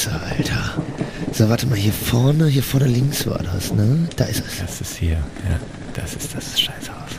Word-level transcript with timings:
Scheiße, 0.00 0.20
Alter. 0.22 0.82
So, 1.32 1.48
warte 1.50 1.66
mal, 1.66 1.76
hier 1.76 1.92
vorne, 1.92 2.46
hier 2.46 2.62
vorne 2.62 2.86
links 2.86 3.26
war 3.26 3.42
das, 3.42 3.70
ne? 3.72 4.08
Da 4.16 4.24
ist 4.24 4.42
es. 4.46 4.58
Das 4.58 4.80
ist 4.80 4.96
hier, 4.96 5.18
ja. 5.18 5.60
Das 5.94 6.14
ist 6.14 6.34
das 6.34 6.58
Scheißhaus. 6.58 7.10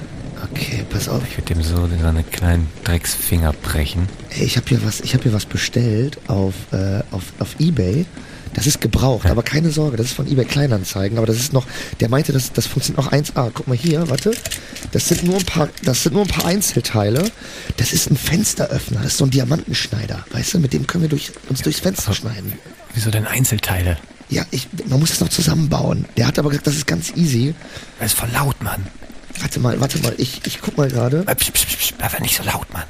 Okay, 0.52 0.84
pass 0.90 1.08
auf. 1.08 1.22
Ich 1.28 1.38
würde 1.38 1.54
dem 1.54 1.62
so 1.62 1.88
seine 2.02 2.24
kleinen 2.24 2.68
Drecksfinger 2.84 3.54
brechen. 3.54 4.10
Ey, 4.32 4.46
ich 4.46 4.58
habe 4.58 4.68
hier 4.68 4.84
was, 4.84 5.02
ich 5.02 5.14
habe 5.14 5.24
hier 5.24 5.34
was 5.34 5.46
bestellt 5.46 6.18
auf, 6.28 6.56
äh, 6.72 7.02
auf, 7.12 7.34
auf 7.38 7.56
Ebay. 7.60 8.06
Das 8.54 8.68
ist 8.68 8.82
gebraucht, 8.82 9.28
aber 9.28 9.44
keine 9.44 9.72
Sorge, 9.72 9.98
das 9.98 10.08
ist 10.08 10.14
von 10.14 10.28
eBay 10.28 10.46
Kleinanzeigen, 10.46 11.18
aber 11.18 11.28
das 11.28 11.38
ist 11.38 11.54
noch, 11.54 11.66
der 12.00 12.10
meinte, 12.10 12.34
das, 12.34 12.52
das 12.52 12.68
funktioniert 12.68 13.06
noch 13.06 13.12
1A. 13.12 13.52
Guck 13.54 13.68
mal 13.68 13.78
hier, 13.78 14.10
warte. 14.10 14.32
Das 14.92 15.08
sind 15.08 15.24
nur 15.24 15.38
ein 15.38 15.46
paar, 15.46 15.70
das 15.84 16.04
sind 16.04 16.14
nur 16.14 16.24
ein 16.24 16.28
paar 16.28 16.46
Einzelteile. 16.46 17.32
Das 17.78 17.94
ist 17.94 18.10
ein 18.12 18.18
Fensteröffner, 18.18 18.98
das 19.02 19.14
ist 19.14 19.18
so 19.18 19.26
ein 19.26 19.32
Diamantenschneider, 19.32 20.26
weißt 20.32 20.56
du, 20.56 20.60
mit 20.60 20.74
dem 20.74 20.86
können 20.88 21.04
wir 21.04 21.10
durch, 21.10 21.32
uns 21.50 21.62
durchs 21.62 21.80
Fenster 21.80 22.14
schneiden. 22.14 22.54
Wieso 22.94 23.10
denn 23.10 23.26
Einzelteile? 23.26 23.98
Ja, 24.30 24.46
ich, 24.52 24.68
man 24.86 25.00
muss 25.00 25.10
das 25.10 25.20
noch 25.20 25.30
zusammenbauen. 25.30 26.06
Der 26.18 26.28
hat 26.28 26.40
aber 26.40 26.50
gesagt, 26.50 26.68
das 26.68 26.76
ist 26.76 26.88
ganz 26.88 27.12
easy. 27.16 27.54
Das 28.00 28.14
ist 28.14 28.20
voll 28.20 28.30
laut, 28.34 28.62
Mann. 28.64 28.88
Warte 29.40 29.60
mal, 29.60 29.80
warte 29.82 30.00
mal, 30.00 30.14
ich, 30.18 30.42
ich 30.46 30.62
guck 30.62 30.78
mal 30.78 30.90
gerade. 30.90 31.26
Äh, 31.28 31.36
einfach 32.04 32.20
nicht 32.20 32.38
so 32.38 32.44
laut, 32.44 32.72
Mann. 32.74 32.84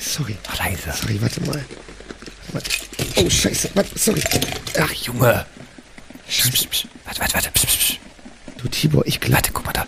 Sorry, 0.00 0.36
Mach 0.48 0.58
leise. 0.58 0.92
sorry, 1.00 1.20
warte 1.20 1.40
mal. 1.42 1.64
Warte. 2.54 2.70
Oh, 3.16 3.28
scheiße, 3.28 3.70
warte, 3.74 3.98
sorry. 3.98 4.22
Ach, 4.78 4.92
Junge. 4.92 5.44
Psch, 6.28 6.50
psch, 6.50 6.66
psch. 6.70 6.86
Warte, 7.04 7.20
warte, 7.20 7.34
warte. 7.34 7.50
Du, 8.58 8.68
Tibor, 8.68 9.06
ich 9.06 9.20
glaube, 9.20 9.34
Warte, 9.34 9.52
guck 9.52 9.66
mal 9.66 9.72
da. 9.72 9.86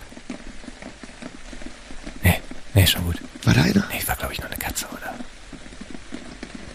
Nee, 2.23 2.39
nee, 2.75 2.85
schon 2.85 3.03
gut. 3.05 3.15
war 3.43 3.53
da 3.53 3.61
einer? 3.63 3.87
Nee, 3.91 4.01
war, 4.05 4.15
glaube 4.17 4.33
ich, 4.33 4.39
nur 4.39 4.47
eine 4.49 4.57
Katze, 4.57 4.85
oder? 4.91 5.15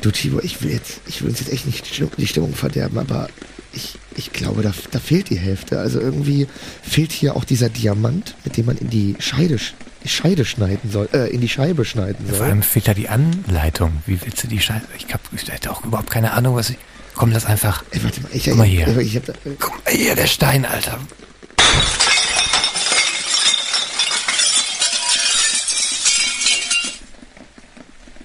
Du, 0.00 0.10
Tibor, 0.10 0.42
ich 0.42 0.60
will 0.62 0.70
jetzt, 0.72 1.00
ich 1.06 1.22
will 1.22 1.28
uns 1.30 1.38
jetzt 1.40 1.52
echt 1.52 1.66
nicht 1.66 1.86
die 2.18 2.26
Stimmung, 2.26 2.54
verderben, 2.54 2.98
aber 2.98 3.28
ich, 3.72 3.94
ich 4.16 4.32
glaube, 4.32 4.62
da, 4.62 4.72
da 4.90 4.98
fehlt 4.98 5.30
die 5.30 5.38
Hälfte. 5.38 5.78
Also 5.78 6.00
irgendwie 6.00 6.48
fehlt 6.82 7.12
hier 7.12 7.36
auch 7.36 7.44
dieser 7.44 7.68
Diamant, 7.68 8.34
mit 8.44 8.56
dem 8.56 8.66
man 8.66 8.78
in 8.78 8.90
die 8.90 9.14
Scheide, 9.20 9.56
sch- 9.56 9.72
die 10.02 10.08
Scheide 10.08 10.44
schneiden 10.44 10.90
soll, 10.90 11.08
äh, 11.12 11.28
in 11.32 11.40
die 11.40 11.48
Scheibe 11.48 11.84
schneiden 11.84 12.26
Vor 12.26 12.38
soll. 12.38 12.46
allem 12.48 12.62
fehlt 12.62 12.88
da 12.88 12.94
die 12.94 13.08
Anleitung. 13.08 14.02
Wie 14.06 14.20
willst 14.20 14.42
du 14.42 14.48
die 14.48 14.60
Scheiße? 14.60 14.86
Ich, 14.98 15.12
hab, 15.12 15.20
ich 15.34 15.50
hätte 15.50 15.70
auch 15.70 15.84
überhaupt 15.84 16.10
keine 16.10 16.32
Ahnung, 16.32 16.56
was 16.56 16.70
ich. 16.70 16.78
Komm, 17.14 17.30
lass 17.30 17.44
einfach. 17.44 17.84
Ey, 17.90 18.02
warte 18.02 18.20
mal, 18.22 18.30
ich, 18.32 18.44
Guck 18.44 18.56
mal 18.56 18.66
hier. 18.66 18.88
Ich, 18.98 19.08
ich 19.08 19.16
hab 19.16 19.26
da, 19.26 19.32
äh, 19.32 19.54
Guck 19.58 19.84
mal 19.84 19.94
hier, 19.94 20.14
der 20.16 20.26
Stein, 20.26 20.64
Alter. 20.64 20.98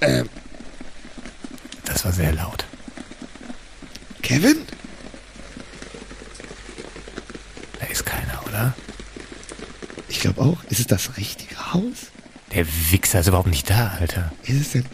Ähm. 0.01 0.29
Das 1.85 2.05
war 2.05 2.11
sehr 2.11 2.33
laut. 2.33 2.65
Kevin? 4.21 4.57
Da 7.79 7.85
ist 7.87 8.05
keiner, 8.05 8.41
oder? 8.45 8.73
Ich 10.17 10.21
glaube 10.23 10.41
auch. 10.41 10.57
Ist 10.71 10.79
es 10.79 10.87
das 10.87 11.15
richtige 11.17 11.73
Haus? 11.73 12.07
Der 12.51 12.65
Wichser 12.89 13.19
ist 13.19 13.27
überhaupt 13.27 13.49
nicht 13.49 13.69
da, 13.69 13.95
Alter. 13.99 14.31
Ist 14.45 14.59
es 14.59 14.71
denn? 14.71 14.85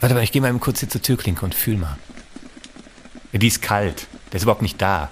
Warte 0.00 0.14
mal, 0.14 0.22
ich 0.22 0.32
gehe 0.32 0.42
mal 0.42 0.50
eben 0.50 0.60
kurz 0.60 0.80
hier 0.80 0.88
zur 0.90 1.00
Türklinke 1.00 1.46
und 1.46 1.54
fühl 1.54 1.78
mal. 1.78 1.96
Ja, 3.32 3.38
die 3.38 3.46
ist 3.46 3.62
kalt. 3.62 4.06
Der 4.30 4.36
ist 4.36 4.42
überhaupt 4.42 4.60
nicht 4.60 4.82
da. 4.82 5.08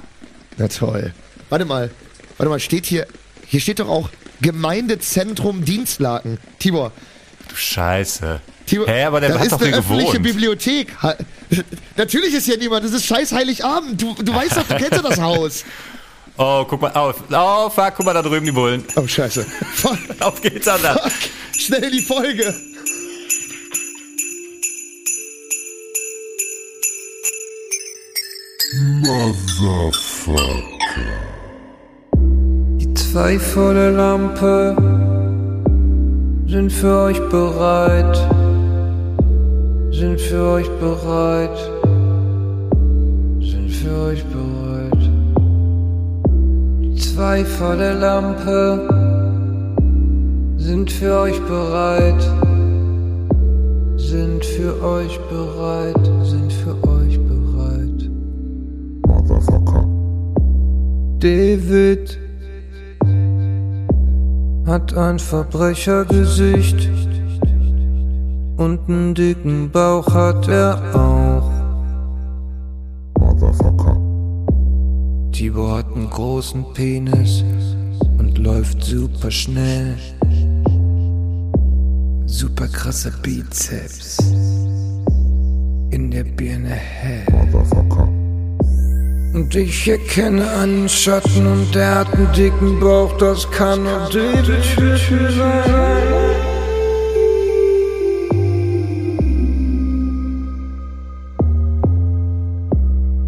Na 0.58 0.68
toll. 0.68 1.14
Warte 1.48 1.64
mal, 1.64 1.90
warte 2.36 2.50
mal, 2.50 2.60
steht 2.60 2.84
hier, 2.84 3.06
hier 3.46 3.60
steht 3.62 3.78
doch 3.78 3.88
auch 3.88 4.10
Gemeindezentrum 4.42 5.64
Dienstlaken. 5.64 6.36
Tibor, 6.58 6.92
Du 7.48 7.56
Scheiße. 7.56 8.38
Tibor, 8.66 8.86
Hä, 8.86 9.04
aber 9.04 9.20
der 9.20 9.30
das 9.30 9.38
hat 9.38 9.46
ist 9.46 9.52
doch 9.52 9.62
eine 9.62 9.76
öffentliche 9.76 10.12
gewohnt. 10.12 10.22
Bibliothek. 10.24 10.94
Natürlich 11.96 12.34
ist 12.34 12.44
hier 12.44 12.58
niemand, 12.58 12.84
das 12.84 12.92
ist 12.92 13.06
scheiß 13.06 13.32
Heiligabend. 13.32 14.00
Du, 14.00 14.14
du 14.14 14.34
weißt 14.34 14.58
doch, 14.58 14.66
du 14.66 14.76
kennst 14.76 14.92
ja 14.92 15.02
das 15.02 15.18
Haus. 15.18 15.64
Oh, 16.38 16.64
guck 16.68 16.80
mal 16.80 16.92
auf. 16.92 17.22
Oh, 17.30 17.68
fuck, 17.70 17.94
guck 17.96 18.06
mal 18.06 18.14
da 18.14 18.22
drüben 18.22 18.46
die 18.46 18.52
Bullen. 18.52 18.84
Oh, 18.96 19.06
scheiße. 19.06 19.44
Fuck, 19.44 19.98
Auf 20.20 20.40
geht's, 20.40 20.66
Alter. 20.68 20.94
fuck. 20.98 21.12
Schnell 21.58 21.90
die 21.90 22.00
Folge. 22.02 22.54
Die 32.80 32.94
zwei 32.94 33.38
vor 33.38 33.74
der 33.74 33.92
Lampe 33.92 34.74
sind 36.46 36.70
für 36.72 36.96
euch 37.04 37.20
bereit, 37.28 38.16
sind 39.92 40.20
für 40.20 40.42
euch 40.56 40.68
bereit, 40.80 41.56
sind 43.40 43.70
für 43.70 43.96
euch 44.08 44.24
bereit. 44.24 44.61
Zwei 47.02 47.44
vor 47.44 47.74
der 47.76 47.94
Lampe 47.94 48.88
sind 50.56 50.90
für 50.90 51.20
euch 51.22 51.40
bereit, 51.42 52.22
sind 53.96 54.44
für 54.44 54.80
euch 54.82 55.18
bereit, 55.28 56.06
sind 56.22 56.52
für 56.52 56.76
euch 56.88 57.18
bereit. 57.18 58.08
David 61.18 62.18
hat 64.66 64.96
ein 64.96 65.18
Verbrechergesicht 65.18 66.88
und 68.56 68.78
einen 68.88 69.14
dicken 69.14 69.70
Bauch 69.70 70.14
hat 70.14 70.46
er 70.46 70.80
auch. 70.94 71.21
Großen 76.12 76.62
Penis 76.74 77.42
und 78.18 78.36
läuft 78.36 78.84
super 78.84 79.30
schnell. 79.30 79.96
Super 82.26 82.68
krasse 82.68 83.10
Bizeps 83.22 84.18
in 85.90 86.10
der 86.10 86.24
Birne 86.24 86.68
hell. 86.68 87.24
Und 89.32 89.54
ich 89.54 89.88
erkenne 89.88 90.50
einen 90.50 90.86
Schatten 90.86 91.46
und 91.46 91.74
der 91.74 92.00
hat 92.00 92.14
einen 92.14 92.30
dicken 92.34 92.78
Bauch, 92.78 93.16
das 93.16 93.50
kann 93.50 93.82
nur 93.82 94.10
David 94.12 94.62
sein. 95.34 96.02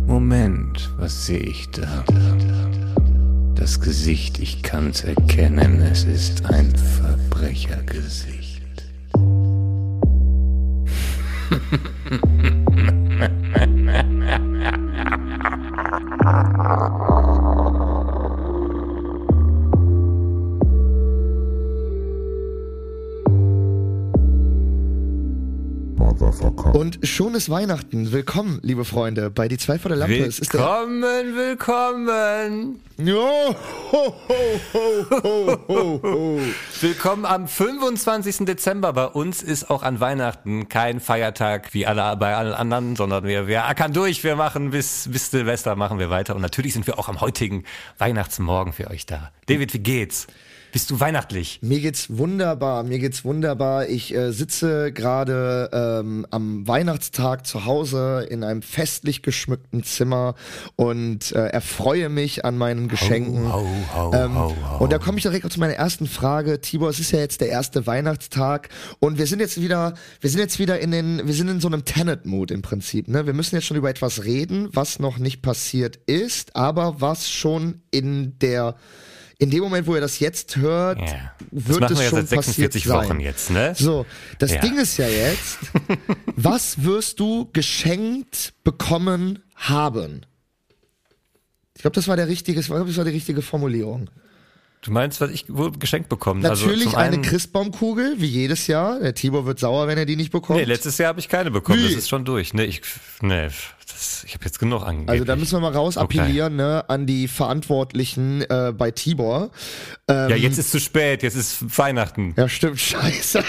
Moment, 0.06 0.90
was 0.98 1.24
sehe 1.24 1.38
ich 1.38 1.70
da? 1.70 2.04
Gesicht, 3.84 4.38
ich 4.38 4.62
kann's 4.62 5.04
erkennen, 5.04 5.82
es 5.82 6.04
ist 6.04 6.46
ein 6.46 6.74
Verbrechergesicht. 6.74 8.62
Und 26.74 27.06
schon 27.06 27.36
ist 27.36 27.50
Weihnachten. 27.50 28.10
Willkommen, 28.10 28.58
liebe 28.64 28.84
Freunde, 28.84 29.30
bei 29.30 29.46
Die 29.46 29.58
zwei 29.58 29.78
vor 29.78 29.90
der 29.90 29.98
Lampe. 29.98 30.24
Es 30.24 30.40
ist 30.40 30.52
der 30.52 30.60
Willkommen, 30.60 31.36
willkommen. 31.36 32.80
Jo, 32.96 33.54
ho, 33.92 34.14
ho, 34.28 34.60
ho, 34.72 35.08
ho, 35.22 35.58
ho, 35.68 36.00
ho. 36.02 36.40
Willkommen 36.80 37.26
am 37.26 37.46
25. 37.46 38.38
Dezember. 38.38 38.92
Bei 38.92 39.06
uns 39.06 39.40
ist 39.40 39.70
auch 39.70 39.84
an 39.84 40.00
Weihnachten 40.00 40.68
kein 40.68 40.98
Feiertag 40.98 41.72
wie 41.74 41.86
alle 41.86 42.16
bei 42.16 42.34
allen 42.34 42.54
anderen, 42.54 42.96
sondern 42.96 43.22
wir, 43.22 43.46
wir 43.46 43.66
ackern 43.66 43.92
durch. 43.92 44.24
Wir 44.24 44.34
machen 44.34 44.70
bis, 44.70 45.08
bis 45.12 45.30
Silvester 45.30 45.76
machen 45.76 46.00
wir 46.00 46.10
weiter. 46.10 46.34
Und 46.34 46.42
natürlich 46.42 46.72
sind 46.72 46.88
wir 46.88 46.98
auch 46.98 47.08
am 47.08 47.20
heutigen 47.20 47.62
Weihnachtsmorgen 47.98 48.72
für 48.72 48.90
euch 48.90 49.06
da. 49.06 49.30
David, 49.46 49.74
wie 49.74 49.78
geht's? 49.78 50.26
Bist 50.74 50.90
du 50.90 50.98
weihnachtlich? 50.98 51.60
Mir 51.62 51.78
geht's 51.78 52.18
wunderbar, 52.18 52.82
mir 52.82 52.98
geht's 52.98 53.24
wunderbar. 53.24 53.88
Ich 53.88 54.12
äh, 54.12 54.32
sitze 54.32 54.90
gerade 54.90 55.70
ähm, 55.72 56.26
am 56.32 56.66
Weihnachtstag 56.66 57.46
zu 57.46 57.64
Hause 57.64 58.26
in 58.28 58.42
einem 58.42 58.60
festlich 58.60 59.22
geschmückten 59.22 59.84
Zimmer 59.84 60.34
und 60.74 61.30
äh, 61.30 61.46
erfreue 61.46 62.08
mich 62.08 62.44
an 62.44 62.58
meinen 62.58 62.88
Geschenken. 62.88 63.52
Ho, 63.52 63.64
ho, 63.94 64.12
ähm, 64.16 64.34
ho, 64.34 64.52
ho. 64.68 64.82
Und 64.82 64.92
da 64.92 64.98
komme 64.98 65.18
ich 65.18 65.22
direkt 65.22 65.52
zu 65.52 65.60
meiner 65.60 65.74
ersten 65.74 66.08
Frage. 66.08 66.60
Tibor, 66.60 66.88
es 66.88 66.98
ist 66.98 67.12
ja 67.12 67.20
jetzt 67.20 67.40
der 67.40 67.50
erste 67.50 67.86
Weihnachtstag 67.86 68.68
und 68.98 69.16
wir 69.16 69.28
sind 69.28 69.38
jetzt 69.38 69.60
wieder, 69.60 69.94
wir 70.20 70.28
sind 70.28 70.40
jetzt 70.40 70.58
wieder 70.58 70.80
in 70.80 70.90
den, 70.90 71.24
wir 71.24 71.34
sind 71.34 71.46
in 71.46 71.60
so 71.60 71.68
einem 71.68 71.84
Tenet-Mood 71.84 72.50
im 72.50 72.62
Prinzip. 72.62 73.06
Ne? 73.06 73.26
Wir 73.26 73.32
müssen 73.32 73.54
jetzt 73.54 73.66
schon 73.66 73.76
über 73.76 73.90
etwas 73.90 74.24
reden, 74.24 74.70
was 74.72 74.98
noch 74.98 75.18
nicht 75.18 75.40
passiert 75.40 76.00
ist, 76.06 76.56
aber 76.56 77.00
was 77.00 77.30
schon 77.30 77.82
in 77.92 78.40
der 78.40 78.74
in 79.44 79.50
dem 79.50 79.62
Moment, 79.62 79.86
wo 79.86 79.94
ihr 79.94 80.00
das 80.00 80.18
jetzt 80.18 80.56
hört, 80.56 80.98
Ja. 81.00 81.06
Das 81.50 81.68
wird 81.68 81.80
machen 81.80 81.92
es 81.94 82.00
wir 82.00 82.08
schon 82.08 82.18
seit 82.26 82.28
46 82.44 82.82
passiert 82.84 82.84
sein. 82.84 83.08
Wochen 83.08 83.20
jetzt, 83.20 83.50
ne? 83.50 83.74
So, 83.76 84.06
das 84.38 84.52
Ja. 84.52 84.60
Ding 84.60 84.76
ist 84.78 84.96
ja 84.96 85.06
jetzt, 85.08 85.58
was 86.36 86.82
wirst 86.82 87.20
du 87.20 87.48
geschenkt 87.52 88.54
bekommen 88.64 89.40
haben? 89.54 90.26
Ich 91.76 91.82
glaube, 91.82 91.94
das 91.94 92.08
war 92.08 92.16
der 92.16 92.28
richtige, 92.28 92.60
ich 92.60 92.66
das 92.68 92.96
war 92.96 93.04
die 93.04 93.10
richtige 93.10 93.42
Formulierung. 93.42 94.10
Du 94.84 94.90
meinst, 94.92 95.18
was 95.22 95.30
ich 95.30 95.46
wohl 95.48 95.72
geschenkt 95.72 96.10
bekommen? 96.10 96.42
Natürlich 96.42 96.88
also 96.88 96.98
eine 96.98 97.22
Christbaumkugel, 97.22 98.16
wie 98.18 98.26
jedes 98.26 98.66
Jahr. 98.66 99.00
Der 99.00 99.14
Tibor 99.14 99.46
wird 99.46 99.58
sauer, 99.58 99.86
wenn 99.88 99.96
er 99.96 100.04
die 100.04 100.14
nicht 100.14 100.30
bekommt. 100.30 100.58
Nee, 100.58 100.66
letztes 100.66 100.98
Jahr 100.98 101.08
habe 101.08 101.20
ich 101.20 101.28
keine 101.30 101.50
bekommen. 101.50 101.78
Wie? 101.78 101.84
Das 101.84 101.94
ist 101.94 102.08
schon 102.10 102.26
durch. 102.26 102.52
Nee, 102.52 102.64
ich, 102.64 102.82
nee, 103.22 103.46
das, 103.86 104.24
ich 104.26 104.34
habe 104.34 104.44
jetzt 104.44 104.58
genug 104.58 104.82
angegeben. 104.82 105.08
also 105.10 105.24
da 105.24 105.36
müssen 105.36 105.52
wir 105.56 105.60
mal 105.60 105.72
raus 105.72 105.96
appellieren 105.96 106.56
ne, 106.56 106.84
an 106.88 107.06
die 107.06 107.28
Verantwortlichen 107.28 108.42
äh, 108.42 108.74
bei 108.76 108.90
Tibor. 108.90 109.50
Ähm, 110.06 110.28
Ja, 110.28 110.36
jetzt 110.36 110.58
ist 110.58 110.70
zu 110.70 110.78
spät. 110.80 111.22
Jetzt 111.22 111.36
ist 111.36 111.78
Weihnachten. 111.78 112.34
ja, 112.36 112.46
stimmt, 112.46 112.78
scheiße. 112.80 113.42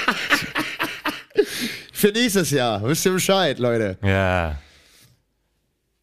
Für 1.91 2.07
nächstes 2.13 2.51
Jahr, 2.51 2.81
wisst 2.83 3.05
ihr 3.05 3.11
Bescheid, 3.11 3.59
Leute. 3.59 3.97
Ja. 4.01 4.57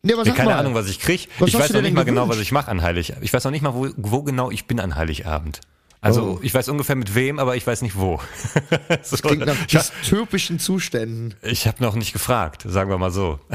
Nee, 0.04 0.14
aber 0.14 0.26
Ich 0.26 0.34
keine 0.34 0.50
mal, 0.50 0.58
Ahnung, 0.58 0.74
was 0.74 0.88
ich 0.88 0.98
krieg. 0.98 1.28
Was 1.38 1.48
ich 1.48 1.54
weiß 1.58 1.72
noch 1.72 1.80
nicht 1.80 1.94
mal 1.94 2.04
genau, 2.04 2.22
gewünscht? 2.22 2.38
was 2.38 2.42
ich 2.42 2.50
mache 2.52 2.68
an 2.70 2.82
Heilig. 2.82 3.12
Ich 3.20 3.32
weiß 3.32 3.44
noch 3.44 3.52
nicht 3.52 3.62
mal, 3.62 3.72
wo, 3.72 3.88
wo 3.96 4.22
genau 4.24 4.50
ich 4.50 4.66
bin 4.66 4.80
an 4.80 4.96
Heiligabend. 4.96 5.60
Also 6.00 6.22
Oh. 6.22 6.40
ich 6.42 6.52
weiß 6.52 6.68
ungefähr 6.70 6.96
mit 6.96 7.14
wem, 7.14 7.38
aber 7.38 7.54
ich 7.54 7.64
weiß 7.64 7.82
nicht 7.82 7.96
wo. 7.96 8.18
so, 9.02 9.16
klingt 9.18 9.46
nach 9.46 9.54
dystopischen 9.66 10.58
Zuständen. 10.58 11.34
ich 11.42 11.68
habe 11.68 11.80
noch 11.80 11.94
nicht 11.94 12.12
gefragt, 12.12 12.64
sagen 12.66 12.90
wir 12.90 12.98
mal 12.98 13.12
so. 13.12 13.38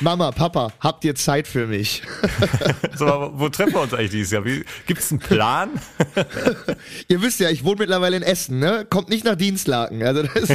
Mama, 0.00 0.32
Papa, 0.32 0.72
habt 0.80 1.04
ihr 1.04 1.14
Zeit 1.14 1.46
für 1.46 1.68
mich? 1.68 2.02
so 2.96 3.30
wo 3.34 3.48
treffen 3.48 3.74
wir 3.74 3.82
uns 3.82 3.94
eigentlich 3.94 4.10
dieses 4.10 4.32
Jahr? 4.32 4.42
Gibt 4.42 5.00
es 5.00 5.12
einen 5.12 5.20
Plan? 5.20 5.70
ihr 7.06 7.22
wisst 7.22 7.38
ja, 7.38 7.48
ich 7.48 7.62
wohne 7.62 7.76
mittlerweile 7.78 8.16
in 8.16 8.24
Essen, 8.24 8.58
ne? 8.58 8.84
Kommt 8.90 9.10
nicht 9.10 9.24
nach 9.24 9.36
Dienstlaken. 9.36 10.02
Also 10.02 10.24
das 10.24 10.48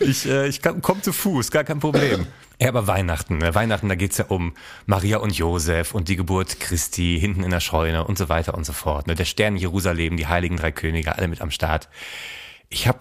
Ich, 0.00 0.26
äh, 0.26 0.48
ich 0.48 0.62
komme 0.62 1.02
zu 1.02 1.12
Fuß, 1.12 1.50
gar 1.50 1.64
kein 1.64 1.78
Problem. 1.78 2.26
Ja, 2.60 2.68
aber 2.68 2.86
Weihnachten, 2.86 3.38
ne? 3.38 3.54
Weihnachten, 3.54 3.88
da 3.88 3.94
geht's 3.94 4.18
ja 4.18 4.26
um 4.26 4.54
Maria 4.86 5.18
und 5.18 5.32
Josef 5.36 5.94
und 5.94 6.08
die 6.08 6.16
Geburt 6.16 6.60
Christi 6.60 7.18
hinten 7.20 7.42
in 7.42 7.50
der 7.50 7.60
Scheune 7.60 8.04
und 8.04 8.18
so 8.18 8.28
weiter 8.28 8.54
und 8.54 8.64
so 8.64 8.72
fort. 8.72 9.06
Ne? 9.06 9.14
Der 9.14 9.24
Stern 9.24 9.56
Jerusalem, 9.56 10.16
die 10.16 10.26
heiligen 10.26 10.56
drei 10.56 10.72
Könige, 10.72 11.16
alle 11.16 11.28
mit 11.28 11.40
am 11.40 11.50
Start. 11.50 11.88
Ich 12.68 12.86
habe 12.86 13.00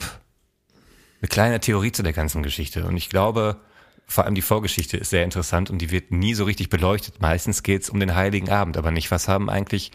eine 1.21 1.29
kleine 1.29 1.59
Theorie 1.59 1.91
zu 1.91 2.03
der 2.03 2.13
ganzen 2.13 2.43
Geschichte 2.43 2.85
und 2.85 2.95
ich 2.95 3.09
glaube, 3.09 3.57
vor 4.05 4.25
allem 4.25 4.35
die 4.35 4.41
Vorgeschichte 4.41 4.97
ist 4.97 5.09
sehr 5.09 5.23
interessant 5.23 5.69
und 5.69 5.79
die 5.79 5.91
wird 5.91 6.11
nie 6.11 6.33
so 6.33 6.43
richtig 6.45 6.69
beleuchtet. 6.69 7.21
Meistens 7.21 7.63
geht's 7.63 7.89
um 7.89 7.99
den 7.99 8.15
heiligen 8.15 8.49
Abend, 8.49 8.77
aber 8.77 8.91
nicht, 8.91 9.11
was 9.11 9.27
haben 9.27 9.49
eigentlich 9.49 9.91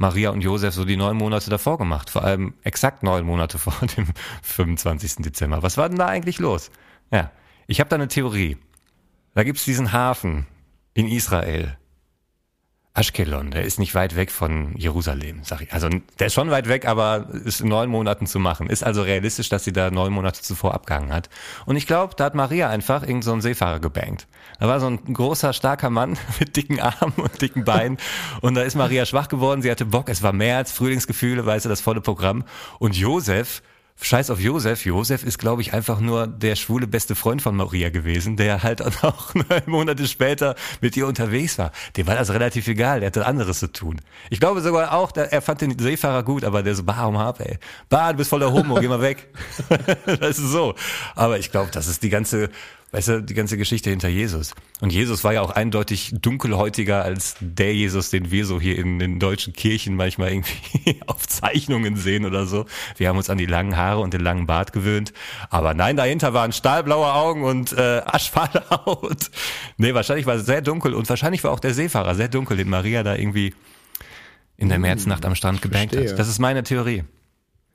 Maria 0.00 0.30
und 0.30 0.40
Josef 0.40 0.72
so 0.72 0.86
die 0.86 0.96
neun 0.96 1.18
Monate 1.18 1.50
davor 1.50 1.76
gemacht, 1.76 2.08
vor 2.08 2.24
allem 2.24 2.54
exakt 2.62 3.02
neun 3.02 3.26
Monate 3.26 3.58
vor 3.58 3.74
dem 3.86 4.06
25. 4.42 5.16
Dezember. 5.16 5.62
Was 5.62 5.76
war 5.76 5.90
denn 5.90 5.98
da 5.98 6.06
eigentlich 6.06 6.38
los? 6.38 6.70
Ja, 7.12 7.30
ich 7.66 7.80
habe 7.80 7.90
da 7.90 7.96
eine 7.96 8.08
Theorie. 8.08 8.56
Da 9.34 9.44
gibt's 9.44 9.66
diesen 9.66 9.92
Hafen 9.92 10.46
in 10.94 11.06
Israel. 11.06 11.76
Ashkelon, 12.92 13.52
der 13.52 13.64
ist 13.64 13.78
nicht 13.78 13.94
weit 13.94 14.16
weg 14.16 14.32
von 14.32 14.74
Jerusalem, 14.76 15.42
sag 15.44 15.60
ich. 15.60 15.72
Also 15.72 15.88
der 16.18 16.26
ist 16.26 16.34
schon 16.34 16.50
weit 16.50 16.68
weg, 16.68 16.86
aber 16.86 17.28
ist 17.44 17.60
in 17.60 17.68
neun 17.68 17.88
Monaten 17.88 18.26
zu 18.26 18.40
machen. 18.40 18.68
Ist 18.68 18.82
also 18.82 19.02
realistisch, 19.02 19.48
dass 19.48 19.62
sie 19.62 19.72
da 19.72 19.92
neun 19.92 20.12
Monate 20.12 20.42
zuvor 20.42 20.74
abgehangen 20.74 21.12
hat. 21.12 21.30
Und 21.66 21.76
ich 21.76 21.86
glaube, 21.86 22.14
da 22.16 22.24
hat 22.24 22.34
Maria 22.34 22.68
einfach 22.68 23.02
irgendeinen 23.02 23.40
so 23.40 23.48
Seefahrer 23.48 23.78
gebankt. 23.78 24.26
Da 24.58 24.66
war 24.66 24.80
so 24.80 24.88
ein 24.88 25.14
großer, 25.14 25.52
starker 25.52 25.88
Mann 25.88 26.18
mit 26.40 26.56
dicken 26.56 26.80
Armen 26.80 27.14
und 27.16 27.40
dicken 27.40 27.64
Beinen. 27.64 27.96
Und 28.40 28.56
da 28.56 28.62
ist 28.62 28.74
Maria 28.74 29.06
schwach 29.06 29.28
geworden. 29.28 29.62
Sie 29.62 29.70
hatte 29.70 29.86
Bock. 29.86 30.08
Es 30.08 30.24
war 30.24 30.32
März, 30.32 30.72
Frühlingsgefühle, 30.72 31.46
weißt 31.46 31.66
du, 31.66 31.68
das 31.68 31.80
volle 31.80 32.00
Programm. 32.00 32.44
Und 32.80 32.96
Josef, 32.96 33.62
Scheiß 34.02 34.30
auf 34.30 34.40
Josef. 34.40 34.84
Josef 34.86 35.24
ist, 35.24 35.38
glaube 35.38 35.62
ich, 35.62 35.74
einfach 35.74 36.00
nur 36.00 36.26
der 36.26 36.56
schwule 36.56 36.86
beste 36.86 37.14
Freund 37.14 37.42
von 37.42 37.54
Maria 37.56 37.90
gewesen, 37.90 38.36
der 38.36 38.62
halt 38.62 38.82
auch 39.04 39.34
neun 39.34 39.62
Monate 39.66 40.06
später 40.08 40.54
mit 40.80 40.96
ihr 40.96 41.06
unterwegs 41.06 41.58
war. 41.58 41.70
Dem 41.96 42.06
war 42.06 42.14
das 42.16 42.30
relativ 42.32 42.66
egal, 42.68 43.00
der 43.00 43.08
hatte 43.08 43.26
anderes 43.26 43.58
zu 43.58 43.70
tun. 43.70 44.00
Ich 44.30 44.40
glaube 44.40 44.60
sogar 44.62 44.92
auch, 44.94 45.12
der- 45.12 45.32
er 45.32 45.42
fand 45.42 45.60
den 45.60 45.78
Seefahrer 45.78 46.22
gut, 46.22 46.44
aber 46.44 46.62
der 46.62 46.74
so, 46.74 46.82
bah, 46.84 47.04
um 47.04 47.18
hab, 47.18 47.40
ey. 47.40 47.58
Bah, 47.88 48.12
du 48.12 48.18
bist 48.18 48.30
voller 48.30 48.50
Homo, 48.52 48.76
geh 48.80 48.88
mal 48.88 49.02
weg. 49.02 49.28
das 50.06 50.38
ist 50.38 50.50
so. 50.50 50.74
Aber 51.14 51.38
ich 51.38 51.50
glaube, 51.50 51.70
das 51.72 51.86
ist 51.86 52.02
die 52.02 52.08
ganze, 52.10 52.48
weißt 52.92 53.08
du, 53.08 53.22
die 53.22 53.34
ganze 53.34 53.56
Geschichte 53.56 53.90
hinter 53.90 54.08
Jesus. 54.08 54.54
Und 54.80 54.92
Jesus 54.92 55.22
war 55.22 55.32
ja 55.32 55.42
auch 55.42 55.50
eindeutig 55.50 56.12
dunkelhäutiger 56.20 57.04
als 57.04 57.36
der 57.40 57.74
Jesus, 57.74 58.10
den 58.10 58.30
wir 58.30 58.44
so 58.46 58.60
hier 58.60 58.78
in 58.78 58.98
den 58.98 59.20
deutschen 59.20 59.52
Kirchen 59.52 59.94
manchmal 59.94 60.32
irgendwie 60.32 61.00
auf 61.06 61.26
Zeichnungen 61.26 61.96
sehen 61.96 62.24
oder 62.24 62.46
so. 62.46 62.66
Wir 62.96 63.08
haben 63.08 63.16
uns 63.16 63.30
an 63.30 63.38
die 63.38 63.46
langen 63.46 63.76
Haare 63.76 64.00
und 64.00 64.12
den 64.12 64.22
langen 64.22 64.46
Bart 64.46 64.72
gewöhnt. 64.72 65.12
Aber 65.50 65.74
nein, 65.74 65.96
dahinter 65.96 66.34
waren 66.34 66.52
stahlblaue 66.52 67.12
Augen 67.12 67.44
und 67.44 67.72
äh, 67.72 68.02
aschfahle 68.04 68.64
Haut. 68.70 69.30
Nee, 69.76 69.94
wahrscheinlich 69.94 70.26
war 70.26 70.34
es 70.36 70.46
sehr 70.46 70.62
dunkel 70.62 70.94
und 70.94 71.08
wahrscheinlich 71.08 71.44
war 71.44 71.52
auch 71.52 71.60
der 71.60 71.74
Seefahrer 71.74 72.14
sehr 72.14 72.28
dunkel, 72.28 72.56
den 72.56 72.68
Maria 72.68 73.02
da 73.02 73.14
irgendwie 73.14 73.54
in 74.56 74.68
der 74.68 74.78
Märznacht 74.78 75.24
am 75.24 75.34
Strand 75.34 75.62
gebankt 75.62 75.96
hat. 75.96 76.18
Das 76.18 76.28
ist 76.28 76.38
meine 76.38 76.62
Theorie. 76.62 77.04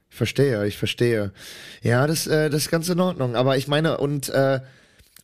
Ich 0.10 0.18
verstehe, 0.18 0.66
ich 0.68 0.78
verstehe. 0.78 1.34
Ja, 1.82 2.06
das, 2.06 2.28
äh, 2.28 2.50
das 2.50 2.64
ist 2.64 2.72
ganz 2.72 2.88
in 2.90 3.00
Ordnung. 3.00 3.36
Aber 3.36 3.58
ich 3.58 3.68
meine, 3.68 3.98
und, 3.98 4.30
äh, 4.30 4.60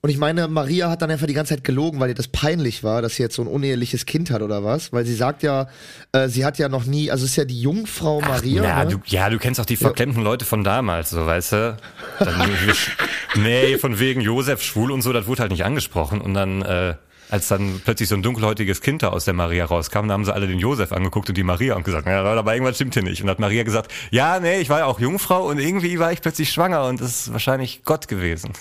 und 0.03 0.09
ich 0.09 0.18
meine, 0.18 0.48
Maria 0.48 0.89
hat 0.89 1.03
dann 1.03 1.12
einfach 1.12 1.27
die 1.27 1.36
ganze 1.36 1.53
Zeit 1.53 1.63
gelogen, 1.63 2.00
weil 2.00 2.09
ihr 2.09 2.15
das 2.15 2.27
peinlich 2.27 2.83
war, 2.83 3.03
dass 3.03 3.18
sie 3.18 3.24
jetzt 3.24 3.36
so 3.36 3.44
ein 3.44 3.48
uneheliches 3.48 4.07
Kind 4.07 4.31
hat 4.31 4.42
oder 4.42 4.63
was? 4.63 4.92
Weil 4.92 5.06
sie 5.06 5.13
sagt 5.13 5.44
ja, 5.44 5.68
äh, 6.12 6.27
sie 6.27 6.44
hat 6.44 6.57
ja 6.57 6.69
noch 6.69 6.86
nie, 6.86 7.12
also 7.12 7.24
es 7.24 7.31
ist 7.31 7.36
ja 7.36 7.45
die 7.45 7.62
Jungfrau 7.62 8.19
Maria. 8.19 8.63
Ja, 8.63 8.83
ne? 8.83 8.92
du, 8.92 8.98
ja, 9.06 9.30
du 9.30 9.38
kennst 9.38 9.59
auch 9.59 9.65
die 9.65 9.75
verklemmten 9.75 10.24
Leute 10.24 10.44
von 10.44 10.63
damals, 10.63 11.12
so 11.12 11.24
weißt 11.24 11.51
du. 11.51 11.77
Dann, 12.18 12.50
nee, 13.36 13.77
von 13.77 14.00
wegen 14.00 14.21
Josef 14.21 14.63
schwul 14.63 14.92
und 14.92 15.03
so, 15.03 15.13
das 15.13 15.27
wurde 15.27 15.42
halt 15.42 15.51
nicht 15.51 15.65
angesprochen. 15.65 16.19
Und 16.19 16.33
dann, 16.33 16.63
äh, 16.63 16.95
als 17.30 17.48
dann 17.50 17.80
plötzlich 17.83 18.09
so 18.09 18.15
ein 18.15 18.24
dunkelhäutiges 18.24 18.81
Kind 18.81 19.03
da 19.03 19.09
aus 19.09 19.25
der 19.25 19.36
Maria 19.36 19.65
rauskam, 19.65 20.07
da 20.07 20.15
haben 20.15 20.25
sie 20.25 20.33
alle 20.33 20.48
den 20.48 20.57
Josef 20.57 20.94
angeguckt 20.94 21.30
und 21.30 21.38
die 21.38 21.44
Maria 21.44 21.75
und 21.75 21.83
gesagt, 21.83 22.07
ja, 22.07 22.24
aber 22.24 22.53
irgendwas 22.56 22.75
stimmt 22.75 22.95
hier 22.95 23.03
nicht. 23.03 23.21
Und 23.21 23.30
hat 23.30 23.38
Maria 23.38 23.62
gesagt, 23.62 23.92
ja, 24.09 24.39
nee, 24.39 24.62
ich 24.62 24.69
war 24.69 24.80
ja 24.80 24.86
auch 24.86 25.00
Jungfrau 25.00 25.48
und 25.48 25.59
irgendwie 25.59 26.00
war 26.00 26.12
ich 26.12 26.21
plötzlich 26.21 26.51
schwanger 26.51 26.86
und 26.86 27.00
das 27.00 27.27
ist 27.27 27.33
wahrscheinlich 27.33 27.83
Gott 27.83 28.07
gewesen. 28.07 28.51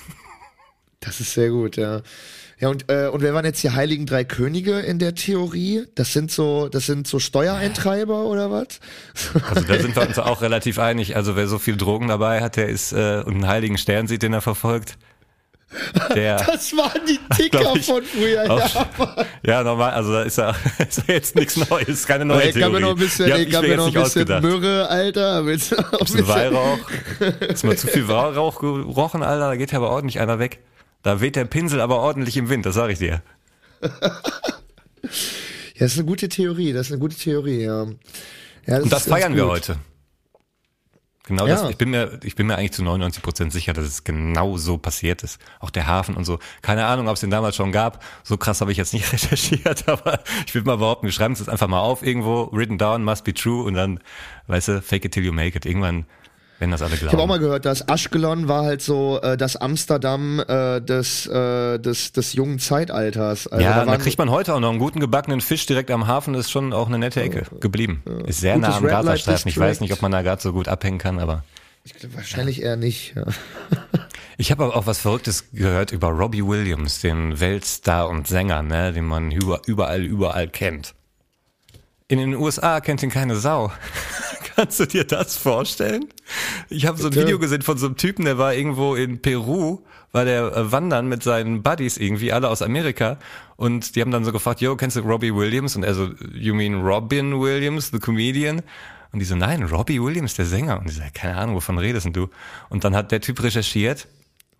Das 1.01 1.21
ist 1.21 1.33
sehr 1.33 1.49
gut, 1.51 1.77
ja. 1.77 2.03
Ja, 2.59 2.69
und, 2.69 2.91
äh, 2.93 3.07
und 3.09 3.23
wer 3.23 3.33
waren 3.33 3.47
jetzt 3.47 3.63
die 3.63 3.71
heiligen 3.71 4.05
drei 4.05 4.23
Könige 4.23 4.81
in 4.81 4.99
der 4.99 5.15
Theorie? 5.15 5.85
Das 5.95 6.13
sind 6.13 6.31
so, 6.31 6.69
das 6.69 6.85
sind 6.85 7.07
so 7.07 7.19
Steuereintreiber 7.19 8.25
oder 8.27 8.51
was? 8.51 8.81
Also 9.49 9.67
da 9.67 9.79
sind 9.81 9.97
wir 9.97 10.03
uns 10.09 10.19
auch 10.19 10.43
relativ 10.43 10.79
einig. 10.79 11.17
Also 11.17 11.37
wer 11.37 11.49
so 11.49 11.59
viel 11.59 11.79
Drogen 11.79 12.09
dabei 12.09 12.43
hat, 12.43 12.57
der 12.57 12.69
ist 12.69 12.93
äh, 12.93 13.23
und 13.25 13.33
einen 13.37 13.47
heiligen 13.47 13.79
Stern 13.79 14.09
sieht, 14.09 14.23
den 14.23 14.35
er 14.35 14.43
verfolgt. 14.43 14.99
Der 16.15 16.37
Das 16.47 16.77
waren 16.77 17.01
die 17.09 17.19
Ticker 17.35 17.73
ich 17.77 17.87
von 17.87 18.03
früher, 18.03 18.51
auch- 18.51 18.75
ja. 18.75 19.27
Ja, 19.43 19.63
normal, 19.63 19.93
also 19.93 20.13
da 20.13 20.23
ist 20.25 20.37
ja, 20.37 20.55
ist 20.87 20.99
ja 21.09 21.15
jetzt 21.15 21.37
nichts 21.37 21.57
Neues, 21.71 22.07
keine 22.07 22.27
neue 22.27 22.49
Ich 22.49 22.55
Theorie. 22.55 22.73
mir 22.75 22.81
noch 22.81 22.91
ein 22.91 22.97
bisschen, 22.97 23.25
Die 23.27 23.33
hab 23.33 23.39
ich 23.41 23.51
gab 23.51 23.63
mir 23.63 23.77
noch 23.77 23.87
ein 23.87 23.93
bisschen 23.95 24.03
ausgedacht. 24.05 24.43
Myrrhe, 24.43 24.87
Alter. 24.89 25.43
Mit, 25.43 25.63
ein 25.73 25.99
Bisschen 26.01 26.29
Weihrauch. 26.29 26.79
Ist 27.49 27.65
mal 27.65 27.77
zu 27.79 27.87
viel 27.87 28.07
Weihrauch 28.07 28.59
gerochen, 28.61 29.23
Alter, 29.23 29.49
da 29.49 29.57
geht 29.57 29.73
ja 29.73 29.79
aber 29.79 29.91
ordentlich 29.91 30.21
einer 30.21 30.39
weg. 30.39 30.59
Da 31.03 31.21
weht 31.21 31.37
der 31.37 31.45
Pinsel 31.47 31.81
aber 31.81 31.99
ordentlich 31.99 32.37
im 32.37 32.49
Wind, 32.49 32.67
das 32.67 32.75
sag 32.75 32.91
ich 32.91 32.99
dir. 32.99 33.23
Ja, 35.75 35.87
das 35.87 35.93
ist 35.93 35.99
eine 35.99 36.07
gute 36.09 36.29
Theorie, 36.29 36.75
das 36.75 36.89
ist 36.89 36.93
eine 36.93 37.01
gute 37.01 37.17
Theorie, 37.17 37.63
ja. 37.63 37.87
ja 38.67 38.79
Und 38.81 38.93
das 38.93 39.09
feiern 39.09 39.35
wir 39.35 39.47
heute. 39.47 39.79
Genau 41.25 41.47
Ja. 41.47 41.55
das. 41.63 41.71
Ich 41.71 41.79
bin 41.79 41.89
mir, 41.91 42.21
ich 42.23 42.35
bin 42.35 42.49
mir 42.49 42.57
eigentlich 42.57 42.73
zu 42.73 42.83
99 42.83 43.23
Prozent 43.23 43.53
sicher, 43.53 43.73
dass 43.73 43.87
es 43.87 44.05
genau 44.05 44.59
so 44.59 44.77
passiert 44.77 45.23
ist. 45.23 45.41
Auch 45.59 45.71
der 45.71 45.87
Hafen 45.87 46.17
und 46.17 46.25
so. 46.27 46.39
Keine 46.61 46.85
Ahnung, 46.85 47.09
ob 47.09 47.15
es 47.15 47.21
den 47.21 47.31
damals 47.31 47.57
schon 47.57 47.73
gab. 47.73 48.05
So 48.25 48.37
krass 48.37 48.61
habe 48.61 48.73
ich 48.73 48.79
jetzt 48.79 48.93
nicht 48.93 49.11
recherchiert, 49.13 49.89
aber 49.89 50.21
ich 50.47 50.55
würde 50.55 50.67
mal 50.67 50.77
behaupten, 50.77 51.07
wir 51.07 51.13
schreiben 51.13 51.33
es 51.33 51.39
jetzt 51.41 51.49
einfach 51.49 51.69
mal 51.69 51.81
auf 51.81 52.03
irgendwo, 52.03 52.51
written 52.53 52.77
down, 52.77 53.03
must 53.03 53.25
be 53.25 53.33
true 53.33 53.63
und 53.65 53.73
dann, 53.73 54.01
weißt 54.49 54.69
du, 54.69 54.83
fake 54.83 55.07
it 55.07 55.13
till 55.13 55.25
you 55.25 55.33
make 55.33 55.57
it. 55.57 55.65
Irgendwann, 55.65 56.05
wenn 56.61 56.71
das 56.71 56.83
alle 56.83 56.91
glauben. 56.91 57.07
Ich 57.07 57.13
habe 57.13 57.23
auch 57.23 57.27
mal 57.27 57.39
gehört, 57.39 57.65
dass 57.65 57.81
Ashkelon 57.81 58.47
war 58.47 58.65
halt 58.65 58.83
so 58.83 59.19
äh, 59.23 59.37
das 59.37 59.57
Amsterdam 59.57 60.41
äh, 60.47 60.81
des, 60.81 61.27
äh, 61.27 61.79
des, 61.79 62.13
des 62.13 62.35
jungen 62.35 62.59
Zeitalters. 62.59 63.47
Also 63.49 63.65
ja, 63.65 63.85
da 63.85 63.91
da 63.91 63.97
kriegt 63.97 64.19
man 64.19 64.31
heute 64.31 64.55
auch 64.55 64.61
noch 64.61 64.71
einen 64.71 64.79
guten 64.79 65.01
gebackenen 65.01 65.41
Fisch 65.41 65.67
direkt 65.67 65.91
am 65.91 66.07
Hafen, 66.07 66.35
das 66.35 66.47
ist 66.47 66.51
schon 66.51 66.73
auch 66.73 66.87
eine 66.87 66.99
nette 66.99 67.23
Ecke 67.23 67.45
geblieben. 67.61 68.03
Ist 68.27 68.41
sehr 68.41 68.59
nah 68.59 68.77
am 68.77 68.87
Gazastreifen. 68.87 69.49
Ich 69.49 69.59
weiß 69.59 69.81
nicht, 69.81 69.93
ob 69.93 70.03
man 70.03 70.13
da 70.13 70.23
gerade 70.23 70.41
so 70.41 70.53
gut 70.53 70.69
abhängen 70.69 70.99
kann, 70.99 71.19
aber. 71.19 71.45
wahrscheinlich 72.15 72.63
eher 72.63 72.77
nicht. 72.77 73.15
Ja. 73.17 73.25
Ich 74.41 74.51
habe 74.51 74.65
aber 74.65 74.75
auch 74.75 74.87
was 74.87 75.01
Verrücktes 75.01 75.51
gehört 75.53 75.93
über 75.93 76.09
Robbie 76.09 76.43
Williams, 76.43 77.03
den 77.03 77.41
Weltstar 77.41 78.09
und 78.09 78.27
Sänger, 78.27 78.63
ne, 78.63 78.91
den 78.91 79.05
man 79.05 79.31
über, 79.31 79.61
überall, 79.67 80.03
überall 80.03 80.49
kennt. 80.49 80.95
In 82.11 82.19
den 82.19 82.35
USA 82.35 82.81
kennt 82.81 83.05
ihn 83.05 83.11
keine 83.11 83.37
Sau. 83.37 83.71
Kannst 84.57 84.81
du 84.81 84.87
dir 84.87 85.05
das 85.05 85.37
vorstellen? 85.37 86.07
Ich 86.69 86.85
habe 86.85 86.99
so 86.99 87.07
ein? 87.07 87.15
Video 87.15 87.39
gesehen 87.39 87.63
von 87.63 87.79
so 87.79 87.87
einem 87.87 87.97
Typen, 87.97 88.25
der 88.25 88.37
war 88.37 88.53
irgendwo 88.53 88.97
in 88.97 89.23
Peru, 89.23 89.79
war 90.11 90.25
der 90.25 90.57
äh, 90.57 90.73
wandern 90.73 91.09
mit 91.09 91.23
seinen 91.23 91.63
Buddies 91.63 91.99
irgendwie, 91.99 92.33
alle 92.33 92.49
aus 92.49 92.63
Amerika. 92.63 93.17
Und 93.57 93.95
die 93.95 94.01
haben 94.01 94.11
dann 94.11 94.25
so 94.25 94.33
gefragt, 94.33 94.61
yo, 94.61 94.75
kennst 94.75 94.97
du 94.97 95.03
Robbie 95.03 95.33
Williams? 95.33 95.77
Und 95.77 95.85
er 95.85 95.95
so, 95.95 96.09
you 96.35 96.53
mean 96.53 96.83
Robin 96.83 97.41
Williams, 97.41 97.93
the 97.93 98.01
comedian? 98.01 98.63
Und 99.13 99.21
die 99.21 99.25
so, 99.25 99.37
nein, 99.37 99.63
Robbie 99.63 100.03
Williams, 100.03 100.35
der 100.35 100.47
Sänger. 100.47 100.81
Und 100.81 100.91
ich 100.91 100.97
so, 100.97 101.03
keine 101.15 101.37
Ahnung, 101.37 101.55
wovon 101.55 101.79
redest 101.79 102.07
denn 102.07 102.13
du? 102.13 102.29
Und 102.71 102.83
dann 102.83 102.97
hat 102.97 103.13
der 103.13 103.21
Typ 103.21 103.41
recherchiert, 103.41 104.09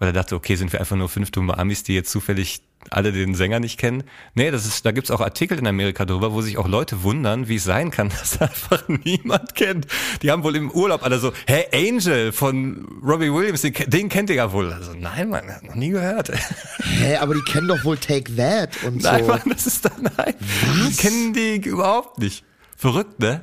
weil 0.01 0.09
er 0.09 0.13
dachte, 0.13 0.35
okay, 0.35 0.57
sind 0.57 0.73
wir 0.73 0.81
einfach 0.81 0.97
nur 0.97 1.09
fünf 1.09 1.31
dumme 1.31 1.57
Amis, 1.59 1.85
die 1.85 1.95
jetzt 1.95 2.11
zufällig 2.11 2.63
alle 2.89 3.13
den 3.13 3.35
Sänger 3.35 3.61
nicht 3.61 3.79
kennen. 3.79 4.05
Nee, 4.35 4.51
das 4.51 4.65
ist, 4.65 4.87
da 4.87 4.93
gibt's 4.93 5.11
auch 5.11 5.21
Artikel 5.21 5.59
in 5.59 5.67
Amerika 5.67 6.07
drüber, 6.07 6.33
wo 6.33 6.41
sich 6.41 6.57
auch 6.57 6.67
Leute 6.67 7.03
wundern, 7.03 7.47
wie 7.49 7.57
es 7.57 7.65
sein 7.65 7.91
kann, 7.91 8.09
dass 8.21 8.41
einfach 8.41 8.89
niemand 9.05 9.55
kennt. 9.55 9.87
Die 10.23 10.31
haben 10.31 10.43
wohl 10.43 10.57
im 10.57 10.71
Urlaub 10.71 11.03
alle 11.05 11.19
so, 11.19 11.33
hä, 11.47 11.67
Angel 11.75 12.33
von 12.33 12.87
Robbie 13.05 13.31
Williams, 13.31 13.61
den, 13.61 13.75
den 13.87 14.09
kennt 14.09 14.31
ihr 14.31 14.37
ja 14.37 14.53
wohl. 14.53 14.73
Also 14.73 14.95
nein, 14.95 15.29
man, 15.29 15.45
noch 15.63 15.75
nie 15.75 15.91
gehört. 15.91 16.33
Hä, 16.83 17.17
aber 17.17 17.35
die 17.35 17.43
kennen 17.43 17.69
doch 17.69 17.85
wohl 17.85 17.99
Take 17.99 18.35
That 18.37 18.83
und 18.83 19.03
Nein, 19.03 19.25
so. 19.25 19.31
Mann, 19.31 19.43
das 19.47 19.67
ist 19.67 19.85
dann 19.85 20.11
nein. 20.17 20.35
Die 20.41 20.97
kennen 20.97 21.35
die 21.35 21.57
überhaupt 21.69 22.19
nicht. 22.19 22.45
Verrückt, 22.75 23.21
ne? 23.21 23.43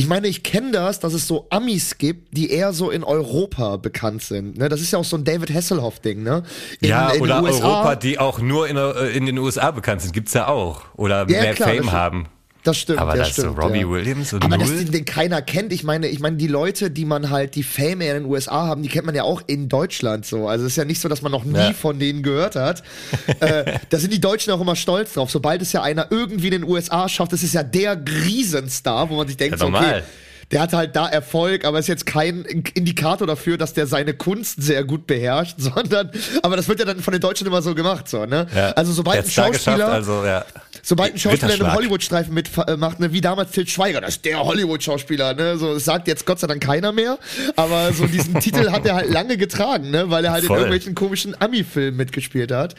Ich 0.00 0.06
meine, 0.06 0.28
ich 0.28 0.42
kenne 0.42 0.72
das, 0.72 0.98
dass 0.98 1.12
es 1.12 1.26
so 1.26 1.46
Amis 1.50 1.98
gibt, 1.98 2.34
die 2.34 2.50
eher 2.50 2.72
so 2.72 2.90
in 2.90 3.04
Europa 3.04 3.76
bekannt 3.76 4.22
sind. 4.22 4.56
Ne? 4.56 4.70
Das 4.70 4.80
ist 4.80 4.92
ja 4.92 4.98
auch 4.98 5.04
so 5.04 5.18
ein 5.18 5.24
David 5.24 5.52
Hasselhoff-Ding, 5.52 6.22
ne? 6.22 6.42
In, 6.80 6.88
ja, 6.88 7.10
in 7.10 7.20
oder 7.20 7.42
USA, 7.42 7.64
Europa, 7.64 7.96
die 7.96 8.18
auch 8.18 8.38
nur 8.38 8.66
in, 8.66 8.78
äh, 8.78 9.08
in 9.08 9.26
den 9.26 9.36
USA 9.36 9.70
bekannt 9.72 10.00
sind, 10.00 10.14
gibt's 10.14 10.32
ja 10.32 10.48
auch. 10.48 10.84
Oder 10.96 11.28
Ja, 11.28 11.42
mehr 11.42 11.54
klar, 11.54 11.68
Fame 11.68 11.92
haben. 11.92 12.28
Das 12.62 12.76
stimmt, 12.78 12.98
Aber 12.98 13.16
das 13.16 13.30
ist 13.30 13.36
so 13.36 13.42
stimmt. 13.42 13.58
Robbie 13.58 13.80
ja. 13.80 13.88
Williams 13.88 14.32
und 14.34 14.44
Aber 14.44 14.58
dass 14.58 14.68
null? 14.68 14.78
den, 14.84 14.92
den 14.92 15.04
keiner 15.06 15.40
kennt, 15.40 15.72
ich 15.72 15.82
meine, 15.82 16.08
ich 16.08 16.20
meine, 16.20 16.36
die 16.36 16.46
Leute, 16.46 16.90
die 16.90 17.04
man 17.06 17.30
halt, 17.30 17.54
die 17.54 17.62
Fame 17.62 18.02
in 18.02 18.14
den 18.14 18.24
USA 18.26 18.66
haben, 18.66 18.82
die 18.82 18.88
kennt 18.88 19.06
man 19.06 19.14
ja 19.14 19.22
auch 19.22 19.40
in 19.46 19.68
Deutschland 19.70 20.26
so. 20.26 20.46
Also 20.46 20.66
es 20.66 20.72
ist 20.72 20.76
ja 20.76 20.84
nicht 20.84 21.00
so, 21.00 21.08
dass 21.08 21.22
man 21.22 21.32
noch 21.32 21.44
nie 21.44 21.56
Ja. 21.56 21.72
von 21.72 21.98
denen 21.98 22.22
gehört 22.22 22.56
hat. 22.56 22.82
äh, 23.40 23.78
da 23.88 23.98
sind 23.98 24.12
die 24.12 24.20
Deutschen 24.20 24.52
auch 24.52 24.60
immer 24.60 24.76
stolz 24.76 25.14
drauf. 25.14 25.30
Sobald 25.30 25.62
es 25.62 25.72
ja 25.72 25.82
einer 25.82 26.08
irgendwie 26.10 26.48
in 26.48 26.52
den 26.62 26.64
USA 26.64 27.08
schafft, 27.08 27.32
das 27.32 27.42
ist 27.42 27.54
ja 27.54 27.62
der 27.62 27.96
Riesenstar, 28.06 29.08
wo 29.10 29.16
man 29.16 29.26
sich 29.26 29.36
denkt, 29.36 29.58
Ja, 29.60 29.66
so, 29.66 29.72
okay, 29.74 30.02
der 30.50 30.60
hat 30.62 30.72
halt 30.72 30.96
da 30.96 31.06
Erfolg, 31.08 31.64
aber 31.64 31.78
ist 31.78 31.86
jetzt 31.86 32.06
kein 32.06 32.42
Indikator 32.74 33.24
dafür, 33.26 33.56
dass 33.56 33.72
der 33.72 33.86
seine 33.86 34.14
Kunst 34.14 34.60
sehr 34.60 34.82
gut 34.84 35.06
beherrscht, 35.06 35.54
sondern, 35.58 36.10
aber 36.42 36.56
das 36.56 36.66
wird 36.68 36.80
ja 36.80 36.84
dann 36.86 36.98
von 37.00 37.12
den 37.12 37.20
Deutschen 37.20 37.46
immer 37.46 37.62
so 37.62 37.74
gemacht, 37.74 38.08
so, 38.08 38.26
ne? 38.26 38.46
Ja. 38.54 38.70
Also 38.72 38.92
sobald 38.92 39.18
Der 39.18 39.24
ein 39.24 39.30
Schauspieler, 39.30 39.88
also, 39.88 40.24
ja. 40.24 40.44
Sobald 40.82 41.14
ein 41.14 41.18
Schauspieler 41.18 41.54
in 41.54 41.62
einem. 41.62 41.74
Hollywood-Streifen 41.74 42.34
mitmacht, 42.34 43.00
ne, 43.00 43.12
wie 43.12 43.20
damals 43.20 43.50
Til 43.52 43.66
Schweiger, 43.68 44.00
das 44.00 44.16
ist 44.16 44.24
der 44.24 44.44
Hollywood-Schauspieler, 44.44 45.34
ne, 45.34 45.58
so, 45.58 45.74
das 45.74 45.84
sagt 45.84 46.08
jetzt 46.08 46.26
Gott 46.26 46.40
sei 46.40 46.46
Dank 46.46 46.62
keiner 46.62 46.92
mehr, 46.92 47.18
aber 47.56 47.92
so 47.92 48.06
diesen 48.06 48.34
Titel 48.40 48.70
hat 48.70 48.86
er 48.86 48.94
halt 48.96 49.10
lange 49.10 49.36
getragen, 49.36 49.90
ne, 49.90 50.10
weil 50.10 50.24
er 50.24 50.32
halt 50.32 50.44
Voll. 50.44 50.56
in 50.56 50.62
irgendwelchen 50.62 50.94
komischen 50.94 51.40
Ami-Filmen 51.40 51.96
mitgespielt 51.96 52.52
hat. 52.52 52.74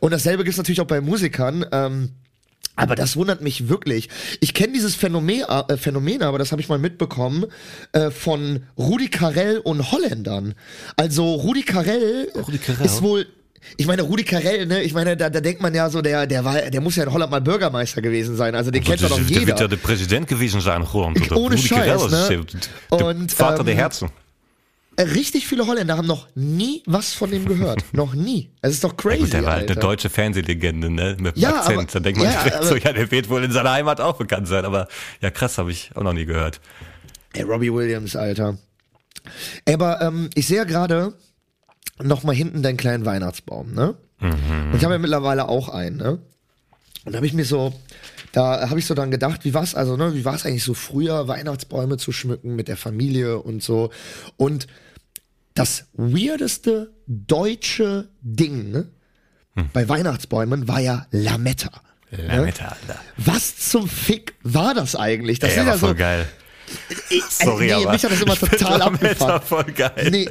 Und 0.00 0.12
dasselbe 0.12 0.44
gibt's 0.44 0.58
natürlich 0.58 0.80
auch 0.80 0.86
bei 0.86 1.00
Musikern, 1.00 1.64
ähm, 1.72 2.10
aber 2.76 2.94
das 2.94 3.16
wundert 3.16 3.42
mich 3.42 3.68
wirklich. 3.68 4.08
Ich 4.40 4.54
kenne 4.54 4.72
dieses 4.72 4.94
Phänomen, 4.94 5.42
äh, 5.42 5.76
Phänomen, 5.76 6.22
aber 6.22 6.38
das 6.38 6.50
habe 6.50 6.62
ich 6.62 6.68
mal 6.68 6.78
mitbekommen, 6.78 7.44
äh, 7.92 8.10
von 8.10 8.62
Rudi 8.78 9.08
Carell 9.08 9.58
und 9.58 9.92
Holländern. 9.92 10.54
Also 10.96 11.34
Rudi 11.34 11.62
Carell, 11.62 12.32
Rudi 12.34 12.58
Carell? 12.58 12.86
ist 12.86 13.02
wohl. 13.02 13.26
Ich 13.76 13.86
meine, 13.86 14.02
Rudi 14.02 14.24
Carell, 14.24 14.66
ne, 14.66 14.82
ich 14.82 14.94
meine, 14.94 15.16
da, 15.16 15.28
da 15.30 15.40
denkt 15.40 15.60
man 15.60 15.74
ja 15.74 15.90
so, 15.90 16.00
der, 16.02 16.26
der 16.26 16.44
war, 16.44 16.60
der 16.60 16.80
muss 16.80 16.96
ja 16.96 17.04
in 17.04 17.12
Holland 17.12 17.30
mal 17.30 17.40
Bürgermeister 17.40 18.00
gewesen 18.02 18.36
sein. 18.36 18.54
Also 18.54 18.70
den 18.70 18.82
kennt 18.82 19.02
doch 19.02 19.08
der, 19.08 19.18
doch 19.18 19.26
der 19.26 19.28
wird 19.28 19.48
ja 19.48 19.54
jeder. 19.54 19.68
der 19.68 19.76
Präsident 19.76 20.26
gewesen 20.28 20.60
sein, 20.60 20.92
Holland. 20.92 21.20
Oder 21.30 21.36
Ohne 21.36 21.54
Rudi 21.56 21.68
Scheiß, 21.68 21.86
Carell 22.00 22.10
ne? 22.10 22.46
der, 22.90 22.98
der 22.98 23.06
Und, 23.06 23.32
Vater 23.32 23.62
der 23.64 23.74
ähm, 23.74 23.78
Herzen. 23.80 24.08
Äh, 24.96 25.02
Richtig 25.02 25.46
viele 25.46 25.66
Holländer 25.66 25.96
haben 25.96 26.06
noch 26.06 26.26
nie 26.34 26.82
was 26.86 27.12
von 27.14 27.30
dem 27.30 27.44
gehört. 27.46 27.84
noch 27.92 28.14
nie. 28.14 28.50
Es 28.62 28.72
ist 28.72 28.84
doch 28.84 28.96
crazy. 28.96 29.20
Gut, 29.20 29.32
der 29.34 29.44
war 29.44 29.52
halt 29.54 29.70
eine 29.70 29.78
deutsche 29.80 30.08
Fernsehlegende, 30.10 30.90
ne? 30.90 31.16
Mit 31.20 31.36
Ja, 31.36 31.56
Akzent. 31.60 31.78
aber- 31.78 31.86
da 31.92 32.00
denkt 32.00 32.18
man 32.18 32.32
ja, 32.32 32.42
direkt 32.42 32.64
so, 32.64 32.76
ja, 32.76 32.92
der 32.92 33.10
wird 33.10 33.28
wohl 33.28 33.44
in 33.44 33.52
seiner 33.52 33.72
Heimat 33.72 34.00
auch 34.00 34.16
bekannt 34.16 34.48
sein. 34.48 34.64
Aber 34.64 34.88
ja, 35.20 35.30
krass, 35.30 35.58
habe 35.58 35.70
ich 35.70 35.90
auch 35.94 36.02
noch 36.02 36.12
nie 36.14 36.24
gehört. 36.24 36.60
Ey, 37.34 37.42
Robbie 37.42 37.72
Williams, 37.72 38.16
Alter. 38.16 38.58
Aber 39.68 40.00
ähm, 40.00 40.30
ich 40.34 40.46
sehe 40.46 40.56
ja 40.58 40.64
gerade 40.64 41.12
noch 42.02 42.22
mal 42.22 42.34
hinten 42.34 42.62
deinen 42.62 42.76
kleinen 42.76 43.04
Weihnachtsbaum, 43.04 43.72
ne? 43.72 43.96
Und 44.20 44.74
ich 44.76 44.84
habe 44.84 44.94
ja 44.94 44.98
mittlerweile 44.98 45.48
auch 45.48 45.68
einen, 45.70 45.96
ne? 45.96 46.18
Und 47.04 47.12
da 47.12 47.16
habe 47.16 47.26
ich 47.26 47.32
mir 47.32 47.46
so, 47.46 47.72
da 48.32 48.68
habe 48.68 48.78
ich 48.78 48.86
so 48.86 48.94
dann 48.94 49.10
gedacht, 49.10 49.44
wie 49.44 49.54
war's 49.54 49.74
also, 49.74 49.96
ne, 49.96 50.14
wie 50.14 50.24
war's 50.24 50.44
eigentlich 50.44 50.64
so 50.64 50.74
früher, 50.74 51.26
Weihnachtsbäume 51.28 51.96
zu 51.96 52.12
schmücken 52.12 52.54
mit 52.54 52.68
der 52.68 52.76
Familie 52.76 53.38
und 53.38 53.62
so. 53.62 53.90
Und 54.36 54.66
das 55.54 55.86
weirdeste 55.94 56.92
deutsche 57.06 58.08
Ding 58.20 58.70
ne, 58.70 58.88
bei 59.72 59.88
Weihnachtsbäumen 59.88 60.68
war 60.68 60.80
ja 60.80 61.06
Lametta. 61.10 61.70
Lametta, 62.10 62.64
Alter. 62.64 63.00
Was 63.16 63.56
zum 63.70 63.88
Fick 63.88 64.34
war 64.42 64.74
das 64.74 64.96
eigentlich? 64.96 65.38
Das 65.38 65.54
sind 65.54 65.62
aber 65.62 65.70
ja 65.72 65.78
so, 65.78 65.94
geil. 65.94 66.28
Ey, 67.08 67.22
Sorry, 67.28 67.66
nee, 67.66 67.72
aber 67.72 67.92
mich 67.92 68.04
hat 68.04 68.12
das 68.12 68.20
immer 68.20 68.34
ich 68.34 68.40
total 68.40 68.78
Lametta 68.78 69.36
abgefuckt. 69.36 69.44
voll 69.44 69.72
geil. 69.72 70.08
Nee. 70.10 70.28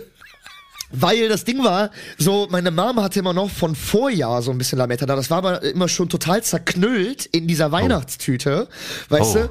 Weil 0.91 1.29
das 1.29 1.43
Ding 1.43 1.63
war, 1.63 1.91
so, 2.17 2.47
meine 2.49 2.71
Mama 2.71 3.03
hatte 3.03 3.19
immer 3.19 3.33
noch 3.33 3.49
von 3.49 3.75
Vorjahr 3.75 4.41
so 4.41 4.49
ein 4.51 4.57
bisschen 4.57 4.77
Lametta 4.79 5.05
da. 5.05 5.15
Das 5.15 5.29
war 5.29 5.37
aber 5.39 5.61
immer 5.63 5.87
schon 5.87 6.09
total 6.09 6.41
zerknüllt 6.43 7.25
in 7.27 7.47
dieser 7.47 7.71
Weihnachtstüte. 7.71 8.67
Weißt 9.09 9.35
Oh. 9.35 9.39
du? 9.39 9.49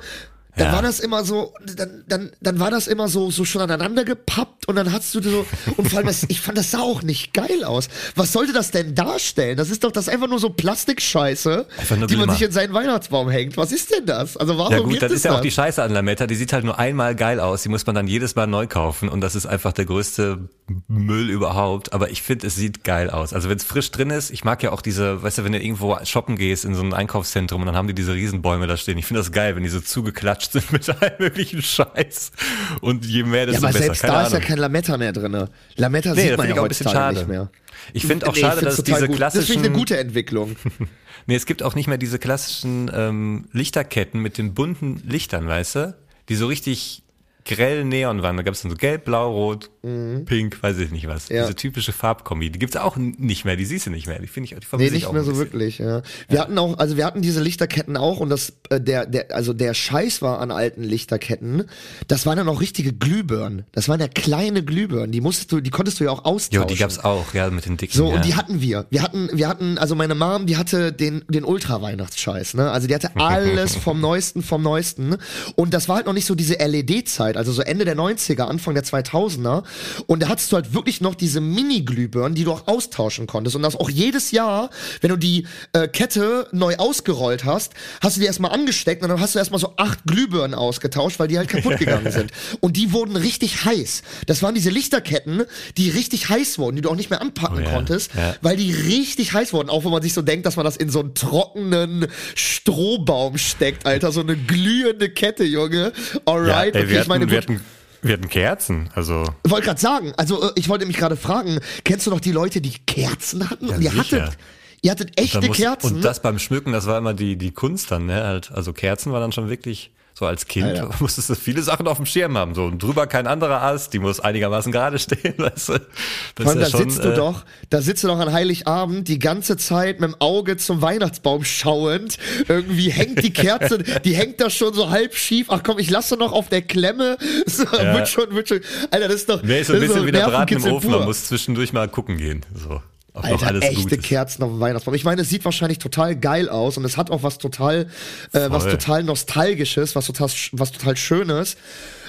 Dann 0.59 0.69
Ja. 0.69 0.73
war 0.75 0.83
das 0.83 1.01
immer 1.01 1.25
so, 1.25 1.55
dann, 1.77 2.05
dann, 2.09 2.31
dann 2.41 2.59
war 2.61 2.71
das 2.71 2.87
immer 2.89 3.09
so, 3.09 3.31
so 3.31 3.45
schon 3.45 3.63
aneinander 3.63 4.05
gepappt 4.05 4.69
und 4.69 4.77
dann 4.77 4.93
hast 4.93 5.15
du 5.15 5.23
so, 5.23 5.47
und 5.77 5.89
vor 5.89 5.99
allem, 5.99 6.07
das, 6.09 6.25
ich 6.29 6.41
fand 6.41 6.59
das 6.59 6.71
sah 6.71 6.81
auch 6.81 7.03
nicht 7.03 7.33
geil 7.33 7.65
aus. 7.65 7.89
Was 8.17 8.33
sollte 8.33 8.53
das 8.53 8.71
denn 8.71 8.95
darstellen? 8.95 9.57
Das 9.57 9.71
ist 9.71 9.85
doch, 9.85 9.93
das 9.93 10.09
ist 10.09 10.13
einfach 10.13 10.29
nur 10.29 10.39
so 10.39 10.51
Plastikscheiße, 10.51 11.67
nur 11.97 12.07
die 12.07 12.17
man 12.17 12.31
sich 12.31 12.43
in 12.43 12.53
seinen 12.53 12.73
Weihnachtsbaum 12.75 13.31
hängt. 13.31 13.57
Was 13.57 13.73
ist 13.73 13.91
denn 13.93 14.07
das? 14.07 14.37
Also 14.37 14.59
warum 14.59 14.73
Ja 14.73 14.79
gut, 14.81 14.91
gibt 14.91 15.03
das 15.03 15.13
ist 15.13 15.25
ja 15.25 15.33
auch 15.37 15.41
die 15.41 15.51
Scheiße 15.51 15.83
an 15.83 15.93
Lametta. 15.93 16.27
Die 16.27 16.35
sieht 16.35 16.53
halt 16.53 16.65
nur 16.65 16.79
einmal 16.79 17.15
geil 17.15 17.41
aus. 17.41 17.63
Die 17.63 17.69
muss 17.69 17.87
man 17.87 17.95
dann 17.95 18.07
jedes 18.09 18.35
Mal 18.37 18.47
neu 18.47 18.67
kaufen 18.67 19.09
und 19.09 19.21
das 19.21 19.35
ist 19.35 19.47
einfach 19.47 19.73
der 19.73 19.85
größte 19.85 20.49
Müll 20.89 21.31
überhaupt. 21.31 21.93
Aber 21.93 22.11
ich 22.11 22.23
finde, 22.23 22.47
es 22.47 22.57
sieht 22.57 22.85
geil 22.85 23.11
aus. 23.11 23.33
Also 23.33 23.49
wenn 23.49 23.57
es 23.57 23.65
frisch 23.65 23.91
drin 23.91 24.11
ist, 24.11 24.31
ich 24.31 24.45
mag 24.45 24.63
ja 24.63 24.73
auch 24.73 24.83
diese, 24.83 25.23
weißt 25.23 25.39
du, 25.39 25.45
wenn 25.45 25.53
du 25.53 25.61
irgendwo 25.63 25.97
shoppen 26.05 26.37
gehst 26.37 26.65
in 26.65 26.75
so 26.75 26.83
ein 26.83 26.93
Einkaufszentrum 26.95 27.61
und 27.61 27.67
dann 27.67 27.77
haben 27.77 27.89
die 27.89 27.95
diese 27.95 28.15
Riesenbäume 28.15 28.67
da 28.67 28.77
stehen. 28.77 28.99
Ich 28.99 29.07
finde 29.07 29.21
das 29.21 29.33
geil, 29.33 29.57
wenn 29.57 29.63
die 29.63 29.69
so 29.69 29.81
zugeklatscht 29.81 30.48
sind 30.53 30.73
mit 30.73 30.89
allem 30.89 31.13
möglichen 31.19 31.63
Scheiß. 31.63 32.33
Und 32.81 33.05
je 33.05 33.23
mehr, 33.23 33.41
Ja, 33.41 33.47
desto 33.47 33.59
aber 33.65 33.73
besser. 33.73 33.85
selbst 33.85 34.01
Keine 34.03 34.13
da 34.13 34.23
ist 34.23 34.33
ja 34.33 34.37
Ahnung. 34.39 34.49
kein 34.49 34.59
Lametta 34.59 34.97
mehr 34.97 35.13
drinne. 35.13 35.49
Lametta 35.77 36.15
Nee, 36.15 36.29
sieht 36.29 36.37
man 36.37 36.49
ja 36.49 36.55
auch 36.55 36.63
ein 36.63 36.69
bisschen 36.69 36.89
schade. 36.89 37.17
nicht 37.19 37.29
mehr. 37.29 37.51
Ich 37.93 38.07
finde 38.07 38.27
auch 38.27 38.35
Nee, 38.35 38.41
schade, 38.41 38.61
dass 38.63 38.83
diese 38.83 39.07
gut. 39.07 39.21
Das 39.21 39.35
finde 39.35 39.45
ich 39.45 39.59
eine 39.59 39.61
klassischen, 39.63 39.73
gute 39.73 39.99
Entwicklung. 39.99 40.57
nee, 41.27 41.37
es 41.37 41.47
gibt 41.47 41.63
auch 41.63 41.75
nicht 41.75 41.87
mehr 41.87 41.99
diese 41.99 42.19
klassischen 42.19 42.91
ähm, 42.95 43.47
Lichterketten 43.53 44.21
mit 44.21 44.37
den 44.39 44.55
bunten 44.55 45.03
Lichtern, 45.07 45.47
weißt 45.47 45.75
du? 45.77 45.97
Die 46.29 46.35
so 46.35 46.47
richtig 46.47 47.03
grell 47.49 47.85
Neon 47.85 48.23
waren. 48.23 48.37
Da 48.37 48.43
gab 48.45 48.55
es 48.55 48.63
dann 48.63 48.71
so 48.71 48.77
gelb, 48.77 49.05
blau, 49.05 49.33
rot, 49.33 49.71
pink, 49.83 50.63
weiß 50.63 50.79
ich 50.79 50.91
nicht 50.91 51.09
was. 51.09 51.29
Mhm. 51.31 51.37
Ja. 51.37 51.43
Diese 51.43 51.57
typische 51.57 51.93
Farbkombi. 51.93 52.51
Die 52.51 52.59
gibt's 52.59 52.77
auch 52.77 52.97
n- 52.97 53.17
nicht 53.19 53.45
mehr, 53.45 53.57
die 53.57 53.65
siehst 53.65 53.87
du 53.87 53.91
nicht 53.91 54.07
mehr. 54.07 54.19
Die 54.21 54.27
finde 54.29 54.45
ich, 54.53 54.59
die 54.59 54.77
Nee, 54.77 54.87
ich 54.87 54.93
nicht 54.93 55.07
auch 55.07 55.13
mehr 55.13 55.23
so 55.25 55.31
bisschen. 55.33 55.45
wirklich, 55.47 55.79
ja. 55.79 56.03
Wir 56.29 56.41
hatten 56.41 56.57
auch, 56.59 56.79
also 56.79 56.97
wir 56.97 57.05
hatten 57.07 57.23
diese 57.23 57.43
Lichterketten 57.43 57.97
auch 57.97 58.21
und 58.21 58.29
das, 58.29 58.53
äh, 58.71 58.81
der, 58.81 59.07
der, 59.07 59.35
also 59.35 59.53
der 59.55 59.73
Scheiß 59.75 60.21
war 60.23 60.41
an 60.41 60.51
alten 60.51 60.83
Lichterketten, 60.83 61.65
das 62.07 62.27
waren 62.27 62.37
dann 62.37 62.49
auch 62.49 62.61
richtige 62.61 62.93
Glühbirnen. 62.93 63.65
Das 63.73 63.89
waren 63.89 63.99
ja 64.01 64.09
kleine 64.09 64.63
Glühbirnen, 64.63 65.11
die 65.11 65.21
musstest 65.23 65.51
du, 65.53 65.61
die 65.61 65.71
konntest 65.71 65.99
du 66.01 66.05
ja 66.05 66.11
auch 66.11 66.25
austauschen. 66.27 66.63
Jo, 66.63 66.69
die 66.69 66.77
gab's 66.79 66.99
auch, 66.99 67.33
ja, 67.35 67.49
mit 67.51 67.65
den 67.65 67.77
dicken. 67.79 67.97
So, 67.97 68.11
ja. 68.11 68.17
und 68.17 68.25
die 68.27 68.35
hatten 68.35 68.61
wir. 68.61 68.87
Wir 68.91 69.03
hatten, 69.03 69.31
wir 69.33 69.49
hatten, 69.49 69.79
also 69.79 69.95
meine 69.95 70.15
Mom, 70.15 70.45
die 70.47 70.57
hatte 70.59 70.93
den, 70.93 71.25
den 71.29 71.45
Ultra-Weihnachtsscheiß, 71.45 72.55
ne? 72.55 72.71
Also 72.71 72.89
die 72.89 72.95
hatte 72.95 73.11
alles 73.17 73.75
vom 73.75 74.01
Neuesten, 74.01 74.43
vom 74.43 74.63
Neuesten. 74.63 75.17
Und 75.57 75.73
das 75.73 75.89
war 75.89 75.97
halt 75.97 76.07
noch 76.07 76.13
nicht 76.13 76.27
so 76.27 76.35
diese 76.35 76.55
LED-Zeit, 76.59 77.37
also 77.39 77.53
so 77.53 77.63
Ende 77.63 77.85
der 77.85 77.97
90er, 77.97 78.43
Anfang 78.43 78.75
der 78.75 78.85
2000er. 78.85 79.63
Und 80.07 80.23
da 80.23 80.29
hattest 80.29 80.53
du 80.53 80.57
halt 80.57 80.75
wirklich 80.75 81.01
noch 81.01 81.15
diese 81.15 81.41
Mini-Glühbirnen, 81.41 82.35
die 82.35 82.45
du 82.45 82.53
auch 82.53 82.67
austauschen 82.67 83.27
konntest. 83.27 83.57
Und 83.57 83.63
das 83.63 83.77
auch 83.77 83.91
jedes 83.91 84.31
Jahr, 84.31 84.71
wenn 85.01 85.11
du 85.11 85.17
die 85.17 85.47
äh, 85.73 85.89
Kette 85.89 86.47
neu 86.53 86.77
ausgerollt 86.77 87.45
hast, 87.45 87.73
hast 88.01 88.17
du 88.17 88.21
die 88.21 88.27
erstmal 88.27 88.53
angesteckt 88.53 89.03
und 89.03 89.09
dann 89.09 89.21
hast 89.21 89.35
du 89.35 89.39
erstmal 89.39 89.61
so 89.61 89.75
acht 89.77 90.01
Glühbirnen 90.07 90.55
ausgetauscht, 90.55 91.19
weil 91.19 91.29
die 91.29 91.39
halt 91.39 91.49
kaputt 91.49 91.79
gegangen 91.79 92.11
sind. 92.13 92.33
Und 92.61 92.77
die 92.77 92.93
wurden 92.93 93.17
richtig 93.17 93.65
heiß. 93.65 94.03
Das 94.27 94.43
waren 94.43 94.55
diese 94.55 94.71
Lichterketten, 94.71 95.45
die 95.77 95.91
richtig 95.91 96.29
heiß 96.29 96.59
wurden, 96.59 96.77
die 96.77 96.83
du 96.83 96.91
auch 96.91 96.97
nicht 96.97 97.11
mehr 97.11 97.21
anpacken 97.21 97.59
Oh 97.59 97.61
ja, 97.61 97.71
konntest, 97.71 98.11
ja. 98.15 98.35
weil 98.43 98.57
die 98.57 98.73
richtig 98.73 99.33
heiß 99.33 99.53
wurden. 99.53 99.71
Auch 99.71 99.85
wenn 99.85 99.91
man 99.93 100.03
sich 100.03 100.13
so 100.15 100.23
denkt, 100.23 100.45
dass 100.47 100.57
man 100.57 100.65
das 100.65 100.77
in 100.77 100.91
so 100.91 101.01
einen 101.01 101.15
trockenen 101.15 102.07
Strohbaum 102.35 103.39
steckt, 103.39 103.87
Alter. 103.87 104.13
So 104.13 104.21
eine 104.21 104.37
glühende 104.37 105.09
Kette, 105.11 105.45
Junge. 105.45 105.93
ja, 106.15 106.21
Alright. 106.27 106.75
ey, 106.75 106.85
okay, 106.85 107.01
ich 107.01 107.07
meine, 107.07 107.28
hatten, 107.37 107.49
wir, 107.49 107.59
hatten, 107.59 107.65
wir 108.03 108.13
hatten 108.15 108.29
Kerzen, 108.29 108.91
also 108.95 109.25
Wollte 109.45 109.67
gerade 109.67 109.81
sagen, 109.81 110.13
also 110.17 110.43
äh, 110.49 110.53
ich 110.57 110.69
wollte 110.69 110.87
mich 110.87 110.97
gerade 110.97 111.17
fragen, 111.17 111.61
kennst 111.85 112.07
du 112.07 112.11
noch 112.11 112.21
die 112.21 112.33
Leute, 112.33 112.61
die 112.61 112.75
Kerzen 112.87 113.49
hatten? 113.51 113.69
Ja, 113.69 113.77
und 113.77 113.83
ihr 113.83 113.91
sicher. 113.91 114.23
hattet, 114.23 114.39
ihr 114.83 114.91
hattet 114.91 115.21
echte 115.21 115.41
muss- 115.47 115.57
Kerzen. 115.57 115.97
Und 115.97 116.03
das 116.05 116.23
beim 116.23 116.39
Schmücken, 116.39 116.73
das 116.73 116.87
war 116.87 116.99
immer 116.99 117.15
die, 117.15 117.37
die 117.37 117.51
Kunst 117.53 117.91
dann, 117.91 118.07
ne? 118.07 118.23
Halt, 118.25 118.51
also 118.53 118.73
Kerzen 118.73 119.13
war 119.13 119.21
dann 119.21 119.33
schon 119.33 119.49
wirklich 119.49 119.91
So 120.19 120.27
als 120.27 120.49
Kind 120.49 120.67
Alter. 120.67 120.91
musstest 120.99 121.31
du 121.31 121.37
viele 121.37 121.63
Sachen 121.63 121.87
auf 121.87 121.99
dem 121.99 122.07
Schirm 122.07 122.37
haben. 122.37 122.53
So 122.53 122.65
und 122.65 122.83
drüber 122.83 123.07
kein 123.07 123.29
anderer 123.29 123.63
Ast, 123.63 123.93
die 123.93 124.01
muss 124.01 124.19
einigermaßen 124.19 124.73
gerade 124.73 124.99
stehen, 124.99 125.35
weißt 125.37 125.69
du. 125.69 125.73
Das 125.75 126.43
Vor 126.43 126.47
allem, 126.49 126.59
ja 126.59 126.65
da 126.65 126.71
schon, 126.71 126.91
sitzt 126.91 127.05
du 127.05 127.13
äh, 127.13 127.15
doch, 127.15 127.45
da 127.71 127.81
sitzt 127.81 128.03
du 128.03 128.09
doch 128.09 128.19
an 128.19 128.33
Heiligabend 128.33 129.07
die 129.07 129.21
ganze 129.21 129.57
Zeit 129.57 130.01
mit 130.01 130.11
dem 130.11 130.17
Auge 130.19 130.57
zum 130.57 130.83
Weihnachtsbaum 130.83 131.45
schauend. 131.45 132.19
Irgendwie 132.49 132.91
hängt 132.91 133.23
die 133.23 133.33
Kerze, 133.33 133.79
die 134.05 134.17
hängt 134.17 134.41
da 134.41 134.51
schon 134.51 134.75
so 134.75 134.91
halb 134.91 135.15
schief. 135.15 135.47
Ach 135.51 135.61
komm, 135.63 135.79
ich 135.79 135.89
lasse 135.89 136.17
noch 136.17 136.33
auf 136.33 136.49
der 136.49 136.63
Klemme. 136.63 137.17
So, 137.47 137.63
ja. 137.63 137.95
wird 137.95 138.09
schon, 138.09 138.35
wird 138.35 138.49
schon. 138.49 138.61
Alter, 138.91 139.07
das 139.07 139.17
ist 139.19 139.29
doch. 139.29 139.41
Nee, 139.45 139.61
ist 139.61 139.69
so 139.69 139.75
ein 139.75 139.81
bisschen 139.81 140.05
wie 140.05 140.11
der 140.11 140.27
Braten 140.27 140.57
im 140.57 140.73
Ofen, 140.73 140.91
man 140.91 141.05
muss 141.05 141.27
zwischendurch 141.27 141.73
mal 141.73 141.87
gucken 141.87 142.17
gehen. 142.17 142.45
So. 142.57 142.83
Alter, 143.15 143.63
echte 143.63 143.99
Kerzen 143.99 144.43
auf 144.43 144.51
dem 144.51 144.61
Weihnachtsbaum. 144.61 144.95
Ich 144.95 145.05
meine, 145.05 145.23
es 145.23 145.29
sieht 145.29 145.45
wahrscheinlich 145.45 145.79
total 145.79 146.15
geil 146.17 146.49
aus 146.49 146.77
und 146.77 146.85
es 146.85 146.97
hat 146.97 147.11
auch 147.11 147.23
was 147.23 147.39
total, 147.39 147.89
äh, 148.33 148.51
was 148.51 148.65
total 148.65 149.03
nostalgisches, 149.03 149.97
was 149.97 150.07
total, 150.07 150.29
was 150.53 150.73
total 150.73 150.97
schönes. 150.97 151.57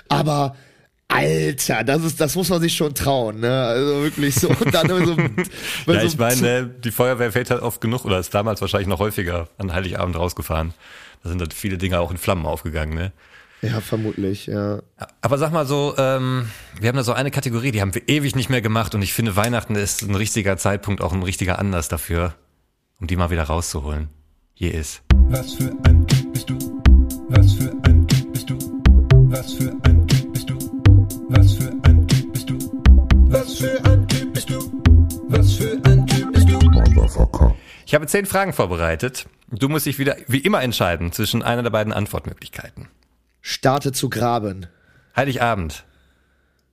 Aber 0.07 0.55
Alter, 1.07 1.83
das 1.83 2.03
ist, 2.03 2.21
das 2.21 2.35
muss 2.35 2.49
man 2.49 2.61
sich 2.61 2.75
schon 2.75 2.93
trauen, 2.93 3.39
ne? 3.39 3.63
Also 3.63 4.03
wirklich 4.03 4.35
so. 4.35 4.49
Und 4.49 4.71
dann 4.71 4.87
so, 4.87 5.15
ja, 5.91 6.03
ich 6.03 6.17
meine, 6.17 6.67
die 6.67 6.91
Feuerwehr 6.91 7.31
fährt 7.31 7.49
halt 7.49 7.63
oft 7.63 7.81
genug 7.81 8.05
oder 8.05 8.19
ist 8.19 8.33
damals 8.33 8.61
wahrscheinlich 8.61 8.87
noch 8.87 8.99
häufiger 8.99 9.47
an 9.57 9.73
Heiligabend 9.73 10.15
rausgefahren. 10.15 10.75
Da 11.23 11.29
sind 11.29 11.41
halt 11.41 11.55
viele 11.55 11.79
Dinge 11.79 11.99
auch 11.99 12.11
in 12.11 12.17
Flammen 12.17 12.45
aufgegangen, 12.45 12.93
ne? 12.93 13.11
Ja, 13.61 13.81
vermutlich, 13.81 14.47
ja. 14.47 14.81
Aber 15.21 15.37
sag 15.37 15.51
mal 15.51 15.65
so, 15.65 15.93
ähm, 15.97 16.49
wir 16.79 16.87
haben 16.87 16.95
da 16.95 17.03
so 17.03 17.11
eine 17.11 17.29
Kategorie, 17.29 17.71
die 17.71 17.81
haben 17.81 17.93
wir 17.93 18.07
ewig 18.07 18.35
nicht 18.35 18.49
mehr 18.49 18.61
gemacht 18.61 18.95
und 18.95 19.01
ich 19.01 19.13
finde, 19.13 19.35
Weihnachten 19.35 19.75
ist 19.75 20.01
ein 20.01 20.15
richtiger 20.15 20.55
Zeitpunkt, 20.57 21.01
auch 21.01 21.11
ein 21.11 21.23
richtiger 21.23 21.59
Anlass 21.59 21.89
dafür, 21.89 22.35
um 22.99 23.07
die 23.07 23.17
mal 23.17 23.31
wieder 23.31 23.43
rauszuholen. 23.43 24.09
Hier 24.53 24.73
ist. 24.73 25.01
Was 25.29 25.53
für 25.53 25.71
ein 25.83 26.07
Typ 26.07 26.33
bist 26.33 26.49
du? 26.49 26.81
Was 27.29 27.53
für 27.53 27.71
ein 27.83 28.07
Typ 28.07 28.33
bist 28.33 28.49
du? 28.49 28.57
Was 29.29 29.53
für 29.53 29.73
ein 29.83 30.07
Typ 30.07 30.33
bist 30.33 30.49
du? 30.49 30.57
Was 31.29 31.53
für 31.53 31.71
ein 31.83 32.07
Typ 32.07 32.33
bist 32.33 32.49
du? 32.49 32.57
Was 33.29 33.57
für 33.57 33.85
ein 33.85 34.07
Typ 34.07 34.33
bist 34.33 34.49
du? 34.49 34.83
Was 35.27 35.53
für 35.53 35.81
ein 35.83 36.07
Typ 36.07 36.33
bist 36.33 36.49
du? 36.49 36.59
Motherfucker. 36.69 37.55
Ich 37.85 37.93
habe 37.93 38.07
zehn 38.07 38.25
Fragen 38.25 38.53
vorbereitet. 38.53 39.27
Du 39.51 39.67
musst 39.67 39.85
dich 39.85 39.99
wieder 39.99 40.15
wie 40.27 40.39
immer 40.39 40.61
entscheiden 40.61 41.11
zwischen 41.11 41.43
einer 41.43 41.63
der 41.63 41.71
beiden 41.71 41.91
Antwortmöglichkeiten 41.91 42.87
starte 43.41 43.91
zu 43.91 44.09
graben. 44.09 44.67
Heiligabend. 45.15 45.85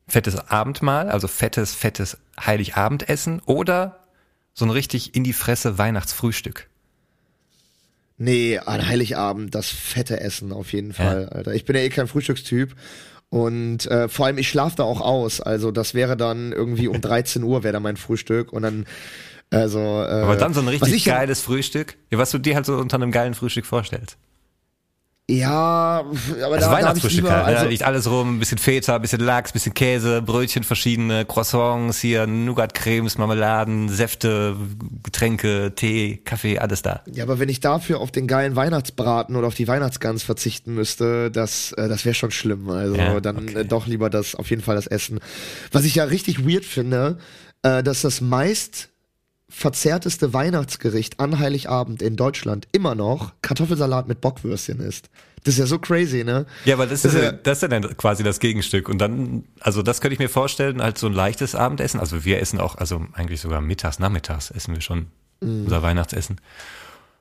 Fettes 0.08 0.36
Abendmahl, 0.36 1.10
also 1.10 1.26
fettes, 1.26 1.74
fettes 1.74 2.18
Heiligabendessen 2.38 3.40
oder 3.44 4.04
so 4.54 4.64
ein 4.64 4.70
richtig 4.70 5.14
in 5.14 5.24
die 5.24 5.32
Fresse 5.32 5.78
Weihnachtsfrühstück. 5.78 6.68
Nee, 8.18 8.58
an 8.58 8.86
Heiligabend 8.86 9.54
das 9.54 9.68
fette 9.68 10.20
Essen 10.20 10.52
auf 10.52 10.72
jeden 10.72 10.92
Fall, 10.92 11.22
ja. 11.22 11.28
Alter. 11.28 11.54
Ich 11.54 11.64
bin 11.64 11.76
ja 11.76 11.82
eh 11.82 11.90
kein 11.90 12.08
Frühstückstyp 12.08 12.74
und 13.28 13.86
äh, 13.86 14.08
vor 14.08 14.26
allem 14.26 14.38
ich 14.38 14.48
schlafe 14.48 14.76
da 14.76 14.84
auch 14.84 15.00
aus. 15.00 15.40
Also 15.40 15.70
das 15.70 15.92
wäre 15.92 16.16
dann 16.16 16.52
irgendwie 16.52 16.88
um 16.88 17.00
13 17.02 17.42
Uhr 17.42 17.62
wäre 17.62 17.74
da 17.74 17.80
mein 17.80 17.96
Frühstück 17.96 18.52
und 18.52 18.62
dann 18.62 18.86
also. 19.50 19.78
Äh, 19.78 20.22
Aber 20.22 20.36
dann 20.36 20.54
so 20.54 20.60
ein 20.60 20.68
richtig 20.68 21.04
geiles 21.04 21.40
Frühstück, 21.40 21.96
was 22.10 22.30
du 22.30 22.38
dir 22.38 22.54
halt 22.54 22.66
so 22.66 22.76
unter 22.76 22.96
einem 22.96 23.12
geilen 23.12 23.34
Frühstück 23.34 23.66
vorstellst. 23.66 24.16
Ja, 25.28 26.04
aber 26.04 26.54
also 26.54 26.66
da, 26.66 26.70
Weihnachtsfrühstück 26.70 27.24
da 27.24 27.30
halt, 27.32 27.46
ne? 27.46 27.52
also, 27.52 27.64
da 27.64 27.70
liegt 27.70 27.82
alles 27.82 28.08
rum, 28.08 28.36
ein 28.36 28.38
bisschen 28.38 28.58
Feta, 28.58 28.94
ein 28.94 29.02
bisschen 29.02 29.20
Lachs, 29.20 29.50
ein 29.50 29.54
bisschen 29.54 29.74
Käse, 29.74 30.22
Brötchen 30.22 30.62
verschiedene, 30.62 31.24
Croissants 31.24 31.98
hier, 31.98 32.28
Nougat-Cremes, 32.28 33.18
Marmeladen, 33.18 33.88
Säfte, 33.88 34.54
Getränke, 35.02 35.72
Tee, 35.74 36.18
Kaffee, 36.24 36.60
alles 36.60 36.82
da. 36.82 37.02
Ja, 37.12 37.24
aber 37.24 37.40
wenn 37.40 37.48
ich 37.48 37.58
dafür 37.58 37.98
auf 38.00 38.12
den 38.12 38.28
geilen 38.28 38.54
Weihnachtsbraten 38.54 39.34
oder 39.34 39.48
auf 39.48 39.56
die 39.56 39.66
Weihnachtsgans 39.66 40.22
verzichten 40.22 40.74
müsste, 40.74 41.32
das, 41.32 41.72
äh, 41.72 41.88
das 41.88 42.04
wäre 42.04 42.14
schon 42.14 42.30
schlimm. 42.30 42.70
Also 42.70 42.94
ja, 42.94 43.18
dann 43.18 43.38
okay. 43.38 43.60
äh, 43.60 43.64
doch 43.64 43.88
lieber 43.88 44.10
das, 44.10 44.36
auf 44.36 44.50
jeden 44.50 44.62
Fall 44.62 44.76
das 44.76 44.86
Essen. 44.86 45.18
Was 45.72 45.84
ich 45.84 45.96
ja 45.96 46.04
richtig 46.04 46.46
weird 46.46 46.64
finde, 46.64 47.18
äh, 47.62 47.82
dass 47.82 48.02
das 48.02 48.20
meist 48.20 48.90
verzerrteste 49.48 50.32
Weihnachtsgericht 50.32 51.20
an 51.20 51.38
Heiligabend 51.38 52.02
in 52.02 52.16
Deutschland 52.16 52.66
immer 52.72 52.94
noch 52.94 53.32
Kartoffelsalat 53.42 54.08
mit 54.08 54.20
Bockwürstchen 54.20 54.80
ist. 54.80 55.08
Das 55.44 55.54
ist 55.54 55.60
ja 55.60 55.66
so 55.66 55.78
crazy, 55.78 56.24
ne? 56.24 56.44
Ja, 56.64 56.74
aber 56.74 56.86
das, 56.86 57.02
das 57.02 57.14
ist 57.14 57.22
ja, 57.22 57.30
das 57.30 57.58
ist 57.58 57.62
ja 57.62 57.68
dann 57.68 57.96
quasi 57.96 58.24
das 58.24 58.40
Gegenstück. 58.40 58.88
Und 58.88 58.98
dann, 58.98 59.44
also 59.60 59.82
das 59.82 60.00
könnte 60.00 60.14
ich 60.14 60.18
mir 60.18 60.28
vorstellen, 60.28 60.80
als 60.80 60.98
so 60.98 61.06
ein 61.06 61.12
leichtes 61.12 61.54
Abendessen. 61.54 62.00
Also 62.00 62.24
wir 62.24 62.40
essen 62.40 62.58
auch, 62.58 62.74
also 62.74 63.06
eigentlich 63.12 63.40
sogar 63.40 63.60
mittags, 63.60 64.00
nachmittags 64.00 64.50
essen 64.50 64.74
wir 64.74 64.80
schon 64.80 65.06
mm. 65.40 65.64
unser 65.64 65.82
Weihnachtsessen. 65.82 66.40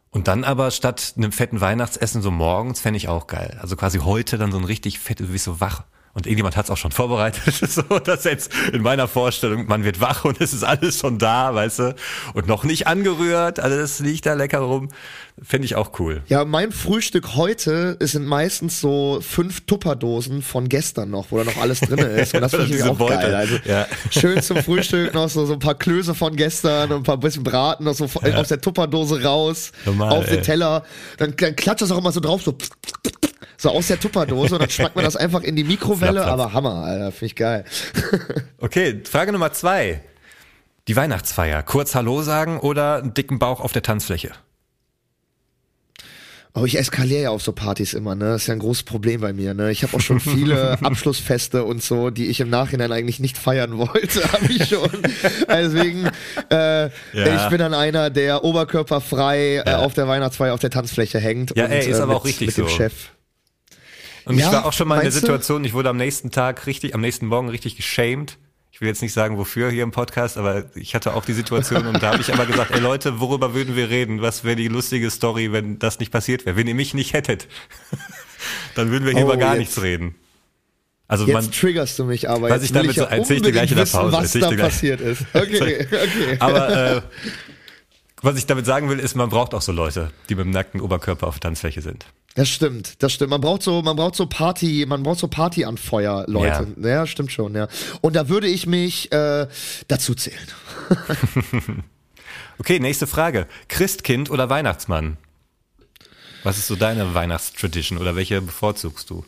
Und 0.10 0.28
dann 0.28 0.44
aber 0.44 0.72
statt 0.72 1.14
einem 1.18 1.32
fetten 1.32 1.62
Weihnachtsessen 1.62 2.24
so 2.24 2.32
morgens 2.32 2.80
fände 2.80 2.98
ich 2.98 3.10
auch 3.10 3.28
geil. 3.28 3.60
Also 3.62 3.76
quasi 3.76 4.00
heute 4.00 4.40
dann 4.40 4.52
so 4.52 4.58
ein 4.58 4.64
richtig 4.64 4.98
fettes, 4.98 5.32
wie 5.32 5.38
so 5.38 5.60
wach 5.60 5.84
und 6.15 6.28
irgendjemand 6.28 6.56
hat 6.56 6.65
es 6.65 6.71
auch 6.71 6.78
schon 6.78 6.91
vorbereitet, 6.91 7.54
so 7.69 7.82
dass 7.99 8.23
jetzt 8.23 8.49
in 8.71 8.82
meiner 8.82 9.08
Vorstellung, 9.08 9.67
man 9.67 9.84
wird 9.84 9.99
wach 9.99 10.23
und 10.23 10.39
es 10.39 10.54
ist 10.54 10.63
alles 10.63 10.97
schon 10.99 11.19
da, 11.19 11.54
weißt 11.54 11.80
du, 11.80 11.95
und 12.34 12.47
noch 12.47 12.63
nicht 12.63 12.88
angerührt, 12.88 13.60
alles 13.60 13.99
liegt 13.99 14.25
da 14.25 14.34
lecker 14.34 14.60
rum. 14.60 14.89
Finde 15.43 15.65
ich 15.65 15.75
auch 15.75 15.99
cool. 15.99 16.23
Ja, 16.28 16.45
mein 16.45 16.71
Frühstück 16.71 17.36
heute 17.36 17.97
sind 17.99 18.25
meistens 18.25 18.80
so 18.80 19.19
fünf 19.21 19.65
Tupperdosen 19.65 20.41
von 20.41 20.69
gestern 20.69 21.10
noch, 21.10 21.25
wo 21.30 21.38
da 21.38 21.43
noch 21.43 21.58
alles 21.58 21.82
drin 21.82 21.99
ist. 21.99 22.34
Und 22.34 22.39
das 22.39 22.56
finde 22.56 22.73
ich 22.78 22.84
auch 22.84 22.95
Beute. 22.95 23.15
geil. 23.15 23.36
Also 23.36 23.56
ja. 23.65 23.86
schön 24.12 24.41
zum 24.41 24.63
Frühstück 24.63 25.13
noch 25.13 25.28
so, 25.28 25.45
so 25.45 25.51
ein 25.51 25.60
paar 25.60 25.75
Klöße 25.75 26.15
von 26.15 26.38
gestern 26.38 26.89
und 26.93 26.99
ein 26.99 27.04
paar 27.04 27.17
bisschen 27.17 27.43
Braten 27.43 27.84
noch 27.84 27.95
so 27.95 28.08
ja. 28.23 28.36
aus 28.36 28.47
der 28.47 28.62
Tupperdose 28.62 29.21
raus, 29.23 29.73
Normal, 29.84 30.13
auf 30.13 30.28
ey. 30.28 30.38
den 30.38 30.43
Teller. 30.43 30.86
Dann, 31.17 31.36
dann 31.36 31.54
klatscht 31.58 31.82
das 31.82 31.91
auch 31.91 31.97
immer 31.97 32.13
so 32.13 32.21
drauf, 32.21 32.41
so 32.41 32.56
so 33.65 33.71
aus 33.71 33.88
der 33.88 33.99
Tupperdose 33.99 34.56
und 34.56 34.62
dann 34.62 34.69
schmeckt 34.69 34.95
man 34.95 35.04
das 35.04 35.15
einfach 35.15 35.41
in 35.41 35.56
die 35.56 35.63
Mikrowelle, 35.63 36.21
flap, 36.21 36.25
flap. 36.25 36.39
aber 36.39 36.54
Hammer, 36.54 36.84
Alter, 36.86 37.12
finde 37.12 37.25
ich 37.25 37.36
geil. 37.36 37.65
okay, 38.60 39.01
Frage 39.10 39.32
Nummer 39.32 39.54
zwei. 39.54 40.01
Die 40.88 40.95
Weihnachtsfeier. 40.95 41.63
Kurz 41.63 41.95
Hallo 41.95 42.21
sagen 42.21 42.60
oder 42.60 42.97
einen 42.97 43.15
dicken 43.15 43.39
Bauch 43.39 43.60
auf 43.60 43.71
der 43.71 43.82
Tanzfläche? 43.82 44.34
Oh, 46.54 46.63
ich 46.63 46.78
eskaliere 46.78 47.23
ja 47.23 47.30
auf 47.32 47.41
so 47.41 47.54
Partys 47.54 47.93
immer, 47.93 48.13
ne? 48.13 48.25
Das 48.25 48.43
ist 48.43 48.47
ja 48.47 48.54
ein 48.54 48.60
großes 48.60 48.84
Problem 48.84 49.19
bei 49.19 49.34
mir, 49.34 49.56
ne? 49.56 49.71
Ich 49.71 49.82
habe 49.82 49.97
auch 49.97 49.99
schon 49.99 50.19
viele 50.19 50.80
Abschlussfeste 50.82 51.63
und 51.63 51.82
so, 51.82 52.12
die 52.12 52.28
ich 52.28 52.39
im 52.39 52.51
Nachhinein 52.51 52.91
eigentlich 52.91 53.19
nicht 53.19 53.38
feiern 53.38 53.80
wollte, 53.80 54.23
habe 54.32 54.45
ich 54.45 54.69
schon. 54.69 54.89
Deswegen, 55.49 56.08
äh, 56.51 56.84
ja. 56.84 56.89
ich 57.13 57.49
bin 57.49 57.58
dann 57.58 57.73
einer, 57.73 58.12
der 58.12 58.43
oberkörperfrei 58.43 59.38
äh, 59.38 59.56
ja. 59.56 59.63
äh, 59.65 59.73
auf 59.84 59.95
der 59.95 60.08
Weihnachtsfeier 60.08 60.54
auf 60.54 60.62
der 60.62 60.69
Tanzfläche 60.69 61.19
hängt. 61.19 61.58
Ja, 61.58 61.65
und, 61.65 61.71
ey, 61.71 61.89
ist 61.89 61.97
äh, 61.97 62.01
aber 62.01 62.13
mit, 62.13 62.15
auch 62.15 62.25
richtig 62.25 62.47
mit 62.47 62.56
so. 62.56 62.62
dem 62.62 62.69
Chef. 62.69 62.93
Und 64.26 64.38
ja, 64.38 64.48
ich 64.48 64.54
war 64.54 64.66
auch 64.66 64.74
schon 64.74 64.88
mal 64.88 64.98
in 64.98 65.04
der 65.04 65.12
Situation, 65.12 65.64
du? 65.64 65.68
ich 65.68 65.74
wurde 65.74 65.90
am 65.90 65.98
nächsten 65.98 66.32
Tag 66.32 66.66
richtig, 66.66 66.96
am 66.96 67.02
nächsten 67.02 67.28
Morgen 67.28 67.50
richtig 67.50 67.76
geschämt. 67.76 68.38
Ich 68.72 68.82
will 68.82 68.90
jetzt 68.90 69.02
nicht 69.02 69.14
sagen, 69.14 69.38
wofür 69.38 69.72
hier 69.72 69.84
im 69.84 69.92
Podcast, 69.92 70.38
aber 70.38 70.66
ich 70.76 70.96
hatte 70.96 71.14
auch 71.14 71.24
die 71.24 71.34
Situation 71.34 71.86
und 71.88 72.04
da 72.04 72.12
habe 72.12 72.22
ich 72.22 72.34
aber 72.34 72.46
gesagt, 72.46 72.72
ey 72.72 72.80
Leute, 72.82 73.22
worüber 73.22 73.54
würden 73.54 73.78
wir 73.78 73.90
reden? 73.90 74.22
Was 74.22 74.44
wäre 74.44 74.58
die 74.58 74.68
lustige 74.68 75.10
Story, 75.10 75.54
wenn 75.54 75.80
das 75.80 76.00
nicht 76.00 76.12
passiert 76.12 76.46
wäre? 76.46 76.58
Wenn 76.58 76.68
ihr 76.68 76.76
mich 76.76 76.94
nicht 76.94 77.14
hättet, 77.14 77.48
dann 78.76 78.92
würden 78.92 79.06
wir 79.06 79.14
hier 79.14 79.22
oh, 79.22 79.30
über 79.30 79.38
gar 79.38 79.54
jetzt. 79.54 79.60
nichts 79.60 79.82
reden. 79.82 80.16
Also 81.08 81.26
jetzt 81.26 81.34
man, 81.34 81.52
triggerst 81.52 82.00
du 82.00 82.06
mich 82.06 82.28
aber. 82.28 82.50
Was 82.50 82.64
ich 82.64 82.74
damit 82.74 82.92
ich 82.92 82.98
so 82.98 83.04
erzähle 83.04 83.38
ich 83.38 83.44
dir 83.44 83.52
gleich 83.52 83.72
in 83.72 83.78
der 83.78 83.86
Pause. 83.86 84.12
Was 84.12 84.32
da 84.34 84.52
passiert 84.52 85.02
ist. 85.02 85.24
Okay, 85.34 85.86
okay. 85.86 86.38
aber 86.40 86.96
äh, 86.98 87.02
was 88.22 88.38
ich 88.38 88.48
damit 88.48 88.66
sagen 88.66 88.90
will, 88.90 89.00
ist, 89.00 89.16
man 89.16 89.30
braucht 89.30 89.54
auch 89.54 89.62
so 89.62 89.72
Leute, 89.72 90.12
die 90.30 90.36
mit 90.36 90.46
dem 90.46 90.52
nackten 90.52 90.82
Oberkörper 90.82 91.28
auf 91.28 91.40
Tanzfläche 91.40 91.82
sind. 91.82 92.08
Das 92.36 92.50
stimmt, 92.50 93.02
das 93.02 93.13
stimmt. 93.13 93.30
Man 93.30 93.39
braucht 93.39 93.63
so, 93.63 93.82
man 93.82 93.95
braucht 93.95 94.15
so 94.15 94.26
Party, 94.28 94.86
man 94.86 95.04
braucht 95.04 95.19
so 95.19 95.30
Party-Anfeuer, 95.30 96.26
Leute. 96.28 96.67
Ja. 96.82 96.88
ja. 96.89 97.08
stimmt 97.08 97.32
schon, 97.32 97.56
ja. 97.56 97.69
Und 98.02 98.17
da 98.17 98.28
würde 98.28 98.48
ich 98.48 98.67
mich 98.67 99.10
äh, 99.13 99.48
dazu 99.88 100.13
zählen. 100.13 100.48
okay, 102.60 102.80
nächste 102.80 103.08
Frage. 103.08 103.48
Christkind 103.69 104.30
oder 104.30 104.50
Weihnachtsmann? 104.50 105.15
Was 106.43 106.58
ist 106.58 106.67
so 106.67 106.76
deine 106.76 107.13
Weihnachtstradition 107.13 108.00
oder 108.00 108.17
welche 108.17 108.41
bevorzugst 108.41 109.10
du? 109.10 109.24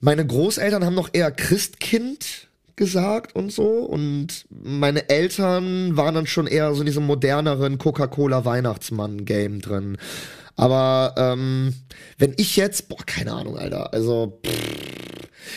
Meine 0.00 0.26
Großeltern 0.26 0.84
haben 0.84 0.94
noch 0.94 1.10
eher 1.12 1.30
Christkind 1.30 2.48
gesagt 2.74 3.36
und 3.36 3.52
so. 3.52 3.84
Und 3.84 4.44
meine 4.50 5.08
Eltern 5.08 5.96
waren 5.96 6.16
dann 6.16 6.26
schon 6.26 6.48
eher 6.48 6.74
so 6.74 6.80
in 6.80 6.86
diesem 6.86 7.06
moderneren 7.06 7.78
Coca-Cola-Weihnachtsmann-Game 7.78 9.60
drin. 9.60 9.98
Aber 10.56 11.14
ähm, 11.16 11.74
wenn 12.18 12.34
ich 12.36 12.56
jetzt, 12.56 12.88
boah, 12.88 13.04
keine 13.04 13.32
Ahnung, 13.32 13.56
Alter, 13.56 13.92
also 13.92 14.40
pff, 14.44 14.80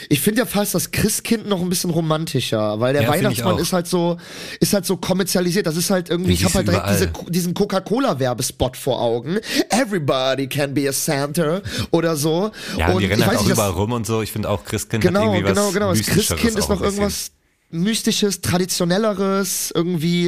ich 0.10 0.22
finde 0.22 0.40
ja 0.40 0.46
fast 0.46 0.76
das 0.76 0.92
Christkind 0.92 1.48
noch 1.48 1.62
ein 1.62 1.70
bisschen 1.70 1.90
romantischer, 1.90 2.80
weil 2.80 2.94
der 2.94 3.04
ja, 3.04 3.10
Weihnachtsmann 3.10 3.58
ist 3.58 3.74
halt 3.74 3.88
so, 3.88 4.18
ist 4.60 4.74
halt 4.74 4.86
so 4.86 4.98
kommerzialisiert. 4.98 5.68
Das 5.68 5.78
ist 5.78 5.90
halt 5.90 6.10
irgendwie, 6.10 6.34
ich 6.34 6.44
habe 6.46 6.56
halt 6.56 6.68
direkt 6.68 6.90
diese, 6.90 7.12
diesen 7.30 7.54
Coca-Cola-Werbespot 7.54 8.78
vor 8.78 9.02
Augen. 9.02 9.40
Everybody 9.70 10.48
can 10.48 10.74
be 10.74 10.88
a 10.88 10.94
Santa 10.94 11.62
oder 11.92 12.16
so. 12.16 12.52
Ja, 12.78 12.90
und 12.90 13.02
die 13.02 13.06
rennen 13.06 13.26
halt 13.26 13.40
auch 13.40 13.48
überall 13.48 13.72
rum 13.72 13.92
und 13.92 14.06
so. 14.06 14.22
Ich 14.22 14.32
finde 14.32 14.50
auch 14.50 14.64
Christkind 14.66 15.04
genau, 15.04 15.20
hat 15.20 15.26
irgendwie 15.28 15.44
genau, 15.44 15.68
was 15.68 15.74
genau. 15.74 15.90
Das 15.94 16.02
Christkind 16.02 16.58
ist 16.58 16.70
noch 16.70 16.82
irgendwas 16.82 17.32
mystisches, 17.74 18.42
traditionelleres, 18.42 19.72
irgendwie 19.76 20.28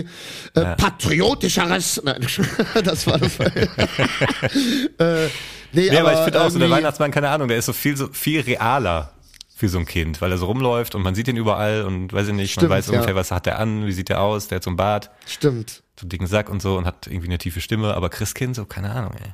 äh, 0.56 0.62
ja. 0.62 0.76
patriotischeres. 0.76 2.02
Nein, 2.04 2.26
das 2.84 3.08
war 3.08 3.18
das. 3.18 3.40
äh, 5.00 5.30
Nee, 5.76 5.90
Ja, 5.94 6.02
aber, 6.02 6.14
ich 6.14 6.20
finde 6.20 6.42
auch 6.42 6.50
so, 6.50 6.58
der 6.58 6.70
Weihnachtsmann, 6.70 7.12
keine 7.12 7.30
Ahnung, 7.30 7.50
der 7.50 7.58
ist 7.58 7.66
so 7.66 7.74
viel, 7.74 7.98
so 7.98 8.08
viel 8.08 8.42
realer 8.42 9.12
für 9.56 9.70
so 9.70 9.78
ein 9.78 9.86
Kind, 9.86 10.22
weil 10.22 10.32
er 10.32 10.38
so 10.38 10.46
rumläuft 10.46 10.96
und 10.96 11.02
man 11.02 11.16
sieht 11.16 11.28
ihn 11.28 11.38
überall 11.38 11.84
und 11.84 12.12
weiß 12.12 12.30
ich 12.30 12.34
nicht, 12.34 12.52
Stimmt, 12.54 12.70
man 12.70 12.78
weiß 12.78 12.90
ungefähr, 12.90 13.10
ja. 13.10 13.16
was 13.16 13.32
hat 13.32 13.46
der 13.46 13.60
an, 13.60 13.86
wie 13.86 13.92
sieht 13.92 14.10
der 14.10 14.22
aus, 14.22 14.48
der 14.48 14.58
hat 14.58 14.64
so 14.64 14.70
einen 14.70 14.78
Bart, 14.78 15.12
Stimmt. 15.26 15.84
so 16.00 16.04
einen 16.04 16.10
dicken 16.10 16.28
Sack 16.28 16.50
und 16.50 16.62
so 16.62 16.78
und 16.78 16.86
hat 16.86 17.08
irgendwie 17.08 17.28
eine 17.28 17.38
tiefe 17.38 17.62
Stimme, 17.62 17.94
aber 17.94 18.10
Christkind, 18.10 18.56
so, 18.56 18.66
keine 18.66 18.92
Ahnung, 18.92 19.14
ey. 19.22 19.32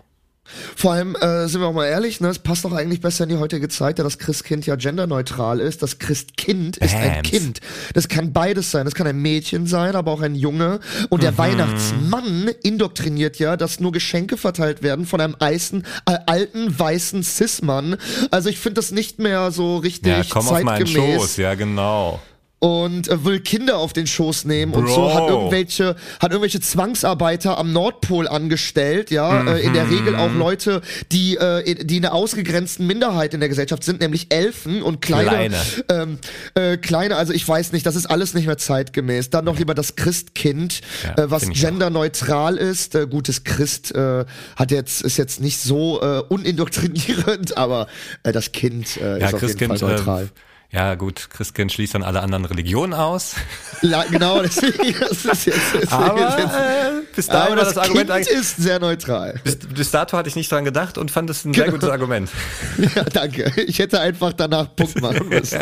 Vor 0.76 0.94
allem, 0.94 1.16
äh, 1.16 1.48
sind 1.48 1.62
wir 1.62 1.68
auch 1.68 1.74
mal 1.74 1.86
ehrlich, 1.86 2.22
ne, 2.22 2.30
es 2.30 2.40
passt 2.40 2.66
doch 2.66 2.74
eigentlich 2.74 3.02
besser 3.02 3.24
in 3.26 3.30
die 3.30 3.38
heutige 3.38 3.70
Zeit, 3.70 4.00
da 4.00 4.04
das 4.04 4.18
Christkind 4.18 4.66
ja 4.66 4.76
genderneutral 4.76 5.60
ist. 5.60 5.82
Das 5.84 6.00
Christkind 6.00 6.78
ist 6.78 6.94
ein 6.96 7.14
Bams. 7.16 7.30
Kind. 7.30 7.60
Das 7.94 8.08
kann 8.08 8.34
beides 8.34 8.72
sein. 8.72 8.86
Das 8.86 8.96
kann 8.96 9.08
ein 9.08 9.18
Mädchen 9.22 9.68
sein, 9.68 9.96
aber 9.96 10.12
auch 10.12 10.22
ein 10.22 10.36
Junge. 10.36 10.80
Und 11.10 11.20
Mhm. 11.20 11.24
der 11.24 11.38
Weihnachtsmann 11.38 12.50
indoktriniert 12.64 13.40
ja, 13.40 13.58
dass 13.58 13.80
nur 13.80 13.92
Geschenke 13.92 14.38
verteilt 14.38 14.84
werden 14.84 15.06
von 15.06 15.22
einem 15.22 15.36
eisen, 15.40 15.86
äh, 16.06 16.18
alten, 16.26 16.78
weißen 16.78 17.24
Cis-Mann. 17.24 17.98
Also 18.32 18.50
ich 18.50 18.60
finde 18.60 18.76
das 18.76 18.92
nicht 18.92 19.20
mehr 19.20 19.52
so 19.52 19.78
richtig 19.78 20.12
Ja, 20.12 20.24
komm 20.30 20.48
auf 20.48 20.62
meinen 20.64 20.86
zeitgemäß. 20.86 21.22
Schoß, 21.22 21.38
ja, 21.38 21.56
genau. 21.56 22.20
Und 22.64 23.08
äh, 23.10 23.26
will 23.26 23.40
Kinder 23.40 23.78
auf 23.80 23.92
den 23.92 24.06
Schoß 24.06 24.46
nehmen 24.46 24.74
und 24.74 24.86
Bro. 24.86 24.94
so 24.94 25.14
hat 25.16 25.28
irgendwelche 25.28 25.96
hat 26.20 26.32
irgendwelche 26.32 26.60
Zwangsarbeiter 26.62 27.58
am 27.58 27.74
Nordpol 27.74 28.28
angestellt, 28.28 29.10
ja, 29.10 29.42
äh, 29.56 29.62
in 29.62 29.74
der 29.74 29.90
Regel 29.90 30.16
auch 30.16 30.32
Leute, 30.32 30.82
die 31.12 31.38
äh, 31.38 31.84
die 31.84 31.98
eine 31.98 32.12
ausgegrenzten 32.14 32.86
Minderheit 32.86 33.34
in 33.34 33.40
der 33.40 33.50
Gesellschaft 33.50 33.84
sind, 33.84 34.00
nämlich 34.00 34.32
Elfen 34.32 34.84
und 34.84 35.02
kleine 35.02 35.30
Kleine. 35.30 35.58
ähm, 35.90 36.20
äh, 36.54 36.78
kleine, 36.78 37.16
also 37.16 37.34
ich 37.34 37.48
weiß 37.48 37.72
nicht, 37.72 37.84
das 37.88 37.96
ist 37.96 38.06
alles 38.06 38.36
nicht 38.36 38.46
mehr 38.46 38.60
zeitgemäß. 38.60 39.32
Dann 39.32 39.46
noch 39.46 39.58
lieber 39.58 39.74
das 39.74 39.96
Christkind, 39.96 40.82
Ja, 41.18 41.24
äh, 41.24 41.32
was 41.32 41.50
genderneutral 41.50 42.58
ist. 42.58 42.94
Äh, 42.94 43.08
gutes 43.08 43.44
Christ 43.44 43.94
äh, 43.96 44.26
hat 44.56 44.70
jetzt 44.70 45.02
ist 45.02 45.18
jetzt 45.18 45.42
nicht 45.42 45.60
so 45.60 46.00
äh, 46.02 46.22
unindoktrinierend, 46.30 47.58
aber 47.58 47.88
äh, 48.22 48.32
das 48.32 48.52
Kind 48.52 48.98
äh, 48.98 49.20
Ja, 49.20 49.28
ist 49.28 49.34
auf 49.34 49.42
jeden 49.42 49.58
Christkind, 49.58 49.80
Fall 49.80 49.90
neutral. 49.90 50.24
äh, 50.26 50.28
ja 50.72 50.96
gut, 50.96 51.30
Christkind 51.30 51.72
schließt 51.72 51.96
dann 51.96 52.04
alle 52.04 52.22
anderen 52.22 52.46
Religionen 52.46 52.94
aus. 52.94 53.36
Ja, 53.84 54.04
genau, 54.04 54.40
deswegen 54.44 54.94
das 55.00 55.26
ist 55.26 55.46
jetzt, 55.48 55.58
deswegen 55.74 55.92
Aber 55.92 56.20
jetzt 56.40 56.54
äh, 56.54 57.02
bis 57.16 57.26
dahin 57.26 57.56
das, 57.56 57.70
das 57.70 57.78
Argument 57.80 58.10
Kind 58.10 58.12
eigentlich. 58.12 58.38
ist 58.40 58.58
sehr 58.58 58.78
neutral. 58.80 59.40
Bis, 59.44 59.56
bis 59.58 59.90
dato 59.90 60.16
hatte 60.16 60.30
ich 60.30 60.36
nicht 60.36 60.52
dran 60.52 60.66
gedacht 60.66 61.00
und 61.00 61.10
fand 61.10 61.32
es 61.32 61.44
ein 61.46 61.54
sehr 61.56 61.64
Genau. 61.66 61.78
gutes 61.78 61.90
Argument. 61.90 62.30
Ja, 62.96 63.04
danke. 63.06 63.52
Ich 63.66 63.80
hätte 63.80 64.00
einfach 64.00 64.34
danach 64.34 64.76
Punkt 64.76 65.02
machen 65.02 65.30
müssen. 65.30 65.62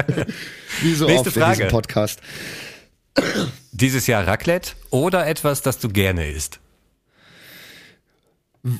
Wie 0.81 0.93
so 0.95 1.05
Nächste 1.05 1.29
oft 1.29 1.37
in 1.37 1.41
Frage. 1.43 1.55
diesem 1.55 1.69
Podcast. 1.69 2.19
Dieses 3.71 4.05
Jahr 4.07 4.27
Raclette 4.27 4.73
oder 4.89 5.25
etwas, 5.25 5.61
das 5.61 5.79
du 5.79 5.87
gerne 5.87 6.29
isst? 6.29 6.59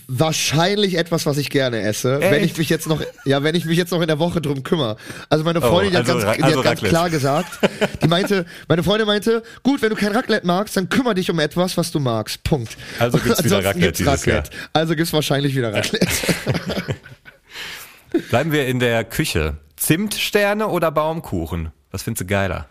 Wahrscheinlich 0.08 0.98
etwas, 0.98 1.26
was 1.26 1.38
ich 1.38 1.50
gerne 1.50 1.80
esse, 1.82 2.20
wenn 2.20 2.44
ich 2.44 2.58
mich 2.58 2.68
jetzt 2.68 2.86
noch, 2.88 3.02
ja, 3.24 3.44
wenn 3.44 3.56
ich 3.56 3.64
mich 3.64 3.78
jetzt 3.78 3.92
noch 3.92 4.02
in 4.02 4.08
der 4.08 4.20
Woche 4.20 4.42
drum 4.42 4.64
kümmere. 4.64 4.98
Also 5.30 5.46
meine 5.46 5.62
Freundin, 5.62 5.92
die 5.92 5.98
also 5.98 6.16
hat 6.16 6.22
ganz, 6.22 6.38
die 6.38 6.44
also 6.44 6.60
hat 6.60 6.66
ganz 6.66 6.78
Raclette. 6.80 6.90
klar 6.90 7.10
gesagt, 7.10 7.60
die 8.04 8.08
meinte, 8.10 8.46
meine 8.68 8.84
Freundin 8.84 9.08
meinte, 9.08 9.42
gut, 9.64 9.82
wenn 9.82 9.90
du 9.90 9.96
kein 9.96 10.12
Raclette 10.12 10.46
magst, 10.46 10.76
dann 10.76 10.90
kümmere 10.90 11.16
dich 11.16 11.32
um 11.32 11.40
etwas, 11.40 11.78
was 11.78 11.92
du 11.92 12.02
magst. 12.02 12.44
Punkt. 12.44 12.76
Also 13.00 13.20
gibt's 13.20 13.42
wieder 13.42 13.64
Raclette 13.64 13.80
gibt's 13.80 13.98
dieses 14.00 14.26
Jahr. 14.26 14.38
Raclette. 14.40 14.58
Also 14.74 14.96
gibt's 14.96 15.14
wahrscheinlich 15.14 15.56
wieder 15.56 15.74
Raclette. 15.74 16.08
Bleiben 18.30 18.52
wir 18.52 18.68
in 18.68 18.80
der 18.80 19.06
Küche. 19.06 19.58
Zimtsterne 19.78 20.68
oder 20.68 20.92
Baumkuchen? 20.92 21.72
Was 21.92 22.04
findest 22.04 22.22
du 22.22 22.26
geiler? 22.26 22.68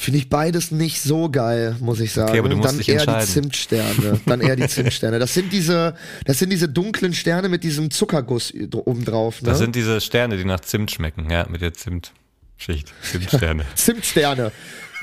Finde 0.00 0.18
ich 0.18 0.28
beides 0.28 0.70
nicht 0.70 1.00
so 1.02 1.28
geil, 1.28 1.74
muss 1.80 1.98
ich 1.98 2.12
sagen. 2.12 2.28
Okay, 2.30 2.38
aber 2.38 2.48
du 2.48 2.56
musst 2.56 2.70
Dann 2.72 2.80
eher 2.80 3.04
die. 3.20 3.26
Zimtsterne. 3.26 4.20
Dann 4.26 4.40
eher 4.40 4.54
die 4.54 4.68
Zimtsterne. 4.68 5.18
Das 5.18 5.34
sind 5.34 5.52
diese, 5.52 5.94
das 6.24 6.38
sind 6.38 6.50
diese 6.50 6.68
dunklen 6.68 7.12
Sterne 7.14 7.48
mit 7.48 7.64
diesem 7.64 7.90
Zuckerguss 7.90 8.52
oben 8.72 9.04
drauf. 9.04 9.42
Ne? 9.42 9.48
Das 9.48 9.58
sind 9.58 9.74
diese 9.74 10.00
Sterne, 10.00 10.36
die 10.36 10.44
nach 10.44 10.60
Zimt 10.60 10.92
schmecken, 10.92 11.28
ja, 11.30 11.46
mit 11.48 11.62
der 11.62 11.72
Zimtschicht. 11.74 12.92
Zimtsterne. 13.02 13.64
Zimtsterne. 13.74 14.52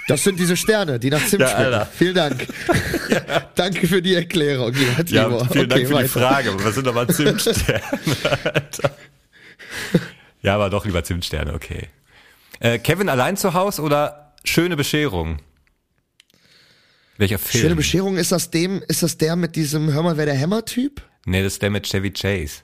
Das 0.07 0.23
sind 0.23 0.39
diese 0.39 0.55
Sterne, 0.55 0.97
die 0.97 1.09
nach 1.09 1.25
Zimt 1.25 1.41
Ja, 1.41 1.49
schmecken. 1.49 1.73
Alter. 1.73 1.89
Vielen 1.93 2.15
Dank. 2.15 2.47
Danke 3.55 3.87
für 3.87 4.01
die 4.01 4.15
Erklärung, 4.15 4.73
Ja, 4.73 5.03
vielen 5.03 5.13
Dank 5.27 5.41
Okay, 5.41 5.85
für 5.85 5.87
die 5.87 5.93
weiter. 5.93 6.07
Frage. 6.07 6.51
aber 6.51 6.63
Was 6.63 6.75
sind 6.75 6.87
aber 6.87 7.07
Zimtsterne? 7.07 7.81
Alter. 8.45 8.91
ja, 10.41 10.55
aber 10.55 10.69
doch 10.69 10.85
lieber 10.85 11.03
Zimtsterne, 11.03 11.53
okay. 11.53 11.89
Äh, 12.59 12.79
Kevin 12.79 13.09
allein 13.09 13.35
zu 13.35 13.53
Hause 13.53 13.81
oder 13.81 14.24
schöne 14.45 14.75
Bescherung? 14.77 15.39
Welcher 17.17 17.39
Film? 17.39 17.61
Schöne 17.61 17.75
Bescherung, 17.75 18.17
ist 18.17 18.31
das 18.31 18.49
dem, 18.51 18.81
ist 18.87 19.01
das 19.03 19.17
der 19.17 19.35
mit 19.35 19.55
diesem, 19.55 19.91
hör 19.93 20.03
mal, 20.03 20.17
wer 20.17 20.25
der 20.25 20.37
Hammer-Typ? 20.39 21.01
Nee, 21.25 21.43
das 21.43 21.53
ist 21.53 21.61
der 21.61 21.69
mit 21.69 21.85
Chevy 21.87 22.11
Chase. 22.11 22.61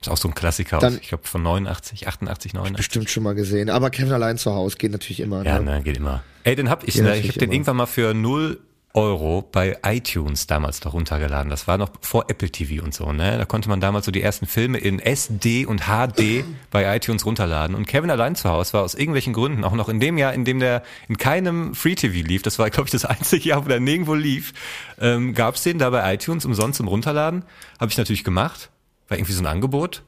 Ist 0.00 0.08
auch 0.08 0.16
so 0.16 0.28
ein 0.28 0.34
Klassiker 0.34 0.78
aus, 0.78 0.82
Dann- 0.82 0.98
ich 1.02 1.08
glaube 1.08 1.26
von 1.26 1.42
89, 1.42 2.08
88, 2.08 2.54
89. 2.54 2.76
Bestimmt 2.86 3.10
schon 3.10 3.22
mal 3.22 3.34
gesehen. 3.34 3.68
Aber 3.68 3.90
Kevin 3.90 4.12
allein 4.12 4.38
zu 4.38 4.52
Hause 4.54 4.76
geht 4.78 4.92
natürlich 4.92 5.20
immer. 5.20 5.44
Ja, 5.44 5.58
ne? 5.58 5.76
ne, 5.76 5.82
geht 5.82 5.98
immer. 5.98 6.22
Ey, 6.44 6.56
den 6.56 6.70
hab 6.70 6.88
ich, 6.88 6.94
Geht 6.94 7.02
ne, 7.04 7.18
ich 7.18 7.28
hab 7.28 7.34
den 7.34 7.44
immer. 7.44 7.52
irgendwann 7.52 7.76
mal 7.76 7.86
für 7.86 8.14
0 8.14 8.58
Euro 8.92 9.42
bei 9.42 9.78
iTunes 9.84 10.48
damals 10.48 10.82
noch 10.84 10.94
runtergeladen. 10.94 11.48
Das 11.48 11.68
war 11.68 11.78
noch 11.78 11.90
vor 12.00 12.24
Apple 12.28 12.50
TV 12.50 12.82
und 12.82 12.92
so, 12.92 13.12
ne? 13.12 13.38
Da 13.38 13.44
konnte 13.44 13.68
man 13.68 13.80
damals 13.80 14.06
so 14.06 14.10
die 14.10 14.20
ersten 14.20 14.46
Filme 14.46 14.78
in 14.78 14.98
SD 14.98 15.64
und 15.64 15.82
HD 15.82 16.44
bei 16.72 16.96
iTunes 16.96 17.24
runterladen. 17.24 17.76
Und 17.76 17.86
Kevin 17.86 18.10
allein 18.10 18.34
zu 18.34 18.48
Hause 18.48 18.72
war 18.72 18.82
aus 18.82 18.94
irgendwelchen 18.94 19.32
Gründen 19.32 19.62
auch 19.62 19.74
noch 19.74 19.88
in 19.88 20.00
dem 20.00 20.18
Jahr, 20.18 20.34
in 20.34 20.44
dem 20.44 20.58
der 20.58 20.82
in 21.08 21.18
keinem 21.18 21.74
Free 21.74 21.94
TV 21.94 22.26
lief, 22.26 22.42
das 22.42 22.58
war, 22.58 22.68
glaube 22.70 22.88
ich, 22.88 22.90
das 22.90 23.04
einzige 23.04 23.50
Jahr, 23.50 23.64
wo 23.64 23.68
der 23.68 23.78
nirgendwo 23.78 24.14
lief, 24.14 24.52
ähm, 25.00 25.34
gab's 25.34 25.62
den 25.62 25.78
da 25.78 25.90
bei 25.90 26.14
iTunes 26.14 26.44
umsonst 26.44 26.78
zum 26.78 26.88
Runterladen. 26.88 27.44
Habe 27.78 27.92
ich 27.92 27.98
natürlich 27.98 28.24
gemacht. 28.24 28.70
War 29.08 29.18
irgendwie 29.18 29.32
so 29.32 29.42
ein 29.42 29.46
Angebot. 29.46 30.02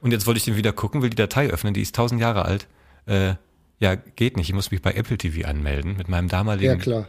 Und 0.00 0.12
jetzt 0.12 0.26
wollte 0.26 0.38
ich 0.38 0.44
den 0.44 0.56
wieder 0.56 0.72
gucken, 0.72 1.02
will 1.02 1.10
die 1.10 1.16
Datei 1.16 1.48
öffnen, 1.48 1.74
die 1.74 1.82
ist 1.82 1.94
1000 1.96 2.20
Jahre 2.20 2.44
alt. 2.44 2.66
Äh, 3.06 3.34
ja, 3.78 3.96
geht 3.96 4.36
nicht. 4.36 4.48
Ich 4.48 4.54
muss 4.54 4.70
mich 4.70 4.80
bei 4.80 4.92
Apple 4.92 5.18
TV 5.18 5.46
anmelden 5.46 5.96
mit 5.96 6.08
meinem 6.08 6.28
damaligen. 6.28 6.78
Ja, 6.78 6.82
klar. 6.82 7.06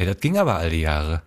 Ja, 0.00 0.06
das 0.06 0.20
ging 0.20 0.38
aber 0.38 0.56
all 0.56 0.70
die 0.70 0.80
Jahre. 0.80 1.20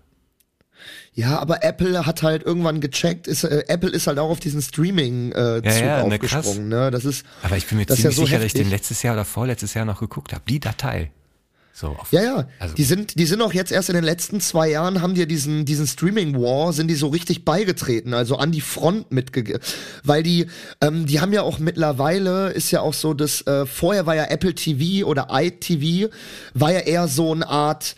Ja, 1.14 1.38
aber 1.38 1.64
Apple 1.64 2.08
hat 2.08 2.24
halt 2.24 2.42
irgendwann 2.42 2.82
gecheckt, 2.82 3.28
ist, 3.28 3.44
äh, 3.44 3.66
Apple 3.68 3.92
ist 3.92 4.08
halt 4.08 4.18
auch 4.18 4.32
auf 4.32 4.40
diesen 4.40 4.64
Streaming-Zug 4.64 5.38
äh, 5.38 5.62
Ja, 5.64 5.86
ja, 5.86 6.08
ne, 6.08 6.16
aufgesprungen. 6.16 6.70
Ne? 6.70 6.90
Das 6.90 7.06
ist, 7.06 7.24
Aber 7.44 7.56
ich 7.56 7.68
bin 7.68 7.78
mir 7.78 7.84
ist 7.84 7.90
ja 7.92 7.96
ziemlich 7.98 8.16
so 8.16 8.26
sicher, 8.26 8.38
dass 8.38 8.48
ich 8.48 8.54
den 8.54 8.72
letztes 8.72 9.04
Jahr 9.04 9.14
oder 9.14 9.26
vorletztes 9.26 9.76
Jahr 9.76 9.86
noch 9.86 10.00
geguckt 10.00 10.34
habe. 10.34 10.42
Die 10.50 10.60
Datei. 10.60 11.12
So, 11.72 11.98
Ja, 12.12 12.24
ja. 12.24 12.48
Also- 12.58 12.74
die 12.76 12.84
sind, 12.84 13.20
die 13.20 13.26
sind 13.26 13.44
auch 13.44 13.54
jetzt 13.54 13.72
erst 13.72 13.90
in 13.90 13.96
den 13.96 14.04
letzten 14.04 14.42
zwei 14.42 14.70
Jahren 14.70 15.02
haben 15.04 15.14
die 15.14 15.28
diesen, 15.28 15.66
diesen 15.66 15.86
Streaming 15.86 16.36
War, 16.42 16.74
sind 16.74 16.88
die 16.88 16.96
so 16.96 17.08
richtig 17.08 17.46
beigetreten, 17.46 18.16
also 18.16 18.38
an 18.38 18.52
die 18.52 18.62
Front 18.62 19.12
mitge, 19.12 19.60
weil 20.04 20.24
die, 20.24 20.48
ähm, 20.82 21.06
die 21.06 21.20
haben 21.20 21.34
ja 21.34 21.44
auch 21.44 21.60
mittlerweile 21.60 22.50
ist 22.52 22.72
ja 22.72 22.82
auch 22.82 22.94
so, 22.94 23.14
dass 23.14 23.42
äh, 23.48 23.66
vorher 23.68 24.08
war 24.08 24.16
ja 24.16 24.26
Apple 24.26 24.54
TV 24.56 25.06
oder 25.08 25.28
iTV 25.32 26.12
war 26.56 26.72
ja 26.72 26.80
eher 26.80 27.08
so 27.08 27.32
eine 27.34 27.48
Art 27.48 27.96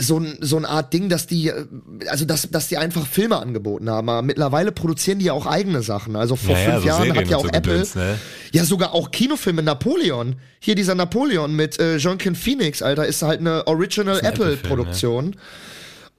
so 0.00 0.18
ein 0.18 0.38
so 0.40 0.56
eine 0.56 0.68
Art 0.68 0.92
Ding, 0.92 1.08
dass 1.08 1.26
die 1.26 1.48
äh, 1.48 1.66
also 2.08 2.24
dass 2.24 2.50
dass 2.50 2.68
die 2.68 2.78
einfach 2.78 3.06
Filme 3.06 3.36
angeboten 3.38 3.88
haben. 3.88 4.08
Aber 4.08 4.22
mittlerweile 4.22 4.72
produzieren 4.72 5.18
die 5.18 5.26
ja 5.26 5.32
auch 5.32 5.46
eigene 5.46 5.82
Sachen. 5.82 6.16
Also 6.16 6.36
vor 6.36 6.56
Ja, 6.56 6.60
ja, 6.60 6.70
fünf 6.70 6.82
so 6.82 6.88
Jahren 6.88 7.02
Serien 7.02 7.16
hat 7.16 7.30
ja 7.30 7.36
auch 7.36 7.42
so 7.42 7.48
Apple 7.48 7.72
Gedöns, 7.72 7.94
ne? 7.94 8.18
ja 8.52 8.64
sogar 8.64 8.92
auch 8.92 9.10
Kinofilme 9.10 9.62
Napoleon. 9.62 10.36
Hier 10.58 10.74
dieser 10.74 10.94
Napoleon 10.94 11.54
mit 11.54 11.78
äh, 11.78 11.96
Joaquin 11.96 12.34
Phoenix, 12.34 12.82
Alter, 12.82 13.06
ist 13.06 13.22
halt 13.22 13.40
eine 13.40 13.66
Original 13.66 14.18
ein 14.18 14.24
Apple 14.24 14.52
Apple-Film, 14.52 14.68
Produktion. 14.68 15.36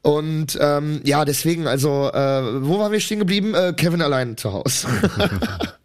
Und 0.04 0.58
ähm, 0.60 1.02
ja, 1.04 1.26
deswegen, 1.26 1.68
also, 1.68 2.10
äh, 2.12 2.64
wo 2.64 2.80
waren 2.80 2.92
wir 2.92 3.00
stehen 3.00 3.20
geblieben? 3.20 3.54
Äh, 3.54 3.74
Kevin 3.74 4.02
allein 4.02 4.36
zu 4.36 4.52
Hause. 4.52 4.88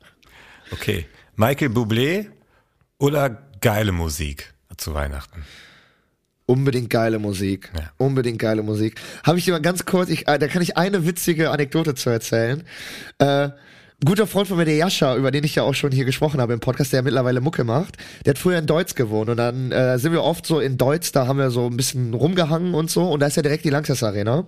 Okay. 0.72 1.06
Michael 1.37 1.68
Bublé 1.68 2.26
oder 2.98 3.30
geile 3.61 3.92
Musik 3.92 4.54
zu 4.76 4.94
Weihnachten? 4.94 5.44
Unbedingt 6.46 6.90
geile 6.90 7.18
Musik. 7.18 7.72
Ja. 7.76 7.90
Unbedingt 7.98 8.38
geile 8.38 8.62
Musik. 8.62 9.00
Habe 9.24 9.38
ich 9.38 9.44
dir 9.44 9.52
mal 9.52 9.61
ganz 9.61 9.85
kurz, 9.85 10.09
ich, 10.11 10.28
äh, 10.28 10.38
da 10.38 10.46
kann 10.46 10.62
ich 10.62 10.76
eine 10.76 11.04
witzige 11.04 11.50
Anekdote 11.50 11.94
zu 11.96 12.09
erzählen. 12.09 12.62
Äh, 13.18 13.50
guter 14.04 14.26
Freund 14.26 14.46
von 14.46 14.56
mir, 14.59 14.64
der 14.64 14.76
Jascha, 14.76 15.16
über 15.16 15.30
den 15.30 15.42
ich 15.44 15.54
ja 15.54 15.62
auch 15.62 15.74
schon 15.74 15.90
hier 15.90 16.04
gesprochen 16.04 16.40
habe 16.40 16.52
im 16.52 16.61
Podcast, 16.61 16.92
der 16.92 17.02
mittlerweile 17.02 17.40
Mucke 17.40 17.64
macht, 17.64 17.96
der 18.24 18.35
hat 18.35 18.38
früher 18.38 18.59
in 18.59 18.66
Deutsch 18.66 18.94
gewohnt 18.94 19.30
und 19.30 19.38
dann 19.38 19.72
äh, 19.72 19.98
sind 19.98 20.12
wir 20.12 20.22
oft 20.22 20.46
so 20.46 20.61
in 20.61 20.76
Deutsch, 20.76 21.12
da 21.12 21.26
haben 21.26 21.38
wir 21.38 21.50
so 21.50 21.66
ein 21.66 21.76
bisschen 21.76 22.12
rumgehangen 22.12 22.74
und 22.74 22.90
so 22.90 23.11
und 23.11 23.20
da 23.20 23.26
ist 23.26 23.37
ja 23.37 23.42
direkt 23.42 23.64
die 23.64 23.70
Langsess 23.70 24.02
Arena. 24.02 24.44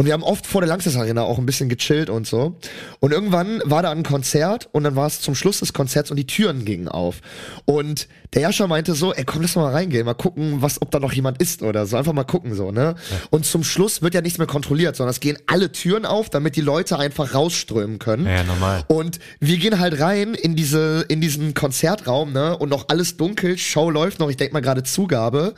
Und 0.00 0.06
wir 0.06 0.14
haben 0.14 0.22
oft 0.22 0.46
vor 0.46 0.62
der 0.62 0.68
Langsess 0.68 0.96
Arena 0.96 1.24
auch 1.24 1.36
ein 1.36 1.44
bisschen 1.44 1.68
gechillt 1.68 2.08
und 2.08 2.26
so. 2.26 2.56
Und 3.00 3.12
irgendwann 3.12 3.60
war 3.66 3.82
da 3.82 3.90
ein 3.90 4.02
Konzert 4.02 4.70
und 4.72 4.84
dann 4.84 4.96
war 4.96 5.06
es 5.06 5.20
zum 5.20 5.34
Schluss 5.34 5.60
des 5.60 5.74
Konzerts 5.74 6.10
und 6.10 6.16
die 6.16 6.26
Türen 6.26 6.64
gingen 6.64 6.88
auf. 6.88 7.20
Und 7.66 8.08
der 8.32 8.40
Jascha 8.40 8.66
meinte 8.66 8.94
so, 8.94 9.12
ey, 9.12 9.24
komm, 9.24 9.42
lass 9.42 9.56
mal 9.56 9.70
reingehen, 9.70 10.06
mal 10.06 10.14
gucken, 10.14 10.62
was, 10.62 10.80
ob 10.80 10.90
da 10.90 11.00
noch 11.00 11.12
jemand 11.12 11.42
ist 11.42 11.62
oder 11.62 11.84
so. 11.84 11.98
Einfach 11.98 12.14
mal 12.14 12.24
gucken, 12.24 12.54
so, 12.54 12.70
ne? 12.70 12.94
Und 13.28 13.44
zum 13.44 13.62
Schluss 13.62 14.00
wird 14.00 14.14
ja 14.14 14.22
nichts 14.22 14.38
mehr 14.38 14.46
kontrolliert, 14.46 14.96
sondern 14.96 15.10
es 15.10 15.20
gehen 15.20 15.36
alle 15.46 15.70
Türen 15.70 16.06
auf, 16.06 16.30
damit 16.30 16.56
die 16.56 16.62
Leute 16.62 16.98
einfach 16.98 17.34
rausströmen 17.34 17.98
können. 17.98 18.24
Ja, 18.24 18.36
ja, 18.36 18.44
normal. 18.44 18.84
Und 18.88 19.18
wir 19.38 19.58
gehen 19.58 19.80
halt 19.80 20.00
rein 20.00 20.32
in 20.32 20.56
diese, 20.56 21.04
in 21.08 21.20
diesen 21.20 21.52
Konzertraum, 21.52 22.32
ne? 22.32 22.56
Und 22.56 22.70
noch 22.70 22.88
alles 22.88 23.18
dunkel, 23.18 23.58
Show 23.58 23.90
läuft 23.90 24.18
noch, 24.18 24.30
ich 24.30 24.38
denk 24.38 24.54
mal 24.54 24.60
gerade 24.60 24.82
Zugabe. 24.82 25.54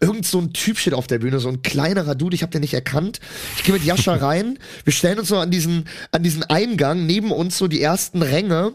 Irgend 0.00 0.26
so 0.26 0.38
ein 0.38 0.52
Typ 0.52 0.76
steht 0.78 0.92
auf 0.92 1.06
der 1.06 1.20
Bühne, 1.20 1.38
so 1.38 1.48
ein 1.48 1.62
kleinerer 1.62 2.14
Dude, 2.14 2.34
ich 2.34 2.42
hab 2.42 2.50
den 2.50 2.60
nicht 2.60 2.74
erkannt. 2.74 3.20
Ich 3.56 3.62
gehe 3.62 3.72
mit 3.72 3.85
Jascha 3.86 4.14
rein. 4.14 4.58
Wir 4.84 4.92
stellen 4.92 5.18
uns 5.18 5.28
so 5.28 5.38
an 5.38 5.50
diesen, 5.50 5.84
an 6.12 6.22
diesen 6.22 6.42
Eingang, 6.44 7.06
neben 7.06 7.30
uns 7.30 7.56
so 7.56 7.68
die 7.68 7.80
ersten 7.80 8.22
Ränge. 8.22 8.74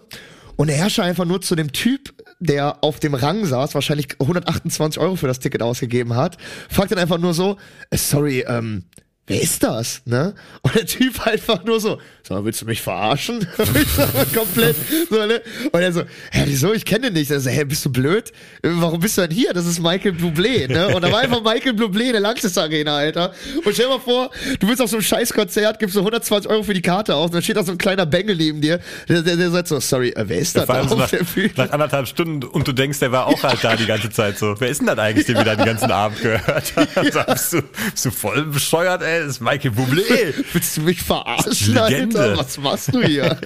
Und 0.55 0.67
der 0.67 0.77
Herrscher 0.77 1.03
einfach 1.03 1.25
nur 1.25 1.41
zu 1.41 1.55
dem 1.55 1.71
Typ, 1.71 2.13
der 2.39 2.83
auf 2.83 2.99
dem 2.99 3.13
Rang 3.13 3.45
saß, 3.45 3.73
wahrscheinlich 3.75 4.19
128 4.19 5.01
Euro 5.01 5.15
für 5.15 5.27
das 5.27 5.39
Ticket 5.39 5.61
ausgegeben 5.61 6.15
hat, 6.15 6.37
fragt 6.69 6.91
dann 6.91 6.99
einfach 6.99 7.19
nur 7.19 7.33
so, 7.33 7.57
äh, 7.89 7.97
sorry, 7.97 8.45
ähm, 8.47 8.83
wer 9.27 9.41
ist 9.41 9.63
das? 9.63 10.01
Ne? 10.05 10.33
Und 10.61 10.75
der 10.75 10.85
Typ 10.85 11.19
einfach 11.27 11.63
nur 11.63 11.79
so, 11.79 11.99
mal, 12.31 12.45
willst 12.45 12.61
du 12.61 12.65
mich 12.65 12.81
verarschen? 12.81 13.47
komplett. 14.33 14.75
So, 15.09 15.25
ne? 15.25 15.41
Und 15.71 15.81
er 15.81 15.91
so, 15.93 16.01
hä, 16.31 16.43
wieso? 16.45 16.73
Ich 16.73 16.85
kenne 16.85 17.07
den 17.07 17.13
nicht. 17.13 17.31
Er 17.31 17.39
so, 17.39 17.49
hä, 17.49 17.63
bist 17.63 17.85
du 17.85 17.91
blöd? 17.91 18.31
Warum 18.61 18.99
bist 18.99 19.17
du 19.17 19.21
denn 19.21 19.31
hier? 19.31 19.53
Das 19.53 19.65
ist 19.65 19.79
Michael 19.79 20.13
Bublé, 20.13 20.71
ne? 20.71 20.95
Und 20.95 21.03
da 21.03 21.11
war 21.11 21.19
einfach 21.19 21.43
Michael 21.43 21.73
Bublé 21.73 22.05
in 22.05 22.11
der 22.13 22.21
Langsys 22.21 22.57
Arena, 22.57 22.97
Alter. 22.97 23.33
Und 23.63 23.73
stell 23.73 23.85
dir 23.85 23.93
mal 23.93 23.99
vor, 23.99 24.31
du 24.59 24.67
bist 24.67 24.81
auf 24.81 24.89
so 24.89 24.97
einem 24.97 25.03
Scheißkonzert, 25.03 25.79
gibst 25.79 25.95
so 25.95 26.01
120 26.01 26.49
Euro 26.49 26.63
für 26.63 26.73
die 26.73 26.81
Karte 26.81 27.15
aus 27.15 27.27
und 27.27 27.35
dann 27.35 27.41
steht 27.41 27.57
da 27.57 27.63
so 27.63 27.71
ein 27.71 27.77
kleiner 27.77 28.05
Bengel 28.05 28.35
neben 28.35 28.61
dir, 28.61 28.79
der, 29.07 29.21
der, 29.21 29.35
der 29.35 29.51
sagt 29.51 29.67
so, 29.67 29.79
sorry, 29.79 30.09
äh, 30.09 30.23
wer 30.27 30.39
ist 30.39 30.55
das? 30.55 30.67
So 30.67 30.73
da 30.73 30.95
nach, 30.95 31.09
der 31.09 31.23
Bühne? 31.23 31.51
nach 31.55 31.71
anderthalb 31.71 32.07
Stunden 32.07 32.43
und 32.43 32.67
du 32.67 32.71
denkst, 32.71 32.99
der 32.99 33.11
war 33.11 33.27
auch 33.27 33.41
halt 33.43 33.63
da 33.63 33.75
die 33.75 33.85
ganze 33.85 34.09
Zeit 34.09 34.37
so. 34.37 34.55
Wer 34.59 34.69
ist 34.69 34.79
denn 34.79 34.87
das 34.87 34.97
eigentlich, 34.97 35.25
den 35.25 35.37
wir 35.37 35.43
da 35.43 35.55
den 35.55 35.65
ganzen 35.65 35.91
Abend 35.91 36.21
gehört 36.21 36.73
haben? 36.75 36.87
Ja. 37.11 37.23
Bist, 37.23 37.53
du, 37.53 37.61
bist 37.91 38.05
du 38.05 38.11
voll 38.11 38.45
bescheuert, 38.45 39.01
ey? 39.01 39.19
Das 39.21 39.29
ist 39.29 39.41
Michael 39.41 39.71
Bublé. 39.71 40.33
Willst 40.53 40.77
du 40.77 40.81
mich 40.81 41.01
verarschen, 41.01 41.73
Legende. 41.73 42.19
Alter? 42.19 42.20
Was 42.37 42.57
machst 42.57 42.93
du 42.93 43.01
hier? 43.01 43.37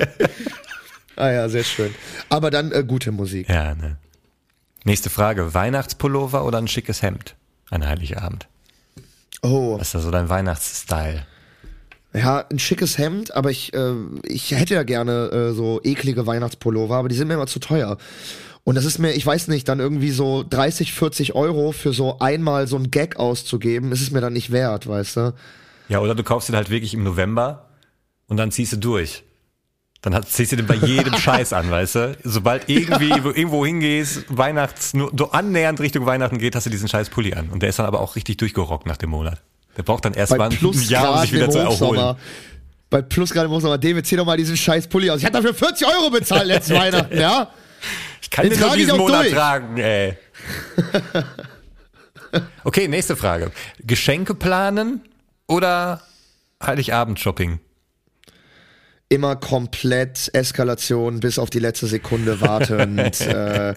ah 1.16 1.30
ja, 1.30 1.50
sehr 1.50 1.64
schön. 1.64 1.94
Aber 2.30 2.52
dann 2.52 2.72
äh, 2.72 2.84
gute 2.84 3.12
Musik. 3.12 3.50
Ja, 3.50 3.76
ne. 3.76 3.98
Nächste 4.84 5.10
Frage. 5.10 5.54
Weihnachtspullover 5.54 6.46
oder 6.46 6.60
ein 6.60 6.68
schickes 6.68 7.02
Hemd 7.02 7.36
an 7.72 7.86
Heiligabend? 7.86 8.48
Oh, 9.42 9.80
Was 9.80 9.88
ist 9.88 9.96
da 9.96 10.00
so 10.00 10.12
dein 10.12 10.30
Weihnachtsstyle? 10.30 11.26
ja, 12.16 12.46
ein 12.50 12.60
schickes 12.60 12.98
Hemd, 12.98 13.36
aber 13.36 13.52
ich, 13.52 13.74
äh, 13.74 13.94
ich 14.24 14.52
hätte 14.52 14.74
ja 14.74 14.84
gerne 14.84 15.30
äh, 15.32 15.54
so 15.54 15.82
eklige 15.84 16.26
Weihnachtspullover, 16.26 16.96
aber 16.96 17.10
die 17.10 17.16
sind 17.16 17.28
mir 17.28 17.34
immer 17.34 17.48
zu 17.48 17.60
teuer. 17.60 17.98
Und 18.64 18.76
das 18.76 18.86
ist 18.86 18.98
mir, 18.98 19.12
ich 19.12 19.26
weiß 19.26 19.48
nicht, 19.50 19.68
dann 19.68 19.80
irgendwie 19.80 20.12
so 20.12 20.44
30, 20.50 20.94
40 20.94 21.36
Euro 21.36 21.72
für 21.72 21.94
so 21.94 22.20
einmal 22.20 22.68
so 22.68 22.78
ein 22.78 22.90
Gag 22.90 23.18
auszugeben, 23.18 23.92
ist 23.92 24.02
es 24.02 24.12
mir 24.12 24.22
dann 24.22 24.34
nicht 24.34 24.52
wert, 24.52 24.88
weißt 24.88 25.18
du? 25.18 25.34
Ja, 25.88 26.00
oder 26.00 26.16
du 26.16 26.24
kaufst 26.24 26.50
den 26.50 26.56
halt 26.56 26.70
wirklich 26.70 26.94
im 26.94 27.04
November 27.04 27.65
und 28.28 28.38
dann 28.38 28.52
ziehst 28.52 28.74
du 28.74 28.78
durch. 28.78 29.24
Dann 30.02 30.14
hat, 30.14 30.28
ziehst 30.30 30.52
du 30.52 30.56
den 30.56 30.68
bei 30.68 30.76
jedem 30.76 31.14
Scheiß 31.18 31.54
an, 31.54 31.72
weißt 31.72 31.96
du? 31.96 32.18
Sobald 32.24 32.70
irgendwie 32.70 33.12
wo, 33.24 33.30
irgendwo 33.30 33.66
hingehst, 33.66 34.26
Weihnachts, 34.30 34.94
nur 34.94 35.12
so 35.18 35.32
annähernd 35.32 35.80
Richtung 35.80 36.06
Weihnachten 36.06 36.38
geht, 36.38 36.56
hast 36.56 36.66
du 36.66 36.70
diesen 36.70 36.88
scheiß 36.88 37.10
Pulli 37.10 37.34
an. 37.34 37.50
Und 37.50 37.62
der 37.64 37.70
ist 37.70 37.80
dann 37.80 37.86
aber 37.88 38.02
auch 38.02 38.16
richtig 38.16 38.38
durchgerockt 38.38 38.86
nach 38.86 38.98
dem 38.98 39.10
Monat. 39.10 39.42
Der 39.78 39.84
braucht 39.84 40.06
dann 40.06 40.14
erst 40.14 40.32
Bei 40.32 40.38
mal 40.38 40.50
ein 40.50 40.84
Jahr, 40.88 41.14
um 41.14 41.22
sich 41.22 41.34
wieder 41.34 41.50
zu 41.50 41.58
erholen. 41.58 42.16
Bei 42.92 43.02
Plus 43.02 43.32
gerade 43.32 43.48
im 43.48 43.52
Hochsommer. 43.52 43.78
David, 43.78 44.06
zieh 44.06 44.16
doch 44.16 44.26
mal 44.26 44.38
diesen 44.38 44.56
scheiß 44.56 44.88
Pulli 44.88 45.10
aus. 45.10 45.20
Ich 45.20 45.26
hatte 45.26 45.38
dafür 45.42 45.54
40 45.54 45.88
Euro 45.88 46.10
bezahlt 46.12 46.46
letztes 46.46 46.78
Weihnachten, 46.78 47.18
ja? 47.18 47.50
Ich 48.22 48.30
kann 48.30 48.48
Den 48.48 48.54
den 48.58 48.62
nur 48.62 48.76
diesen 48.76 48.98
Monat 48.98 49.24
durch. 49.24 49.34
tragen, 49.34 49.78
ey. 49.78 50.18
Okay, 52.64 52.88
nächste 52.88 53.16
Frage. 53.16 53.52
Geschenke 53.80 54.36
planen 54.36 55.02
oder 55.48 56.02
Heiligabend-Shopping? 56.62 57.60
Immer 59.10 59.36
komplett 59.36 60.32
Eskalation 60.34 61.20
bis 61.20 61.38
auf 61.38 61.50
die 61.50 61.60
letzte 61.60 61.88
Sekunde 61.88 62.42
wartend. 62.42 63.22
äh, 63.22 63.76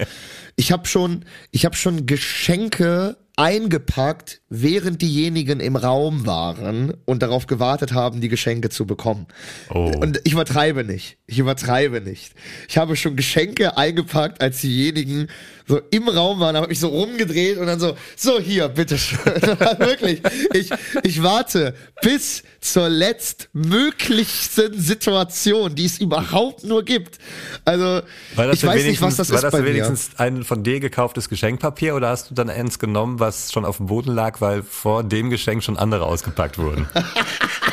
ich 0.56 0.72
habe 0.72 0.86
schon, 0.86 1.24
ich 1.50 1.64
habe 1.64 1.76
schon 1.76 2.06
Geschenke 2.06 3.16
eingepackt, 3.38 4.40
während 4.48 5.00
diejenigen 5.00 5.60
im 5.60 5.76
Raum 5.76 6.26
waren 6.26 6.92
und 7.04 7.22
darauf 7.22 7.46
gewartet 7.46 7.92
haben, 7.92 8.20
die 8.20 8.28
Geschenke 8.28 8.68
zu 8.68 8.84
bekommen. 8.84 9.28
Oh. 9.70 9.92
Und 10.00 10.20
ich 10.24 10.32
übertreibe 10.32 10.82
nicht. 10.82 11.18
Ich 11.26 11.38
übertreibe 11.38 12.00
nicht. 12.00 12.34
Ich 12.68 12.78
habe 12.78 12.96
schon 12.96 13.14
Geschenke 13.14 13.76
eingepackt, 13.76 14.42
als 14.42 14.60
diejenigen 14.60 15.28
so 15.68 15.81
im 15.90 16.09
Raum 16.09 16.40
waren, 16.40 16.57
habe 16.57 16.68
mich 16.68 16.81
so 16.81 16.88
rumgedreht 16.88 17.59
und 17.59 17.66
dann 17.66 17.78
so, 17.78 17.94
so 18.16 18.40
hier, 18.40 18.68
bitteschön. 18.68 19.18
Wirklich. 19.78 20.22
Ich, 20.54 20.70
ich 21.02 21.22
warte 21.22 21.74
bis 22.02 22.42
zur 22.61 22.88
letztmöglichsten 22.88 24.81
Situation, 24.81 25.74
die 25.74 25.85
es 25.85 25.98
überhaupt 25.98 26.64
nur 26.64 26.83
gibt. 26.85 27.18
Also, 27.64 28.00
War 28.35 28.52
ich 28.52 28.64
weiß 28.66 28.85
nicht, 28.85 29.00
was 29.00 29.16
wenigstens- 29.16 29.16
das 29.18 29.31
war 29.31 29.37
ist 29.37 29.42
das 29.44 29.52
bei 29.52 29.59
denn 29.59 29.66
mir. 29.66 29.72
wenigstens 29.85 30.11
ein 30.18 30.42
von 30.44 30.64
dir 30.64 30.81
gekauftes 30.81 31.28
Geschenkpapier 31.28 31.94
oder 31.94 32.09
hast 32.09 32.31
du 32.31 32.35
dann 32.35 32.48
eins 32.50 32.78
genommen, 32.78 33.20
was 33.20 33.52
schon 33.52 33.64
auf 33.64 33.76
dem 33.76 33.87
Boden 33.87 34.12
lag, 34.14 34.40
weil 34.40 34.62
vor 34.62 35.04
dem 35.04 35.31
Geschenk 35.31 35.62
schon 35.62 35.76
andere 35.76 36.04
ausgepackt 36.07 36.59
wurden? 36.59 36.88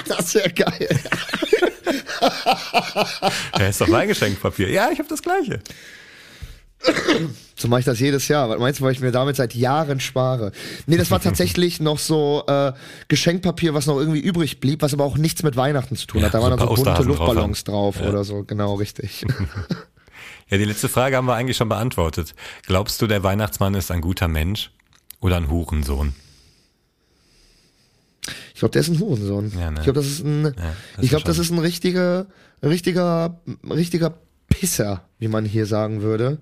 Das 0.07 0.35
wäre 0.35 0.51
geil. 0.51 0.87
ja, 3.59 3.67
ist 3.67 3.81
doch 3.81 3.87
mein 3.87 4.07
Geschenkpapier. 4.07 4.69
Ja, 4.69 4.89
ich 4.91 4.99
habe 4.99 5.09
das 5.09 5.23
gleiche. 5.23 5.59
So 7.55 7.67
mache 7.69 7.79
ich 7.79 7.85
das 7.85 7.99
jedes 7.99 8.27
Jahr. 8.27 8.49
Was 8.49 8.59
meinst 8.59 8.79
du, 8.79 8.83
weil 8.83 8.91
ich 8.91 8.99
mir 8.99 9.11
damit 9.11 9.37
seit 9.37 9.55
Jahren 9.55 9.99
spare? 9.99 10.51
Nee, 10.87 10.97
das 10.97 11.09
war 11.09 11.21
tatsächlich 11.21 11.79
noch 11.79 11.99
so 11.99 12.43
äh, 12.47 12.73
Geschenkpapier, 13.07 13.73
was 13.73 13.85
noch 13.85 13.97
irgendwie 13.97 14.19
übrig 14.19 14.59
blieb, 14.59 14.81
was 14.81 14.93
aber 14.93 15.05
auch 15.05 15.17
nichts 15.17 15.41
mit 15.41 15.55
Weihnachten 15.55 15.95
zu 15.95 16.05
tun 16.05 16.19
Ja, 16.21 16.27
hat. 16.27 16.33
Da 16.33 16.39
so 16.39 16.43
waren 16.43 16.57
dann 16.57 16.67
so 16.67 16.75
bunte 16.75 16.83
drauf 16.91 17.05
Luftballons 17.05 17.59
haben. 17.59 17.65
drauf, 17.65 17.95
Ja. 18.01 18.09
oder 18.09 18.23
so. 18.23 18.43
Genau, 18.43 18.75
richtig. 18.75 19.25
Ja, 20.47 20.59
die 20.59 20.65
letzte 20.65 20.89
Frage 20.89 21.17
haben 21.17 21.25
wir 21.25 21.33
eigentlich 21.33 21.57
schon 21.57 21.69
beantwortet. 21.69 22.35
Glaubst 22.67 23.01
du, 23.01 23.07
der 23.07 23.23
Weihnachtsmann 23.23 23.73
ist 23.73 23.89
ein 23.89 23.99
guter 24.01 24.27
Mensch 24.27 24.69
oder 25.19 25.37
ein 25.37 25.49
Hurensohn? 25.49 26.13
Ich 28.53 28.59
glaube, 28.59 28.71
der 28.73 28.81
ist 28.81 28.89
ein 28.89 28.99
Hurensohn. 28.99 29.51
Ja, 29.59 29.71
ne? 29.71 29.77
Ich 29.79 29.83
glaube, 29.85 29.99
das 29.99 30.05
ist 30.05 30.23
ein, 30.23 30.43
das 30.43 30.53
ich 31.01 31.09
glaube, 31.09 31.25
das 31.25 31.39
ist 31.39 31.49
ein 31.51 31.57
richtiger, 31.57 32.27
richtiger, 32.61 33.39
richtiger 33.67 34.19
Pisser, 34.49 35.01
wie 35.19 35.27
man 35.27 35.45
hier 35.45 35.65
sagen 35.65 36.01
würde. 36.01 36.37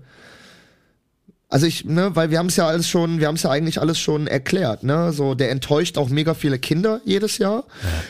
Also 1.50 1.66
ich, 1.66 1.84
ne, 1.84 2.10
weil 2.16 2.30
wir 2.32 2.38
haben 2.38 2.48
es 2.48 2.56
ja 2.56 2.66
alles 2.66 2.88
schon, 2.88 3.20
wir 3.20 3.28
haben 3.28 3.36
es 3.36 3.44
ja 3.44 3.50
eigentlich 3.50 3.80
alles 3.80 3.96
schon 4.00 4.26
erklärt, 4.26 4.82
ne? 4.82 5.12
So, 5.12 5.34
der 5.36 5.52
enttäuscht 5.52 5.98
auch 5.98 6.08
mega 6.08 6.34
viele 6.34 6.58
Kinder 6.58 7.00
jedes 7.04 7.38
Jahr. 7.38 7.64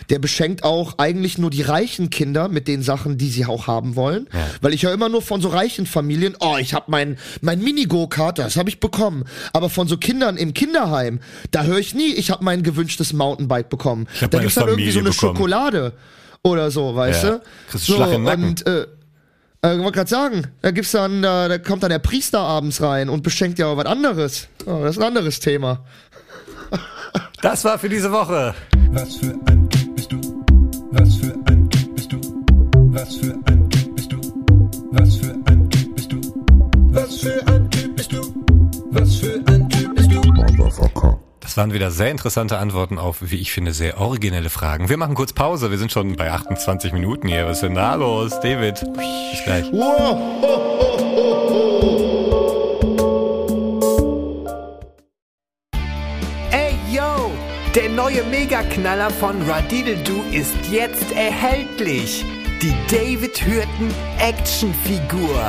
Der 0.08 0.18
beschenkt 0.18 0.64
auch 0.64 0.96
eigentlich 0.96 1.36
nur 1.36 1.50
die 1.50 1.60
reichen 1.60 2.08
Kinder 2.08 2.48
mit 2.48 2.68
den 2.68 2.80
Sachen, 2.80 3.18
die 3.18 3.28
sie 3.28 3.44
auch 3.44 3.66
haben 3.66 3.96
wollen. 3.96 4.28
Ja. 4.32 4.46
Weil 4.62 4.72
ich 4.72 4.84
höre 4.84 4.94
immer 4.94 5.10
nur 5.10 5.20
von 5.20 5.42
so 5.42 5.48
reichen 5.48 5.84
Familien, 5.84 6.36
oh, 6.40 6.56
ich 6.58 6.72
habe 6.72 6.86
mein 6.88 7.18
mein 7.42 7.60
Mini-Go-Kart, 7.62 8.38
das 8.38 8.56
habe 8.56 8.70
ich 8.70 8.80
bekommen. 8.80 9.24
Aber 9.52 9.68
von 9.68 9.88
so 9.88 9.98
Kindern 9.98 10.38
im 10.38 10.54
Kinderheim, 10.54 11.20
da 11.50 11.64
höre 11.64 11.78
ich 11.80 11.92
nie, 11.94 12.14
ich 12.14 12.30
habe 12.30 12.42
mein 12.44 12.62
gewünschtes 12.62 13.12
Mountainbike 13.12 13.68
bekommen. 13.68 14.06
Da 14.30 14.38
gibt's 14.38 14.54
dann 14.54 14.68
irgendwie 14.68 14.90
so 14.92 15.00
eine 15.00 15.10
bekommen. 15.10 15.36
Schokolade 15.36 15.92
oder 16.42 16.70
so, 16.70 16.94
weißt 16.94 17.24
Ja. 17.24 17.30
du? 17.30 17.42
Kriegst 17.70 17.88
du 17.90 17.92
so, 17.94 18.02
und 18.04 18.66
äh, 18.66 18.86
äh, 19.64 19.76
ich 19.76 19.82
wollte 19.82 19.96
gerade 19.96 20.10
sagen, 20.10 20.46
da 20.62 20.70
gibt's 20.70 20.92
dann, 20.92 21.22
da, 21.22 21.48
da 21.48 21.58
kommt 21.58 21.82
dann 21.82 21.90
der 21.90 21.98
Priester 21.98 22.40
abends 22.40 22.82
rein 22.82 23.08
und 23.08 23.22
beschenkt 23.22 23.58
ja 23.58 23.66
auch 23.66 23.76
was 23.76 23.86
anderes. 23.86 24.48
Oh, 24.66 24.82
das 24.82 24.96
ist 24.96 24.98
ein 24.98 25.08
anderes 25.08 25.40
Thema. 25.40 25.84
Das 27.42 27.62
war 27.62 27.78
für 27.78 27.90
diese 27.90 28.10
Woche. 28.10 28.54
Was 28.90 29.16
für 29.16 29.34
ein 29.46 29.68
Typ 29.68 29.94
bist 29.94 30.10
du? 30.10 30.44
Was 30.92 31.14
für 31.16 31.34
ein 31.46 31.68
Typ 31.68 31.94
bist 31.94 32.10
du? 32.10 32.20
Was 32.90 33.16
für 33.16 33.34
ein 33.34 33.70
Typ 33.70 33.94
bist 33.94 34.12
du? 34.12 34.20
Was 34.92 35.16
für 35.16 35.34
ein 35.46 35.70
Typ 35.70 35.94
bist 35.94 36.12
du? 36.12 36.20
Was 36.90 37.16
für 37.18 37.46
ein 37.46 37.70
Typ 37.70 37.96
bist 37.96 38.12
du? 38.12 38.34
Was 38.90 39.14
für 39.16 39.34
ein 39.46 39.68
Typ 39.68 39.94
bist 39.94 40.10
du? 40.10 41.23
Das 41.54 41.58
waren 41.58 41.72
wieder 41.72 41.92
sehr 41.92 42.10
interessante 42.10 42.58
Antworten 42.58 42.98
auf, 42.98 43.18
wie 43.20 43.36
ich 43.36 43.52
finde, 43.52 43.72
sehr 43.72 44.00
originelle 44.00 44.50
Fragen. 44.50 44.88
Wir 44.88 44.96
machen 44.96 45.14
kurz 45.14 45.32
Pause. 45.32 45.70
Wir 45.70 45.78
sind 45.78 45.92
schon 45.92 46.16
bei 46.16 46.32
28 46.32 46.92
Minuten 46.92 47.28
hier. 47.28 47.46
Was 47.46 47.58
ist 47.58 47.62
denn 47.62 47.76
da 47.76 47.94
los, 47.94 48.32
David? 48.40 48.80
Bis 48.80 49.44
gleich. 49.44 49.70
Wow. 49.70 50.18
Ey 56.50 56.74
yo, 56.92 57.30
der 57.72 57.88
neue 57.88 58.24
Megaknaller 58.24 59.10
von 59.10 59.40
Radideldu 59.48 60.24
ist 60.32 60.56
jetzt 60.72 61.12
erhältlich. 61.12 62.24
Die 62.62 62.74
David 62.90 63.40
Hürten 63.46 63.94
Actionfigur. 64.18 65.40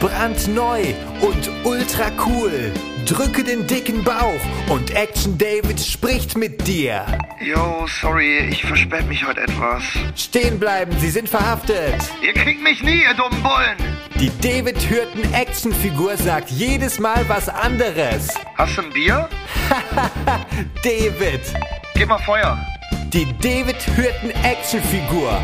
Brandneu 0.00 0.84
und 1.20 1.50
ultra 1.66 2.10
cool. 2.26 2.72
Drücke 3.06 3.44
den 3.44 3.66
dicken 3.66 4.04
Bauch 4.04 4.40
und 4.68 4.94
Action 4.94 5.36
David 5.36 5.80
spricht 5.80 6.36
mit 6.36 6.66
dir. 6.66 7.04
Yo, 7.40 7.86
sorry, 8.00 8.48
ich 8.50 8.64
verspäte 8.64 9.04
mich 9.04 9.26
heute 9.26 9.42
etwas. 9.42 9.82
Stehen 10.14 10.58
bleiben, 10.58 10.92
Sie 10.98 11.10
sind 11.10 11.28
verhaftet. 11.28 11.94
Ihr 12.22 12.32
kriegt 12.34 12.62
mich 12.62 12.82
nie, 12.82 13.02
ihr 13.02 13.14
dummen 13.14 13.42
Bullen! 13.42 13.76
Die 14.18 14.30
David 14.40 14.76
Hürten 14.90 15.32
Actionfigur 15.32 16.16
sagt 16.16 16.50
jedes 16.50 16.98
Mal 16.98 17.24
was 17.28 17.48
anderes. 17.48 18.28
Hast 18.56 18.76
du 18.76 18.82
ein 18.82 18.92
Bier? 18.92 19.28
David. 20.84 21.40
Gib 21.94 22.08
mal 22.08 22.18
Feuer. 22.18 22.58
Die 23.12 23.26
David 23.40 23.76
Hürten 23.96 24.30
Actionfigur. 24.44 25.40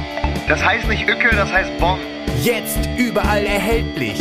Das 0.48 0.64
heißt 0.64 0.88
nicht 0.88 1.08
Ücke, 1.08 1.34
das 1.34 1.50
heißt 1.50 1.78
Bon. 1.78 1.98
Jetzt 2.42 2.78
überall 2.98 3.44
erhältlich. 3.44 4.20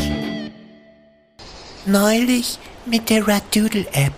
Neulich 1.86 2.58
mit 2.86 3.10
der 3.10 3.28
Radoodle-App. 3.28 4.14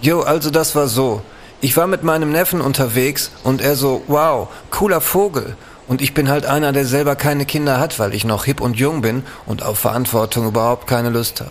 Jo, 0.00 0.20
also 0.20 0.50
das 0.50 0.74
war 0.74 0.88
so. 0.88 1.22
Ich 1.60 1.76
war 1.76 1.86
mit 1.86 2.02
meinem 2.02 2.30
Neffen 2.30 2.60
unterwegs 2.60 3.30
und 3.42 3.60
er 3.60 3.76
so, 3.76 4.02
wow, 4.06 4.48
cooler 4.70 5.00
Vogel. 5.00 5.56
Und 5.88 6.02
ich 6.02 6.14
bin 6.14 6.28
halt 6.28 6.46
einer, 6.46 6.72
der 6.72 6.84
selber 6.84 7.16
keine 7.16 7.46
Kinder 7.46 7.78
hat, 7.78 7.98
weil 7.98 8.14
ich 8.14 8.24
noch 8.24 8.44
hip 8.44 8.60
und 8.60 8.76
jung 8.76 9.02
bin 9.02 9.22
und 9.46 9.62
auf 9.62 9.78
Verantwortung 9.78 10.46
überhaupt 10.46 10.86
keine 10.86 11.10
Lust 11.10 11.40
habe. 11.40 11.50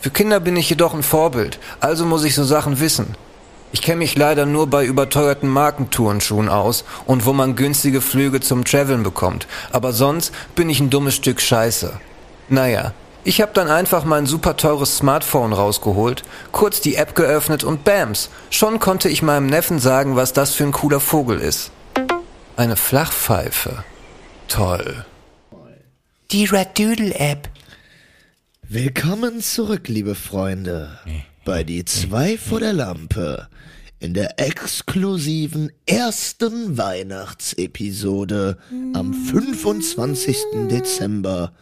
Für 0.00 0.10
Kinder 0.10 0.40
bin 0.40 0.56
ich 0.56 0.70
jedoch 0.70 0.94
ein 0.94 1.02
Vorbild, 1.02 1.58
also 1.80 2.04
muss 2.04 2.24
ich 2.24 2.34
so 2.34 2.44
Sachen 2.44 2.78
wissen. 2.78 3.16
Ich 3.72 3.82
kenne 3.82 3.98
mich 3.98 4.16
leider 4.16 4.46
nur 4.46 4.68
bei 4.68 4.84
überteuerten 4.84 5.48
Markentourenschuhen 5.48 6.48
aus 6.48 6.84
und 7.04 7.26
wo 7.26 7.32
man 7.32 7.56
günstige 7.56 8.00
Flüge 8.00 8.40
zum 8.40 8.64
Traveln 8.64 9.02
bekommt, 9.02 9.46
aber 9.72 9.92
sonst 9.92 10.32
bin 10.54 10.70
ich 10.70 10.80
ein 10.80 10.90
dummes 10.90 11.16
Stück 11.16 11.40
Scheiße. 11.40 11.98
Naja, 12.48 12.92
ich 13.24 13.40
habe 13.40 13.52
dann 13.54 13.68
einfach 13.68 14.04
mein 14.04 14.26
super 14.26 14.56
teures 14.56 14.96
Smartphone 14.96 15.52
rausgeholt, 15.52 16.22
kurz 16.52 16.80
die 16.80 16.94
App 16.94 17.14
geöffnet 17.14 17.64
und 17.64 17.84
bams, 17.84 18.30
schon 18.50 18.78
konnte 18.78 19.08
ich 19.08 19.22
meinem 19.22 19.46
Neffen 19.46 19.78
sagen, 19.78 20.16
was 20.16 20.32
das 20.32 20.54
für 20.54 20.64
ein 20.64 20.72
cooler 20.72 21.00
Vogel 21.00 21.40
ist. 21.40 21.70
Eine 22.56 22.76
Flachpfeife. 22.76 23.84
Toll. 24.48 25.04
Die 26.30 26.44
Red 26.46 26.78
Doodle 26.78 27.14
App. 27.14 27.48
Willkommen 28.62 29.40
zurück, 29.40 29.88
liebe 29.88 30.14
Freunde, 30.14 30.98
bei 31.44 31.64
die 31.64 31.84
zwei 31.84 32.36
vor 32.36 32.60
der 32.60 32.72
Lampe 32.72 33.48
in 34.00 34.14
der 34.14 34.38
exklusiven 34.38 35.72
ersten 35.86 36.78
Weihnachtsepisode 36.78 38.58
am 38.94 39.12
25. 39.14 40.36
Dezember. 40.70 41.52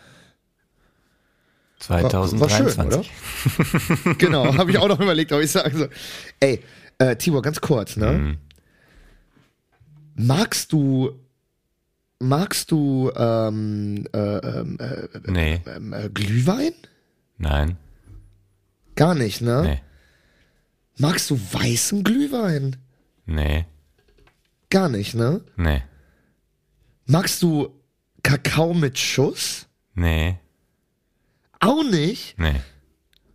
War, 1.88 2.02
war 2.02 2.26
schön, 2.28 2.38
2023. 2.68 3.12
oder? 4.04 4.14
genau, 4.18 4.56
habe 4.56 4.70
ich 4.70 4.78
auch 4.78 4.88
noch 4.88 4.98
überlegt, 5.00 5.32
aber 5.32 5.42
ich 5.42 5.50
sage 5.50 5.76
so, 5.76 5.86
ey, 6.40 6.62
äh, 6.98 7.16
Tibor, 7.16 7.42
ganz 7.42 7.60
kurz, 7.60 7.96
ne? 7.96 8.12
Mhm. 8.12 8.38
Magst 10.14 10.72
du, 10.72 11.12
magst 12.18 12.70
du 12.70 13.10
ähm, 13.14 14.06
äh, 14.12 14.18
ähm, 14.18 14.78
äh, 14.80 15.08
Nee, 15.30 15.60
ähm, 15.66 15.92
äh, 15.92 16.08
Glühwein? 16.08 16.72
nein, 17.38 17.76
Gar 18.94 19.14
nicht, 19.14 19.42
ne? 19.42 19.62
nee, 19.62 19.80
Magst 20.98 21.28
du 21.30 21.38
weißen 21.38 22.02
Glühwein? 22.02 22.76
nee, 23.26 23.66
Gar 24.70 24.88
nicht, 24.88 25.14
ne? 25.14 25.42
nee, 25.56 25.82
Magst 27.04 27.42
du 27.42 27.68
Kakao 28.22 28.72
mit 28.72 28.98
Schuss? 28.98 29.66
nee, 29.94 30.38
Auch 31.61 31.83
nicht, 31.85 32.38
nee. 32.38 32.61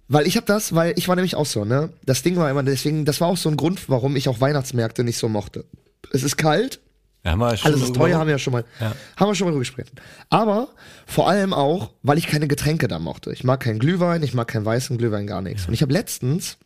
weil 0.08 0.28
ich 0.28 0.38
hab 0.38 0.46
das, 0.46 0.74
weil 0.76 0.94
ich 0.98 1.08
war 1.08 1.16
nämlich 1.16 1.36
auch 1.36 1.46
so, 1.46 1.66
ne? 1.66 1.90
Das 2.06 2.22
Ding 2.22 2.36
war 2.36 2.50
immer 2.50 2.64
deswegen, 2.64 3.06
das 3.06 3.20
war 3.22 3.28
auch 3.30 3.38
so 3.38 3.50
ein 3.50 3.58
Grund, 3.58 3.90
warum 3.90 4.16
ich 4.16 4.30
auch 4.30 4.40
Weihnachtsmärkte 4.40 5.04
nicht 5.04 5.18
so 5.18 5.28
mochte. 5.30 5.66
Es 6.12 6.24
ist 6.24 6.38
kalt, 6.38 6.80
Ja, 7.24 7.32
haben 7.32 7.40
wir 7.40 7.56
schon 7.58 7.72
alles 7.72 7.84
ist 7.84 7.96
teuer, 7.96 8.18
haben 8.20 8.28
wir 8.28 8.34
ja 8.34 8.40
schon 8.40 8.54
mal, 8.54 8.66
Ja. 8.80 8.94
haben 9.16 9.28
wir 9.30 9.36
schon 9.36 9.46
mal 9.46 9.52
drüber 9.52 9.62
gesprochen. 9.62 9.90
Aber 10.30 10.70
vor 11.08 11.28
allem 11.30 11.54
auch, 11.54 11.92
weil 12.04 12.18
ich 12.18 12.28
keine 12.28 12.48
Getränke 12.48 12.88
da 12.88 13.00
mochte. 13.00 13.32
Ich 13.32 13.44
mag 13.44 13.60
keinen 13.62 13.80
Glühwein, 13.80 14.22
ich 14.24 14.34
mag 14.34 14.48
keinen 14.48 14.66
weißen 14.66 14.98
Glühwein, 14.98 15.28
gar 15.28 15.42
nichts. 15.42 15.66
Und 15.68 15.74
ich 15.74 15.82
habe 15.82 15.94
letztens, 15.94 16.58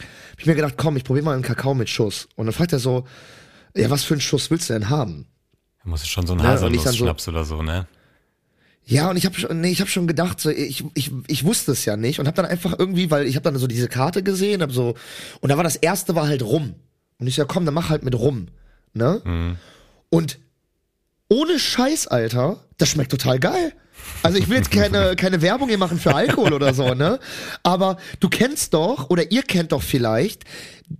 hab 0.00 0.40
ich 0.40 0.46
mir 0.46 0.54
gedacht, 0.54 0.74
komm, 0.76 0.96
ich 0.96 1.04
probiere 1.04 1.24
mal 1.26 1.34
einen 1.34 1.42
Kakao 1.42 1.74
mit 1.74 1.88
Schuss. 1.88 2.28
Und 2.36 2.46
dann 2.46 2.52
fragt 2.54 2.72
er 2.72 2.78
so, 2.78 3.06
ja, 3.76 3.90
was 3.90 4.04
für 4.04 4.14
einen 4.14 4.20
Schuss 4.20 4.50
willst 4.50 4.68
du 4.70 4.74
denn 4.74 4.88
haben? 4.90 5.26
Da 5.82 5.90
muss 5.90 6.02
es 6.02 6.08
schon 6.08 6.26
so 6.26 6.32
ein 6.34 6.38
Ja, 6.40 6.50
und 6.52 6.54
ich 6.54 6.60
dann 6.60 6.92
so- 6.94 7.06
Haselnuss-Schnaps 7.08 7.28
oder 7.28 7.44
so, 7.44 7.62
ne? 7.62 7.86
Ja, 8.86 9.08
und 9.10 9.16
ich 9.16 9.24
habe 9.24 9.34
schon, 9.38 9.60
nee, 9.60 9.70
ich 9.70 9.80
habe 9.80 9.90
schon 9.90 10.06
gedacht, 10.06 10.40
so, 10.40 10.50
ich, 10.50 10.84
ich, 10.94 11.10
ich 11.26 11.44
wusste 11.44 11.72
es 11.72 11.84
ja 11.86 11.96
nicht 11.96 12.20
und 12.20 12.26
habe 12.26 12.36
dann 12.36 12.44
einfach 12.46 12.78
irgendwie, 12.78 13.10
weil 13.10 13.26
ich 13.26 13.34
habe 13.36 13.44
dann 13.44 13.58
so 13.58 13.66
diese 13.66 13.88
Karte 13.88 14.22
gesehen, 14.22 14.60
hab 14.60 14.72
so 14.72 14.94
und 15.40 15.48
da 15.48 15.56
war 15.56 15.64
das 15.64 15.76
erste 15.76 16.14
war 16.14 16.26
halt 16.28 16.42
rum 16.42 16.74
und 17.18 17.26
ich 17.26 17.36
ja, 17.38 17.44
komm, 17.46 17.64
dann 17.64 17.72
mach 17.74 17.88
halt 17.88 18.04
mit 18.04 18.14
rum, 18.14 18.48
ne? 18.92 19.56
Und 20.10 20.38
ohne 21.28 21.58
Scheiß, 21.58 22.08
Alter, 22.08 22.62
das 22.76 22.90
schmeckt 22.90 23.10
total 23.10 23.38
geil. 23.38 23.72
Also 24.22 24.36
ich 24.36 24.48
will 24.50 24.58
jetzt 24.58 24.70
keine, 24.70 25.16
keine 25.16 25.40
Werbung 25.40 25.68
hier 25.68 25.78
machen 25.78 25.98
für 25.98 26.14
Alkohol 26.14 26.52
oder 26.52 26.74
so, 26.74 26.92
ne? 26.94 27.18
Aber 27.62 27.96
du 28.20 28.28
kennst 28.28 28.74
doch, 28.74 29.08
oder 29.08 29.32
ihr 29.32 29.42
kennt 29.42 29.72
doch 29.72 29.82
vielleicht, 29.82 30.44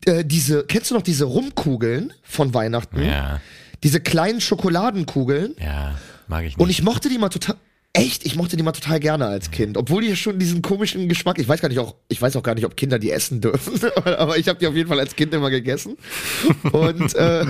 äh, 0.06 0.24
diese, 0.24 0.64
kennst 0.64 0.90
du 0.90 0.94
noch 0.94 1.02
diese 1.02 1.24
Rumkugeln 1.26 2.14
von 2.22 2.54
Weihnachten? 2.54 3.02
Ja, 3.04 3.40
Diese 3.82 4.00
kleinen 4.00 4.40
Schokoladenkugeln? 4.40 5.54
ja, 5.60 5.98
mag 6.28 6.44
ich 6.44 6.56
nicht. 6.56 6.60
Und 6.60 6.70
ich 6.70 6.82
mochte 6.82 7.10
die 7.10 7.18
mal 7.18 7.28
total. 7.28 7.56
Echt, 7.96 8.26
ich 8.26 8.34
mochte 8.34 8.56
die 8.56 8.64
mal 8.64 8.72
total 8.72 8.98
gerne 8.98 9.26
als 9.26 9.52
Kind, 9.52 9.76
obwohl 9.76 10.02
die 10.02 10.16
schon 10.16 10.40
diesen 10.40 10.62
komischen 10.62 11.08
Geschmack. 11.08 11.38
Ich 11.38 11.46
weiß 11.48 11.60
gar 11.60 11.68
nicht 11.68 11.78
auch, 11.78 11.94
ich 12.08 12.20
weiß 12.20 12.34
auch 12.34 12.42
gar 12.42 12.56
nicht, 12.56 12.64
ob 12.64 12.76
Kinder 12.76 12.98
die 12.98 13.12
essen 13.12 13.40
dürfen, 13.40 13.80
aber 14.04 14.36
ich 14.36 14.48
habe 14.48 14.58
die 14.58 14.66
auf 14.66 14.74
jeden 14.74 14.88
Fall 14.88 14.98
als 14.98 15.14
Kind 15.14 15.32
immer 15.32 15.48
gegessen 15.48 15.96
und 16.72 17.14
äh, 17.14 17.46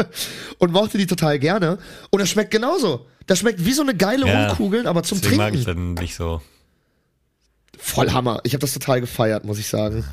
und 0.58 0.72
mochte 0.72 0.98
die 0.98 1.06
total 1.06 1.38
gerne. 1.38 1.78
Und 2.10 2.20
das 2.20 2.28
schmeckt 2.28 2.50
genauso. 2.50 3.06
Das 3.28 3.38
schmeckt 3.38 3.64
wie 3.64 3.72
so 3.72 3.82
eine 3.82 3.94
geile 3.94 4.26
Ja, 4.26 4.48
Rumkugeln, 4.48 4.88
aber 4.88 5.04
zum 5.04 5.20
Deswegen 5.20 5.36
mag 5.38 5.52
Trinken. 5.52 5.60
ich 5.60 5.64
dann 5.74 5.94
nicht 5.94 6.16
so. 6.16 6.42
Voll 7.78 8.10
Hammer. 8.10 8.40
Ich 8.42 8.52
habe 8.54 8.60
das 8.60 8.72
total 8.74 9.00
gefeiert, 9.00 9.44
muss 9.44 9.60
ich 9.60 9.68
sagen. 9.68 10.04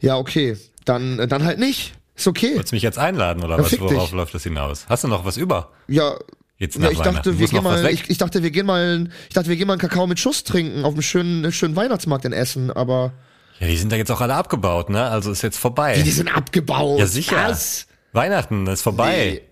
Ja, 0.00 0.16
okay, 0.18 0.56
dann 0.84 1.20
äh, 1.20 1.28
dann 1.28 1.44
halt 1.44 1.60
nicht. 1.60 1.92
Ist 2.16 2.26
okay. 2.26 2.54
Wolltest 2.56 2.72
du 2.72 2.76
mich 2.76 2.82
jetzt 2.82 2.98
einladen 2.98 3.44
oder 3.44 3.58
Ja, 3.58 3.64
was? 3.64 3.78
Worauf 3.80 4.06
dich. 4.06 4.12
läuft 4.12 4.34
das 4.34 4.42
hinaus? 4.42 4.86
Hast 4.88 5.04
du 5.04 5.08
noch 5.08 5.24
was 5.24 5.36
über? 5.36 5.70
Ja. 5.86 6.16
Jetzt 6.62 6.76
Ja, 6.76 6.82
nach 6.82 6.90
ich 6.92 6.98
Weihnachten. 7.00 7.14
dachte, 7.16 7.38
wir 7.40 7.48
gehen 7.48 7.64
mal, 7.64 7.86
ich, 7.90 8.08
ich 8.08 8.18
dachte, 8.18 8.42
wir 8.44 8.50
gehen 8.52 8.66
mal, 8.66 9.08
ich 9.28 9.34
dachte, 9.34 9.48
wir 9.48 9.56
gehen 9.56 9.66
mal 9.66 9.72
einen 9.72 9.80
Kakao 9.80 10.06
mit 10.06 10.20
Schuss 10.20 10.44
trinken 10.44 10.84
auf 10.84 10.92
einem 10.92 11.02
schönen, 11.02 11.50
schönen 11.50 11.74
Weihnachtsmarkt 11.74 12.24
in 12.24 12.32
Essen, 12.32 12.70
aber 12.70 13.12
Ja, 13.58 13.66
die 13.66 13.76
sind 13.76 13.90
da 13.90 13.96
jetzt 13.96 14.12
auch 14.12 14.20
alle 14.20 14.34
abgebaut, 14.36 14.88
ne? 14.88 15.02
Also 15.02 15.32
ist 15.32 15.42
jetzt 15.42 15.58
vorbei. 15.58 16.00
die 16.00 16.10
sind 16.12 16.28
abgebaut. 16.28 17.00
ja, 17.00 17.06
sicher. 17.08 17.34
Was? 17.48 17.88
Weihnachten 18.12 18.68
ist 18.68 18.82
vorbei. 18.82 19.40
Nee. 19.42 19.48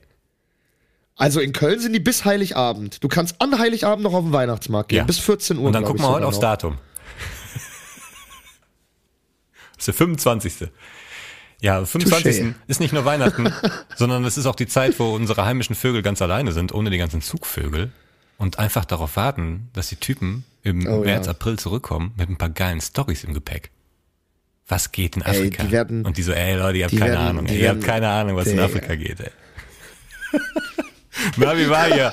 Also 1.16 1.40
in 1.40 1.52
Köln 1.52 1.80
sind 1.80 1.94
die 1.94 2.00
bis 2.00 2.24
Heiligabend. 2.24 3.02
Du 3.02 3.08
kannst 3.08 3.42
an 3.42 3.58
Heiligabend 3.58 4.04
noch 4.04 4.14
auf 4.14 4.22
den 4.24 4.32
Weihnachtsmarkt 4.32 4.90
gehen, 4.90 4.98
Ja. 4.98 5.04
bis 5.04 5.18
14 5.18 5.58
Uhr. 5.58 5.64
Und 5.64 5.72
dann 5.72 5.82
gucken 5.82 6.00
ich 6.00 6.06
wir 6.08 6.12
heute 6.14 6.26
aufs. 6.28 6.38
Datum. 6.38 6.78
Das 9.76 9.88
ist 9.88 9.88
der 9.88 9.94
25. 9.94 10.68
Ja, 11.60 11.84
25. 11.84 12.36
Touché. 12.40 12.54
ist 12.68 12.80
nicht 12.80 12.92
nur 12.92 13.04
Weihnachten, 13.04 13.52
sondern 13.96 14.24
es 14.24 14.38
ist 14.38 14.46
auch 14.46 14.54
die 14.54 14.66
Zeit, 14.66 14.98
wo 14.98 15.14
unsere 15.14 15.44
heimischen 15.44 15.74
Vögel 15.74 16.02
ganz 16.02 16.22
alleine 16.22 16.52
sind, 16.52 16.72
ohne 16.72 16.90
die 16.90 16.98
ganzen 16.98 17.20
Zugvögel. 17.22 17.90
Und 18.38 18.58
einfach 18.58 18.86
darauf 18.86 19.16
warten, 19.16 19.68
dass 19.74 19.88
die 19.90 19.96
Typen 19.96 20.44
im 20.62 20.86
Oh, 20.86 21.00
März, 21.04 21.26
ja. 21.26 21.32
April 21.32 21.58
zurückkommen 21.58 22.12
mit 22.16 22.30
ein 22.30 22.36
paar 22.38 22.48
geilen 22.48 22.80
Stories 22.80 23.24
im 23.24 23.34
Gepäck. 23.34 23.70
Was 24.68 24.92
geht 24.92 25.16
in 25.16 25.22
Ey, 25.22 25.30
Afrika? 25.36 25.64
die 25.64 25.70
werden- 25.72 26.06
Und 26.06 26.16
die 26.16 26.22
so, 26.22 26.32
ey 26.32 26.54
Leute, 26.56 26.78
ihr 26.78 26.84
habt 26.84 26.96
keine 26.96 27.12
werden- 27.12 27.26
Ahnung. 27.26 27.46
Ey, 27.46 27.60
ihr 27.60 27.68
habt 27.70 27.84
keine 27.84 28.08
Ahnung, 28.08 28.36
was 28.36 28.46
in. 28.46 28.58
Afrika 28.60 28.94
geht, 28.94 29.20
ey. 29.20 29.30
Navi 31.36 31.68
war 31.68 31.86
hier 31.92 32.12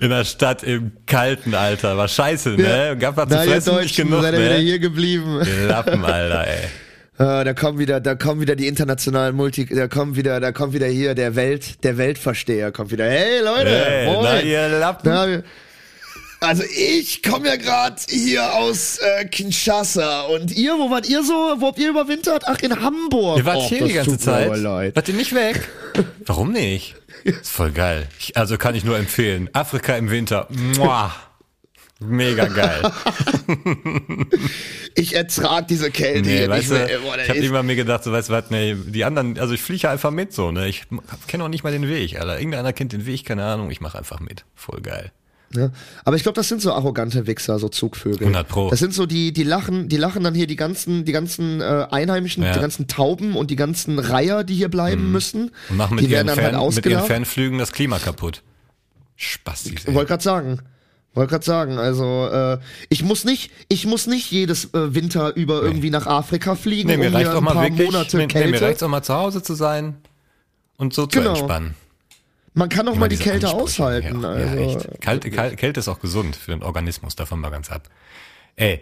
in 0.00 0.10
der 0.10 0.24
Stadt 0.24 0.62
im 0.64 0.92
kalten 1.06 1.54
Alter. 1.54 1.96
War 1.96 2.08
scheiße, 2.08 2.50
ne? 2.50 2.96
Gab 2.98 3.16
was 3.16 3.28
zu 3.28 3.34
Na, 3.36 3.44
ihr 3.44 3.50
fressen, 3.52 3.76
nicht 3.76 3.84
Deutschen, 3.98 4.08
genug, 4.08 4.22
seid 4.22 4.34
ihr 4.34 4.40
wieder 4.40 4.54
ne? 4.54 4.60
hier 4.60 4.78
geblieben. 4.80 5.40
Lappen, 5.68 6.04
Alter, 6.04 6.46
ey. 6.48 6.68
Äh, 7.18 7.44
da 7.44 7.52
kommen 7.52 7.78
wieder, 7.78 8.00
da 8.00 8.14
kommen 8.14 8.40
wieder 8.40 8.54
die 8.54 8.68
internationalen 8.68 9.34
Multi, 9.34 9.66
da 9.66 9.88
kommt 9.88 10.16
wieder, 10.16 10.38
da 10.38 10.52
kommt 10.52 10.72
wieder 10.72 10.86
hier 10.86 11.14
der 11.16 11.34
Welt, 11.34 11.82
der 11.82 11.98
Weltversteher 11.98 12.70
kommt 12.70 12.92
wieder. 12.92 13.04
Hey 13.10 13.40
Leute, 13.42 13.70
Hey, 13.70 14.06
moin. 14.06 14.22
na, 14.22 14.40
ihr 14.40 14.68
Lappen. 14.68 15.10
Na, 15.12 15.42
also 16.40 16.62
ich 16.62 17.24
komme 17.24 17.48
ja 17.48 17.56
gerade 17.56 17.96
hier 18.08 18.54
aus 18.54 18.98
äh, 18.98 19.24
Kinshasa 19.24 20.20
und 20.22 20.56
ihr, 20.56 20.74
wo 20.74 20.88
wart 20.90 21.08
ihr 21.08 21.24
so? 21.24 21.32
Wo 21.58 21.66
habt 21.66 21.80
ihr 21.80 21.90
überwintert? 21.90 22.44
Ach, 22.46 22.60
in 22.60 22.80
Hamburg. 22.80 23.38
Ihr 23.38 23.44
wart 23.44 23.56
Och, 23.56 23.68
hier 23.68 23.84
die 23.84 23.94
ganze 23.94 24.18
Zeit. 24.18 24.56
leid. 24.56 24.94
Wart 24.94 25.08
ihr 25.08 25.14
nicht 25.14 25.34
weg? 25.34 25.68
Warum 26.26 26.52
nicht? 26.52 26.94
Ist 27.24 27.48
voll 27.50 27.72
geil. 27.72 28.06
Ich, 28.20 28.36
also 28.36 28.56
kann 28.56 28.76
ich 28.76 28.84
nur 28.84 28.96
empfehlen. 28.96 29.50
Afrika 29.52 29.96
im 29.96 30.10
Winter. 30.12 30.46
Mua. 30.76 31.12
Mega 32.00 32.46
geil. 32.46 32.82
Ich 34.94 35.14
ertrag 35.14 35.68
diese 35.68 35.90
Kälte 35.92 36.28
Nee, 36.28 36.38
hier 36.38 36.48
weißt 36.48 36.70
mehr. 36.70 36.86
du, 36.88 36.98
Boah, 37.02 37.16
ich 37.18 37.28
habe 37.28 37.38
immer 37.38 37.62
mir 37.62 37.76
gedacht, 37.76 38.02
so 38.02 38.10
weißt 38.12 38.28
du 38.30 38.32
was, 38.32 38.50
nee, 38.50 38.74
die 38.74 39.04
anderen, 39.04 39.38
also 39.38 39.54
ich 39.54 39.60
fliege 39.62 39.88
einfach 39.88 40.10
mit 40.10 40.32
so, 40.32 40.50
ne? 40.50 40.66
Ich 40.68 40.86
kenne 41.28 41.44
auch 41.44 41.48
nicht 41.48 41.62
mal 41.62 41.70
den 41.72 41.88
Weg, 41.88 42.18
Alter. 42.18 42.38
Irgendeiner 42.38 42.72
kennt 42.72 42.92
den 42.92 43.06
Weg, 43.06 43.24
keine 43.24 43.44
Ahnung, 43.44 43.70
ich 43.70 43.80
mache 43.80 43.96
einfach 43.98 44.18
mit. 44.18 44.44
Voll 44.56 44.80
geil. 44.80 45.12
Ne? 45.54 45.72
Aber 46.04 46.16
ich 46.16 46.24
glaube, 46.24 46.34
das 46.36 46.48
sind 46.48 46.60
so 46.60 46.72
arrogante 46.72 47.26
Wichser, 47.28 47.58
so 47.58 47.68
Zugvögel. 47.68 48.20
100 48.20 48.48
Pro. 48.48 48.70
Das 48.70 48.80
sind 48.80 48.92
so 48.92 49.06
die, 49.06 49.32
die 49.32 49.44
lachen, 49.44 49.88
die 49.88 49.96
lachen 49.96 50.24
dann 50.24 50.34
hier 50.34 50.46
die 50.48 50.56
ganzen, 50.56 51.04
die 51.04 51.12
ganzen 51.12 51.60
äh, 51.60 51.86
Einheimischen, 51.90 52.42
Ja. 52.42 52.52
die 52.54 52.60
ganzen 52.60 52.86
Tauben 52.88 53.36
und 53.36 53.50
die 53.50 53.56
ganzen 53.56 53.98
Reiher, 53.98 54.42
die 54.44 54.54
hier 54.56 54.68
bleiben 54.68 55.10
müssen. 55.12 55.52
Und 55.70 55.76
machen 55.76 55.94
mit, 55.94 56.04
die 56.04 56.10
werden 56.10 56.26
ihren, 56.26 56.36
dann 56.36 56.44
halt 56.44 56.54
Fern, 56.54 56.74
mit 56.74 56.86
ihren. 56.86 57.04
Fernflügen 57.06 57.58
das 57.58 57.72
Klima 57.72 57.98
kaputt. 57.98 58.42
Spastis, 59.16 59.84
ey. 59.86 59.94
Wollte 59.94 60.08
gerade 60.08 60.22
sagen. 60.22 60.58
Wollte 61.14 61.30
gerade 61.30 61.44
sagen, 61.44 61.78
also 61.78 62.28
äh, 62.30 62.58
ich 62.90 63.02
muss 63.02 63.24
nicht, 63.24 63.50
ich 63.68 63.86
muss 63.86 64.06
nicht 64.06 64.30
jedes 64.30 64.66
äh, 64.74 64.94
Winter 64.94 65.34
über 65.34 65.62
irgendwie 65.62 65.90
nach 65.90 66.06
Afrika 66.06 66.54
fliegen, 66.54 66.88
Nee, 66.88 66.96
mir 66.96 67.08
um 67.08 67.14
reicht 67.14 67.30
auch 67.30 67.36
ein 67.38 67.44
mal 67.44 67.54
paar 67.54 67.62
wirklich, 67.64 67.90
Monate 67.90 68.16
nee, 68.18 68.22
nee, 68.26 68.32
Kälte. 68.32 68.50
mir 68.50 68.62
reicht's 68.62 68.82
auch 68.82 68.88
mal 68.88 69.02
zu 69.02 69.14
Hause 69.14 69.42
zu 69.42 69.54
sein 69.54 69.96
und 70.76 70.94
so 70.94 71.06
zu 71.06 71.18
Genau. 71.18 71.30
entspannen. 71.30 71.74
Man 72.54 72.68
kann 72.68 72.86
auch 72.88 72.92
Immer 72.92 73.00
mal 73.02 73.08
die 73.08 73.16
Kälte 73.16 73.46
Ansprüche. 73.46 73.62
aushalten. 73.64 74.22
Ja, 74.22 74.28
also. 74.28 74.54
ja 74.56 74.62
echt. 74.62 75.00
Kälte, 75.00 75.30
Kälte, 75.30 75.56
Kälte 75.56 75.80
ist 75.80 75.88
auch 75.88 76.00
gesund 76.00 76.36
für 76.36 76.50
den 76.52 76.62
Organismus, 76.62 77.16
davon 77.16 77.40
mal 77.40 77.50
ganz 77.50 77.70
ab. 77.70 77.88
Ey, 78.56 78.80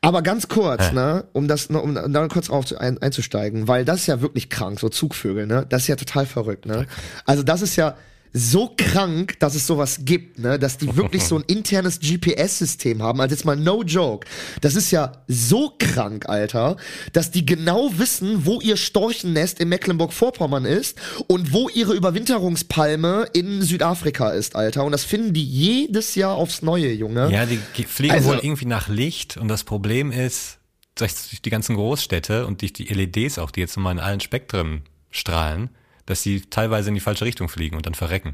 Aber 0.00 0.22
ganz 0.22 0.48
kurz, 0.48 0.92
ne, 0.92 1.24
um 1.32 1.48
das, 1.48 1.70
noch- 1.70 1.82
um 1.82 1.94
da 1.94 2.28
kurz 2.28 2.46
drauf 2.46 2.64
zu, 2.66 2.78
ein, 2.78 2.98
einzusteigen, 3.02 3.66
weil 3.68 3.84
das 3.84 4.00
ist 4.00 4.06
ja 4.06 4.20
wirklich 4.20 4.48
krank, 4.50 4.78
so 4.80 4.88
Zugvögel, 4.88 5.46
ne? 5.46 5.66
Das 5.68 5.82
ist 5.82 5.88
ja 5.88 5.96
total 5.96 6.26
verrückt, 6.26 6.66
ne? 6.66 6.86
Also 7.24 7.42
das 7.42 7.62
ist 7.62 7.74
ja 7.76 7.96
so 8.36 8.74
krank, 8.76 9.38
dass 9.38 9.54
es 9.54 9.64
sowas 9.64 10.00
gibt, 10.04 10.40
ne? 10.40 10.58
Dass 10.58 10.76
die 10.76 10.96
wirklich 10.96 11.22
so 11.22 11.36
ein 11.36 11.42
internes 11.46 12.00
GPS-System 12.00 13.00
haben. 13.00 13.20
Also 13.20 13.32
jetzt 13.36 13.44
mal 13.44 13.54
no 13.56 13.84
joke. 13.84 14.26
Das 14.60 14.74
ist 14.74 14.90
ja 14.90 15.12
so 15.28 15.72
krank, 15.78 16.28
Alter, 16.28 16.76
dass 17.12 17.30
die 17.30 17.46
genau 17.46 17.90
wissen, 17.96 18.44
wo 18.44 18.60
ihr 18.60 18.76
Storchennest 18.76 19.60
in 19.60 19.68
Mecklenburg-Vorpommern 19.68 20.64
ist 20.64 20.98
und 21.28 21.52
wo 21.52 21.68
ihre 21.68 21.94
Überwinterungspalme 21.94 23.28
in 23.32 23.62
Südafrika 23.62 24.30
ist, 24.30 24.56
Alter. 24.56 24.84
Und 24.84 24.92
das 24.92 25.04
finden 25.04 25.32
die 25.32 25.44
jedes 25.44 26.14
Jahr 26.16 26.34
aufs 26.34 26.62
Neue, 26.62 26.92
Junge. 26.92 27.30
Ja, 27.30 27.46
die 27.46 27.58
ge- 27.74 27.86
fliegen 27.86 28.14
Also- 28.14 28.30
wohl 28.30 28.40
irgendwie 28.42 28.66
nach 28.66 28.88
Licht 28.88 29.36
und 29.36 29.48
das 29.48 29.64
Problem 29.64 30.10
ist, 30.10 30.58
durch 30.96 31.12
durch 31.30 31.40
die 31.42 31.50
ganzen 31.50 31.76
Großstädte 31.76 32.46
und 32.46 32.60
durch 32.62 32.72
die 32.72 32.84
LEDs 32.92 33.38
auch, 33.38 33.50
die 33.50 33.60
jetzt 33.60 33.76
immer 33.76 33.90
in 33.90 33.98
allen 33.98 34.20
Spektren 34.20 34.82
strahlen, 35.10 35.70
dass 36.06 36.22
sie 36.22 36.42
teilweise 36.50 36.88
in 36.88 36.94
die 36.94 37.00
falsche 37.00 37.24
Richtung 37.24 37.48
fliegen 37.48 37.76
und 37.76 37.86
dann 37.86 37.94
verrecken. 37.94 38.32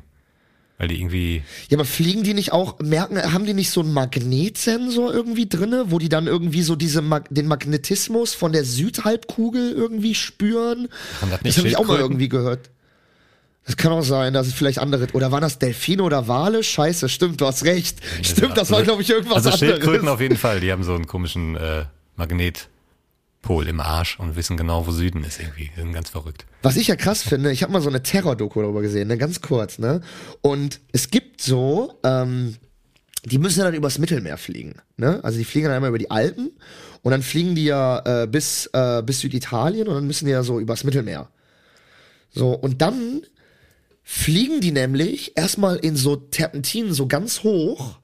Weil 0.79 0.89
die 0.89 0.99
irgendwie, 0.99 1.43
Ja, 1.69 1.77
aber 1.77 1.85
fliegen 1.85 2.23
die 2.23 2.33
nicht 2.33 2.53
auch, 2.53 2.79
merken, 2.79 3.21
haben 3.35 3.45
die 3.45 3.53
nicht 3.53 3.71
so 3.71 3.81
einen 3.83 3.93
Magnetsensor 3.93 5.13
irgendwie 5.13 5.47
drinne, 5.47 5.91
wo 5.91 5.99
die 5.99 6.09
dann 6.09 6.27
irgendwie 6.27 6.63
so 6.63 6.75
diese 6.75 7.03
Mag 7.03 7.27
den 7.31 7.47
Magnetismus 7.47 8.33
von 8.33 8.53
der 8.53 8.65
Südhalbkugel 8.65 9.73
irgendwie 9.73 10.15
spüren? 10.15 10.89
Haben 11.21 11.31
das 11.31 11.43
nicht 11.43 11.57
das 11.57 11.59
habe 11.59 11.69
ich 11.69 11.77
auch 11.77 11.81
mal 11.81 11.87
Schildkröten? 11.89 12.05
irgendwie 12.13 12.29
gehört. 12.31 12.71
Das 13.67 13.77
kann 13.77 13.93
auch 13.93 14.03
sein, 14.03 14.33
dass 14.33 14.47
es 14.47 14.55
vielleicht 14.55 14.79
andere, 14.79 15.07
oder 15.13 15.31
waren 15.31 15.43
das 15.43 15.59
Delfine 15.59 16.03
oder 16.03 16.27
Wale? 16.29 16.65
Scheiße, 16.65 17.11
stimmt, 17.11 17.43
du 17.43 17.47
hast 17.47 17.65
recht. 17.65 17.99
Stimmt, 18.23 18.57
das 18.57 18.71
war 18.71 18.83
glaube 18.83 19.03
ich 19.03 19.11
irgendwas 19.11 19.45
also 19.45 19.57
Schildkröten 19.59 20.01
anderes. 20.01 20.15
auf 20.15 20.21
jeden 20.23 20.37
Fall, 20.39 20.61
die 20.61 20.73
haben 20.73 20.83
so 20.83 20.95
einen 20.95 21.07
komischen 21.07 21.57
äh, 21.57 21.85
Magnetpol 23.41 23.69
im 23.69 23.81
Arsch 23.81 24.19
und 24.19 24.37
wissen 24.37 24.57
genau, 24.57 24.87
wo 24.87 24.93
Süden 24.93 25.25
ist 25.25 25.41
irgendwie. 25.41 25.71
Die 25.75 25.81
sind 25.81 25.93
ganz 25.93 26.11
verrückt. 26.11 26.47
Was 26.63 26.77
ich 26.77 26.89
ja 26.89 26.97
krass 26.97 27.23
finde, 27.23 27.53
ich 27.53 27.63
habe 27.63 27.73
mal 27.73 27.81
so 27.81 27.89
eine 27.89 28.03
Terror-Doku 28.03 28.63
darüber 28.63 28.83
gesehen, 28.83 29.09
ne, 29.09 29.19
ganz 29.19 29.41
kurz, 29.41 29.79
ne? 29.79 30.01
Und 30.41 30.81
es 30.93 31.11
gibt 31.11 31.41
so, 31.41 31.99
ähm, 32.05 32.57
die 33.25 33.39
müssen 33.39 33.59
ja 33.61 33.67
dann 33.67 33.75
übers 33.75 33.99
Mittelmeer 33.99 34.39
fliegen, 34.39 34.77
ne? 34.97 35.21
Also 35.23 35.39
die 35.39 35.45
fliegen 35.45 35.67
dann 35.67 35.77
einmal 35.77 35.89
über 35.89 35.99
die 35.99 36.11
Alpen 36.11 36.51
und 37.03 37.11
dann 37.11 37.23
fliegen 37.23 37.55
die 37.55 37.65
ja 37.65 38.23
äh, 38.23 38.27
bis, 38.27 38.67
äh, 38.73 39.03
bis 39.03 39.21
Süditalien 39.21 39.89
und 39.89 39.95
dann 39.95 40.07
müssen 40.07 40.27
die 40.27 40.33
ja 40.33 40.43
so 40.43 40.61
übers 40.61 40.85
Mittelmeer. 40.85 41.29
So, 42.33 42.53
und 42.53 42.81
dann 42.81 43.23
fliegen 44.03 44.61
die 44.61 44.73
nämlich 44.73 45.37
erstmal 45.37 45.77
in 45.77 45.97
so 45.97 46.17
Terpentinen 46.17 46.93
so 46.93 47.07
ganz 47.07 47.43
hoch, 47.43 48.00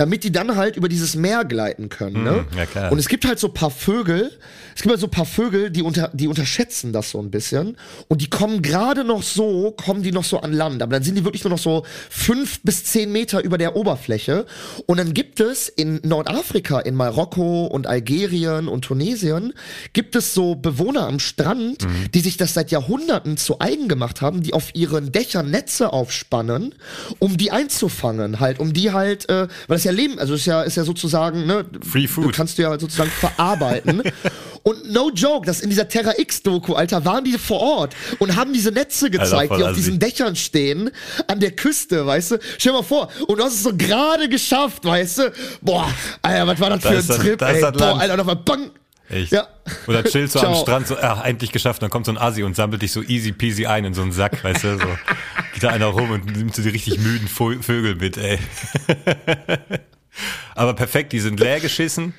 damit 0.00 0.24
die 0.24 0.32
dann 0.32 0.56
halt 0.56 0.76
über 0.76 0.88
dieses 0.88 1.14
Meer 1.14 1.44
gleiten 1.44 1.90
können. 1.90 2.24
Ne? 2.24 2.46
ja, 2.56 2.64
klar. 2.64 2.90
Und 2.90 2.98
es 2.98 3.06
gibt 3.06 3.26
halt 3.26 3.38
so 3.38 3.50
paar 3.50 3.70
Vögel, 3.70 4.30
es 4.74 4.80
gibt 4.80 4.90
halt 4.92 5.00
so 5.00 5.08
paar 5.08 5.26
Vögel, 5.26 5.70
die, 5.70 5.82
unter, 5.82 6.10
die 6.14 6.26
unterschätzen 6.26 6.92
das 6.94 7.10
so 7.10 7.20
ein 7.20 7.30
bisschen. 7.30 7.76
Und 8.08 8.22
die 8.22 8.30
kommen 8.30 8.62
gerade 8.62 9.04
noch 9.04 9.22
so, 9.22 9.72
kommen 9.72 10.02
die 10.02 10.10
noch 10.10 10.24
so 10.24 10.40
an 10.40 10.54
Land. 10.54 10.82
Aber 10.82 10.92
dann 10.94 11.02
sind 11.02 11.16
die 11.16 11.24
wirklich 11.24 11.44
nur 11.44 11.50
noch 11.50 11.58
so 11.58 11.84
fünf 12.08 12.60
bis 12.62 12.84
zehn 12.84 13.12
Meter 13.12 13.44
über 13.44 13.58
der 13.58 13.76
Oberfläche. 13.76 14.46
Und 14.86 14.96
dann 14.96 15.12
gibt 15.12 15.38
es 15.40 15.68
in 15.68 16.00
Nordafrika, 16.02 16.80
in 16.80 16.94
Marokko 16.94 17.66
und 17.66 17.86
Algerien 17.86 18.68
und 18.68 18.86
Tunesien, 18.86 19.52
gibt 19.92 20.16
es 20.16 20.32
so 20.32 20.54
Bewohner 20.54 21.06
am 21.06 21.18
Strand, 21.18 21.84
Mhm. 21.84 22.10
die 22.14 22.20
sich 22.20 22.36
das 22.38 22.54
seit 22.54 22.70
Jahrhunderten 22.70 23.36
zu 23.36 23.60
eigen 23.60 23.86
gemacht 23.88 24.22
haben, 24.22 24.42
die 24.42 24.54
auf 24.54 24.74
ihren 24.74 25.12
Dächern 25.12 25.50
Netze 25.50 25.92
aufspannen, 25.92 26.74
um 27.18 27.36
die 27.36 27.50
einzufangen, 27.50 28.40
halt, 28.40 28.58
um 28.60 28.72
die 28.72 28.92
halt, 28.92 29.28
äh, 29.28 29.48
weil 29.66 29.76
das 29.76 29.84
ja 29.84 29.89
Leben, 29.92 30.18
also 30.18 30.34
ist 30.34 30.46
ja, 30.46 30.62
ist 30.62 30.76
ja 30.76 30.84
sozusagen, 30.84 31.46
ne, 31.46 31.64
Free 31.88 32.06
food. 32.06 32.24
du 32.24 32.30
kannst 32.30 32.58
du 32.58 32.62
ja 32.62 32.78
sozusagen 32.78 33.10
verarbeiten. 33.10 34.02
und 34.62 34.90
no 34.92 35.10
joke, 35.10 35.46
das 35.46 35.60
in 35.60 35.70
dieser 35.70 35.88
Terra 35.88 36.12
X-Doku, 36.18 36.74
Alter, 36.74 37.04
waren 37.04 37.24
die 37.24 37.38
vor 37.38 37.60
Ort 37.60 37.94
und 38.18 38.36
haben 38.36 38.52
diese 38.52 38.70
Netze 38.72 39.10
gezeigt, 39.10 39.48
voll 39.48 39.58
die 39.58 39.64
auf 39.64 39.74
diesen 39.74 39.98
Dächern 39.98 40.36
stehen, 40.36 40.90
an 41.26 41.40
der 41.40 41.52
Küste, 41.52 42.06
weißt 42.06 42.32
du? 42.32 42.38
Stell 42.58 42.72
dir 42.72 42.78
mal 42.78 42.84
vor, 42.84 43.08
und 43.26 43.38
du 43.38 43.44
hast 43.44 43.54
es 43.54 43.62
so 43.62 43.72
gerade 43.76 44.28
geschafft, 44.28 44.84
weißt 44.84 45.18
du? 45.18 45.32
Boah, 45.62 45.88
Alter, 46.22 46.46
was 46.46 46.60
war 46.60 46.70
das 46.70 46.82
Da 46.82 46.88
für 46.90 46.96
ein 46.98 47.06
das- 47.06 47.18
Trip, 47.18 47.38
da 47.38 47.48
ist 47.50 47.56
ey? 47.56 47.60
das 47.62 47.72
Boah. 47.72 48.00
Alter, 48.00 48.16
nochmal 48.16 48.36
bang. 48.36 48.70
Echt? 49.10 49.32
Ja. 49.32 49.48
Oder 49.86 50.04
chillst 50.04 50.36
du 50.36 50.40
am. 50.40 50.54
Strand 50.54 50.86
so, 50.86 50.96
ach, 50.96 51.24
endlich 51.24 51.50
geschafft, 51.52 51.82
dann 51.82 51.90
kommt 51.90 52.06
so 52.06 52.12
ein 52.12 52.18
Asi 52.18 52.42
und 52.44 52.54
sammelt 52.54 52.82
dich 52.82 52.92
so 52.92 53.02
easy 53.02 53.32
peasy 53.32 53.66
ein 53.66 53.84
in 53.84 53.92
so 53.92 54.02
einen 54.02 54.12
Sack, 54.12 54.42
weißt 54.42 54.64
du, 54.64 54.78
so. 54.78 54.86
Geht 55.52 55.64
da 55.64 55.70
einer 55.70 55.86
rum 55.86 56.10
und 56.10 56.36
nimmt 56.36 56.54
so 56.54 56.62
die 56.62 56.68
richtig 56.68 56.98
müden 56.98 57.28
Vögel 57.28 57.96
mit, 57.96 58.16
ey. 58.16 58.38
Aber 60.54 60.74
perfekt, 60.74 61.12
die 61.12 61.20
sind 61.20 61.40
leer 61.40 61.60
geschissen, 61.60 62.14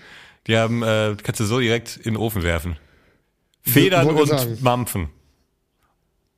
die 0.48 0.58
haben, 0.58 0.84
äh, 0.84 1.16
kannst 1.22 1.40
du 1.40 1.46
so 1.46 1.60
direkt 1.60 1.98
in 1.98 2.14
den 2.14 2.18
Ofen 2.18 2.44
werfen. 2.44 2.78
Federn 3.62 4.10
und 4.10 4.28
sagen. 4.28 4.58
Mampfen. 4.62 5.10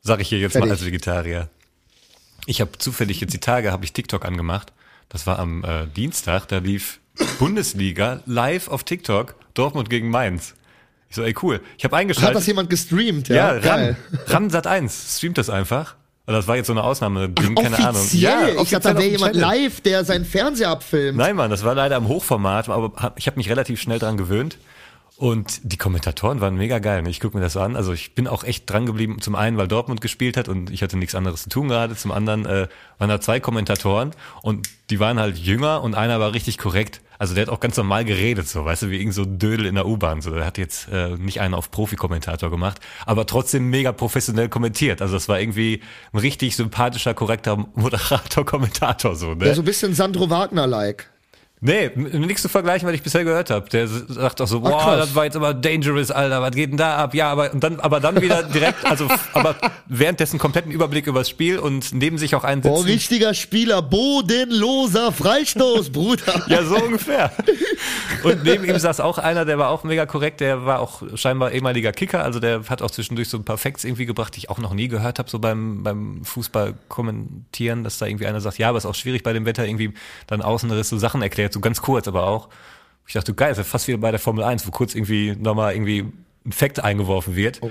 Sag 0.01 0.19
ich 0.19 0.27
hier 0.27 0.39
jetzt 0.39 0.53
mal 0.55 0.61
Fertig. 0.61 0.71
als 0.71 0.85
Vegetarier. 0.85 1.49
Ich 2.45 2.59
habe 2.61 2.77
zufällig 2.77 3.21
jetzt 3.21 3.33
die 3.33 3.39
Tage, 3.39 3.71
habe 3.71 3.85
ich 3.85 3.93
TikTok 3.93 4.25
angemacht. 4.25 4.73
Das 5.09 5.25
war 5.25 5.39
am 5.39 5.63
äh, 5.63 5.87
Dienstag, 5.87 6.47
da 6.47 6.57
lief 6.57 6.99
Bundesliga 7.39 8.21
live 8.25 8.67
auf 8.67 8.83
TikTok, 8.83 9.35
Dortmund 9.53 9.89
gegen 9.89 10.09
Mainz. 10.09 10.55
Ich 11.09 11.15
so, 11.15 11.23
ey 11.23 11.35
cool. 11.43 11.61
Ich 11.77 11.83
habe 11.83 11.95
Hat 11.95 12.01
eingeschaltet. 12.01 12.35
das 12.35 12.47
jemand 12.47 12.69
gestreamt, 12.69 13.27
ja? 13.29 13.35
ja, 13.35 13.49
ran, 13.51 13.61
Geil. 13.61 13.97
ran 14.27 14.49
Sat 14.49 14.65
1 14.67 15.17
streamt 15.17 15.37
das 15.37 15.49
einfach. 15.49 15.95
Also 16.25 16.39
das 16.39 16.47
war 16.47 16.55
jetzt 16.55 16.67
so 16.67 16.73
eine 16.73 16.83
Ausnahme, 16.83 17.27
Ding, 17.29 17.53
keine 17.53 17.77
Ahnung. 17.77 18.01
Offiziell? 18.01 18.55
ich 18.61 18.69
dachte, 18.69 18.93
da 18.93 18.95
wäre 18.97 19.09
jemand 19.09 19.35
live, 19.35 19.81
der 19.81 20.05
seinen 20.05 20.23
Fernseher 20.25 20.69
abfilmt. 20.69 21.17
Nein, 21.17 21.35
Mann, 21.35 21.51
das 21.51 21.63
war 21.65 21.75
leider 21.75 21.97
im 21.97 22.07
Hochformat, 22.07 22.69
aber 22.69 22.93
hab- 22.95 23.19
ich 23.19 23.27
habe 23.27 23.35
mich 23.37 23.49
relativ 23.49 23.81
schnell 23.81 23.99
dran 23.99 24.15
gewöhnt. 24.17 24.57
Und 25.17 25.61
die 25.71 25.77
Kommentatoren 25.77 26.41
waren 26.41 26.55
mega 26.55 26.79
geil. 26.79 27.03
ne? 27.03 27.09
Ich 27.09 27.19
gucke 27.19 27.37
mir 27.37 27.43
das 27.43 27.55
an. 27.55 27.75
Also 27.75 27.93
ich 27.93 28.15
bin 28.15 28.27
auch 28.27 28.43
echt 28.43 28.67
dran 28.69 28.85
geblieben. 28.87 29.21
Zum 29.21 29.35
einen, 29.35 29.57
weil 29.57 29.67
Dortmund 29.67 30.01
gespielt 30.01 30.37
hat 30.37 30.49
und 30.49 30.71
ich 30.71 30.81
hatte 30.81 30.97
nichts 30.97 31.13
anderes 31.13 31.43
zu 31.43 31.49
tun 31.49 31.67
gerade. 31.67 31.95
Zum 31.95 32.11
anderen 32.11 32.45
äh, 32.47 32.67
waren 32.97 33.09
da 33.09 33.21
zwei 33.21 33.39
Kommentatoren 33.39 34.11
und 34.41 34.67
die 34.89 34.99
waren 34.99 35.19
halt 35.19 35.37
jünger 35.37 35.83
und 35.83 35.93
einer 35.93 36.19
war 36.19 36.33
richtig 36.33 36.57
korrekt. 36.57 37.01
Also 37.23 37.35
der 37.35 37.43
hat 37.43 37.49
auch 37.53 37.61
ganz 37.61 37.77
normal 37.77 38.03
geredet, 38.03 38.49
so, 38.49 38.65
weißt 38.65 38.81
du, 38.81 38.89
wie 38.89 38.99
irgend 38.99 39.13
so 39.13 39.21
ein 39.21 39.39
Dödel 39.39 39.65
in 39.65 39.75
der 39.75 39.85
U-Bahn. 39.85 40.19
So, 40.19 40.31
der 40.31 40.45
hat 40.45 40.57
jetzt 40.57 40.89
äh, 40.91 41.11
nicht 41.11 41.39
einen 41.39 41.53
auf 41.53 41.71
Profi-Kommentator 41.71 42.49
gemacht, 42.49 42.81
aber 43.05 43.25
trotzdem 43.25 43.69
mega 43.69 43.93
professionell 43.93 44.49
kommentiert. 44.49 45.01
Also 45.01 45.13
das 45.13 45.29
war 45.29 45.39
irgendwie 45.39 45.81
ein 46.11 46.19
richtig 46.19 46.57
sympathischer, 46.57 47.13
korrekter 47.13 47.55
Moderator, 47.75 48.43
Kommentator, 48.43 49.15
so, 49.15 49.35
ne? 49.35 49.45
Ja, 49.47 49.55
so 49.55 49.61
ein 49.61 49.65
bisschen 49.65 49.93
Sandro 49.93 50.29
Wagner-like. 50.29 51.12
Nee, 51.65 51.91
nichts 51.95 52.41
zu 52.41 52.49
vergleichen, 52.49 52.85
was 52.85 52.93
ich 52.93 53.03
bisher 53.03 53.23
gehört 53.23 53.49
habe. 53.49 53.69
Der 53.69 53.87
sagt 53.87 54.41
auch 54.41 54.47
so, 54.47 54.59
boah, 54.59 54.77
krass. 54.81 54.99
das 54.99 55.15
war 55.15 55.23
jetzt 55.23 55.37
aber 55.37 55.53
dangerous, 55.53 56.11
Alter, 56.11 56.41
was 56.41 56.51
geht 56.51 56.71
denn 56.71 56.77
da 56.77 56.97
ab? 56.97 57.15
Ja, 57.15 57.31
aber 57.31 57.53
und 57.53 57.63
dann, 57.63 57.79
aber 57.79 58.01
dann 58.01 58.21
wieder 58.21 58.43
direkt, 58.43 58.85
also 58.89 59.07
aber 59.31 59.55
währenddessen 59.87 60.39
kompletten 60.39 60.73
Überblick 60.73 61.07
übers 61.07 61.29
Spiel 61.29 61.59
und 61.59 61.93
neben 61.93 62.17
sich 62.17 62.35
auch 62.35 62.43
einen 62.43 62.61
Boah, 62.61 62.79
sitzen. 62.79 62.89
richtiger 62.89 63.33
Spieler, 63.33 63.81
bodenloser 63.81 65.13
Freistoß, 65.13 65.89
Bruder. 65.93 66.43
Ja, 66.47 66.65
so 66.65 66.75
ungefähr. 66.75 67.31
Und 68.23 68.43
neben 68.43 68.65
ihm 68.65 68.77
saß 68.77 68.99
auch 68.99 69.17
einer, 69.17 69.45
der 69.45 69.57
war 69.57 69.69
auch 69.69 69.85
mega 69.85 70.05
korrekt, 70.05 70.41
der 70.41 70.65
war 70.65 70.81
auch 70.81 71.01
scheinbar 71.15 71.53
ehemaliger 71.53 71.93
Kicker, 71.93 72.25
also 72.25 72.41
der 72.41 72.63
hat 72.67 72.81
auch 72.81 72.91
zwischendurch 72.91 73.29
so 73.29 73.37
ein 73.37 73.45
paar 73.45 73.57
Facts 73.57 73.85
irgendwie 73.85 74.05
gebracht, 74.05 74.35
die 74.35 74.39
ich 74.39 74.49
auch 74.49 74.59
noch 74.59 74.73
nie 74.73 74.89
gehört 74.89 75.17
habe, 75.17 75.29
so 75.29 75.39
beim, 75.39 75.81
beim 75.81 76.25
Fußball 76.25 76.73
kommentieren, 76.89 77.85
dass 77.85 77.99
da 77.99 78.05
irgendwie 78.05 78.27
einer 78.27 78.41
sagt, 78.41 78.57
ja, 78.57 78.67
aber 78.67 78.79
ist 78.79 78.85
auch 78.85 78.95
schwierig 78.95 79.23
bei 79.23 79.31
dem 79.31 79.45
Wetter, 79.45 79.65
irgendwie 79.65 79.93
dann 80.27 80.41
Außenriss 80.41 80.89
so 80.89 80.97
Sachen 80.97 81.21
erklärt, 81.21 81.52
so 81.53 81.59
ganz 81.59 81.81
kurz, 81.81 82.07
aber 82.07 82.27
auch. 82.27 82.49
Ich 83.07 83.13
dachte, 83.13 83.33
geil, 83.33 83.51
ist 83.51 83.57
ja 83.57 83.63
fast 83.63 83.87
wie 83.87 83.97
bei 83.97 84.11
der 84.11 84.19
Formel 84.19 84.43
1, 84.43 84.65
wo 84.65 84.71
kurz 84.71 84.95
irgendwie 84.95 85.35
nochmal 85.35 85.73
irgendwie 85.73 86.05
ein 86.45 86.51
Fact 86.51 86.79
eingeworfen 86.79 87.35
wird. 87.35 87.61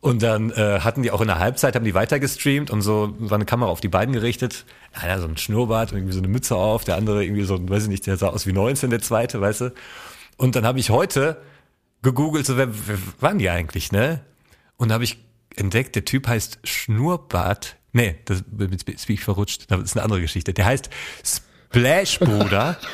Und 0.00 0.22
dann 0.22 0.50
äh, 0.50 0.80
hatten 0.80 1.02
die 1.02 1.12
auch 1.12 1.20
in 1.20 1.28
der 1.28 1.38
Halbzeit, 1.38 1.76
haben 1.76 1.84
die 1.84 1.94
weiter 1.94 2.18
gestreamt 2.18 2.72
und 2.72 2.82
so 2.82 3.14
war 3.20 3.36
eine 3.36 3.44
Kamera 3.44 3.70
auf 3.70 3.80
die 3.80 3.88
beiden 3.88 4.12
gerichtet. 4.12 4.64
Einer 4.92 5.20
so 5.20 5.28
ein 5.28 5.36
Schnurrbart, 5.36 5.92
irgendwie 5.92 6.12
so 6.12 6.18
eine 6.18 6.26
Mütze 6.26 6.56
auf, 6.56 6.82
der 6.82 6.96
andere 6.96 7.24
irgendwie 7.24 7.44
so, 7.44 7.56
weiß 7.68 7.84
ich 7.84 7.88
nicht, 7.88 8.06
der 8.08 8.16
sah 8.16 8.28
aus 8.28 8.44
wie 8.44 8.52
19, 8.52 8.90
der 8.90 9.00
zweite, 9.00 9.40
weißt 9.40 9.60
du. 9.60 9.72
Und 10.38 10.56
dann 10.56 10.66
habe 10.66 10.80
ich 10.80 10.90
heute 10.90 11.40
gegoogelt, 12.02 12.46
so 12.46 12.56
wer, 12.56 12.68
wer 12.88 12.98
waren 13.20 13.38
die 13.38 13.48
eigentlich, 13.48 13.92
ne? 13.92 14.24
Und 14.76 14.90
habe 14.92 15.04
ich 15.04 15.18
entdeckt, 15.54 15.94
der 15.94 16.04
Typ 16.04 16.26
heißt 16.26 16.58
Schnurrbart. 16.64 17.76
Nee, 17.92 18.16
das 18.24 18.42
bin 18.44 18.76
ich 19.06 19.20
verrutscht. 19.20 19.70
Das 19.70 19.80
ist 19.82 19.96
eine 19.96 20.02
andere 20.02 20.20
Geschichte. 20.20 20.52
Der 20.52 20.64
heißt 20.64 20.90
Splash 21.24 22.18
Bruder. 22.18 22.76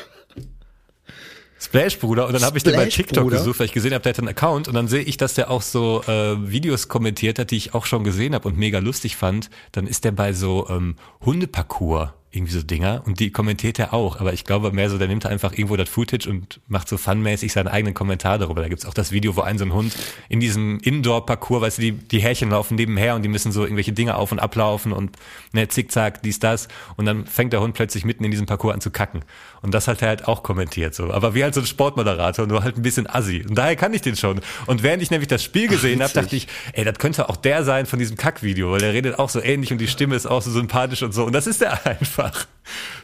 Splash 1.61 1.99
Bruder 1.99 2.27
und 2.27 2.33
dann 2.33 2.43
habe 2.43 2.57
ich 2.57 2.65
den 2.65 2.75
bei 2.75 2.87
TikTok 2.87 3.25
Bruder? 3.25 3.39
gesucht, 3.39 3.59
weil 3.59 3.67
ich 3.67 3.73
gesehen 3.73 3.93
habe, 3.93 4.03
der 4.03 4.11
hat 4.11 4.19
einen 4.19 4.29
Account 4.29 4.69
und 4.69 4.75
dann 4.75 4.87
sehe 4.87 5.03
ich, 5.03 5.17
dass 5.17 5.35
der 5.35 5.51
auch 5.51 5.63
so 5.63 6.03
äh, 6.07 6.37
Videos 6.51 6.89
kommentiert 6.89 7.39
hat, 7.39 7.51
die 7.51 7.57
ich 7.57 7.75
auch 7.75 7.87
schon 7.87 8.05
gesehen 8.05 8.35
habe 8.35 8.47
und 8.47 8.57
mega 8.57 8.79
lustig 8.79 9.17
fand. 9.17 9.51
Dann 9.73 9.87
ist 9.87 10.05
der 10.05 10.13
bei 10.13 10.33
so 10.33 10.69
ähm, 10.69 10.97
Hundeparcours 11.25 12.11
irgendwie 12.31 12.53
so 12.53 12.63
Dinger 12.63 13.03
und 13.07 13.21
die 13.21 13.31
kommentiert 13.31 13.79
er 13.79 13.95
auch, 13.95 14.21
aber 14.21 14.35
ich 14.35 14.45
glaube 14.45 14.71
mehr 14.71 14.91
so, 14.91 14.99
der 14.99 15.09
nimmt 15.09 15.25
einfach 15.25 15.53
irgendwo 15.53 15.77
das 15.77 15.89
Footage 15.89 16.29
und 16.29 16.61
macht 16.69 16.89
so 16.89 16.99
funmäßig 16.99 17.53
seinen 17.53 17.69
eigenen 17.69 17.95
Kommentar 17.95 18.39
darüber. 18.39 18.61
Da 18.61 18.69
gibt's 18.69 18.85
auch 18.85 18.93
das 18.93 19.13
Video, 19.13 19.35
wo 19.37 19.41
ein 19.41 19.57
so 19.57 19.65
ein 19.65 19.73
Hund 19.73 19.97
in 20.29 20.39
diesem 20.39 20.79
Indoor-Parcours, 20.81 21.63
weißt 21.63 21.79
du, 21.79 21.83
die, 21.83 21.93
die 21.93 22.21
Härchen 22.21 22.51
laufen 22.51 22.75
nebenher 22.75 23.15
und 23.15 23.23
die 23.23 23.29
müssen 23.29 23.51
so 23.51 23.63
irgendwelche 23.63 23.93
Dinge 23.93 24.17
auf 24.17 24.31
und 24.31 24.41
ablaufen 24.41 24.93
und 24.93 25.17
ne, 25.53 25.69
zickzack, 25.69 26.23
dies, 26.23 26.39
das 26.39 26.69
und 26.97 27.07
dann 27.07 27.27
fängt 27.27 27.55
der 27.55 27.63
Hund 27.63 27.75
plötzlich 27.75 28.05
mitten 28.05 28.25
in 28.25 28.31
diesem 28.31 28.47
Parcours 28.47 28.75
an 28.75 28.81
zu 28.83 28.91
kacken. 28.91 29.25
Und 29.63 29.73
das 29.73 29.89
hat 29.89 30.03
er 30.03 30.09
halt 30.09 30.29
auch 30.29 30.43
kommentiert 30.43 30.95
so. 30.95 31.11
Aber 31.11 31.35
wie 31.35 31.43
halt 31.43 31.55
so 31.55 31.61
ein 31.61 31.67
Sportmoderator, 31.67 32.47
nur 32.47 32.63
halt 32.63 32.77
ein 32.77 32.83
bisschen 32.83 33.09
assi. 33.09 33.45
Und 33.49 33.57
daher 33.57 33.75
kann 33.75 33.93
ich 33.95 34.03
den 34.03 34.17
schon. 34.17 34.41
Und 34.67 34.83
während 34.83 35.03
ich 35.03 35.11
nämlich 35.11 35.29
das 35.29 35.43
Spiel 35.43 35.67
gesehen 35.67 36.03
habe, 36.03 36.13
dachte 36.13 36.37
ich, 36.37 36.47
ey, 36.75 36.85
das 36.85 36.99
könnte 36.99 37.29
auch 37.29 37.37
der 37.37 37.65
sein 37.65 37.87
von 37.87 37.99
diesem 37.99 38.17
Kackvideo, 38.17 38.71
weil 38.71 38.81
der 38.81 38.93
redet 38.93 39.19
auch 39.19 39.31
so 39.31 39.41
ähnlich 39.43 39.73
und 39.73 39.79
die 39.79 39.89
Stimme 39.89 40.15
ist 40.15 40.27
auch 40.27 40.43
so 40.43 40.51
sympathisch 40.51 41.03
und 41.03 41.13
so. 41.13 41.25
Und 41.25 41.33
das 41.33 41.47
ist 41.47 41.63
der 41.63 41.87
einfach. 41.87 42.18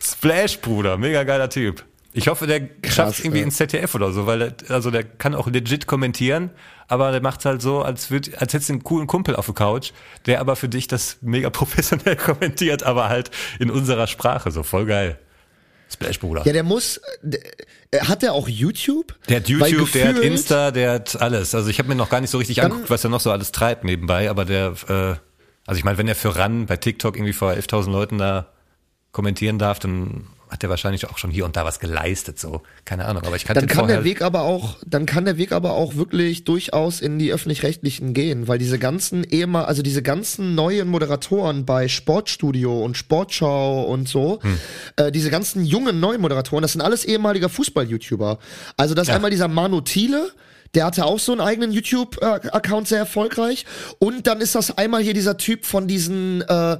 Splash, 0.00 0.60
Bruder, 0.60 0.96
mega 0.98 1.22
geiler 1.24 1.48
Typ. 1.50 1.84
Ich 2.16 2.28
hoffe, 2.28 2.46
der 2.46 2.68
schafft 2.88 3.20
irgendwie 3.20 3.38
ey. 3.38 3.44
ins 3.44 3.56
ZDF 3.56 3.94
oder 3.96 4.12
so, 4.12 4.26
weil 4.26 4.38
der, 4.38 4.54
also 4.68 4.90
der 4.92 5.02
kann 5.02 5.34
auch 5.34 5.48
legit 5.48 5.86
kommentieren, 5.88 6.50
aber 6.86 7.10
der 7.10 7.20
macht's 7.20 7.44
halt 7.44 7.60
so, 7.60 7.82
als 7.82 8.10
würd, 8.12 8.40
als 8.40 8.52
hättest 8.52 8.68
du 8.68 8.74
einen 8.74 8.84
coolen 8.84 9.08
Kumpel 9.08 9.34
auf 9.34 9.46
der 9.46 9.54
Couch, 9.56 9.90
der 10.26 10.40
aber 10.40 10.54
für 10.54 10.68
dich 10.68 10.86
das 10.86 11.16
mega 11.22 11.50
professionell 11.50 12.14
kommentiert, 12.16 12.84
aber 12.84 13.08
halt 13.08 13.30
in 13.58 13.70
unserer 13.70 14.06
Sprache, 14.06 14.50
so 14.52 14.62
voll 14.62 14.86
geil. 14.86 15.18
Splash, 15.92 16.18
Bruder. 16.20 16.44
Ja, 16.46 16.52
der 16.52 16.62
muss. 16.62 17.00
Der, 17.22 17.40
hat 18.08 18.22
der 18.22 18.32
auch 18.32 18.48
YouTube? 18.48 19.14
Der 19.28 19.36
hat 19.36 19.48
YouTube, 19.48 19.92
der 19.92 20.08
hat 20.08 20.14
gefühlt- 20.14 20.32
Insta, 20.32 20.70
der 20.70 20.92
hat 20.92 21.20
alles. 21.20 21.54
Also 21.54 21.68
ich 21.68 21.78
habe 21.78 21.88
mir 21.88 21.94
noch 21.94 22.08
gar 22.10 22.20
nicht 22.20 22.30
so 22.30 22.38
richtig 22.38 22.56
Dann- 22.56 22.66
angeguckt, 22.66 22.90
was 22.90 23.04
er 23.04 23.10
noch 23.10 23.20
so 23.20 23.30
alles 23.30 23.52
treibt 23.52 23.84
nebenbei, 23.84 24.30
aber 24.30 24.44
der, 24.44 24.72
äh, 24.88 25.14
also 25.66 25.78
ich 25.78 25.84
meine, 25.84 25.98
wenn 25.98 26.08
er 26.08 26.14
für 26.14 26.36
RAN 26.36 26.66
bei 26.66 26.76
TikTok 26.76 27.16
irgendwie 27.16 27.32
vor 27.32 27.52
11.000 27.52 27.90
Leuten 27.90 28.18
da 28.18 28.50
kommentieren 29.14 29.58
darf, 29.58 29.78
dann 29.78 30.26
hat 30.50 30.62
er 30.62 30.68
wahrscheinlich 30.70 31.08
auch 31.08 31.18
schon 31.18 31.30
hier 31.30 31.46
und 31.46 31.56
da 31.56 31.64
was 31.64 31.80
geleistet, 31.80 32.38
so. 32.38 32.62
Keine 32.84 33.06
Ahnung, 33.06 33.24
aber 33.24 33.34
ich 33.34 33.44
kannte 33.44 33.60
Dann 33.60 33.68
kann 33.68 33.88
der 33.88 34.04
Weg 34.04 34.22
aber 34.22 34.42
auch, 34.42 34.76
dann 34.86 35.06
kann 35.06 35.24
der 35.24 35.38
Weg 35.38 35.52
aber 35.52 35.72
auch 35.72 35.94
wirklich 35.96 36.44
durchaus 36.44 37.00
in 37.00 37.18
die 37.18 37.32
öffentlich-rechtlichen 37.32 38.12
gehen, 38.12 38.46
weil 38.46 38.58
diese 38.58 38.78
ganzen 38.78 39.24
ehemal, 39.24 39.64
also 39.64 39.82
diese 39.82 40.02
ganzen 40.02 40.54
neuen 40.54 40.88
Moderatoren 40.88 41.64
bei 41.64 41.88
Sportstudio 41.88 42.84
und 42.84 42.96
Sportschau 42.96 43.84
und 43.84 44.08
so, 44.08 44.40
Hm. 44.42 44.58
äh, 44.96 45.10
diese 45.10 45.30
ganzen 45.30 45.64
jungen 45.64 45.98
neuen 45.98 46.20
Moderatoren, 46.20 46.62
das 46.62 46.72
sind 46.72 46.82
alles 46.82 47.04
ehemaliger 47.04 47.48
Fußball-YouTuber. 47.48 48.38
Also 48.76 48.94
das 48.94 49.08
ist 49.08 49.14
einmal 49.14 49.30
dieser 49.30 49.48
Manu 49.48 49.80
Thiele, 49.80 50.30
der 50.74 50.86
hatte 50.86 51.04
auch 51.04 51.20
so 51.20 51.32
einen 51.32 51.40
eigenen 51.40 51.72
YouTube-Account 51.72 52.88
sehr 52.88 52.98
erfolgreich. 52.98 53.64
Und 54.00 54.26
dann 54.26 54.40
ist 54.40 54.54
das 54.56 54.76
einmal 54.76 55.02
hier 55.02 55.14
dieser 55.14 55.36
Typ 55.36 55.64
von 55.64 55.86
diesen 55.86 56.42
äh, 56.42 56.78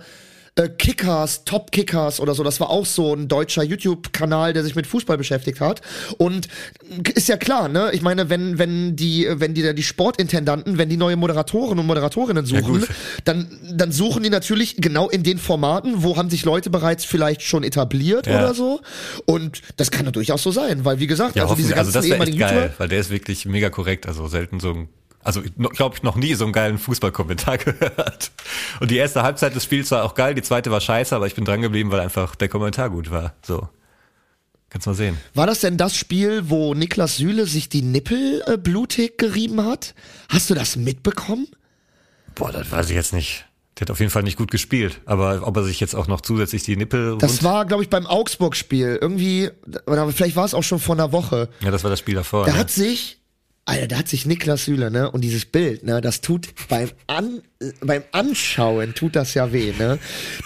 äh, 0.56 0.68
Kickers, 0.68 1.44
Top 1.44 1.72
Kickers 1.72 2.20
oder 2.20 2.34
so. 2.34 2.44
Das 2.44 2.60
war 2.60 2.70
auch 2.70 2.86
so 2.86 3.12
ein 3.14 3.26
deutscher 3.28 3.64
YouTube-Kanal, 3.64 4.52
der 4.52 4.62
sich 4.62 4.76
mit 4.76 4.86
Fußball 4.86 5.18
beschäftigt 5.18 5.60
hat. 5.60 5.80
Und 6.18 6.48
ist 7.14 7.28
ja 7.28 7.36
klar, 7.36 7.68
ne? 7.68 7.90
Ich 7.92 8.02
meine, 8.02 8.30
wenn 8.30 8.58
wenn 8.58 8.94
die 8.94 9.26
wenn 9.30 9.54
die 9.54 9.74
die 9.74 9.82
Sportintendanten, 9.82 10.78
wenn 10.78 10.88
die 10.88 10.96
neue 10.96 11.16
Moderatoren 11.16 11.78
und 11.78 11.86
Moderatorinnen 11.86 12.46
suchen, 12.46 12.80
gut. 12.80 12.88
dann 13.24 13.48
dann 13.72 13.90
suchen 13.90 14.22
die 14.22 14.30
natürlich 14.30 14.76
genau 14.76 15.08
in 15.08 15.22
den 15.24 15.38
Formaten, 15.38 16.02
wo 16.04 16.16
haben 16.16 16.30
sich 16.30 16.44
Leute 16.44 16.70
bereits 16.70 17.04
vielleicht 17.04 17.42
schon 17.42 17.64
etabliert 17.64 18.26
Ja. 18.26 18.38
oder 18.38 18.54
so. 18.54 18.80
Und 19.26 19.60
das 19.76 19.90
kann 19.90 20.06
ja 20.06 20.12
durchaus 20.12 20.42
so 20.42 20.52
sein, 20.52 20.84
weil 20.84 21.00
wie 21.00 21.06
gesagt, 21.08 21.34
ja, 21.34 21.42
also 21.44 21.56
diese. 21.56 21.76
Also 21.76 21.90
ganzen 21.90 21.94
das 21.94 22.04
wäre 22.04 22.14
echt 22.22 22.34
ehemaligen 22.34 22.38
geil, 22.38 22.54
YouTuber 22.54 22.74
weil 22.78 22.88
der 22.88 23.00
ist 23.00 23.10
wirklich 23.10 23.44
mega 23.46 23.70
korrekt. 23.70 24.06
Also 24.06 24.28
selten 24.28 24.60
so 24.60 24.70
ein, 24.70 24.88
also 25.24 25.42
glaube 25.56 25.96
ich 25.96 26.02
noch 26.02 26.16
nie 26.16 26.34
so 26.34 26.44
einen 26.44 26.52
geilen 26.52 26.78
Fußballkommentar 26.78 27.58
gehört. 27.58 28.30
Und 28.80 28.90
die 28.90 28.96
erste 28.96 29.22
Halbzeit 29.22 29.54
des 29.54 29.64
Spiels 29.64 29.90
war 29.90 30.04
auch 30.04 30.14
geil, 30.14 30.34
die 30.34 30.42
zweite 30.42 30.70
war 30.70 30.80
scheiße, 30.80 31.16
aber 31.16 31.26
ich 31.26 31.34
bin 31.34 31.44
dran 31.44 31.62
geblieben, 31.62 31.90
weil 31.90 32.00
einfach 32.00 32.36
der 32.36 32.48
Kommentar 32.48 32.90
gut 32.90 33.10
war. 33.10 33.34
So. 33.42 33.68
Kannst 34.74 34.86
mal 34.86 34.94
sehen. 34.94 35.18
War 35.34 35.46
das 35.46 35.60
denn 35.60 35.76
das 35.76 35.96
Spiel, 35.96 36.50
wo 36.50 36.74
Niklas 36.74 37.16
Süle 37.16 37.46
sich 37.46 37.68
die 37.68 37.82
Nippel 37.82 38.42
äh, 38.46 38.58
blutig 38.58 39.18
gerieben 39.18 39.64
hat? 39.64 39.94
Hast 40.28 40.50
du 40.50 40.54
das 40.54 40.76
mitbekommen? 40.76 41.46
Boah, 42.34 42.50
das 42.50 42.72
weiß 42.72 42.90
ich 42.90 42.96
jetzt 42.96 43.12
nicht. 43.12 43.46
Der 43.78 43.82
hat 43.82 43.90
auf 43.92 44.00
jeden 44.00 44.10
Fall 44.10 44.24
nicht 44.24 44.36
gut 44.36 44.50
gespielt. 44.50 45.00
Aber 45.04 45.46
ob 45.46 45.56
er 45.56 45.62
sich 45.62 45.78
jetzt 45.78 45.94
auch 45.94 46.08
noch 46.08 46.20
zusätzlich 46.20 46.64
die 46.64 46.76
Nippel 46.76 47.18
Das 47.18 47.44
war, 47.44 47.66
glaube 47.66 47.84
ich, 47.84 47.88
beim 47.88 48.06
Augsburg-Spiel. 48.06 48.98
Irgendwie, 49.00 49.50
oder 49.86 50.10
vielleicht 50.10 50.34
war 50.34 50.44
es 50.44 50.54
auch 50.54 50.62
schon 50.62 50.80
vor 50.80 50.96
einer 50.96 51.12
Woche. 51.12 51.48
Ja, 51.60 51.70
das 51.70 51.84
war 51.84 51.90
das 51.90 52.00
Spiel 52.00 52.16
davor. 52.16 52.44
Da 52.46 52.52
ne? 52.52 52.58
hat 52.58 52.70
sich, 52.70 53.18
Alter, 53.66 53.86
da 53.88 53.96
hat 53.96 54.08
sich 54.08 54.26
Niklas 54.26 54.66
Süle, 54.66 54.90
ne, 54.90 55.10
und 55.10 55.22
dieses 55.22 55.46
Bild, 55.46 55.84
ne, 55.84 56.02
das 56.02 56.20
tut 56.20 56.48
beim 56.68 56.90
An, 57.06 57.40
beim 57.80 58.02
Anschauen 58.12 58.94
tut 58.94 59.16
das 59.16 59.32
ja 59.32 59.52
weh, 59.52 59.72
ne. 59.78 59.98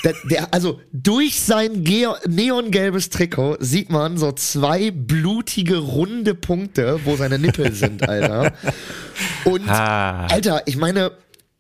Der, 0.04 0.14
der, 0.30 0.54
also 0.54 0.80
durch 0.92 1.40
sein 1.40 1.82
ge- 1.82 2.06
neongelbes 2.28 3.10
Trikot 3.10 3.56
sieht 3.58 3.90
man 3.90 4.18
so 4.18 4.30
zwei 4.32 4.92
blutige 4.92 5.78
runde 5.78 6.36
Punkte, 6.36 7.00
wo 7.04 7.16
seine 7.16 7.40
Nippel 7.40 7.72
sind, 7.72 8.08
Alter. 8.08 8.52
Und 9.44 9.68
Ah. 9.68 10.26
Alter, 10.26 10.62
ich 10.66 10.76
meine, 10.76 11.10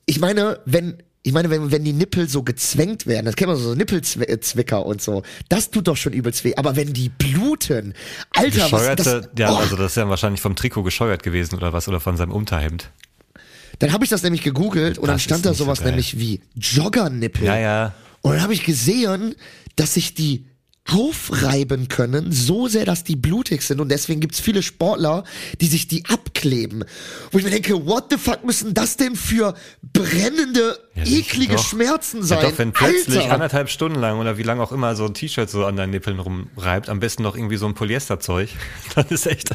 ich 0.06 0.20
meine, 0.20 0.60
wenn 0.64 1.02
ich 1.28 1.34
meine, 1.34 1.50
wenn, 1.50 1.70
wenn 1.70 1.84
die 1.84 1.92
Nippel 1.92 2.26
so 2.26 2.42
gezwängt 2.42 3.06
werden, 3.06 3.26
das 3.26 3.36
kennt 3.36 3.48
man 3.48 3.58
so, 3.58 3.68
so 3.68 3.74
Nippelzwicker 3.74 4.86
und 4.86 5.02
so, 5.02 5.22
das 5.50 5.70
tut 5.70 5.86
doch 5.86 5.96
schon 5.98 6.14
übelst 6.14 6.42
weh. 6.42 6.54
Aber 6.56 6.74
wenn 6.74 6.94
die 6.94 7.10
bluten, 7.10 7.92
Alter, 8.30 8.56
was 8.56 8.70
Gescheuerte, 8.70 9.02
das, 9.02 9.28
ja, 9.38 9.52
oh, 9.52 9.56
also 9.56 9.76
das 9.76 9.92
ist 9.92 9.96
ja 9.96 10.08
wahrscheinlich 10.08 10.40
vom 10.40 10.56
Trikot 10.56 10.84
gescheuert 10.84 11.22
gewesen 11.22 11.56
oder 11.56 11.74
was, 11.74 11.86
oder 11.86 12.00
von 12.00 12.16
seinem 12.16 12.32
Unterhemd. 12.32 12.90
Dann 13.78 13.92
habe 13.92 14.04
ich 14.04 14.10
das 14.10 14.22
nämlich 14.22 14.42
gegoogelt 14.42 14.96
und 14.96 15.08
dann 15.08 15.16
Das 15.16 15.22
stand 15.22 15.40
ist 15.40 15.46
da 15.46 15.52
so 15.52 15.64
sowas 15.64 15.80
geil. 15.80 15.88
nämlich 15.88 16.18
wie 16.18 16.40
Joggernippel. 16.54 17.44
Ja, 17.44 17.58
ja. 17.58 17.94
Und 18.22 18.32
dann 18.32 18.42
habe 18.42 18.54
ich 18.54 18.64
gesehen, 18.64 19.34
dass 19.76 19.92
sich 19.94 20.14
die 20.14 20.46
aufreiben 20.90 21.88
können, 21.88 22.32
so 22.32 22.66
sehr, 22.68 22.84
dass 22.84 23.04
die 23.04 23.16
blutig 23.16 23.62
sind. 23.62 23.80
Und 23.80 23.90
deswegen 23.90 24.20
gibt's 24.20 24.40
viele 24.40 24.62
Sportler, 24.62 25.24
die 25.60 25.66
sich 25.66 25.86
die 25.88 26.04
abkleben. 26.06 26.84
Wo 27.30 27.38
ich 27.38 27.44
mir 27.44 27.50
denke, 27.50 27.86
what 27.86 28.06
the 28.10 28.16
fuck 28.18 28.44
müssen 28.44 28.74
das 28.74 28.96
denn 28.96 29.14
für 29.16 29.54
brennende, 29.92 30.78
Ja, 30.94 31.04
eklige 31.04 31.56
doch. 31.56 31.64
Schmerzen 31.68 32.18
Ja, 32.20 32.24
sein? 32.26 32.40
doch, 32.42 32.58
wenn 32.58 32.72
plötzlich 32.72 33.18
Alter! 33.20 33.32
anderthalb 33.34 33.70
Stunden 33.70 33.98
lang 33.98 34.18
oder 34.18 34.38
wie 34.38 34.42
lange 34.42 34.62
auch 34.62 34.72
immer 34.72 34.96
so 34.96 35.04
ein 35.04 35.14
T-Shirt 35.14 35.50
so 35.50 35.64
an 35.64 35.76
deinen 35.76 35.90
Nippeln 35.90 36.18
rumreibt, 36.18 36.88
am 36.88 37.00
besten 37.00 37.22
noch 37.22 37.36
irgendwie 37.36 37.56
so 37.56 37.66
ein 37.66 37.74
Polyesterzeug, 37.74 38.48
dann 38.94 39.06
ist 39.10 39.26
echt, 39.26 39.50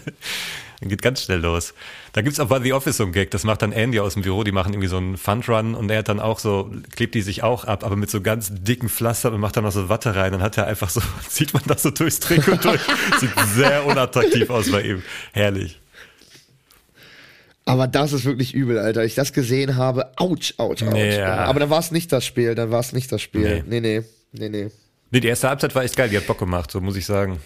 dann 0.83 0.89
geht 0.89 1.01
ganz 1.01 1.23
schnell 1.23 1.39
los. 1.39 1.73
Da 2.11 2.21
gibt's 2.21 2.39
auch 2.39 2.47
bei 2.47 2.59
The 2.59 2.73
Office 2.73 2.97
so 2.97 3.05
ein 3.05 3.13
Gag, 3.13 3.31
das 3.31 3.45
macht 3.45 3.61
dann 3.61 3.71
Andy 3.71 3.99
aus 3.99 4.13
dem 4.13 4.23
Büro, 4.23 4.43
die 4.43 4.51
machen 4.51 4.73
irgendwie 4.73 4.89
so 4.89 4.97
einen 4.97 5.15
Fundrun 5.15 5.75
und 5.75 5.89
er 5.89 5.99
hat 5.99 6.09
dann 6.09 6.19
auch 6.19 6.39
so, 6.39 6.69
klebt 6.93 7.15
die 7.15 7.21
sich 7.21 7.41
auch 7.41 7.63
ab, 7.63 7.85
aber 7.85 7.95
mit 7.95 8.09
so 8.09 8.21
ganz 8.21 8.51
dicken 8.51 8.89
Pflastern 8.89 9.33
und 9.33 9.39
macht 9.39 9.55
dann 9.55 9.63
noch 9.63 9.71
so 9.71 9.87
Watte 9.87 10.13
rein, 10.15 10.33
dann 10.33 10.41
hat 10.41 10.57
er 10.57 10.67
einfach 10.67 10.89
so, 10.89 11.01
zieht 11.29 11.53
man 11.53 11.63
das 11.67 11.83
so 11.83 11.89
durchs 11.89 12.19
Trikot 12.19 12.57
durch, 12.61 12.81
sieht 13.19 13.31
sehr 13.55 13.85
unattraktiv 13.85 14.49
aus 14.49 14.69
bei 14.69 14.81
ihm. 14.81 15.03
Herrlich. 15.31 15.79
Aber 17.65 17.87
das 17.87 18.11
ist 18.11 18.25
wirklich 18.25 18.53
übel, 18.53 18.77
Alter. 18.77 19.05
Ich 19.05 19.15
das 19.15 19.31
gesehen 19.31 19.77
habe. 19.77 20.11
Autsch, 20.17 20.55
autsch, 20.57 20.83
autsch. 20.83 20.97
Ja. 20.97 21.45
Aber 21.45 21.61
dann 21.61 21.69
war 21.69 21.79
es 21.79 21.91
nicht 21.91 22.11
das 22.11 22.25
Spiel, 22.25 22.55
dann 22.55 22.71
war 22.71 22.81
es 22.81 22.91
nicht 22.91 23.09
das 23.09 23.21
Spiel. 23.21 23.63
Nee, 23.65 23.79
nee, 23.79 24.03
nee, 24.33 24.49
nee. 24.49 24.67
Nee, 25.11 25.19
die 25.21 25.29
erste 25.29 25.47
Halbzeit 25.47 25.73
war 25.73 25.83
echt 25.85 25.95
geil, 25.95 26.09
die 26.09 26.17
hat 26.17 26.27
Bock 26.27 26.39
gemacht, 26.39 26.71
so 26.71 26.81
muss 26.81 26.97
ich 26.97 27.05
sagen. 27.05 27.39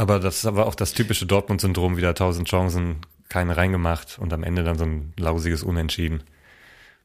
Aber 0.00 0.18
das 0.18 0.38
ist 0.38 0.46
aber 0.46 0.66
auch 0.66 0.74
das 0.74 0.94
typische 0.94 1.26
Dortmund-Syndrom, 1.26 1.98
wieder 1.98 2.14
tausend 2.14 2.48
Chancen, 2.48 3.02
keine 3.28 3.58
reingemacht 3.58 4.18
und 4.18 4.32
am 4.32 4.42
Ende 4.42 4.64
dann 4.64 4.78
so 4.78 4.84
ein 4.84 5.12
lausiges 5.18 5.62
Unentschieden. 5.62 6.22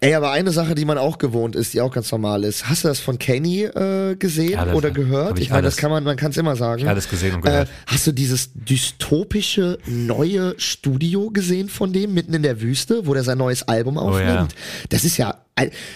Ey, 0.01 0.13
aber 0.15 0.31
eine 0.31 0.51
Sache, 0.51 0.75
die 0.75 0.85
man 0.85 0.97
auch 0.97 1.17
gewohnt 1.17 1.55
ist, 1.55 1.73
die 1.73 1.81
auch 1.81 1.91
ganz 1.91 2.11
normal 2.11 2.43
ist. 2.43 2.69
Hast 2.69 2.83
du 2.83 2.87
das 2.87 2.99
von 2.99 3.19
Kenny 3.19 3.63
äh, 3.63 4.15
gesehen 4.15 4.57
Alles, 4.59 4.73
oder 4.75 4.91
gehört? 4.91 5.37
ich 5.37 5.45
Ich 5.45 5.49
meine, 5.51 5.63
das 5.63 5.77
kann 5.77 5.91
man, 5.91 6.03
man 6.03 6.15
kann 6.17 6.31
es 6.31 6.37
immer 6.37 6.55
sagen. 6.55 6.87
alles 6.87 7.09
gesehen 7.09 7.35
und 7.35 7.45
Äh, 7.45 7.49
gehört. 7.49 7.69
hast 7.87 8.07
du 8.07 8.11
dieses 8.11 8.51
dystopische 8.53 9.77
neue 9.85 10.55
Studio 10.57 11.29
gesehen 11.31 11.69
von 11.69 11.93
dem 11.93 12.13
mitten 12.13 12.33
in 12.33 12.43
der 12.43 12.61
Wüste, 12.61 13.05
wo 13.07 13.13
der 13.13 13.23
sein 13.23 13.37
neues 13.37 13.67
Album 13.67 13.97
aufnimmt? 13.97 14.29
Oh 14.29 14.33
ja. 14.33 14.47
Das 14.89 15.03
ist 15.05 15.17
ja 15.17 15.35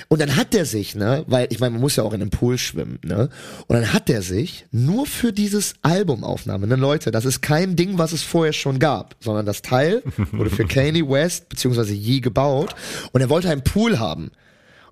und 0.10 0.22
dann 0.22 0.36
hat 0.36 0.54
der 0.54 0.66
sich, 0.66 0.96
ne, 0.96 1.24
weil 1.28 1.48
ich 1.52 1.60
meine, 1.60 1.72
man 1.74 1.82
muss 1.82 1.96
ja 1.96 2.04
auch 2.04 2.14
in 2.14 2.22
einem 2.22 2.30
Pool 2.30 2.58
schwimmen, 2.58 3.00
ne? 3.04 3.30
Und 3.68 3.76
dann 3.76 3.94
hat 3.94 4.10
der 4.10 4.22
sich 4.22 4.66
nur 4.72 5.06
für 5.06 5.32
dieses 5.34 5.74
Albumaufnahme, 5.82 6.68
ne 6.68 6.76
Leute, 6.76 7.12
das 7.12 7.26
ist 7.26 7.42
kein 7.42 7.76
Ding, 7.76 7.98
was 7.98 8.12
es 8.12 8.24
vorher 8.24 8.54
schon 8.54 8.80
gab, 8.80 9.16
sondern 9.20 9.46
das 9.46 9.62
Teil 9.62 10.04
wurde 10.32 10.50
für 10.50 10.66
Kanye 10.68 11.08
West 11.10 11.50
beziehungsweise 11.50 11.94
Yee 11.94 12.20
gebaut 12.20 12.76
und 13.12 13.22
er 13.22 13.30
wollte 13.30 13.50
einen 13.50 13.64
Pool 13.64 14.00
haben. 14.00 14.32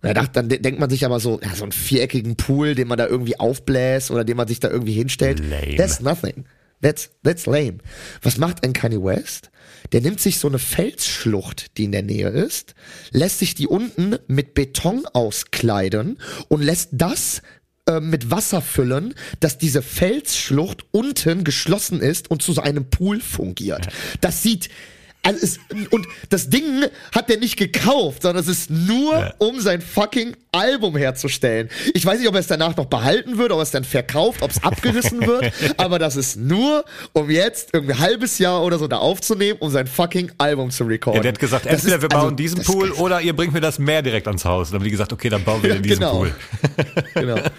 Und 0.01 0.07
er 0.07 0.13
dachte, 0.15 0.31
dann 0.33 0.49
de- 0.49 0.59
denkt 0.59 0.79
man 0.79 0.89
sich 0.89 1.05
aber 1.05 1.19
so, 1.19 1.39
ja, 1.43 1.53
so 1.53 1.63
einen 1.63 1.71
viereckigen 1.71 2.35
Pool, 2.35 2.73
den 2.73 2.87
man 2.87 2.97
da 2.97 3.05
irgendwie 3.07 3.39
aufbläst 3.39 4.09
oder 4.09 4.23
den 4.23 4.35
man 4.35 4.47
sich 4.47 4.59
da 4.59 4.67
irgendwie 4.69 4.93
hinstellt. 4.93 5.39
Lame. 5.47 5.75
That's 5.75 5.99
nothing. 6.01 6.45
That's, 6.81 7.11
that's 7.23 7.45
lame. 7.45 7.77
Was 8.23 8.37
macht 8.39 8.63
ein 8.65 8.73
Kanye 8.73 9.03
West? 9.03 9.51
Der 9.91 10.01
nimmt 10.01 10.19
sich 10.19 10.39
so 10.39 10.47
eine 10.47 10.59
Felsschlucht, 10.59 11.77
die 11.77 11.85
in 11.85 11.91
der 11.91 12.03
Nähe 12.03 12.29
ist, 12.29 12.75
lässt 13.11 13.39
sich 13.39 13.55
die 13.55 13.67
unten 13.67 14.17
mit 14.27 14.53
Beton 14.53 15.05
auskleiden 15.05 16.19
und 16.47 16.61
lässt 16.61 16.89
das 16.91 17.41
äh, 17.87 17.99
mit 17.99 18.29
Wasser 18.29 18.61
füllen, 18.61 19.15
dass 19.39 19.57
diese 19.57 19.81
Felsschlucht 19.81 20.85
unten 20.91 21.43
geschlossen 21.43 21.99
ist 21.99 22.29
und 22.29 22.41
zu 22.41 22.53
so 22.53 22.61
einem 22.61 22.89
Pool 22.89 23.19
fungiert. 23.19 23.87
Das 24.21 24.43
sieht 24.43 24.69
also 25.23 25.39
es, 25.43 25.59
und 25.91 26.07
das 26.29 26.49
Ding 26.49 26.85
hat 27.13 27.29
der 27.29 27.37
nicht 27.37 27.55
gekauft, 27.57 28.23
sondern 28.23 28.41
es 28.43 28.47
ist 28.49 28.69
nur, 28.71 29.13
Ja. 29.17 29.33
um 29.37 29.59
sein 29.59 29.81
fucking 29.81 30.35
Album 30.51 30.97
herzustellen. 30.97 31.69
Ich 31.93 32.05
weiß 32.05 32.19
nicht, 32.19 32.27
ob 32.27 32.33
er 32.33 32.39
es 32.39 32.47
danach 32.47 32.75
noch 32.75 32.85
behalten 32.85 33.37
wird, 33.37 33.51
ob 33.51 33.59
er 33.59 33.63
es 33.63 33.71
dann 33.71 33.83
verkauft, 33.83 34.41
ob 34.41 34.51
es 34.51 34.63
abgerissen 34.63 35.21
wird, 35.27 35.53
aber 35.77 35.99
das 35.99 36.15
ist 36.15 36.37
nur, 36.37 36.83
um 37.13 37.29
jetzt 37.29 37.69
irgendwie 37.73 37.93
ein 37.93 37.99
halbes 37.99 38.37
Jahr 38.39 38.63
oder 38.63 38.79
so 38.79 38.87
da 38.87 38.97
aufzunehmen, 38.97 39.59
um 39.61 39.69
sein 39.69 39.85
fucking 39.87 40.31
Album 40.39 40.71
zu 40.71 40.83
recorden. 40.85 41.17
Ja, 41.17 41.21
der 41.21 41.31
hat 41.33 41.39
gesagt, 41.39 41.65
Das 41.65 41.73
entweder 41.73 41.95
ist- 41.97 42.01
wir 42.01 42.09
bauen 42.09 42.21
also, 42.23 42.35
diesen 42.35 42.63
Pool 42.63 42.91
oder 42.91 43.21
ihr 43.21 43.35
bringt 43.35 43.53
mir 43.53 43.61
das 43.61 43.77
Meer 43.79 44.01
direkt 44.01 44.27
ans 44.27 44.43
Haus. 44.43 44.67
Und 44.69 44.73
dann 44.73 44.79
haben 44.81 44.85
die 44.85 44.91
gesagt, 44.91 45.13
okay, 45.13 45.29
dann 45.29 45.43
bauen 45.43 45.61
wir 45.61 45.69
Ja, 45.69 45.75
in 45.75 45.83
diesen 45.83 45.99
genau. 45.99 46.17
Pool. 46.17 46.33
Genau. 47.13 47.35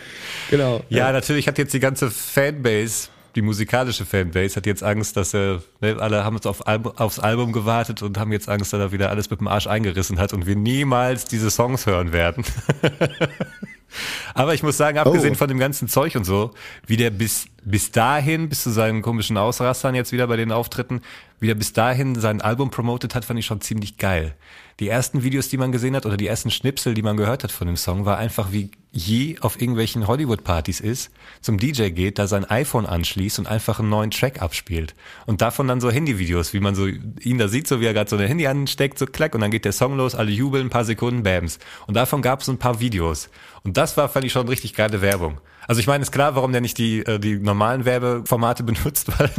Genau. 0.51 0.83
Ja, 0.91 1.13
natürlich 1.13 1.49
hat 1.49 1.57
jetzt 1.57 1.73
die 1.73 1.81
ganze 1.81 2.11
Fanbase, 2.11 3.09
die 3.35 3.43
musikalische 3.43 4.05
Fanbase, 4.05 4.57
hat 4.57 4.67
jetzt 4.67 4.83
Angst, 4.83 5.17
dass 5.17 5.35
er, 5.35 5.63
ne, 5.81 5.97
alle 5.99 6.25
haben 6.25 6.35
jetzt 6.37 6.47
auf 6.47 6.67
Album, 6.67 6.93
aufs 6.97 7.19
Album 7.19 7.53
gewartet 7.53 8.03
und 8.03 8.19
haben 8.19 8.33
jetzt 8.33 8.49
Angst, 8.49 8.73
dass 8.73 8.81
er 8.81 8.93
wieder 8.93 9.11
alles 9.11 9.31
mit 9.31 9.41
dem 9.41 9.49
Arsch 9.49 9.67
eingerissen 9.67 10.19
hat 10.19 10.33
und 10.33 10.47
wir 10.47 10.57
niemals 10.57 11.25
diese 11.25 11.51
Songs 11.51 11.87
hören 11.87 12.13
werden. 12.13 12.45
Aber 14.35 14.55
ich 14.55 14.63
muss 14.63 14.77
sagen, 14.77 14.99
abgesehen 14.99 15.35
Oh. 15.35 15.39
von 15.39 15.49
dem 15.49 15.59
ganzen 15.59 15.87
Zeug 15.89 16.17
und 16.17 16.25
so, 16.25 16.53
wie 16.87 16.97
der 16.97 17.11
bis, 17.11 17.47
bis 17.65 17.91
dahin, 17.91 18.49
bis 18.49 18.63
zu 18.63 18.71
seinen 18.71 19.03
komischen 19.03 19.37
Ausrastern 19.37 19.95
jetzt 19.95 20.13
wieder 20.13 20.27
bei 20.27 20.37
den 20.37 20.51
Auftritten, 20.53 21.03
wie 21.41 21.47
der 21.47 21.55
bis 21.55 21.73
dahin 21.73 22.15
sein 22.15 22.41
Album 22.41 22.71
promotet 22.71 23.15
hat, 23.15 23.25
fand 23.25 23.39
ich 23.39 23.47
schon 23.47 23.61
ziemlich 23.61 23.99
geil. 23.99 24.35
Die 24.81 24.89
ersten 24.89 25.23
Videos, 25.23 25.49
die 25.49 25.59
man 25.59 25.73
gesehen 25.73 25.95
hat, 25.95 26.07
oder 26.07 26.17
die 26.17 26.27
ersten 26.27 26.51
Schnipsel, 26.51 26.95
die 26.95 27.03
man 27.03 27.17
gehört 27.17 27.45
hat 27.45 27.53
von 27.53 27.67
dem 27.67 27.77
Song, 27.77 28.05
war 28.05 28.19
einfach 28.19 28.53
wie 28.53 28.71
je 28.91 29.39
auf 29.41 29.61
irgendwelchen 29.61 30.07
Hollywood-Partys 30.07 30.81
ist, 30.81 31.11
zum 31.41 31.59
DJ 31.59 31.91
geht, 31.91 32.19
da 32.19 32.27
sein 32.27 32.45
iPhone 32.45 32.85
anschließt 32.85 33.39
und 33.39 33.47
einfach 33.47 33.79
einen 33.79 33.89
neuen 33.89 34.11
Track 34.11 34.43
abspielt. 34.43 34.95
Und 35.27 35.41
davon 35.41 35.67
dann 35.67 35.81
so 35.81 35.91
Handyvideos, 35.91 36.53
wie 36.53 36.61
man 36.61 36.75
so 36.75 36.87
ihn 36.87 37.39
da 37.39 37.49
sieht, 37.49 37.67
so 37.67 37.81
wie 37.81 37.87
er 37.87 37.95
gerade 37.95 38.11
so 38.11 38.17
ein 38.17 38.27
Handy 38.27 38.47
ansteckt, 38.47 38.99
so 38.99 39.07
klack, 39.07 39.35
und 39.35 39.41
dann 39.41 39.51
geht 39.51 39.65
der 39.65 39.73
Song 39.73 39.97
los, 39.97 40.15
alle 40.15 40.31
jubeln, 40.31 40.67
ein 40.67 40.71
paar 40.71 40.85
Sekunden, 40.85 41.23
bams. 41.23 41.59
Und 41.87 41.95
davon 41.95 42.21
gab 42.21 42.41
es 42.43 42.49
ein 42.49 42.59
paar 42.59 42.81
Videos. 42.81 43.31
Und 43.65 43.77
das 43.77 43.97
war, 43.97 44.09
fand 44.09 44.27
ich 44.27 44.33
schon 44.33 44.49
richtig 44.49 44.75
geile 44.75 45.01
Werbung. 45.01 45.41
Also 45.67 45.81
ich 45.81 45.87
meine, 45.87 46.03
ist 46.03 46.13
klar, 46.13 46.35
warum 46.35 46.53
der 46.53 46.61
nicht 46.61 46.77
die, 46.79 47.01
äh, 47.01 47.19
die 47.19 47.39
normalen 47.39 47.85
Werbeformate 47.85 48.63
benutzt, 48.65 49.19
weil, 49.19 49.31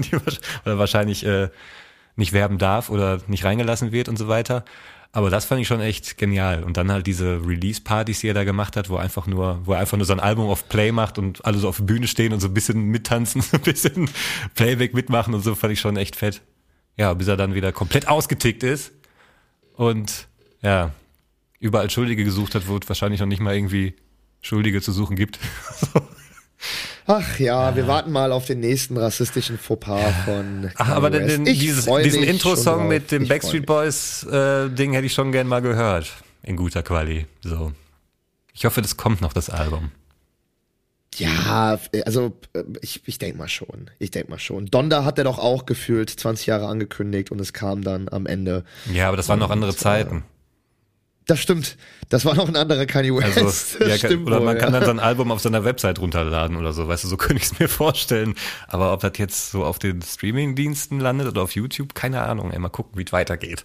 er 0.65 0.77
wahrscheinlich 0.79 1.25
äh, 1.25 1.49
nicht 2.15 2.33
werben 2.33 2.57
darf 2.57 2.89
oder 2.89 3.19
nicht 3.27 3.43
reingelassen 3.43 3.91
wird 3.91 4.09
und 4.09 4.17
so 4.17 4.27
weiter. 4.27 4.63
Aber 5.15 5.29
das 5.29 5.45
fand 5.45 5.61
ich 5.61 5.67
schon 5.67 5.79
echt 5.79 6.17
genial. 6.17 6.63
Und 6.63 6.75
dann 6.75 6.91
halt 6.91 7.05
diese 7.05 7.39
Release-Partys, 7.45 8.21
die 8.21 8.27
er 8.27 8.33
da 8.33 8.43
gemacht 8.43 8.75
hat, 8.75 8.89
wo 8.89 8.95
einfach 8.97 9.27
nur, 9.27 9.61
wo 9.63 9.73
er 9.73 9.79
einfach 9.79 9.95
nur 9.95 10.07
sein 10.07 10.19
Album 10.19 10.49
auf 10.49 10.67
Play 10.67 10.91
macht 10.91 11.19
und 11.19 11.45
alle 11.45 11.59
so 11.59 11.69
auf 11.69 11.77
der 11.77 11.83
Bühne 11.83 12.07
stehen 12.07 12.33
und 12.33 12.39
so 12.39 12.47
ein 12.47 12.53
bisschen 12.55 12.85
mittanzen, 12.85 13.41
so 13.43 13.57
ein 13.57 13.61
bisschen 13.63 14.09
Playback 14.55 14.95
mitmachen 14.95 15.35
und 15.35 15.41
so, 15.41 15.53
fand 15.53 15.71
ich 15.71 15.79
schon 15.79 15.97
echt 15.97 16.15
fett. 16.15 16.41
Ja, 16.97 17.13
bis 17.13 17.27
er 17.27 17.37
dann 17.37 17.53
wieder 17.53 17.71
komplett 17.71 18.07
ausgetickt 18.07 18.63
ist 18.63 18.91
und 19.75 20.27
ja, 20.61 20.91
überall 21.59 21.91
Schuldige 21.91 22.23
gesucht 22.23 22.55
hat, 22.55 22.67
wo 22.67 22.77
es 22.77 22.89
wahrscheinlich 22.89 23.19
noch 23.19 23.27
nicht 23.27 23.41
mal 23.41 23.55
irgendwie 23.55 23.93
Schuldige 24.41 24.81
zu 24.81 24.91
suchen 24.91 25.15
gibt. 25.15 25.39
Ach 27.05 27.39
ja, 27.39 27.75
wir 27.75 27.87
warten 27.87 28.11
mal 28.11 28.31
auf 28.31 28.45
den 28.45 28.59
nächsten 28.61 28.97
rassistischen 28.97 29.57
Fauxpas 29.57 30.13
von. 30.25 30.71
Ach, 30.77 30.89
aber 30.89 31.09
den, 31.09 31.27
den, 31.27 31.45
dieses, 31.45 31.85
diesen 31.85 32.23
Intro-Song 32.23 32.87
mit 32.87 33.11
dem 33.11 33.23
Ich 33.23 33.29
Backstreet 33.29 33.61
mich. 33.61 33.67
Boys 33.67 34.23
äh, 34.23 34.69
Ding 34.69 34.93
hätte 34.93 35.05
ich 35.05 35.13
schon 35.13 35.31
gern 35.31 35.47
mal 35.47 35.61
gehört. 35.61 36.13
In 36.43 36.55
guter 36.55 36.81
Quali. 36.83 37.25
So. 37.41 37.73
Ich 38.53 38.65
hoffe, 38.65 38.81
das 38.81 38.95
kommt 38.97 39.21
noch, 39.21 39.33
das 39.33 39.49
Album. 39.49 39.91
Ja, 41.15 41.77
also 42.05 42.33
äh, 42.53 42.63
ich, 42.81 43.01
ich 43.05 43.19
denke 43.19 43.37
mal 43.37 43.47
schon. 43.49 43.89
Ich 43.99 44.11
denke 44.11 44.31
mal 44.31 44.39
schon. 44.39 44.67
Donda 44.67 45.03
hat 45.03 45.17
er 45.17 45.23
doch 45.25 45.39
auch 45.39 45.65
gefühlt 45.65 46.09
20 46.09 46.47
Jahre 46.47 46.67
angekündigt 46.67 47.31
und 47.31 47.39
es 47.39 47.53
kam 47.53 47.83
dann 47.83 48.09
am 48.09 48.25
Ende. 48.25 48.63
Ja, 48.91 49.09
aber 49.09 49.17
das 49.17 49.29
waren 49.29 49.39
noch 49.39 49.51
andere 49.51 49.71
war- 49.71 49.77
Zeiten. 49.77 50.23
Das 51.25 51.39
stimmt. 51.39 51.77
Das 52.09 52.25
war 52.25 52.35
noch 52.35 52.47
ein 52.47 52.55
anderer 52.55 52.85
Kanye 52.85 53.15
West. 53.15 53.37
Also, 53.37 53.79
ja, 53.79 53.97
kann, 53.97 53.97
stimmt 53.97 54.27
oder 54.27 54.39
wohl, 54.39 54.45
man 54.45 54.57
kann 54.57 54.73
ja. 54.73 54.79
dann 54.79 54.87
sein 54.87 54.99
Album 54.99 55.31
auf 55.31 55.39
seiner 55.39 55.63
Website 55.63 55.99
runterladen 55.99 56.57
oder 56.57 56.73
so, 56.73 56.87
weißt 56.87 57.05
du, 57.05 57.07
so 57.07 57.17
könnte 57.17 57.41
ich 57.41 57.51
es 57.51 57.59
mir 57.59 57.69
vorstellen. 57.69 58.35
Aber 58.67 58.93
ob 58.93 59.01
das 59.01 59.13
jetzt 59.17 59.51
so 59.51 59.63
auf 59.63 59.79
den 59.79 60.01
Streaming-Diensten 60.01 60.99
landet 60.99 61.27
oder 61.27 61.41
auf 61.43 61.55
YouTube, 61.55 61.95
keine 61.95 62.21
Ahnung. 62.21 62.51
Ey, 62.51 62.59
mal 62.59 62.69
gucken, 62.69 62.97
wie 62.97 63.03
es 63.03 63.13
weitergeht. 63.13 63.63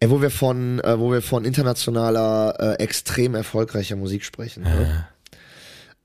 Ey, 0.00 0.10
wo 0.10 0.20
wir 0.20 0.30
von, 0.30 0.80
äh, 0.80 0.98
wo 0.98 1.10
wir 1.12 1.22
von 1.22 1.44
internationaler, 1.44 2.56
äh, 2.58 2.82
extrem 2.82 3.34
erfolgreicher 3.34 3.96
Musik 3.96 4.24
sprechen. 4.24 4.62
Ne? 4.64 5.06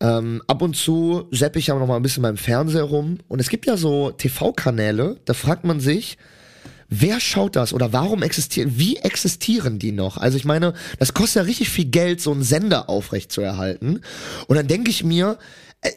Ähm, 0.02 0.42
ab 0.48 0.62
und 0.62 0.76
zu 0.76 1.28
sepp 1.32 1.56
ich 1.56 1.70
aber 1.70 1.80
noch 1.80 1.88
mal 1.88 1.96
ein 1.96 2.02
bisschen 2.02 2.24
beim 2.24 2.38
Fernseher 2.38 2.84
rum. 2.84 3.20
Und 3.28 3.40
es 3.40 3.50
gibt 3.50 3.66
ja 3.66 3.78
so 3.78 4.12
TV-Kanäle, 4.12 5.18
da 5.26 5.34
fragt 5.34 5.64
man 5.64 5.80
sich, 5.80 6.18
wer 6.92 7.20
schaut 7.20 7.56
das 7.56 7.74
oder 7.74 7.94
warum 7.94 8.22
existieren, 8.22 8.74
wie 8.76 8.98
existieren 8.98 9.80
die 9.80 9.94
noch? 9.94 10.18
Also 10.18 10.38
ich 10.38 10.46
meine, 10.46 10.74
das 11.00 11.14
kostet 11.14 11.38
ja 11.38 11.42
richtig 11.44 11.70
viel 11.70 11.86
Geld, 11.86 12.22
so 12.22 12.32
einen 12.32 12.44
Sender 12.44 12.90
aufrecht 12.90 13.32
zu 13.32 13.42
erhalten. 13.42 14.02
Und 14.48 14.56
dann 14.58 14.68
denke 14.68 14.92
ich 14.92 15.04
mir, 15.04 15.40
äh, 15.82 15.92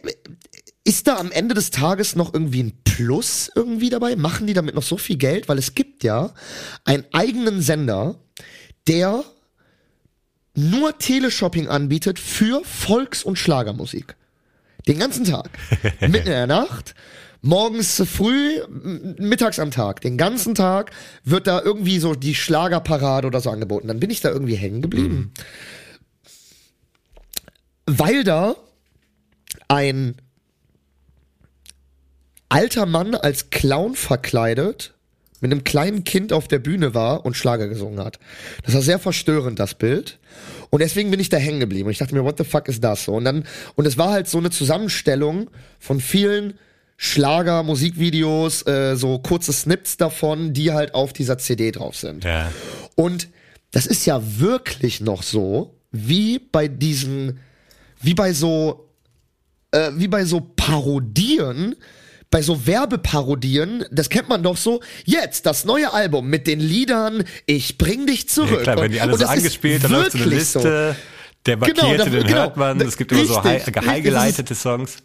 ist 0.84 1.06
da 1.08 1.16
am 1.16 1.32
Ende 1.32 1.54
des 1.54 1.70
Tages 1.70 2.14
noch 2.14 2.32
irgendwie 2.32 2.62
ein 2.62 2.72
Plus 2.84 3.50
irgendwie 3.54 3.90
dabei? 3.90 4.16
Machen 4.16 4.46
die 4.46 4.54
damit 4.54 4.74
noch 4.74 4.82
so 4.82 4.96
viel 4.96 5.16
Geld? 5.16 5.48
Weil 5.48 5.58
es 5.58 5.74
gibt 5.74 6.04
ja 6.04 6.32
einen 6.84 7.04
eigenen 7.12 7.60
Sender, 7.60 8.16
der 8.86 9.24
nur 10.54 10.96
Teleshopping 10.98 11.66
anbietet 11.66 12.20
für 12.20 12.62
Volks- 12.64 13.24
und 13.24 13.36
Schlagermusik. 13.36 14.14
Den 14.86 14.98
ganzen 15.00 15.24
Tag. 15.24 15.50
Mitten 16.00 16.18
in 16.18 16.24
der 16.26 16.46
Nacht, 16.46 16.94
morgens 17.44 18.02
früh, 18.06 18.60
mittags 19.18 19.58
am 19.58 19.70
Tag. 19.70 20.00
Den 20.00 20.16
ganzen 20.16 20.54
Tag 20.54 20.90
wird 21.24 21.46
da 21.46 21.60
irgendwie 21.62 21.98
so 21.98 22.14
die 22.14 22.34
Schlagerparade 22.34 23.26
oder 23.26 23.40
so 23.40 23.50
angeboten. 23.50 23.88
Dann 23.88 24.00
bin 24.00 24.10
ich 24.10 24.20
da 24.20 24.30
irgendwie 24.30 24.56
hängen 24.56 24.82
geblieben. 24.82 25.32
Weil 27.86 28.24
da 28.24 28.56
ein 29.68 30.16
alter 32.48 32.86
Mann 32.86 33.14
als 33.14 33.50
Clown 33.50 33.94
verkleidet 33.94 34.94
mit 35.40 35.52
einem 35.52 35.64
kleinen 35.64 36.04
Kind 36.04 36.32
auf 36.32 36.48
der 36.48 36.58
Bühne 36.58 36.94
war 36.94 37.26
und 37.26 37.36
Schlager 37.36 37.68
gesungen 37.68 38.02
hat. 38.02 38.18
Das 38.64 38.72
war 38.72 38.80
sehr 38.80 38.98
verstörend, 38.98 39.58
das 39.58 39.74
Bild. 39.74 40.18
Und 40.70 40.80
deswegen 40.80 41.10
bin 41.10 41.20
ich 41.20 41.28
da 41.28 41.36
hängen 41.36 41.60
geblieben. 41.60 41.86
Und 41.86 41.92
ich 41.92 41.98
dachte 41.98 42.14
mir, 42.14 42.24
what 42.24 42.38
the 42.38 42.44
fuck 42.44 42.68
ist 42.68 42.82
das? 42.82 43.06
Und 43.08 43.26
dann, 43.26 43.44
und 43.74 43.86
es 43.86 43.98
war 43.98 44.10
halt 44.10 44.28
so 44.28 44.38
eine 44.38 44.48
Zusammenstellung 44.50 45.50
von 45.78 46.00
vielen 46.00 46.54
Schlager, 46.96 47.62
Musikvideos, 47.62 48.66
äh, 48.66 48.94
so 48.96 49.18
kurze 49.18 49.52
Snips 49.52 49.96
davon, 49.96 50.52
die 50.52 50.72
halt 50.72 50.94
auf 50.94 51.12
dieser 51.12 51.38
CD 51.38 51.70
drauf 51.72 51.96
sind. 51.96 52.24
Ja. 52.24 52.50
Und 52.94 53.28
das 53.72 53.86
ist 53.86 54.06
ja 54.06 54.20
wirklich 54.38 55.00
noch 55.00 55.22
so, 55.22 55.74
wie 55.90 56.38
bei 56.38 56.68
diesen, 56.68 57.40
wie 58.00 58.14
bei 58.14 58.32
so, 58.32 58.88
äh, 59.72 59.90
wie 59.96 60.08
bei 60.08 60.24
so 60.24 60.40
Parodien, 60.54 61.74
bei 62.30 62.42
so 62.42 62.66
Werbeparodien, 62.66 63.84
das 63.90 64.08
kennt 64.08 64.28
man 64.28 64.42
doch 64.42 64.56
so, 64.56 64.80
jetzt 65.04 65.46
das 65.46 65.64
neue 65.64 65.92
Album 65.92 66.28
mit 66.28 66.46
den 66.46 66.60
Liedern 66.60 67.24
Ich 67.46 67.78
bring 67.78 68.06
dich 68.06 68.28
zurück. 68.28 68.50
Ja, 68.58 68.62
klar, 68.74 68.80
wenn 68.82 68.92
die 68.92 69.00
alle 69.00 69.12
Und 69.12 69.18
so 69.18 69.24
ist 69.24 69.30
angespielt, 69.30 69.84
dann 69.84 69.92
läuft 69.92 70.12
so 70.12 70.18
eine 70.18 70.26
wirklich 70.30 70.48
so. 70.48 70.58
Liste. 70.60 70.96
Der 71.46 71.56
Genau, 71.58 71.82
markierte, 71.88 72.04
da- 72.10 72.10
den 72.18 72.26
genau. 72.26 72.38
hört 72.38 72.56
man. 72.56 72.80
Es 72.80 72.96
gibt 72.96 73.12
immer 73.12 73.24
so 73.26 73.42
high, 73.44 73.66
Richtig, 73.66 73.76
high 73.76 73.86
richtig. 73.86 74.04
geleitete 74.04 74.54
Songs. 74.54 74.96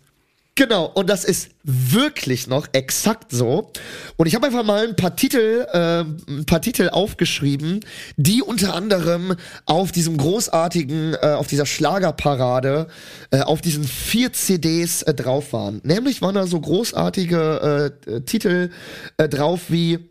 Genau, 0.59 0.91
und 0.93 1.09
das 1.09 1.23
ist 1.23 1.51
wirklich 1.63 2.47
noch 2.47 2.67
exakt 2.73 3.31
so. 3.31 3.71
Und 4.17 4.27
ich 4.27 4.35
habe 4.35 4.47
einfach 4.47 4.65
mal 4.65 4.85
ein 4.85 4.97
paar 4.97 5.15
Titel, 5.15 5.65
äh, 5.71 6.01
ein 6.01 6.45
paar 6.45 6.61
Titel 6.61 6.89
aufgeschrieben, 6.89 7.79
die 8.17 8.41
unter 8.41 8.75
anderem 8.75 9.37
auf 9.65 9.93
diesem 9.93 10.17
großartigen, 10.17 11.13
äh, 11.13 11.27
auf 11.27 11.47
dieser 11.47 11.65
Schlagerparade, 11.65 12.87
äh, 13.31 13.39
auf 13.39 13.61
diesen 13.61 13.85
vier 13.85 14.33
CDs 14.33 15.01
äh, 15.03 15.13
drauf 15.13 15.53
waren. 15.53 15.79
Nämlich 15.85 16.21
waren 16.21 16.35
da 16.35 16.45
so 16.45 16.59
großartige 16.59 17.93
äh, 18.05 18.11
äh, 18.11 18.21
Titel 18.23 18.69
äh, 19.15 19.29
drauf 19.29 19.69
wie 19.69 20.09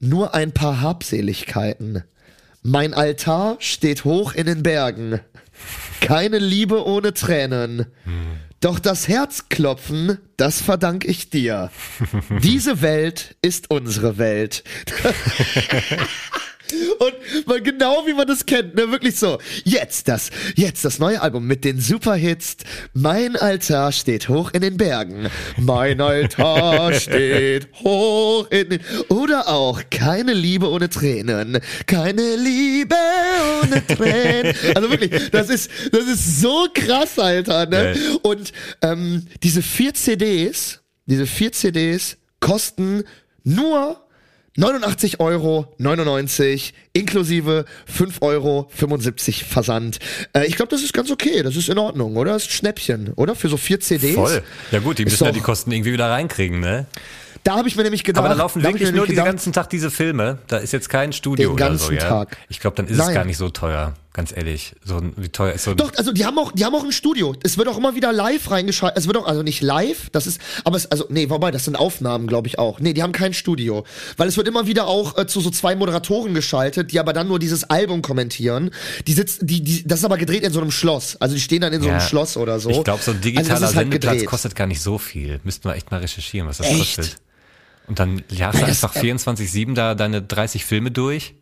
Nur 0.00 0.34
ein 0.34 0.50
paar 0.50 0.80
Habseligkeiten. 0.80 2.02
Mein 2.62 2.92
Altar 2.92 3.54
steht 3.60 4.04
hoch 4.04 4.34
in 4.34 4.46
den 4.46 4.64
Bergen. 4.64 5.20
Keine 6.00 6.38
Liebe 6.38 6.84
ohne 6.84 7.14
Tränen. 7.14 7.86
Doch 8.64 8.78
das 8.78 9.08
Herzklopfen, 9.08 10.16
das 10.38 10.62
verdank 10.62 11.04
ich 11.04 11.28
dir. 11.28 11.70
Diese 12.42 12.80
Welt 12.80 13.36
ist 13.42 13.68
unsere 13.70 14.16
Welt. 14.16 14.64
Und 16.98 17.46
mal 17.46 17.60
genau 17.60 18.06
wie 18.06 18.14
man 18.14 18.26
das 18.26 18.46
kennt, 18.46 18.74
ne, 18.74 18.90
wirklich 18.90 19.16
so. 19.16 19.38
Jetzt 19.64 20.08
das, 20.08 20.30
jetzt 20.56 20.84
das 20.84 20.98
neue 20.98 21.20
Album 21.20 21.46
mit 21.46 21.64
den 21.64 21.80
Superhits. 21.80 22.56
Mein 22.92 23.36
Altar 23.36 23.92
steht 23.92 24.28
hoch 24.28 24.52
in 24.52 24.62
den 24.62 24.76
Bergen. 24.76 25.28
Mein 25.56 26.00
Altar 26.00 26.92
steht 27.00 27.68
hoch 27.82 28.50
in 28.50 28.70
den, 28.70 28.80
oder 29.08 29.48
auch 29.48 29.80
keine 29.90 30.34
Liebe 30.34 30.70
ohne 30.70 30.88
Tränen. 30.88 31.58
Keine 31.86 32.36
Liebe 32.36 32.96
ohne 33.62 33.86
Tränen. 33.86 34.54
Also 34.74 34.90
wirklich, 34.90 35.30
das 35.30 35.48
ist, 35.48 35.70
das 35.92 36.04
ist 36.04 36.40
so 36.40 36.66
krass, 36.72 37.18
Alter, 37.18 37.66
ne? 37.66 37.94
Und, 38.22 38.52
ähm, 38.82 39.26
diese 39.42 39.62
vier 39.62 39.94
CDs, 39.94 40.80
diese 41.06 41.26
vier 41.26 41.52
CDs 41.52 42.16
kosten 42.40 43.04
nur 43.42 44.03
89,99 44.56 45.18
Euro 45.18 45.66
inklusive 46.92 47.64
5,75 47.92 48.22
Euro 48.22 48.68
Versand. 49.48 49.98
Äh, 50.32 50.46
ich 50.46 50.56
glaube, 50.56 50.70
das 50.70 50.82
ist 50.82 50.92
ganz 50.92 51.10
okay. 51.10 51.42
Das 51.42 51.56
ist 51.56 51.68
in 51.68 51.78
Ordnung, 51.78 52.16
oder? 52.16 52.34
Das 52.34 52.44
ist 52.44 52.50
ein 52.50 52.52
Schnäppchen, 52.52 53.12
oder? 53.16 53.34
Für 53.34 53.48
so 53.48 53.56
vier 53.56 53.80
CDs. 53.80 54.14
Voll. 54.14 54.42
Ja 54.70 54.78
gut, 54.78 54.98
die 54.98 55.04
müssen 55.04 55.24
ja 55.24 55.32
die 55.32 55.40
Kosten 55.40 55.72
irgendwie 55.72 55.92
wieder 55.92 56.08
reinkriegen, 56.08 56.60
ne? 56.60 56.86
Da 57.42 57.56
habe 57.56 57.68
ich 57.68 57.76
mir 57.76 57.82
nämlich 57.82 58.04
gedacht. 58.04 58.24
Aber 58.24 58.34
da 58.34 58.40
laufen 58.40 58.62
da 58.62 58.70
wirklich 58.70 58.90
nur 58.92 59.06
den 59.06 59.16
ganzen 59.16 59.52
Tag 59.52 59.68
diese 59.68 59.90
Filme. 59.90 60.38
Da 60.46 60.58
ist 60.58 60.72
jetzt 60.72 60.88
kein 60.88 61.12
Studio 61.12 61.50
Den 61.50 61.54
oder 61.54 61.76
so, 61.76 61.88
ganzen 61.88 61.96
ja. 61.96 62.08
Tag. 62.08 62.38
Ich 62.48 62.58
glaube, 62.58 62.76
dann 62.76 62.86
ist 62.86 62.96
Nein. 62.96 63.08
es 63.08 63.14
gar 63.14 63.24
nicht 63.24 63.36
so 63.36 63.50
teuer, 63.50 63.92
ganz 64.14 64.34
ehrlich. 64.34 64.74
So 64.84 64.96
ein, 64.96 65.12
wie 65.16 65.28
teuer 65.28 65.52
ist 65.52 65.64
so 65.64 65.72
ein 65.72 65.76
Doch, 65.76 65.92
also 65.96 66.12
die 66.12 66.24
haben 66.24 66.38
auch, 66.38 66.52
die 66.52 66.64
haben 66.64 66.74
auch 66.74 66.84
ein 66.84 66.92
Studio. 66.92 67.34
Es 67.42 67.58
wird 67.58 67.68
auch 67.68 67.76
immer 67.76 67.94
wieder 67.96 68.12
live 68.12 68.50
reingeschaltet. 68.50 68.96
Es 68.96 69.06
wird 69.06 69.16
auch, 69.16 69.26
also 69.26 69.42
nicht 69.42 69.60
live, 69.60 70.08
das 70.10 70.26
ist, 70.26 70.40
aber 70.62 70.76
es, 70.76 70.86
also, 70.86 71.04
nee, 71.10 71.28
wobei, 71.28 71.50
das 71.50 71.64
sind 71.64 71.74
Aufnahmen, 71.76 72.28
glaube 72.28 72.46
ich 72.48 72.58
auch. 72.58 72.78
Nee, 72.80 72.94
die 72.94 73.02
haben 73.02 73.12
kein 73.12 73.34
Studio. 73.34 73.84
Weil 74.16 74.28
es 74.28 74.36
wird 74.36 74.46
immer 74.48 74.66
wieder 74.66 74.86
auch 74.86 75.18
äh, 75.18 75.26
zu 75.26 75.40
so 75.40 75.50
zwei 75.50 75.74
Moderatoren 75.74 76.32
geschaltet, 76.32 76.92
die 76.92 77.00
aber 77.00 77.12
dann 77.12 77.26
nur 77.28 77.40
dieses 77.40 77.64
Album 77.64 78.02
kommentieren. 78.02 78.70
Die 79.06 79.12
sitzen, 79.12 79.46
die, 79.46 79.62
die, 79.62 79.86
das 79.86 79.98
ist 79.98 80.04
aber 80.04 80.16
gedreht 80.16 80.44
in 80.44 80.52
so 80.52 80.60
einem 80.60 80.70
Schloss. 80.70 81.16
Also 81.20 81.34
die 81.34 81.40
stehen 81.40 81.60
dann 81.60 81.72
in 81.72 81.82
so 81.82 81.88
einem 81.88 81.98
Ja. 81.98 82.06
Schloss 82.06 82.36
oder 82.36 82.60
so. 82.60 82.70
Ich 82.70 82.84
glaube, 82.84 83.02
so 83.02 83.10
ein 83.10 83.20
digitaler 83.20 83.50
also 83.50 83.62
das 83.62 83.70
ist 83.72 83.76
halt 83.76 83.86
Sendeplatz 83.86 84.12
gedreht. 84.12 84.28
kostet 84.28 84.54
gar 84.54 84.68
nicht 84.68 84.80
so 84.80 84.96
viel. 84.98 85.40
Müssten 85.42 85.68
wir 85.68 85.74
echt 85.74 85.90
mal 85.90 86.00
recherchieren, 86.00 86.48
was 86.48 86.58
das 86.58 86.68
Echt? 86.68 86.78
kostet. 86.96 87.16
Und 87.88 87.98
dann 87.98 88.22
jagst 88.30 88.62
du 88.62 88.64
einfach 88.64 88.94
24-7 88.94 89.74
da 89.74 89.94
deine 89.96 90.22
30 90.22 90.64
Filme 90.64 90.92
durch 90.92 91.34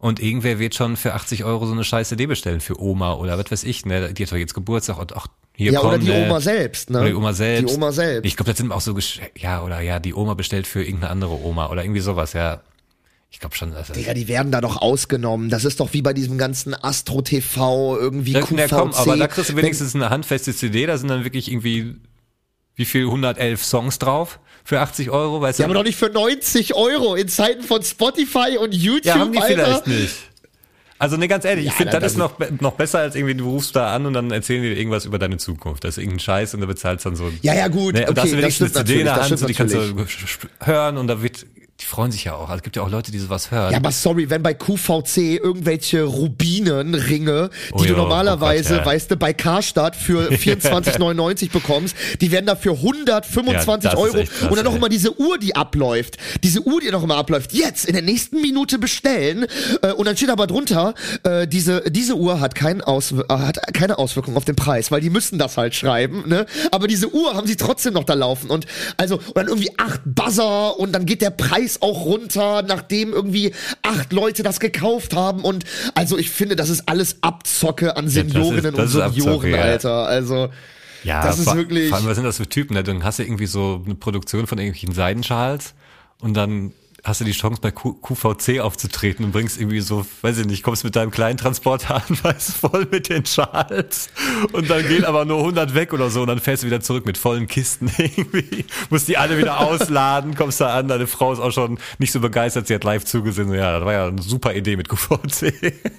und 0.00 0.18
irgendwer 0.18 0.58
wird 0.58 0.74
schon 0.74 0.96
für 0.96 1.14
80 1.14 1.44
Euro 1.44 1.66
so 1.66 1.72
eine 1.72 1.84
scheiß 1.84 2.08
CD 2.08 2.26
bestellen 2.26 2.60
für 2.60 2.80
Oma 2.80 3.12
oder 3.14 3.38
was 3.38 3.50
weiß 3.50 3.64
ich, 3.64 3.84
ne? 3.84 4.12
Die 4.14 4.24
hat 4.24 4.32
doch 4.32 4.36
jetzt 4.36 4.54
Geburtstag 4.54 4.98
und 4.98 5.14
ach, 5.14 5.26
hier 5.54 5.72
Ja, 5.72 5.80
komm, 5.80 5.90
oder 5.90 5.98
die 5.98 6.08
ne? 6.08 6.26
Oma 6.26 6.40
selbst, 6.40 6.88
ne? 6.90 6.98
Oder 7.00 7.08
die 7.08 7.14
Oma 7.14 7.32
selbst. 7.34 7.70
Die 7.70 7.76
Oma 7.76 7.92
selbst. 7.92 8.26
Ich 8.26 8.36
glaube, 8.36 8.50
das 8.50 8.58
sind 8.58 8.72
auch 8.72 8.80
so, 8.80 8.94
Gesch 8.94 9.20
ja, 9.36 9.62
oder 9.62 9.80
ja, 9.82 10.00
die 10.00 10.14
Oma 10.14 10.32
bestellt 10.34 10.66
für 10.66 10.82
irgendeine 10.82 11.10
andere 11.12 11.44
Oma 11.44 11.68
oder 11.70 11.84
irgendwie 11.84 12.00
sowas, 12.00 12.32
ja. 12.32 12.62
Ich 13.30 13.38
glaube 13.38 13.54
schon, 13.54 13.72
dass 13.72 13.88
das 13.88 13.96
Digga, 13.96 14.14
die 14.14 14.26
werden 14.26 14.50
da 14.50 14.60
doch 14.60 14.80
ausgenommen. 14.80 15.50
Das 15.50 15.64
ist 15.64 15.78
doch 15.78 15.92
wie 15.92 16.02
bei 16.02 16.12
diesem 16.14 16.36
ganzen 16.38 16.74
Astro 16.74 17.20
TV, 17.22 17.96
irgendwie 17.98 18.32
Ja, 18.32 18.40
QVC. 18.40 18.52
na 18.56 18.68
komm, 18.68 18.92
aber 18.92 19.16
da 19.18 19.28
kriegst 19.28 19.50
du 19.50 19.56
wenigstens 19.56 19.94
eine 19.94 20.10
handfeste 20.10 20.52
CD, 20.54 20.86
da 20.86 20.96
sind 20.98 21.08
dann 21.08 21.22
wirklich 21.24 21.52
irgendwie, 21.52 21.94
wie 22.74 22.84
viel, 22.86 23.04
111 23.04 23.62
Songs 23.62 23.98
drauf 23.98 24.40
für 24.64 24.80
80 24.80 25.10
Euro, 25.10 25.40
weißt 25.40 25.58
Ja, 25.58 25.64
du? 25.66 25.70
aber 25.70 25.80
doch 25.80 25.84
nicht 25.86 25.98
für 25.98 26.08
90 26.10 26.74
Euro 26.74 27.14
in 27.14 27.28
Zeiten 27.28 27.62
von 27.62 27.82
Spotify 27.82 28.56
und 28.60 28.74
YouTube, 28.74 29.04
Ja, 29.06 29.18
haben 29.18 29.32
die 29.32 29.38
Alter. 29.38 29.64
vielleicht 29.64 29.86
nicht. 29.86 30.14
Also 30.98 31.16
ne, 31.16 31.28
ganz 31.28 31.46
ehrlich, 31.46 31.64
ich 31.64 31.70
Ja, 31.70 31.76
finde, 31.78 31.92
dann- 31.92 32.02
das 32.02 32.12
ist 32.12 32.18
noch, 32.18 32.38
noch 32.60 32.72
besser 32.72 32.98
als 32.98 33.14
irgendwie, 33.14 33.34
du 33.34 33.48
rufst 33.48 33.74
da 33.74 33.94
an 33.94 34.04
und 34.04 34.12
dann 34.12 34.30
erzählen 34.30 34.62
dir 34.62 34.76
irgendwas 34.76 35.06
über 35.06 35.18
deine 35.18 35.38
Zukunft. 35.38 35.82
Das 35.84 35.90
ist 35.96 35.98
irgendein 35.98 36.20
Scheiß 36.20 36.52
und 36.54 36.60
da 36.60 36.66
bezahlst 36.66 37.06
dann 37.06 37.16
so. 37.16 37.32
Ja, 37.40 37.54
ja, 37.54 37.68
gut, 37.68 37.94
Ne, 37.94 38.06
und 38.06 38.18
da 38.18 38.22
okay, 38.22 38.32
hast 38.32 38.32
du 38.32 38.36
das 38.36 38.42
wenigstens 38.42 38.68
stimmt 38.70 38.76
eine 38.76 38.86
CD 38.86 38.98
in 39.00 39.04
der 39.06 39.16
Hand, 39.16 39.30
das 39.32 39.40
so, 39.40 39.46
die 39.46 39.54
kannst 39.54 39.74
du 39.74 40.06
hören 40.62 40.98
und 40.98 41.06
da 41.06 41.22
wird, 41.22 41.46
die 41.80 41.86
freuen 41.86 42.12
sich 42.12 42.24
ja 42.24 42.34
auch. 42.34 42.48
Also 42.50 42.56
es 42.56 42.62
gibt 42.62 42.76
ja 42.76 42.82
auch 42.82 42.90
Leute, 42.90 43.10
die 43.10 43.18
sowas 43.18 43.50
hören. 43.50 43.72
Ja, 43.72 43.78
aber 43.78 43.90
sorry, 43.90 44.28
wenn 44.28 44.42
bei 44.42 44.52
QVC 44.54 45.16
irgendwelche 45.42 46.02
Rubinenringe, 46.04 47.50
die 47.68 47.72
Oh 47.72 47.78
du 47.78 47.84
ja, 47.84 47.92
normalerweise, 47.96 48.74
oh 48.74 48.76
Gott, 48.76 48.86
ja. 48.86 48.92
weißt 48.92 49.10
du, 49.10 49.16
bei 49.16 49.32
Karstadt 49.32 49.96
für 49.96 50.28
24,99 50.30 51.50
bekommst, 51.50 51.96
die 52.20 52.30
werden 52.30 52.46
da 52.46 52.56
für 52.56 52.72
125 52.72 53.92
Ja, 53.92 53.98
Euro. 53.98 54.12
krass, 54.24 54.28
und 54.50 54.56
dann 54.56 54.64
noch 54.64 54.74
immer 54.74 54.88
diese 54.88 55.18
Uhr, 55.18 55.38
die 55.38 55.56
abläuft. 55.56 56.16
Diese 56.42 56.60
Uhr, 56.62 56.80
die 56.80 56.90
noch 56.90 57.02
immer 57.02 57.16
abläuft. 57.16 57.52
Jetzt, 57.52 57.86
in 57.86 57.94
der 57.94 58.02
nächsten 58.02 58.40
Minute 58.40 58.78
bestellen. 58.78 59.46
Äh, 59.82 59.92
und 59.92 60.06
dann 60.06 60.16
steht 60.16 60.30
aber 60.30 60.46
drunter, 60.46 60.94
äh, 61.22 61.46
diese, 61.46 61.82
diese 61.90 62.14
Uhr 62.16 62.40
hat, 62.40 62.54
keinen 62.54 62.82
Ausw 62.82 63.22
äh, 63.28 63.32
hat 63.32 63.58
keine 63.74 63.98
Auswirkung 63.98 64.36
auf 64.36 64.44
den 64.44 64.56
Preis, 64.56 64.90
weil 64.90 65.00
die 65.00 65.10
müssen 65.10 65.38
das 65.38 65.56
halt 65.56 65.74
schreiben, 65.74 66.24
ne? 66.28 66.46
Aber 66.70 66.86
diese 66.88 67.12
Uhr 67.12 67.34
haben 67.34 67.46
sie 67.46 67.56
trotzdem 67.56 67.94
noch 67.94 68.04
da 68.04 68.14
laufen. 68.14 68.50
Und 68.50 68.66
also, 68.96 69.16
und 69.16 69.36
dann 69.36 69.48
irgendwie 69.48 69.70
acht 69.78 70.00
Buzzer 70.04 70.78
und 70.78 70.92
dann 70.92 71.06
geht 71.06 71.22
der 71.22 71.30
Preis 71.30 71.69
auch 71.80 72.04
runter, 72.04 72.62
nachdem 72.62 73.12
irgendwie 73.12 73.52
acht 73.82 74.12
Leute 74.12 74.42
das 74.42 74.60
gekauft 74.60 75.14
haben. 75.14 75.44
Und 75.44 75.64
also 75.94 76.18
ich 76.18 76.30
finde, 76.30 76.56
das 76.56 76.68
ist 76.68 76.88
alles 76.88 77.16
Abzocke 77.22 77.96
an 77.96 78.08
Seniorinnen 78.08 78.74
das 78.74 78.90
ist 78.90 78.96
und 78.96 79.02
Abzocke, 79.02 79.20
Senioren, 79.42 79.50
ja. 79.50 79.60
Alter. 79.60 80.06
Also. 80.06 80.48
Ja, 81.02 81.22
Das 81.22 81.38
ist 81.38 81.54
wirklich- 81.54 81.88
Vor 81.88 81.96
allem, 81.98 82.06
was 82.08 82.16
sind 82.16 82.24
das 82.24 82.36
für 82.36 82.46
Typen? 82.48 82.74
Ne? 82.74 82.82
Dann 82.82 83.04
hast 83.04 83.18
du 83.18 83.22
irgendwie 83.22 83.46
so 83.46 83.82
eine 83.86 83.94
Produktion 83.94 84.46
von 84.46 84.58
irgendwelchen 84.58 84.92
Seidenschals 84.92 85.72
und 86.20 86.34
dann 86.34 86.72
hast 87.04 87.20
du 87.20 87.24
die 87.24 87.32
Chance 87.32 87.60
bei 87.60 87.70
Q 87.70 87.94
QVC 87.94 88.60
aufzutreten 88.60 89.24
und 89.24 89.32
bringst 89.32 89.58
irgendwie 89.58 89.80
so, 89.80 90.04
weiß 90.22 90.38
ich 90.38 90.46
nicht, 90.46 90.62
kommst 90.62 90.84
mit 90.84 90.96
deinem 90.96 91.10
kleinen 91.10 91.38
Transporter 91.38 91.96
an, 91.96 92.02
weißt 92.22 92.56
voll 92.56 92.86
mit 92.90 93.08
den 93.08 93.24
Schals 93.24 94.10
und 94.52 94.68
dann 94.68 94.86
gehen 94.86 95.04
aber 95.04 95.24
nur 95.24 95.38
100 95.38 95.74
weg 95.74 95.92
oder 95.92 96.10
so 96.10 96.22
und 96.22 96.28
dann 96.28 96.40
fährst 96.40 96.62
du 96.62 96.66
wieder 96.66 96.80
zurück 96.80 97.06
mit 97.06 97.18
vollen 97.18 97.46
Kisten 97.46 97.90
irgendwie, 97.98 98.64
musst 98.90 99.08
die 99.08 99.16
alle 99.16 99.38
wieder 99.38 99.60
ausladen, 99.60 100.34
kommst 100.34 100.60
da 100.60 100.76
an, 100.76 100.88
deine 100.88 101.06
Frau 101.06 101.32
ist 101.32 101.40
auch 101.40 101.52
schon 101.52 101.78
nicht 101.98 102.12
so 102.12 102.20
begeistert, 102.20 102.66
sie 102.66 102.74
hat 102.74 102.84
live 102.84 103.04
zugesehen, 103.04 103.48
so, 103.48 103.54
ja, 103.54 103.78
das 103.78 103.84
war 103.84 103.92
ja 103.92 104.06
eine 104.06 104.22
super 104.22 104.54
Idee 104.54 104.76
mit 104.76 104.88
QVC. 104.88 105.52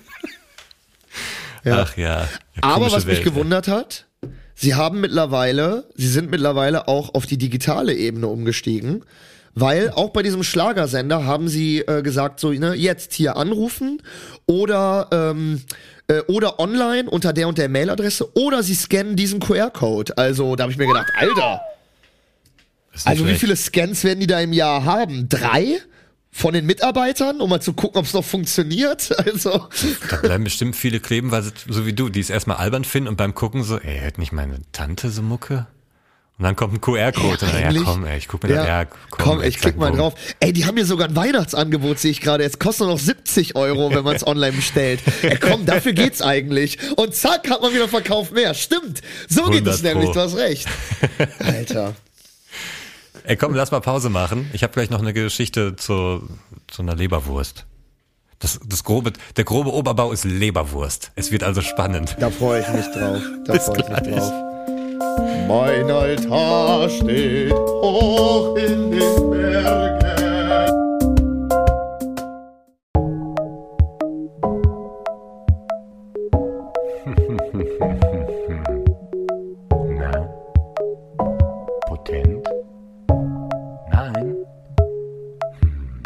Ja. 1.63 1.83
Ach 1.83 1.95
ja. 1.95 2.21
ja 2.21 2.27
Aber 2.61 2.87
was 2.87 3.05
mich 3.05 3.17
Welt, 3.17 3.17
ey. 3.19 3.23
gewundert 3.23 3.67
hat, 3.67 4.07
sie 4.55 4.73
haben 4.73 4.99
mittlerweile, 4.99 5.85
sie 5.95 6.07
sind 6.07 6.31
mittlerweile 6.31 6.87
auch 6.87 7.13
auf 7.13 7.27
die 7.27 7.37
digitale 7.37 7.93
Ebene 7.93 8.25
umgestiegen, 8.25 9.03
weil 9.55 9.89
auch 9.91 10.09
bei 10.09 10.23
diesem 10.23 10.43
Schlagersender 10.43 11.25
haben 11.25 11.47
sie 11.47 11.79
äh, 11.79 12.01
gesagt, 12.01 12.39
so, 12.39 12.51
ne, 12.51 12.73
jetzt 12.73 13.13
hier 13.13 13.35
anrufen 13.35 14.01
oder, 14.45 15.07
ähm, 15.11 15.61
äh, 16.07 16.19
oder 16.27 16.59
online 16.59 17.09
unter 17.09 17.33
der 17.33 17.47
und 17.47 17.57
der 17.57 17.69
Mailadresse 17.69 18.35
oder 18.35 18.63
sie 18.63 18.75
scannen 18.75 19.15
diesen 19.15 19.39
QR-Code. 19.39 20.17
Also 20.17 20.55
da 20.55 20.63
habe 20.63 20.71
ich 20.71 20.77
mir 20.77 20.87
gedacht, 20.87 21.11
Alter, 21.17 21.61
also 23.05 23.27
wie 23.27 23.35
viele 23.35 23.55
Scans 23.55 24.03
werden 24.03 24.19
die 24.19 24.27
da 24.27 24.39
im 24.39 24.53
Jahr 24.53 24.85
haben? 24.85 25.29
Drei? 25.29 25.79
Von 26.33 26.53
den 26.53 26.65
Mitarbeitern, 26.65 27.41
um 27.41 27.49
mal 27.49 27.61
zu 27.61 27.73
gucken, 27.73 27.99
ob 27.99 28.05
es 28.05 28.13
noch 28.13 28.23
funktioniert. 28.23 29.13
Also, 29.25 29.67
Da 30.09 30.15
bleiben 30.15 30.45
bestimmt 30.45 30.77
viele 30.77 31.01
kleben, 31.01 31.29
weil 31.31 31.43
sie, 31.43 31.51
so 31.67 31.85
wie 31.85 31.91
du, 31.91 32.07
die 32.07 32.21
es 32.21 32.29
erstmal 32.29 32.55
albern 32.55 32.85
finden 32.85 33.09
und 33.09 33.17
beim 33.17 33.35
Gucken 33.35 33.63
so, 33.63 33.77
ey, 33.77 33.99
hört 33.99 34.17
nicht 34.17 34.31
meine 34.31 34.61
Tante 34.71 35.09
so 35.09 35.21
Mucke? 35.21 35.67
Und 36.41 36.45
dann 36.45 36.55
kommt 36.55 36.73
ein 36.73 36.81
QR-Code 36.81 37.45
ja 37.45 37.67
eigentlich- 37.67 37.83
komm, 37.83 38.03
ey, 38.03 38.17
ich 38.17 38.27
guck 38.27 38.41
mir 38.41 38.49
das, 38.55 38.65
ja, 38.65 38.85
komm, 38.85 38.99
komm, 39.11 39.41
ey, 39.41 39.49
ich 39.49 39.59
klick 39.59 39.77
mal 39.77 39.91
drauf. 39.91 40.15
Ey, 40.39 40.51
die 40.51 40.65
haben 40.65 40.75
hier 40.75 40.87
sogar 40.87 41.07
ein 41.07 41.15
Weihnachtsangebot, 41.15 41.99
sehe 41.99 42.09
ich 42.09 42.19
gerade. 42.19 42.43
Jetzt 42.43 42.59
kostet 42.59 42.87
nur 42.87 42.95
noch 42.95 42.99
70 42.99 43.55
Euro, 43.55 43.93
wenn 43.93 44.03
man 44.03 44.15
es 44.15 44.25
online 44.25 44.53
bestellt. 44.53 45.01
Ey, 45.21 45.37
komm, 45.37 45.67
dafür 45.67 45.93
geht's 45.93 46.19
eigentlich. 46.23 46.79
Und 46.97 47.13
zack, 47.13 47.47
hat 47.47 47.61
man 47.61 47.71
wieder 47.75 47.87
Verkauf 47.87 48.31
mehr. 48.31 48.55
Stimmt. 48.55 49.01
So 49.29 49.43
geht 49.51 49.67
100 49.67 49.75
es 49.75 49.83
nämlich, 49.83 50.09
du 50.09 50.19
hast 50.19 50.35
recht. 50.35 50.67
Alter. 51.37 51.93
Ey, 53.23 53.35
komm, 53.37 53.53
lass 53.53 53.69
mal 53.69 53.79
Pause 53.81 54.09
machen. 54.09 54.49
Ich 54.53 54.63
habe 54.63 54.73
gleich 54.73 54.89
noch 54.89 54.97
eine 54.99 55.13
Geschichte 55.13 55.75
zu, 55.75 56.27
zu 56.65 56.81
einer 56.81 56.95
Leberwurst. 56.95 57.65
Das, 58.39 58.59
das 58.65 58.83
grobe, 58.83 59.13
der 59.37 59.43
grobe 59.43 59.71
Oberbau 59.71 60.11
ist 60.11 60.23
Leberwurst. 60.25 61.11
Es 61.13 61.31
wird 61.31 61.43
also 61.43 61.61
spannend. 61.61 62.15
Da 62.19 62.31
freue 62.31 62.61
ich 62.61 62.67
mich 62.69 62.85
drauf. 62.87 63.21
Da 63.45 63.59
freue 63.59 63.77
ich 63.81 63.89
mich 63.89 64.15
drauf. 64.15 64.50
Mein 65.47 65.89
Altar 65.89 66.87
steht 66.89 67.53
hoch 67.53 68.55
in 68.55 68.91
den 68.91 69.31
Bergen. 69.31 70.01
Na? 79.89 80.29
Potent? 81.87 82.47
Nein? 83.91 84.35
Hm. 85.61 86.01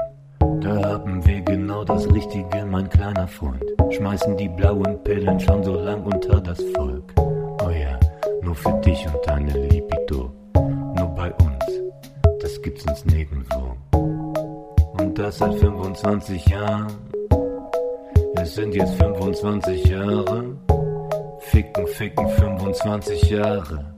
Da 0.62 0.84
haben 0.84 1.26
wir 1.26 1.41
genau 1.41 1.84
das 1.84 2.08
Richtige, 2.14 2.66
mein 2.66 2.89
kleiner 2.89 3.28
Freund. 3.28 3.64
Schmeißen 3.91 4.38
die 4.38 4.50
blauen 4.50 5.02
Pillen 5.04 5.39
schon 5.39 5.64
so 5.64 5.74
lang 5.76 6.04
unter 6.04 6.39
das 6.39 6.62
Volk. 6.76 7.14
Nur 8.64 8.74
für 8.74 8.82
dich 8.82 9.06
und 9.08 9.28
deine 9.28 9.51
Libido. 9.68 10.32
Nur 10.53 11.08
bei 11.16 11.32
uns, 11.34 11.66
das 12.41 12.62
gibt's 12.62 12.86
uns 12.86 13.06
nirgendwo. 13.06 13.76
Und 14.97 15.18
das 15.18 15.39
seit 15.39 15.56
25 15.56 16.45
Jahren. 16.47 16.88
Es 18.36 18.56
sind 18.56 18.74
jetzt 18.74 18.93
25 18.95 19.86
Jahre. 19.86 20.58
Ficken, 21.39 21.88
ficken, 21.88 22.30
25 22.30 23.30
Jahre. 23.30 23.93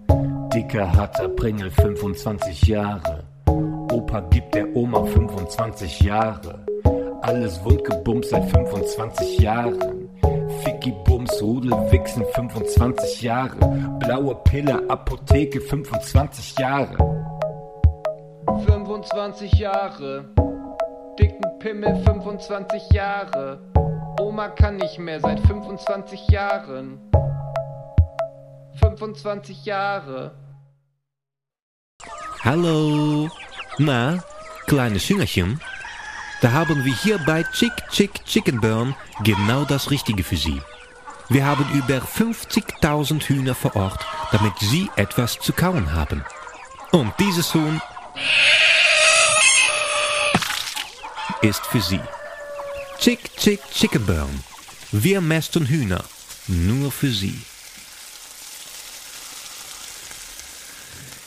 Dicker, 0.54 0.92
harter 0.92 1.30
Pringel, 1.30 1.70
25 1.70 2.64
Jahre. 2.64 3.24
Opa 3.92 4.22
gibt 4.32 4.56
der 4.56 4.76
Oma 4.76 5.04
25 5.04 6.02
Jahre. 6.02 6.66
alles 7.22 7.64
Wundgebums 7.64 8.30
seit 8.30 8.50
25 8.50 9.40
Jahren. 9.40 9.97
Bums, 10.92 11.42
Rudel, 11.42 11.72
Wichsen 11.92 12.26
25 12.34 13.22
Jahre. 13.22 13.58
Blaue 14.00 14.36
Pille, 14.44 14.90
Apotheke 14.90 15.62
25 15.62 16.56
Jahre. 16.60 16.98
25 18.66 19.54
Jahre. 19.54 20.26
Dicken 21.20 21.60
Pimmel 21.60 21.96
25 22.04 22.92
Jahre. 22.92 23.60
Oma 24.20 24.50
kann 24.50 24.78
nicht 24.78 25.00
mehr 25.00 25.20
seit 25.20 25.40
25 25.42 26.28
Jahren. 26.30 27.00
25 28.80 29.66
Jahre. 29.66 30.32
Hallo. 32.44 33.30
Na, 33.78 34.20
kleine 34.66 35.00
Schüngerchen? 35.00 35.60
Da 36.42 36.52
haben 36.52 36.86
wir 36.86 36.94
hier 36.94 37.20
bei 37.26 37.44
Chick 37.44 37.74
Chick 37.90 38.24
Chicken 38.26 38.62
Burn 38.62 38.96
genau 39.24 39.66
das 39.66 39.90
Richtige 39.90 40.24
für 40.24 40.38
Sie. 40.38 40.62
Wir 41.30 41.46
haben 41.46 41.66
über 41.74 41.98
50.000 41.98 43.22
Hühner 43.24 43.54
vor 43.54 43.76
Ort, 43.76 44.06
damit 44.32 44.54
Sie 44.60 44.90
etwas 44.96 45.38
zu 45.40 45.52
kauen 45.52 45.94
haben. 45.94 46.24
Und 46.92 47.14
dieses 47.20 47.54
Huhn 47.54 47.82
ist 51.42 51.66
für 51.66 51.82
Sie. 51.82 52.00
Chick 53.00 53.36
Chick 53.36 53.60
Chicken 53.72 54.06
Burn. 54.06 54.44
Wir 54.92 55.20
mästen 55.20 55.66
Hühner. 55.66 56.04
Nur 56.48 56.92
für 56.92 57.12
Sie. 57.12 57.42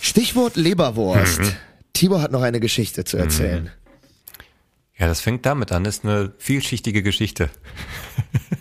Stichwort 0.01 0.57
Leberwurst. 0.57 1.41
Mhm. 1.41 1.57
Tibor 1.93 2.23
hat 2.23 2.33
noch 2.33 2.43
eine 2.43 2.59
Geschichte 2.59 3.05
zu 3.05 3.19
erzählen. 3.19 3.71
Ja, 4.97 5.07
das 5.07 5.21
fängt 5.21 5.45
damit 5.45 5.73
an. 5.73 5.85
Das 5.85 5.99
ist 5.99 6.05
eine 6.05 6.33
vielschichtige 6.39 7.03
Geschichte. 7.03 7.51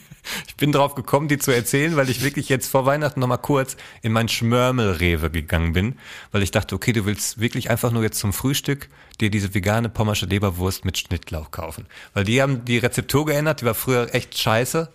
bin 0.60 0.72
drauf 0.72 0.95
gekommen, 0.95 1.28
die 1.28 1.38
zu 1.38 1.51
erzählen, 1.51 1.95
weil 1.95 2.10
ich 2.10 2.24
wirklich 2.24 2.49
jetzt 2.49 2.70
vor 2.70 2.86
Weihnachten 2.86 3.20
nochmal 3.20 3.39
kurz 3.39 3.78
in 4.01 4.12
mein 4.12 4.30
Schmörmelrewe 4.30 5.32
gegangen 5.32 5.74
bin, 5.74 5.95
weil 6.32 6.43
ich 6.43 6.51
dachte, 6.51 6.76
okay, 6.76 6.93
du 6.93 7.05
willst 7.05 7.39
wirklich 7.39 7.70
einfach 7.70 7.91
nur 7.91 8.03
jetzt 8.03 8.20
zum 8.20 8.34
Frühstück 8.34 8.89
dir 9.20 9.30
diese 9.30 9.53
vegane 9.53 9.89
pommersche 9.89 10.26
Leberwurst 10.26 10.86
mit 10.86 10.97
Schnittlauch 10.97 11.51
kaufen. 11.51 11.86
Weil 12.14 12.26
die 12.26 12.41
haben 12.41 12.66
die 12.66 12.78
Rezeptur 12.78 13.26
geändert, 13.26 13.62
die 13.62 13.66
war 13.66 13.74
früher 13.74 14.14
echt 14.14 14.38
scheiße, 14.38 14.91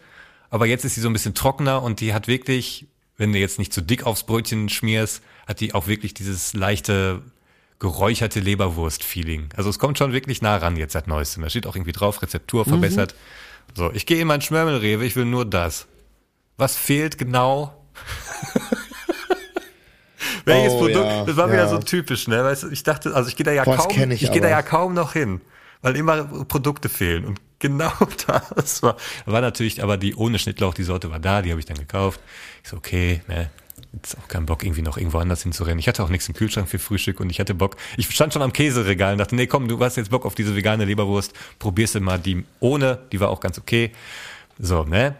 aber 0.51 0.67
jetzt 0.67 0.85
ist 0.85 0.95
sie 0.95 1.01
so 1.01 1.09
ein 1.09 1.12
bisschen 1.12 1.35
trockener 1.35 1.83
und 1.83 2.01
die 2.01 2.15
hat 2.15 2.29
wirklich, 2.29 2.87
wenn 3.17 3.33
du 3.33 3.39
jetzt 3.39 3.59
nicht 3.59 3.73
zu 3.73 3.81
dick 3.81 4.05
aufs 4.05 4.25
Brötchen 4.25 4.69
schmierst, 4.69 5.23
hat 5.47 5.61
die 5.61 5.75
auch 5.75 5.87
wirklich 5.87 6.15
dieses 6.15 6.55
leichte 6.55 7.23
geräucherte 7.81 8.41
Leberwurst-Feeling. 8.41 9.49
Also 9.57 9.69
es 9.69 9.79
kommt 9.79 9.99
schon 9.99 10.12
wirklich 10.12 10.41
nah 10.41 10.57
ran 10.57 10.77
jetzt 10.77 10.93
seit 10.93 11.07
neuestem. 11.07 11.43
Da 11.43 11.51
steht 11.51 11.67
auch 11.67 11.75
irgendwie 11.77 11.93
drauf, 11.93 12.23
Rezeptur 12.23 12.65
verbessert. 12.65 13.15
So, 13.75 13.91
ich 13.93 14.07
gehe 14.07 14.21
in 14.21 14.29
mein 14.29 14.41
Schmörmelrewe, 14.41 15.05
ich 15.05 15.17
will 15.17 15.25
nur 15.25 15.45
das. 15.45 15.87
Was 16.57 16.77
fehlt 16.77 17.19
genau? 17.19 17.75
Welches 20.45 20.73
Oh, 20.75 20.79
Produkt? 20.81 21.07
ja, 21.07 21.25
das 21.25 21.37
war 21.37 21.49
wieder 21.49 21.65
ja. 21.65 21.69
so 21.69 21.79
typisch, 21.79 22.29
ne? 22.29 22.45
Weißt 22.45 22.65
du, 22.65 22.71
ich 22.71 22.83
dachte, 22.83 23.15
also 23.15 23.29
ich 23.29 23.37
gehe 23.37 23.45
da 23.45 23.53
ja 23.53 23.65
Boah, 23.65 23.77
kaum, 23.77 24.11
ich 24.11 24.23
ich 24.23 24.33
gehe 24.33 24.43
da 24.43 24.49
ja 24.49 24.62
kaum 24.62 24.95
noch 24.95 25.12
hin, 25.15 25.41
weil 25.83 25.97
immer 25.97 26.25
Produkte 26.45 26.89
fehlen 26.89 27.25
und 27.25 27.41
genau 27.59 27.93
das 28.57 28.83
war, 28.83 28.97
war 29.27 29.41
natürlich, 29.41 29.83
aber 29.83 29.97
die 29.97 30.15
ohne 30.15 30.39
Schnittlauch, 30.39 30.75
die 30.75 30.83
Sorte 30.83 31.11
war 31.11 31.19
da, 31.19 31.43
die 31.43 31.51
habe 31.51 31.61
ich 31.61 31.67
dann 31.67 31.79
gekauft. 31.79 32.21
Ich 32.62 32.71
so, 32.71 32.77
okay, 32.77 33.23
ne, 33.27 33.51
jetzt 33.97 34.16
auch 34.18 34.28
keinen 34.28 34.47
Bock 34.47 34.62
irgendwie 34.62 34.82
noch 34.82 34.97
irgendwo 34.97 35.18
anders 35.18 35.42
hinzurennen. 35.42 35.78
Ich 35.78 35.88
hatte 35.88 36.03
auch 36.03 36.09
nichts 36.09 36.28
im 36.28 36.34
Kühlschrank 36.34 36.68
für 36.68 36.78
Frühstück 36.78 37.20
und 37.20 37.30
ich 37.30 37.40
hatte 37.40 37.55
Bock. 37.55 37.76
Ich 37.97 38.09
stand 38.11 38.32
schon 38.32 38.42
am 38.42 38.53
Käseregal 38.53 39.12
und 39.12 39.18
dachte, 39.18 39.34
nee, 39.34 39.47
komm, 39.47 39.68
du 39.68 39.78
hast 39.80 39.97
jetzt 39.97 40.11
Bock 40.11 40.26
auf 40.26 40.34
diese 40.34 40.57
vegane 40.57 40.84
Leberwurst, 40.84 41.32
probierst 41.59 41.95
du 41.95 42.01
mal 42.01 42.18
die 42.18 42.45
ohne, 42.61 42.99
die 43.12 43.20
war 43.20 43.30
auch 43.30 43.40
ganz 43.40 43.59
okay. 43.59 43.92
So, 44.59 44.84
ne? 44.84 45.16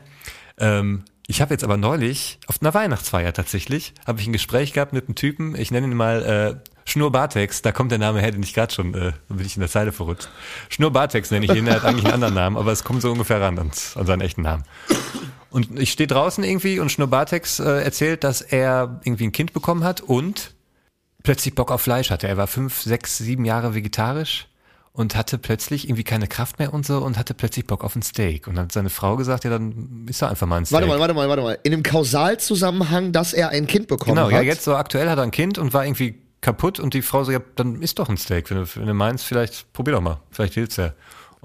Ähm, 0.59 1.05
ich 1.27 1.41
habe 1.41 1.55
jetzt 1.55 1.65
aber 1.65 1.77
neulich 1.77 2.39
auf 2.47 2.61
einer 2.61 2.75
Weihnachtsfeier 2.75 3.33
tatsächlich, 3.33 3.95
habe 4.07 4.21
ich 4.21 4.27
ein 4.27 4.33
Gespräch 4.33 4.73
gehabt 4.75 4.93
mit 4.93 5.07
einem 5.07 5.15
Typen, 5.15 5.55
ich 5.57 5.71
nenne 5.71 5.87
ihn 5.87 5.95
mal 5.95 6.23
äh, 6.23 6.71
Schnur 6.87 7.11
Bartex, 7.13 7.63
da 7.63 7.73
kommt 7.73 7.93
der 7.93 7.99
Name 7.99 8.21
her, 8.21 8.31
den 8.31 8.43
ich 8.43 8.53
gerade 8.53 8.73
schon, 8.73 8.93
äh, 8.95 9.13
bin 9.29 9.47
ich 9.47 9.57
in 9.57 9.61
der 9.61 9.71
Zeile 9.71 9.91
verrutscht. 9.91 10.29
Schnur 10.69 10.93
Bartex 10.93 11.31
nenne 11.31 11.47
ich 11.47 11.55
ihn, 11.55 11.67
er 11.67 11.77
hat 11.77 11.85
eigentlich 11.85 12.05
einen 12.05 12.15
anderen 12.15 12.35
Namen, 12.35 12.57
aber 12.59 12.73
es 12.73 12.85
kommt 12.85 13.01
so 13.01 13.11
ungefähr 13.11 13.41
ran 13.41 13.59
an, 13.59 13.71
an 13.95 14.07
seinen 14.07 14.21
echten 14.21 14.43
Namen. 14.43 14.65
Und 15.55 15.79
ich 15.79 15.93
stehe 15.93 16.09
draußen 16.09 16.43
irgendwie 16.43 16.81
und 16.81 16.91
Schnur 16.91 17.07
Bartex 17.07 17.61
äh, 17.61 17.85
erzählt, 17.85 18.25
dass 18.25 18.41
er 18.41 19.01
irgendwie 19.05 19.23
ein 19.23 19.31
Kind 19.31 19.53
bekommen 19.53 19.85
hat 19.85 20.01
und 20.01 20.53
plötzlich 21.23 21.55
Bock 21.55 21.71
auf 21.71 21.81
Fleisch 21.81 22.11
hatte. 22.11 22.27
Er 22.27 22.37
war 22.37 22.49
fünf, 22.49 22.83
sechs, 22.83 23.19
sieben 23.19 23.45
Jahre 23.45 23.73
vegetarisch 23.73 24.49
und 24.93 25.15
hatte 25.15 25.39
plötzlich 25.39 25.87
irgendwie 25.89 26.03
keine 26.03 26.27
Kraft 26.27 26.59
mehr 26.59 26.75
und 26.75 26.85
so 26.85 26.99
und 26.99 27.17
hatte 27.17 27.35
plötzlich 27.35 27.69
Bock 27.69 27.85
auf 27.85 27.95
ein 27.95 28.03
Steak. 28.03 28.49
Und 28.49 28.57
dann 28.57 28.65
hat 28.65 28.73
seine 28.73 28.91
Frau 28.91 29.15
gesagt, 29.15 29.45
ja, 29.45 29.51
dann 29.51 30.07
ist 30.09 30.21
doch 30.23 30.29
einfach 30.29 30.49
mal 30.49 30.57
ein 30.57 30.67
Steak. 30.67 30.75
Warte 30.75 30.89
mal, 30.89 30.99
warte 30.99 31.15
mal, 31.15 31.29
warte 31.29 31.43
mal. 31.43 31.57
In 31.63 31.73
einem 31.73 31.85
Kausalzusammenhang, 31.85 33.13
dass 33.13 33.33
er 33.33 33.51
ein 33.51 33.69
Kind 33.69 33.87
bekommen 33.87 34.17
Genau, 34.17 34.27
hat. 34.27 34.33
ja, 34.33 34.41
jetzt 34.41 34.65
so 34.65 34.75
aktuell 34.75 35.09
hat 35.09 35.19
er 35.19 35.23
ein 35.23 35.31
Kind 35.31 35.59
und 35.59 35.73
war 35.73 35.87
irgendwie 35.87 36.21
kaputt 36.41 36.81
und 36.81 36.95
die 36.95 37.03
Frau 37.03 37.23
so, 37.23 37.31
ja, 37.31 37.39
dann 37.55 37.81
isst 37.81 38.01
doch 38.01 38.09
ein 38.09 38.17
Steak. 38.17 38.51
Wenn 38.51 38.57
du, 38.59 38.67
wenn 38.75 38.87
du 38.89 38.95
meinst, 38.95 39.25
vielleicht 39.25 39.73
probier 39.73 39.95
doch 39.95 40.01
mal. 40.01 40.21
Vielleicht 40.33 40.55
hilft's 40.55 40.77
ja. 40.79 40.95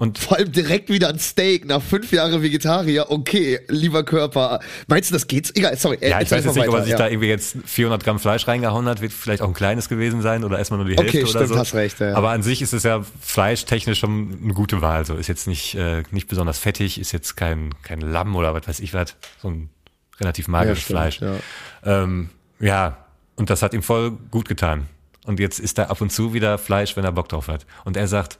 Und 0.00 0.18
Vor 0.18 0.38
allem 0.38 0.50
direkt 0.50 0.88
wieder 0.88 1.10
ein 1.10 1.18
Steak 1.18 1.66
nach 1.66 1.82
fünf 1.82 2.10
Jahren 2.10 2.42
Vegetarier. 2.42 3.10
Okay, 3.10 3.60
lieber 3.68 4.02
Körper. 4.02 4.60
Meinst 4.86 5.10
du, 5.10 5.12
das 5.12 5.26
geht's? 5.26 5.54
Egal, 5.54 5.76
sorry. 5.76 5.98
ja, 6.00 6.22
ich 6.22 6.30
weiß 6.30 6.42
jetzt 6.42 6.54
nicht, 6.54 6.68
ob 6.68 6.72
er 6.72 6.72
weiter, 6.72 6.82
sich 6.84 6.92
ja. 6.92 6.96
da 6.96 7.08
irgendwie 7.08 7.28
jetzt 7.28 7.58
400 7.66 8.02
Gramm 8.02 8.18
Fleisch 8.18 8.48
reingehauen 8.48 8.86
hat, 8.86 9.02
wird 9.02 9.12
vielleicht 9.12 9.42
auch 9.42 9.48
ein 9.48 9.52
kleines 9.52 9.90
gewesen 9.90 10.22
sein 10.22 10.42
oder 10.42 10.56
erstmal 10.56 10.78
nur 10.78 10.88
die 10.88 10.96
Hälfte 10.96 11.18
Okay, 11.18 11.24
oder 11.24 11.28
stimmt, 11.28 11.48
so. 11.48 11.58
hast 11.58 11.74
recht, 11.74 12.00
ja. 12.00 12.14
Aber 12.14 12.30
an 12.30 12.42
sich 12.42 12.62
ist 12.62 12.72
es 12.72 12.82
ja 12.82 13.04
fleischtechnisch 13.20 13.98
schon 13.98 14.38
eine 14.42 14.54
gute 14.54 14.80
Wahl. 14.80 15.04
So 15.04 15.16
ist 15.16 15.26
jetzt 15.26 15.46
nicht 15.46 15.74
äh, 15.74 16.02
nicht 16.12 16.28
besonders 16.28 16.58
fettig, 16.58 16.98
ist 16.98 17.12
jetzt 17.12 17.36
kein 17.36 17.74
kein 17.82 18.00
Lamm 18.00 18.34
oder 18.36 18.54
was 18.54 18.66
weiß 18.66 18.80
ich 18.80 18.94
was, 18.94 19.16
so 19.42 19.50
ein 19.50 19.68
relativ 20.18 20.48
mageres 20.48 20.78
Ja, 20.78 20.84
Fleisch. 20.86 21.20
ja. 21.20 21.34
Ähm, 21.84 22.30
ja, 22.58 23.04
und 23.36 23.50
das 23.50 23.60
hat 23.60 23.74
ihm 23.74 23.82
voll 23.82 24.12
gut 24.30 24.48
getan. 24.48 24.86
Und 25.26 25.40
jetzt 25.40 25.60
isst 25.60 25.78
er 25.78 25.90
ab 25.90 26.00
und 26.00 26.10
zu 26.10 26.32
wieder 26.32 26.56
Fleisch, 26.56 26.96
wenn 26.96 27.04
er 27.04 27.12
Bock 27.12 27.28
drauf 27.28 27.48
hat. 27.48 27.66
Und 27.84 27.98
er 27.98 28.08
sagt, 28.08 28.38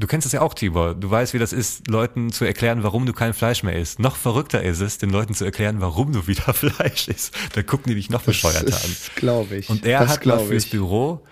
du 0.00 0.06
kennst 0.06 0.26
es 0.26 0.32
ja 0.32 0.40
auch, 0.40 0.54
Tibor, 0.54 0.94
du 0.94 1.10
weißt, 1.10 1.34
wie 1.34 1.38
das 1.38 1.52
ist, 1.52 1.88
Leuten 1.88 2.32
zu 2.32 2.44
erklären, 2.44 2.82
warum 2.82 3.06
du 3.06 3.12
kein 3.12 3.34
Fleisch 3.34 3.62
mehr 3.62 3.76
isst. 3.76 3.98
Noch 3.98 4.16
verrückter 4.16 4.62
ist 4.62 4.80
es, 4.80 4.98
den 4.98 5.10
Leuten 5.10 5.34
zu 5.34 5.44
erklären, 5.44 5.80
warum 5.80 6.12
du 6.12 6.26
wieder 6.26 6.52
Fleisch 6.54 7.08
isst. 7.08 7.34
Da 7.54 7.62
gucken 7.62 7.90
die 7.90 7.94
dich 7.94 8.10
noch 8.10 8.22
bescheuerter 8.22 8.74
an. 8.76 8.90
Das 8.90 9.10
glaube 9.14 9.56
ich. 9.56 9.68
Und 9.68 9.84
er 9.84 10.00
das 10.00 10.10
hat 10.10 10.26
mal 10.26 10.40
fürs 10.40 10.64
ich. 10.64 10.70
Büro, 10.70 11.24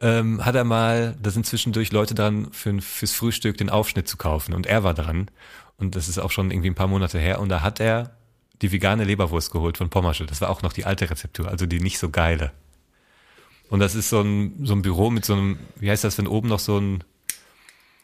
ähm, 0.00 0.44
hat 0.44 0.54
er 0.54 0.64
mal, 0.64 1.16
da 1.22 1.30
sind 1.30 1.46
zwischendurch 1.46 1.92
Leute 1.92 2.14
dran, 2.14 2.48
für, 2.50 2.80
fürs 2.80 3.12
Frühstück 3.12 3.58
den 3.58 3.70
Aufschnitt 3.70 4.08
zu 4.08 4.16
kaufen. 4.16 4.54
Und 4.54 4.66
er 4.66 4.82
war 4.82 4.94
dran. 4.94 5.30
Und 5.76 5.94
das 5.94 6.08
ist 6.08 6.18
auch 6.18 6.30
schon 6.30 6.50
irgendwie 6.50 6.70
ein 6.70 6.74
paar 6.74 6.88
Monate 6.88 7.18
her. 7.18 7.40
Und 7.40 7.48
da 7.50 7.62
hat 7.62 7.80
er 7.80 8.16
die 8.62 8.72
vegane 8.72 9.04
Leberwurst 9.04 9.50
geholt 9.50 9.76
von 9.76 9.90
Pommersche. 9.90 10.26
Das 10.26 10.40
war 10.40 10.50
auch 10.50 10.62
noch 10.62 10.72
die 10.72 10.84
alte 10.84 11.10
Rezeptur, 11.10 11.48
also 11.48 11.66
die 11.66 11.80
nicht 11.80 11.98
so 11.98 12.10
geile. 12.10 12.52
Und 13.68 13.80
das 13.80 13.94
ist 13.94 14.08
so 14.08 14.20
ein, 14.20 14.64
so 14.64 14.74
ein 14.74 14.82
Büro 14.82 15.10
mit 15.10 15.24
so 15.24 15.34
einem, 15.34 15.58
wie 15.76 15.90
heißt 15.90 16.04
das, 16.04 16.18
wenn 16.18 16.26
oben 16.26 16.48
noch 16.48 16.58
so 16.58 16.78
ein, 16.78 17.02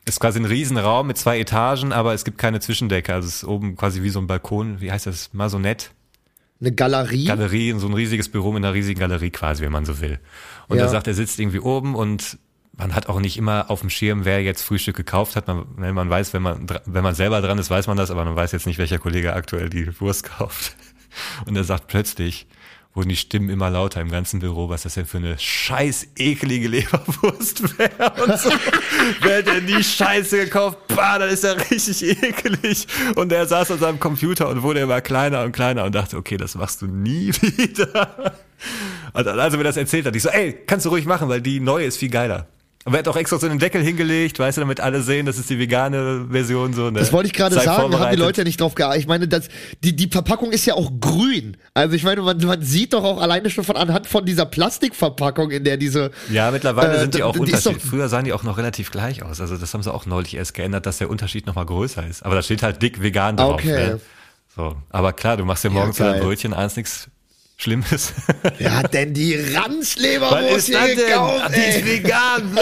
ist 0.06 0.20
quasi 0.20 0.38
ein 0.40 0.44
Riesenraum 0.44 1.06
mit 1.06 1.18
zwei 1.18 1.38
Etagen, 1.38 1.92
aber 1.92 2.14
es 2.14 2.24
gibt 2.24 2.38
keine 2.38 2.60
Zwischendecke. 2.60 3.12
Also 3.14 3.28
es 3.28 3.36
ist 3.36 3.44
oben 3.44 3.76
quasi 3.76 4.02
wie 4.02 4.08
so 4.10 4.18
ein 4.20 4.26
Balkon, 4.26 4.80
wie 4.80 4.90
heißt 4.90 5.06
das, 5.06 5.30
Masonett? 5.32 5.90
Eine 6.60 6.72
Galerie. 6.72 7.24
Galerie, 7.24 7.74
so 7.78 7.86
ein 7.86 7.94
riesiges 7.94 8.28
Büro 8.28 8.52
mit 8.52 8.64
einer 8.64 8.74
riesigen 8.74 9.00
Galerie 9.00 9.30
quasi, 9.30 9.62
wenn 9.62 9.72
man 9.72 9.84
so 9.84 10.00
will. 10.00 10.18
Und 10.68 10.78
Ja. 10.78 10.84
er 10.84 10.88
sagt, 10.90 11.06
er 11.06 11.14
sitzt 11.14 11.38
irgendwie 11.38 11.60
oben 11.60 11.94
und 11.94 12.38
man 12.76 12.94
hat 12.94 13.08
auch 13.08 13.20
nicht 13.20 13.36
immer 13.36 13.70
auf 13.70 13.80
dem 13.80 13.90
Schirm, 13.90 14.24
wer 14.24 14.42
jetzt 14.42 14.62
Frühstück 14.62 14.96
gekauft 14.96 15.36
hat. 15.36 15.46
Man, 15.48 15.64
wenn 15.76 15.94
man 15.94 16.08
weiß, 16.08 16.32
wenn 16.32 16.42
man, 16.42 16.66
wenn 16.86 17.02
man 17.02 17.14
selber 17.14 17.40
dran 17.42 17.58
ist, 17.58 17.70
weiß 17.70 17.86
man 17.86 17.96
das, 17.96 18.10
aber 18.10 18.24
man 18.24 18.36
weiß 18.36 18.52
jetzt 18.52 18.66
nicht, 18.66 18.78
welcher 18.78 18.98
Kollege 18.98 19.34
aktuell 19.34 19.68
die 19.70 20.00
Wurst 20.00 20.24
kauft. 20.24 20.76
Und 21.46 21.56
er 21.56 21.64
sagt 21.64 21.88
plötzlich, 21.88 22.46
wurden 22.94 23.08
die 23.08 23.16
Stimmen 23.16 23.50
immer 23.50 23.70
lauter 23.70 24.00
im 24.00 24.10
ganzen 24.10 24.40
Büro, 24.40 24.68
was 24.68 24.82
das 24.82 24.94
denn 24.94 25.06
für 25.06 25.18
eine 25.18 25.38
scheiß 25.38 26.08
ekelige 26.16 26.68
Leberwurst 26.68 27.78
wäre 27.78 28.12
und 28.24 28.38
so. 28.38 28.50
Wer 29.22 29.38
hat 29.38 29.46
denn 29.46 29.66
die 29.66 29.82
Scheiße 29.82 30.44
gekauft? 30.44 30.78
Bah, 30.88 31.18
das 31.18 31.34
ist 31.34 31.44
ja 31.44 31.52
richtig 31.52 32.02
ekelig. 32.22 32.88
Und 33.14 33.30
er 33.30 33.46
saß 33.46 33.70
an 33.70 33.78
seinem 33.78 34.00
Computer 34.00 34.48
und 34.48 34.62
wurde 34.62 34.80
immer 34.80 35.00
kleiner 35.00 35.44
und 35.44 35.52
kleiner 35.52 35.84
und 35.84 35.94
dachte, 35.94 36.16
okay, 36.16 36.36
das 36.36 36.56
machst 36.56 36.82
du 36.82 36.86
nie 36.86 37.28
wieder. 37.40 38.34
Und 39.12 39.26
als 39.26 39.54
er 39.54 39.58
mir 39.58 39.64
das 39.64 39.76
erzählt 39.76 40.06
hat, 40.06 40.16
ich 40.16 40.22
so, 40.22 40.28
ey, 40.28 40.52
kannst 40.66 40.84
du 40.84 40.90
ruhig 40.90 41.06
machen, 41.06 41.28
weil 41.28 41.40
die 41.40 41.60
neue 41.60 41.86
ist 41.86 41.96
viel 41.96 42.10
geiler. 42.10 42.48
Hat 42.86 43.08
auch 43.08 43.16
extra 43.16 43.38
so 43.38 43.46
einen 43.46 43.58
Deckel 43.58 43.82
hingelegt, 43.82 44.38
weißt 44.38 44.56
du, 44.56 44.62
damit 44.62 44.80
alle 44.80 45.02
sehen, 45.02 45.26
das 45.26 45.36
ist 45.36 45.50
die 45.50 45.58
vegane 45.58 46.26
Version 46.30 46.72
so. 46.72 46.90
Ne? 46.90 46.98
Das 46.98 47.12
wollte 47.12 47.26
ich 47.26 47.34
gerade 47.34 47.54
sagen, 47.54 47.90
da 47.90 47.98
haben 47.98 48.10
die. 48.10 48.16
Leute 48.16 48.40
ja 48.40 48.44
nicht 48.44 48.58
drauf 48.58 48.74
geachtet. 48.74 49.00
Ich 49.02 49.06
meine, 49.06 49.28
das, 49.28 49.48
die, 49.84 49.94
die 49.94 50.08
Verpackung 50.08 50.50
ist 50.50 50.64
ja 50.64 50.74
auch 50.74 50.90
grün. 50.98 51.58
Also 51.74 51.94
ich 51.94 52.04
meine, 52.04 52.22
man, 52.22 52.38
man 52.38 52.62
sieht 52.62 52.94
doch 52.94 53.04
auch 53.04 53.20
alleine 53.20 53.50
schon 53.50 53.64
von 53.64 53.76
anhand 53.76 54.06
von 54.06 54.24
dieser 54.24 54.46
Plastikverpackung, 54.46 55.50
in 55.50 55.64
der 55.64 55.76
diese. 55.76 56.10
Ja, 56.30 56.50
mittlerweile 56.50 56.94
Äh, 56.96 57.00
sind 57.00 57.14
die 57.14 57.22
auch 57.22 57.34
die 57.34 57.40
unterschiedlich. 57.40 57.82
Früher 57.82 58.08
sahen 58.08 58.24
die 58.24 58.32
auch 58.32 58.44
noch 58.44 58.56
relativ 58.56 58.90
gleich 58.90 59.22
aus. 59.22 59.42
Also 59.42 59.58
das 59.58 59.74
haben 59.74 59.82
sie 59.82 59.92
auch 59.92 60.06
neulich 60.06 60.34
erst 60.34 60.54
geändert, 60.54 60.86
dass 60.86 60.96
der 60.98 61.10
Unterschied 61.10 61.46
nochmal 61.46 61.66
größer 61.66 62.06
ist. 62.06 62.24
Aber 62.24 62.34
da 62.34 62.40
steht 62.42 62.62
halt 62.62 62.80
dick 62.80 63.02
vegan 63.02 63.36
drauf. 63.36 63.54
Okay. 63.54 63.72
Ne? 63.88 64.00
So. 64.56 64.74
Aber 64.88 65.12
klar, 65.12 65.36
du 65.36 65.44
machst 65.44 65.64
dir 65.64 65.70
morgens 65.70 65.98
Ja, 65.98 66.12
ein. 66.12 66.20
Brötchen, 66.20 66.54
eins 66.54 66.76
nichts 66.76 67.08
Schlimmes. 67.60 68.14
Wer 68.58 68.76
hat 68.76 68.94
denn 68.94 69.12
die 69.12 69.34
ist 70.56 70.66
hier 70.66 70.78
das 70.78 70.88
denn? 70.88 70.96
gekauft? 70.96 71.56
Die 71.56 71.60
ist 71.60 71.86
vegan. 71.86 72.58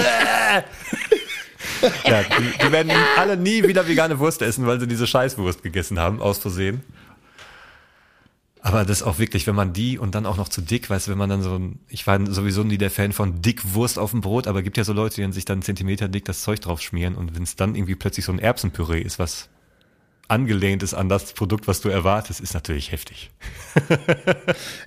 Ja, 2.05 2.22
die, 2.22 2.59
die 2.66 2.72
werden 2.72 2.90
alle 3.16 3.36
nie 3.36 3.62
wieder 3.62 3.86
vegane 3.86 4.18
Wurst 4.18 4.42
essen, 4.42 4.66
weil 4.66 4.80
sie 4.80 4.88
diese 4.88 5.07
Scheißwurst 5.07 5.62
gegessen 5.62 6.01
haben, 6.01 6.20
aus 6.20 6.38
Versehen. 6.38 6.82
Aber 8.61 8.84
das 8.84 9.05
auch 9.05 9.20
wirklich, 9.20 9.46
wenn 9.46 9.55
man 9.55 9.72
die 9.72 9.99
und 9.99 10.16
dann 10.16 10.26
auch 10.26 10.36
noch 10.36 10.49
zu 10.49 10.61
dick, 10.61 10.90
weißt 10.90 11.07
du, 11.07 11.12
wenn 11.12 11.18
man 11.18 11.30
dann 11.30 11.42
so 11.42 11.55
ein, 11.55 11.78
ich 11.88 12.07
war 12.09 12.18
sowieso 12.26 12.64
nie 12.64 12.78
der 12.78 12.90
Fan 12.90 13.12
von 13.12 13.40
dick 13.40 13.74
Wurst 13.74 13.99
auf 13.99 14.11
dem 14.11 14.20
Brot, 14.20 14.49
aber 14.49 14.62
gibt 14.62 14.76
ja 14.76 14.84
so 14.84 14.92
Leute, 14.92 15.14
die 15.14 15.22
dann 15.22 15.32
sich 15.32 15.44
dann 15.44 15.62
Zentimeter 15.62 16.09
dick 16.09 16.24
das 16.24 16.42
Zeug 16.42 16.61
drauf 16.61 16.82
schmieren 16.82 17.14
und 17.14 17.36
wenn 17.36 17.44
es 17.44 17.55
dann 17.55 17.76
irgendwie 17.76 17.94
plötzlich 17.94 18.24
so 18.24 18.32
ein 18.32 18.40
Erbsenpüree 18.40 19.01
ist, 19.01 19.20
was 19.20 19.49
angelehnt 20.29 20.83
ist 20.83 20.95
an 20.95 21.09
das 21.09 21.33
Produkt, 21.33 21.66
was 21.66 21.81
du 21.81 21.89
erwartest, 21.89 22.41
ist 22.41 22.55
natürlich 22.55 22.93
heftig. 22.93 23.31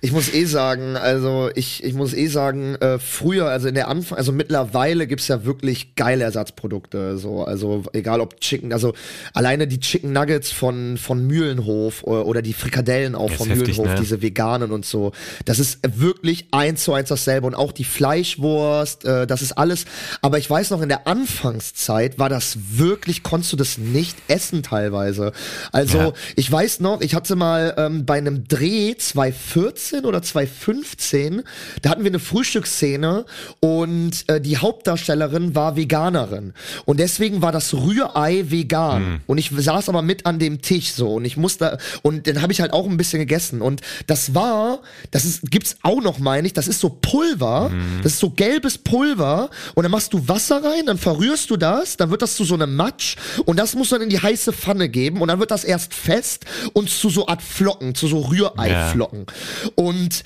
Ich 0.01 0.11
muss 0.11 0.33
eh 0.33 0.45
sagen, 0.45 0.97
also 0.97 1.49
ich, 1.53 1.83
ich 1.83 1.93
muss 1.93 2.13
eh 2.13 2.27
sagen, 2.27 2.75
äh, 2.75 2.97
früher, 2.99 3.47
also 3.47 3.67
in 3.67 3.75
der 3.75 3.87
Anfang, 3.87 4.17
also 4.17 4.31
mittlerweile 4.31 5.07
gibt's 5.07 5.27
ja 5.27 5.45
wirklich 5.45 5.95
geile 5.95 6.23
Ersatzprodukte, 6.23 7.17
so, 7.17 7.43
also 7.43 7.83
egal 7.93 8.19
ob 8.19 8.39
Chicken, 8.41 8.73
also 8.73 8.93
alleine 9.33 9.67
die 9.67 9.79
Chicken 9.79 10.11
Nuggets 10.11 10.51
von, 10.51 10.97
von 10.97 11.25
Mühlenhof 11.27 12.03
oder, 12.03 12.25
oder 12.25 12.41
die 12.41 12.53
Frikadellen 12.53 13.15
auch 13.15 13.31
von 13.31 13.47
heftig, 13.47 13.77
Mühlenhof, 13.77 13.87
ne? 13.87 13.95
diese 13.99 14.21
veganen 14.21 14.71
und 14.71 14.85
so, 14.85 15.11
das 15.45 15.59
ist 15.59 15.79
wirklich 15.99 16.47
eins 16.51 16.83
zu 16.83 16.93
eins 16.93 17.09
dasselbe 17.09 17.47
und 17.47 17.55
auch 17.55 17.71
die 17.71 17.85
Fleischwurst, 17.85 19.05
äh, 19.05 19.27
das 19.27 19.41
ist 19.41 19.53
alles, 19.53 19.85
aber 20.21 20.39
ich 20.39 20.49
weiß 20.49 20.71
noch, 20.71 20.81
in 20.81 20.89
der 20.89 21.07
Anfangszeit 21.07 22.19
war 22.19 22.29
das 22.29 22.57
wirklich, 22.71 23.23
konntest 23.23 23.53
du 23.53 23.57
das 23.57 23.77
nicht 23.77 24.17
essen 24.27 24.63
teilweise. 24.63 25.30
Also 25.71 25.97
Ja. 25.97 26.13
ich 26.35 26.51
weiß 26.51 26.79
noch, 26.79 27.01
ich 27.01 27.15
hatte 27.15 27.35
mal 27.35 27.73
ähm, 27.77 28.05
bei 28.05 28.17
einem 28.17 28.47
Dreh 28.47 28.95
2014 28.95 30.05
oder 30.05 30.21
2015, 30.21 31.43
da 31.81 31.89
hatten 31.89 32.03
wir 32.03 32.11
eine 32.11 32.19
Frühstücksszene 32.19 33.25
und 33.59 34.11
äh, 34.27 34.41
die 34.41 34.57
Hauptdarstellerin 34.57 35.55
war 35.55 35.75
Veganerin. 35.75 36.53
Und 36.85 36.99
deswegen 36.99 37.41
war 37.41 37.51
das 37.51 37.73
Rührei 37.73 38.45
vegan. 38.49 39.21
Und 39.27 39.37
ich 39.37 39.51
saß 39.55 39.89
aber 39.89 40.01
mit 40.01 40.25
an 40.25 40.39
dem 40.39 40.61
Tisch 40.61 40.91
so 40.91 41.15
und 41.15 41.25
ich 41.25 41.37
musste 41.37 41.77
und 42.01 42.27
dann 42.27 42.41
habe 42.41 42.51
ich 42.53 42.61
halt 42.61 42.73
auch 42.73 42.87
ein 42.87 42.97
bisschen 42.97 43.19
gegessen. 43.19 43.61
Und 43.61 43.81
das 44.07 44.33
war, 44.35 44.79
das 45.11 45.25
ist 45.25 45.49
gibt's 45.51 45.77
auch 45.83 46.01
noch 46.01 46.19
meine 46.19 46.47
ich, 46.47 46.53
das 46.53 46.67
ist 46.67 46.79
so 46.79 46.89
Pulver, 46.89 47.71
das 48.03 48.13
ist 48.13 48.19
so 48.19 48.29
gelbes 48.31 48.77
Pulver 48.77 49.49
und 49.75 49.83
dann 49.83 49.91
machst 49.91 50.13
du 50.13 50.27
Wasser 50.27 50.63
rein, 50.63 50.85
dann 50.85 50.97
verrührst 50.97 51.49
du 51.49 51.57
das, 51.57 51.97
dann 51.97 52.09
wird 52.11 52.21
das 52.21 52.35
zu 52.35 52.43
so 52.43 52.53
einem 52.55 52.75
Matsch 52.75 53.15
und 53.45 53.57
das 53.57 53.75
musst 53.75 53.91
du 53.91 53.95
dann 53.95 54.03
in 54.03 54.09
die 54.09 54.19
heiße 54.21 54.53
Pfanne 54.53 54.89
geben 54.89 55.20
und 55.21 55.27
dann 55.27 55.39
wird 55.39 55.51
das 55.51 55.63
erst 55.63 55.93
fest 55.93 56.45
und 56.73 56.89
zu 56.89 57.09
so 57.09 57.27
Art 57.27 57.43
Flocken, 57.43 57.93
zu 57.93 58.07
so 58.07 58.21
Rühreiflocken. 58.21 59.27
Und 59.75 60.23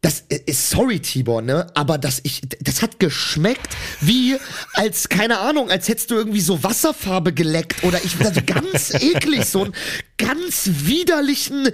das 0.00 0.24
ist 0.46 0.70
sorry 0.70 0.98
Tibor, 1.00 1.42
ne, 1.42 1.66
aber 1.74 1.98
das 1.98 2.20
ich 2.24 2.40
das 2.60 2.82
hat 2.82 2.98
geschmeckt 2.98 3.76
wie 4.00 4.36
als 4.72 5.10
keine 5.10 5.38
Ahnung, 5.38 5.70
als 5.70 5.88
hättest 5.88 6.10
du 6.10 6.16
irgendwie 6.16 6.40
so 6.40 6.64
Wasserfarbe 6.64 7.32
geleckt 7.34 7.84
oder 7.84 8.02
ich 8.02 8.18
also 8.18 8.40
ganz 8.44 8.94
eklig 9.00 9.44
so 9.44 9.64
einen 9.64 9.74
ganz 10.16 10.70
widerlichen 10.72 11.70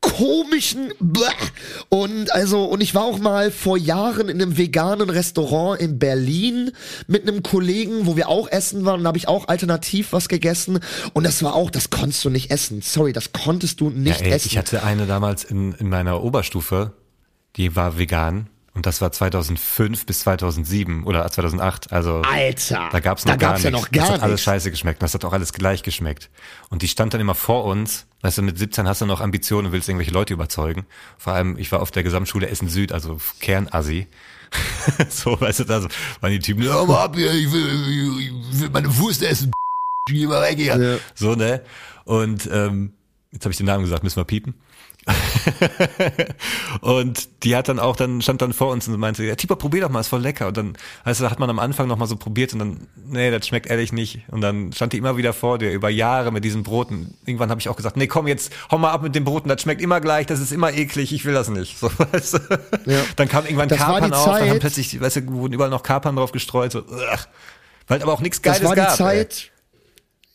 komischen 0.00 0.92
Bäh. 1.00 1.22
und 1.88 2.32
also 2.32 2.64
und 2.64 2.80
ich 2.80 2.94
war 2.94 3.02
auch 3.02 3.18
mal 3.18 3.50
vor 3.50 3.76
Jahren 3.76 4.28
in 4.28 4.40
einem 4.40 4.56
veganen 4.56 5.10
Restaurant 5.10 5.80
in 5.80 5.98
Berlin 5.98 6.70
mit 7.06 7.22
einem 7.26 7.42
Kollegen, 7.42 8.06
wo 8.06 8.16
wir 8.16 8.28
auch 8.28 8.48
essen 8.48 8.84
waren, 8.84 8.98
und 8.98 9.04
da 9.04 9.08
habe 9.08 9.18
ich 9.18 9.28
auch 9.28 9.48
alternativ 9.48 10.12
was 10.12 10.28
gegessen 10.28 10.80
und 11.14 11.24
das 11.24 11.42
war 11.42 11.54
auch, 11.54 11.70
das 11.70 11.90
konntest 11.90 12.24
du 12.24 12.30
nicht 12.30 12.50
essen. 12.50 12.80
Sorry, 12.82 13.12
das 13.12 13.32
konntest 13.32 13.80
du 13.80 13.90
nicht 13.90 14.20
Ja, 14.20 14.26
ey, 14.26 14.32
essen. 14.32 14.48
ich 14.48 14.58
hatte 14.58 14.82
eine 14.84 15.06
damals 15.06 15.44
in, 15.44 15.72
in 15.74 15.88
meiner 15.88 16.22
Oberstufe, 16.22 16.92
die 17.56 17.74
war 17.74 17.98
vegan 17.98 18.48
und 18.78 18.86
das 18.86 19.00
war 19.00 19.10
2005 19.10 20.06
bis 20.06 20.20
2007 20.20 21.02
oder 21.02 21.28
2008. 21.28 21.92
Also 21.92 22.22
Alter, 22.22 22.88
da 22.92 23.00
gab's 23.00 23.24
da 23.24 23.32
noch 23.32 23.38
gar 23.40 23.50
gab's 23.50 23.64
ja 23.64 23.72
nichts. 23.72 23.86
noch 23.86 23.90
gar 23.90 24.04
das 24.04 24.12
hat 24.12 24.22
alles 24.22 24.32
nichts. 24.34 24.44
scheiße 24.44 24.70
geschmeckt. 24.70 25.02
Das 25.02 25.14
hat 25.14 25.24
auch 25.24 25.32
alles 25.32 25.52
gleich 25.52 25.82
geschmeckt. 25.82 26.30
Und 26.70 26.82
die 26.82 26.86
stand 26.86 27.12
dann 27.12 27.20
immer 27.20 27.34
vor 27.34 27.64
uns. 27.64 28.06
Weißt 28.20 28.38
du, 28.38 28.42
mit 28.42 28.56
17 28.56 28.86
hast 28.86 29.00
du 29.00 29.06
noch 29.06 29.20
Ambitionen 29.20 29.66
und 29.66 29.72
willst 29.72 29.88
irgendwelche 29.88 30.12
Leute 30.12 30.32
überzeugen. 30.32 30.86
Vor 31.18 31.32
allem, 31.32 31.58
ich 31.58 31.72
war 31.72 31.82
auf 31.82 31.90
der 31.90 32.04
Gesamtschule 32.04 32.48
Essen 32.48 32.68
Süd, 32.68 32.92
also 32.92 33.18
Kernassi. 33.40 34.06
so, 35.08 35.40
weißt 35.40 35.58
du, 35.58 35.64
da 35.64 35.80
so 35.80 35.88
waren 36.20 36.30
die 36.30 36.38
Typen, 36.38 36.62
ja, 36.62 36.84
mal 36.84 37.02
ab 37.02 37.16
hier, 37.16 37.32
ich 37.32 37.50
will, 37.50 38.20
ich 38.20 38.60
will 38.60 38.70
meine 38.70 38.96
Wurst 38.96 39.24
essen. 39.24 39.50
Geh 40.08 40.24
mal 40.28 40.40
weg 40.40 40.56
hier. 40.56 40.76
Ja. 40.80 40.98
So, 41.16 41.34
ne? 41.34 41.64
Und 42.04 42.48
ähm, 42.52 42.92
jetzt 43.32 43.44
habe 43.44 43.50
ich 43.50 43.56
den 43.56 43.66
Namen 43.66 43.82
gesagt, 43.82 44.04
müssen 44.04 44.20
wir 44.20 44.24
piepen. 44.24 44.54
und 46.80 47.28
die 47.42 47.56
hat 47.56 47.68
dann 47.68 47.78
auch, 47.78 47.96
dann 47.96 48.20
stand 48.22 48.42
dann 48.42 48.52
vor 48.52 48.70
uns 48.70 48.88
und 48.88 48.98
meinte, 48.98 49.24
ja, 49.24 49.34
Tibor, 49.34 49.58
probier 49.58 49.82
doch 49.82 49.90
mal, 49.90 50.00
ist 50.00 50.08
voll 50.08 50.20
lecker. 50.20 50.48
Und 50.48 50.56
dann, 50.56 50.76
da 51.04 51.30
hat 51.30 51.38
man 51.38 51.50
am 51.50 51.58
Anfang 51.58 51.88
noch 51.88 51.96
mal 51.96 52.06
so 52.06 52.16
probiert 52.16 52.52
und 52.52 52.58
dann, 52.58 52.86
nee, 53.06 53.30
das 53.30 53.46
schmeckt 53.46 53.68
ehrlich 53.68 53.92
nicht. 53.92 54.20
Und 54.28 54.40
dann 54.40 54.72
stand 54.72 54.92
die 54.92 54.98
immer 54.98 55.16
wieder 55.16 55.32
vor 55.32 55.58
dir, 55.58 55.72
über 55.72 55.88
Jahre 55.88 56.32
mit 56.32 56.44
diesen 56.44 56.62
Broten. 56.62 57.14
Irgendwann 57.24 57.50
habe 57.50 57.60
ich 57.60 57.68
auch 57.68 57.76
gesagt, 57.76 57.96
nee, 57.96 58.06
komm 58.06 58.26
jetzt, 58.26 58.52
hau 58.70 58.78
mal 58.78 58.90
ab 58.90 59.02
mit 59.02 59.14
den 59.14 59.24
Broten, 59.24 59.48
das 59.48 59.62
schmeckt 59.62 59.80
immer 59.80 60.00
gleich, 60.00 60.26
das 60.26 60.40
ist 60.40 60.52
immer 60.52 60.72
eklig, 60.72 61.12
ich 61.12 61.24
will 61.24 61.34
das 61.34 61.48
nicht. 61.48 61.78
So, 61.78 61.90
weißt 62.12 62.34
du? 62.34 62.38
Ja. 62.86 63.00
Dann 63.16 63.28
kam 63.28 63.44
irgendwann 63.44 63.68
Das 63.68 63.78
Kapern 63.78 64.12
auf, 64.12 64.24
dann 64.26 64.40
haben 64.40 64.50
Zeit- 64.50 64.60
plötzlich, 64.60 65.00
weißt 65.00 65.16
du, 65.16 65.32
wurden 65.32 65.54
überall 65.54 65.70
noch 65.70 65.82
Kapern 65.82 66.16
drauf 66.16 66.32
gestreut, 66.32 66.72
so, 66.72 66.80
ugh. 66.80 67.18
weil 67.86 68.02
aber 68.02 68.12
auch 68.12 68.20
nichts 68.20 68.42
Geiles 68.42 68.60
das 68.60 68.68
war 68.68 68.74
die 68.74 68.82
gab. 68.82 69.00
ey. 69.00 69.26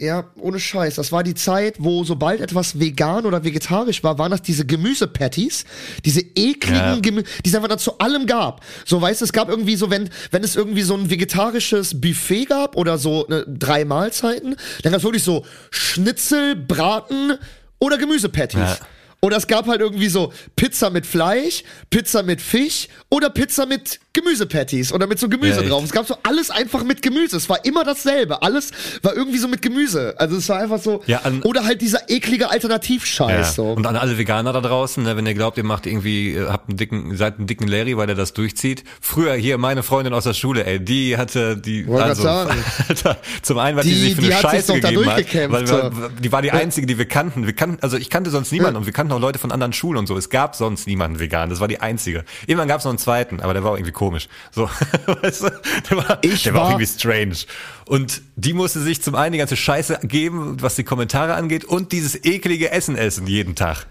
Ja, 0.03 0.25
ohne 0.37 0.59
Scheiß. 0.59 0.95
Das 0.95 1.13
war 1.13 1.23
die 1.23 1.33
Zeit, 1.33 1.75
wo 1.79 2.03
sobald 2.03 2.41
etwas 2.41 2.77
vegan 2.77 3.25
oder 3.25 3.45
vegetarisch 3.45 4.03
war, 4.03 4.17
waren 4.17 4.31
das 4.31 4.41
diese 4.41 4.65
Gemüsepatties, 4.65 5.63
diese 6.03 6.19
ekligen 6.19 6.75
Ja. 6.75 6.99
Gemüse, 6.99 7.25
die 7.45 7.49
es 7.49 7.55
einfach 7.55 7.69
dann 7.69 7.79
zu 7.79 7.97
allem 7.99 8.25
gab. 8.25 8.61
So, 8.85 9.01
weißt 9.01 9.21
du, 9.21 9.25
es 9.25 9.31
gab 9.31 9.47
irgendwie 9.47 9.77
so, 9.77 9.89
wenn, 9.89 10.09
wenn 10.31 10.43
es 10.43 10.57
irgendwie 10.57 10.81
so 10.81 10.95
ein 10.95 11.09
vegetarisches 11.09 12.01
Buffet 12.01 12.45
gab 12.45 12.75
oder 12.75 12.97
so 12.97 13.25
ne, 13.29 13.45
drei 13.47 13.85
Mahlzeiten, 13.85 14.55
dann 14.81 14.91
gab 14.91 14.99
es 14.99 15.03
wirklich 15.05 15.23
so 15.23 15.45
Schnitzel, 15.71 16.55
Braten 16.57 17.37
oder 17.79 17.97
Gemüsepatties. 17.97 18.59
Ja. 18.59 18.77
Oder 19.23 19.37
es 19.37 19.47
gab 19.47 19.67
halt 19.67 19.79
irgendwie 19.79 20.09
so 20.09 20.33
Pizza 20.57 20.89
mit 20.89 21.05
Fleisch, 21.05 21.63
Pizza 21.89 22.23
mit 22.23 22.41
Fisch 22.41 22.89
oder 23.09 23.29
Pizza 23.29 23.65
mit 23.65 24.01
Gemüsepatties 24.11 24.91
oder 24.91 25.07
mit 25.07 25.17
so 25.17 25.29
Gemüse 25.29 25.63
Ja, 25.63 25.69
drauf. 25.69 25.83
Es 25.83 25.91
gab 25.91 26.05
so 26.05 26.15
alles 26.23 26.49
einfach 26.51 26.83
mit 26.83 27.01
Gemüse. 27.01 27.37
Es 27.37 27.47
war 27.49 27.63
immer 27.63 27.83
dasselbe. 27.85 28.41
Alles 28.41 28.71
war 29.01 29.15
irgendwie 29.15 29.37
so 29.39 29.47
mit 29.47 29.61
Gemüse. 29.61 30.13
Also 30.17 30.35
es 30.35 30.49
war 30.49 30.59
einfach 30.59 30.79
so. 30.79 31.01
Ja, 31.07 31.19
an- 31.23 31.41
oder 31.43 31.63
halt 31.63 31.81
dieser 31.81 32.09
eklige 32.09 32.49
Alternativscheiß. 32.51 33.55
So. 33.55 33.71
Und 33.71 33.87
an 33.87 33.95
alle 33.95 34.17
Veganer 34.17 34.51
da 34.53 34.61
draußen, 34.61 35.03
ne, 35.03 35.15
wenn 35.15 35.25
ihr 35.25 35.33
glaubt, 35.33 35.57
ihr 35.57 35.63
macht 35.63 35.85
irgendwie, 35.85 36.33
äh, 36.35 36.47
habt 36.47 36.67
einen 36.69 36.77
dicken, 36.77 37.15
seid 37.17 37.37
einen 37.37 37.47
dicken 37.47 37.67
Larry, 37.67 37.95
weil 37.97 38.09
er 38.09 38.15
das 38.15 38.33
durchzieht. 38.33 38.83
Früher 39.01 39.33
hier 39.35 39.57
meine 39.57 39.83
Freundin 39.83 40.13
aus 40.13 40.25
der 40.25 40.33
Schule, 40.33 40.65
ey, 40.65 40.79
die 40.79 41.17
hatte 41.17 41.55
die, 41.57 41.87
Wollte 41.87 42.03
also. 42.03 42.27
Alter, 42.89 43.17
zum 43.41 43.57
einen, 43.57 43.77
was 43.77 43.85
die, 43.85 43.93
Die- 43.93 43.99
sich 44.01 44.15
für 44.15 44.21
die 44.21 44.33
eine 44.33 44.41
Scheiße 44.41 44.73
gegeben 44.81 45.05
hat, 45.09 45.33
weil 45.51 45.67
wir, 45.67 46.11
die 46.19 46.31
war 46.31 46.41
die 46.41 46.51
einzige, 46.51 46.85
die 46.87 46.97
wir 46.97 47.05
kannten. 47.05 47.45
Wir 47.45 47.53
kannten, 47.53 47.77
also 47.81 47.97
ich 47.97 48.09
kannte 48.09 48.29
sonst 48.29 48.51
niemanden 48.51 48.77
und 48.77 48.85
wir 48.85 48.93
kannten 48.93 49.12
auch 49.13 49.19
Leute 49.19 49.39
von 49.39 49.51
anderen 49.51 49.73
Schulen 49.73 49.97
und 49.99 50.07
so. 50.07 50.17
Es 50.17 50.29
gab 50.29 50.55
sonst 50.55 50.87
niemanden 50.87 51.19
vegan. 51.19 51.49
Das 51.49 51.59
war 51.59 51.67
die 51.67 51.79
einzige. 51.81 52.25
Irgendwann 52.47 52.67
gab 52.67 52.79
es 52.79 52.85
noch 52.85 52.91
einen 52.91 52.97
zweiten, 52.99 53.39
aber 53.39 53.53
der 53.53 53.63
war 53.63 53.71
auch 53.71 53.75
irgendwie 53.77 53.91
komisch. 53.93 54.27
So, 54.51 54.69
weißt 55.21 55.43
du, 55.43 55.49
der 55.89 55.97
war, 55.97 56.19
Ich 56.21 56.43
der 56.43 56.53
war 56.53 56.61
auch 56.61 56.65
war- 56.65 56.71
irgendwie 56.79 56.87
strange. 56.99 57.35
Und 57.85 58.21
die 58.35 58.53
musste 58.53 58.79
sich 58.81 59.01
zum 59.01 59.15
einen 59.15 59.33
die 59.33 59.37
ganze 59.39 59.55
Scheiße 59.55 59.99
geben, 60.03 60.57
was 60.61 60.75
die 60.75 60.83
Kommentare 60.83 61.33
angeht, 61.35 61.65
und 61.65 61.91
dieses 61.91 62.23
eklige 62.25 62.71
Essen 62.71 62.95
essen 62.97 63.27
jeden 63.27 63.55
Tag. 63.55 63.85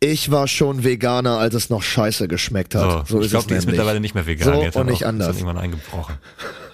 Ich 0.00 0.30
war 0.30 0.46
schon 0.46 0.84
Veganer, 0.84 1.38
als 1.38 1.54
es 1.54 1.70
noch 1.70 1.82
scheiße 1.82 2.28
geschmeckt 2.28 2.74
hat. 2.76 3.08
So, 3.08 3.18
ich 3.18 3.24
ist 3.26 3.30
glaube, 3.30 3.42
es 3.42 3.46
die 3.48 3.54
ist 3.54 3.60
nämlich. 3.64 3.66
mittlerweile 3.66 3.98
nicht 4.00 4.14
mehr 4.14 4.26
vegan. 4.26 4.54
So 4.54 4.64
hat 4.64 4.76
und 4.76 4.86
nicht 4.86 5.04
auch, 5.04 5.08
anders. 5.08 5.30
Ist 5.30 5.40
irgendwann 5.42 5.58
eingebrochen. 5.62 6.14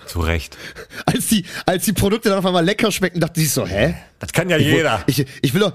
Zu 0.07 0.21
Recht. 0.21 0.59
Als 1.07 1.29
die, 1.29 1.45
als 1.65 1.87
die 1.87 1.95
Produkte 1.95 2.29
dann 2.29 2.39
auf 2.39 2.45
einmal 2.47 2.65
lecker 2.65 2.93
schmecken, 2.93 3.21
dachte 3.21 3.41
ich 3.41 3.51
so, 3.51 3.67
hä? 3.67 3.95
Das 4.19 4.33
kann 4.33 4.51
ja 4.51 4.59
jeder. 4.59 5.03
Ich, 5.07 5.25
ich 5.41 5.55
will 5.55 5.61
doch, 5.63 5.73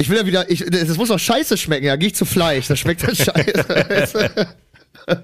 ich 0.00 0.08
will 0.08 0.16
ja 0.16 0.26
wieder, 0.26 0.50
ich, 0.50 0.64
das 0.64 0.96
muss 0.96 1.10
doch 1.10 1.18
scheiße 1.18 1.58
schmecken, 1.58 1.84
ja, 1.84 1.96
geh 1.96 2.06
ich 2.06 2.14
zu 2.14 2.24
Fleisch, 2.24 2.68
das 2.68 2.78
schmeckt 2.78 3.02
dann 3.06 3.14
scheiße. 3.14 4.30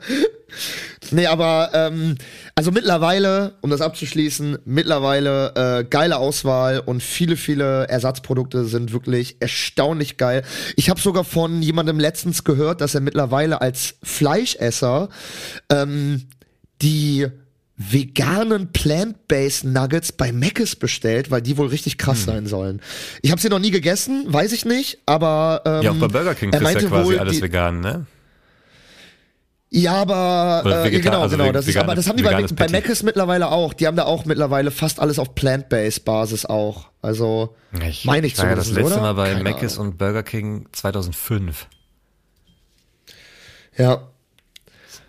nee, 1.13 1.27
aber, 1.27 1.71
ähm, 1.73 2.17
also 2.55 2.73
mittlerweile, 2.73 3.55
um 3.63 3.71
das 3.71 3.81
abzuschließen, 3.81 4.59
mittlerweile 4.67 5.81
äh, 5.81 5.85
geile 5.85 6.19
Auswahl 6.19 6.81
und 6.81 7.03
viele, 7.03 7.39
viele 7.39 7.89
Ersatzprodukte 7.89 8.67
sind 8.67 8.93
wirklich 8.93 9.37
erstaunlich 9.41 10.19
geil. 10.19 10.43
Ich 10.77 10.91
habe 10.91 11.01
sogar 11.01 11.25
von 11.25 11.63
jemandem 11.63 11.99
letztens 11.99 12.45
gehört, 12.45 12.83
dass 12.83 12.95
er 12.95 13.01
mittlerweile 13.01 13.63
als 13.63 13.95
Fleischesser 14.03 15.09
ähm, 15.71 16.29
die 16.83 17.29
veganen 17.79 18.73
Plant-Based 18.73 19.65
Nuggets 19.65 20.13
bei 20.13 20.33
Mc's 20.33 20.77
bestellt, 20.77 21.31
weil 21.31 21.43
die 21.43 21.57
wohl 21.59 21.67
richtig 21.69 21.95
Hm. 21.95 21.99
krass 21.99 22.25
sein 22.25 22.47
sollen. 22.47 22.81
Ich 23.23 23.31
habe 23.31 23.41
sie 23.41 23.49
noch 23.51 23.59
nie 23.59 23.71
gegessen, 23.71 24.25
weiß 24.29 24.53
ich 24.53 24.65
nicht, 24.65 24.99
aber 25.07 25.63
ähm, 25.67 25.83
Ja, 25.83 25.91
auch 25.91 25.97
bei 25.97 26.09
Burger 26.09 26.35
King 26.35 26.53
er 26.53 26.63
ist 26.63 26.83
ja 26.83 26.89
quasi 26.89 27.17
alles 27.19 27.37
die, 27.37 27.43
vegan, 27.43 27.81
ne? 27.81 28.07
Ja, 29.69 29.95
aber 29.95 30.85
äh, 30.87 30.91
genau, 31.01 31.23
also 31.23 31.37
genau. 31.37 31.53
Das 31.53 31.67
ist, 31.67 31.75
vegane- 31.77 31.81
aber 31.83 31.95
das 31.97 32.09
haben 32.09 32.17
die 32.17 32.23
bei, 32.23 32.41
bei. 32.41 32.69
Mc's 32.69 33.03
mittlerweile 33.03 33.51
auch. 33.51 33.75
Die 33.75 33.87
haben 33.87 33.97
da 33.97 34.05
auch 34.05 34.25
mittlerweile 34.25 34.71
fast 34.71 35.01
alles 35.01 35.19
auf 35.19 35.35
Plant-Based 35.35 36.05
Basis 36.05 36.47
auch. 36.47 36.87
Also 37.03 37.57
meine 38.05 38.27
ich 38.27 38.39
war 38.39 38.47
ja 38.49 38.55
das 38.55 38.69
zumindest, 38.69 38.75
letzte 38.75 38.93
oder? 38.95 39.01
Mal 39.03 39.13
bei 39.15 39.33
Keine 39.35 39.43
Mc's 39.51 39.77
und 39.77 39.99
Burger 39.99 40.23
King 40.23 40.67
2005. 40.73 41.67
Ja. 43.77 44.09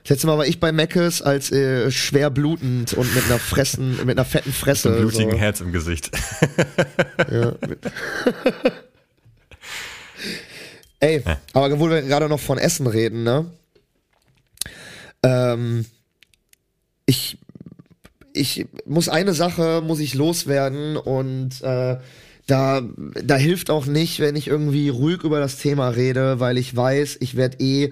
Das 0.08 0.16
letzte 0.16 0.28
Mal 0.28 0.38
war 0.38 0.48
ich 0.48 0.62
bei 0.62 0.72
Meckes 0.72 1.22
als 1.22 1.52
äh, 1.52 1.92
schwer 1.92 2.30
blutend 2.30 2.94
und 2.94 3.14
mit 3.14 3.26
einer 3.26 3.40
fressen, 3.40 3.98
mit 4.06 4.18
einer 4.18 4.24
fetten 4.24 4.54
Fresse. 4.54 4.94
Ein 4.94 5.02
blutigen 5.02 5.32
so. 5.32 5.38
Herz 5.38 5.60
im 5.60 5.74
Gesicht. 5.74 6.12
Ja, 7.30 7.54
mit 7.68 7.80
Ey, 11.02 11.24
aber 11.52 11.78
wo 11.78 11.90
wir 11.90 12.04
gerade 12.04 12.30
noch 12.30 12.40
von 12.40 12.58
Essen 12.58 12.88
reden, 12.88 13.24
ne? 13.24 13.52
Ähm, 15.24 15.84
ich, 17.06 17.38
ich 18.32 18.66
muss 18.86 19.10
eine 19.10 19.34
Sache, 19.34 19.82
muss 19.86 20.00
ich 20.00 20.14
loswerden 20.14 20.96
und 20.96 21.62
äh, 21.64 21.98
da, 22.46 22.82
da 23.24 23.36
hilft 23.36 23.70
auch 23.70 23.86
nicht, 23.86 24.22
wenn 24.22 24.38
ich 24.38 24.48
irgendwie 24.48 24.88
ruhig 24.88 25.24
über 25.24 25.42
das 25.42 25.58
Thema 25.58 25.90
rede, 25.90 26.40
weil 26.40 26.58
ich 26.58 26.74
weiß, 26.74 27.18
ich 27.20 27.36
werde 27.36 27.58
eh 27.60 27.92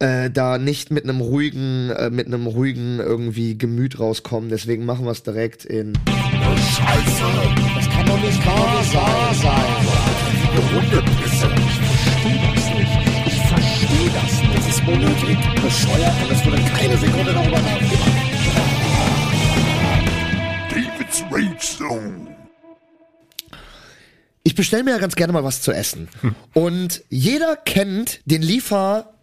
äh, 0.00 0.30
da 0.30 0.58
nicht 0.58 0.90
mit 0.90 1.04
einem 1.04 1.20
ruhigen, 1.20 1.90
äh, 1.90 2.10
mit 2.10 2.26
einem 2.26 2.46
ruhigen 2.46 2.98
irgendwie 2.98 3.56
Gemüt 3.56 4.00
rauskommen. 4.00 4.48
Deswegen 4.48 4.84
machen 4.84 5.04
wir 5.04 5.12
es 5.12 5.22
direkt 5.22 5.64
in. 5.64 5.92
Scheiße, 6.06 7.24
das 7.76 7.90
kann 7.90 8.06
doch 8.06 8.20
nicht 8.20 8.46
wahr 8.46 8.84
sein. 8.92 9.60
Hundepisse. 10.72 11.48
Ich 11.54 11.76
verstehe 12.02 12.40
das 12.54 12.74
nicht. 12.74 13.26
Ich 13.26 13.40
verstehe 13.48 14.10
das 14.14 14.40
nicht. 14.40 14.56
Das 14.56 14.68
ist 14.68 14.80
unnötig, 14.88 15.38
bescheuert 15.62 16.14
und 16.24 16.32
es 16.32 16.46
wurde 16.46 16.62
keine 16.78 16.96
Sekunde 16.96 17.32
darüber 17.32 17.60
nachgedacht. 17.60 18.10
David's 20.70 21.22
Rage 21.30 21.58
Zone. 21.58 22.36
Ich 24.42 24.54
bestelle 24.54 24.82
mir 24.82 24.92
ja 24.92 24.98
ganz 24.98 25.14
gerne 25.14 25.32
mal 25.34 25.44
was 25.44 25.60
zu 25.60 25.72
essen. 25.72 26.08
Und 26.54 27.04
jeder 27.10 27.56
kennt 27.56 28.20
den 28.24 28.42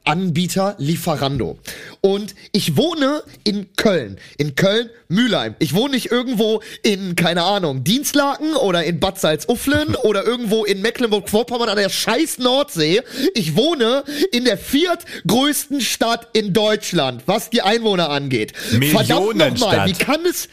Lieferanbieter 0.07 0.75
Lieferando. 0.77 1.59
Und 2.01 2.35
ich 2.51 2.77
wohne 2.77 3.23
in 3.43 3.73
Köln. 3.75 4.17
In 4.37 4.55
Köln-Mühlheim. 4.55 5.55
Ich 5.59 5.73
wohne 5.73 5.95
nicht 5.95 6.11
irgendwo 6.11 6.61
in, 6.83 7.15
keine 7.15 7.43
Ahnung, 7.43 7.83
Dienstlaken 7.83 8.55
oder 8.55 8.83
in 8.83 8.99
Bad 8.99 9.19
Salzuflen 9.19 9.95
oder 10.03 10.25
irgendwo 10.25 10.63
in 10.63 10.81
Mecklenburg-Vorpommern 10.81 11.69
an 11.69 11.77
der 11.77 11.89
scheiß 11.89 12.37
Nordsee. 12.39 13.01
Ich 13.33 13.55
wohne 13.55 14.03
in 14.31 14.45
der 14.45 14.57
viertgrößten 14.57 15.81
Stadt 15.81 16.29
in 16.33 16.53
Deutschland, 16.53 17.23
was 17.25 17.49
die 17.49 17.61
Einwohner 17.61 18.09
angeht. 18.09 18.53
Verdammt 18.55 19.09
nochmal, 19.09 19.29
Millionenstadt. 19.35 19.87
wie 19.87 19.93
kann 19.93 20.25
es... 20.25 20.47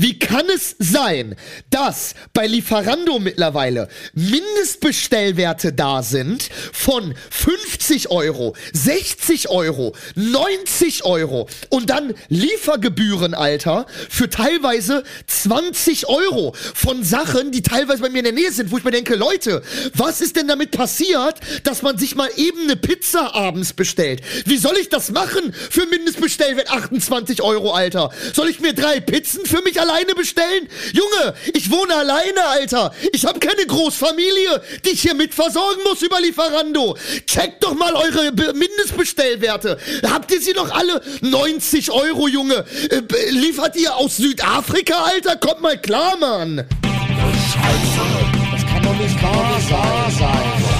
Wie 0.00 0.16
kann 0.16 0.46
es 0.48 0.76
sein, 0.78 1.34
dass 1.70 2.14
bei 2.32 2.46
Lieferando 2.46 3.18
mittlerweile 3.18 3.88
Mindestbestellwerte 4.14 5.72
da 5.72 6.04
sind 6.04 6.50
von 6.72 7.16
50 7.30 8.08
Euro, 8.08 8.54
60 8.72 9.48
Euro, 9.48 9.96
90 10.14 11.04
Euro 11.04 11.48
und 11.70 11.90
dann 11.90 12.14
Liefergebühren, 12.28 13.34
Alter, 13.34 13.86
für 14.08 14.30
teilweise 14.30 15.02
20 15.26 16.08
Euro 16.08 16.54
von 16.74 17.02
Sachen, 17.02 17.50
die 17.50 17.62
teilweise 17.62 18.00
bei 18.00 18.08
mir 18.08 18.18
in 18.18 18.24
der 18.24 18.32
Nähe 18.34 18.52
sind, 18.52 18.70
wo 18.70 18.78
ich 18.78 18.84
mir 18.84 18.92
denke, 18.92 19.16
Leute, 19.16 19.62
was 19.94 20.20
ist 20.20 20.36
denn 20.36 20.46
damit 20.46 20.70
passiert, 20.70 21.40
dass 21.64 21.82
man 21.82 21.98
sich 21.98 22.14
mal 22.14 22.30
eben 22.36 22.62
eine 22.62 22.76
Pizza 22.76 23.34
abends 23.34 23.72
bestellt? 23.72 24.22
Wie 24.44 24.58
soll 24.58 24.76
ich 24.76 24.90
das 24.90 25.10
machen 25.10 25.52
für 25.52 25.86
Mindestbestellwert 25.86 26.70
28 26.70 27.42
Euro, 27.42 27.72
Alter? 27.72 28.10
Soll 28.32 28.48
ich 28.48 28.60
mir 28.60 28.74
drei 28.74 29.00
Pizzen 29.00 29.44
für 29.44 29.60
mich 29.62 29.80
alleine 29.88 30.14
bestellen? 30.14 30.68
Junge, 30.92 31.34
ich 31.54 31.70
wohne 31.70 31.94
alleine, 31.94 32.44
Alter. 32.46 32.94
Ich 33.12 33.24
habe 33.24 33.38
keine 33.40 33.66
Großfamilie, 33.66 34.62
die 34.84 34.90
ich 34.90 35.02
hier 35.02 35.14
mit 35.14 35.34
versorgen 35.34 35.80
muss 35.84 36.02
über 36.02 36.20
Lieferando. 36.20 36.96
Checkt 37.26 37.64
doch 37.64 37.74
mal 37.74 37.94
eure 37.94 38.32
Be 38.32 38.52
Mindestbestellwerte. 38.54 39.78
Habt 40.10 40.30
ihr 40.32 40.40
sie 40.40 40.52
noch 40.52 40.70
alle? 40.70 41.00
90 41.22 41.90
Euro, 41.90 42.28
Junge. 42.28 42.64
Äh, 42.90 43.02
liefert 43.30 43.76
ihr 43.76 43.96
aus 43.96 44.16
Südafrika, 44.16 44.94
Alter? 45.04 45.36
Kommt 45.36 45.60
mal 45.62 45.78
klar, 45.80 46.16
Mann. 46.18 46.66
Scheiße, 46.82 48.06
das 48.52 48.66
kann 48.66 48.82
doch 48.82 48.96
nicht 48.96 49.22
wahr 49.22 50.10
sein. 50.18 50.78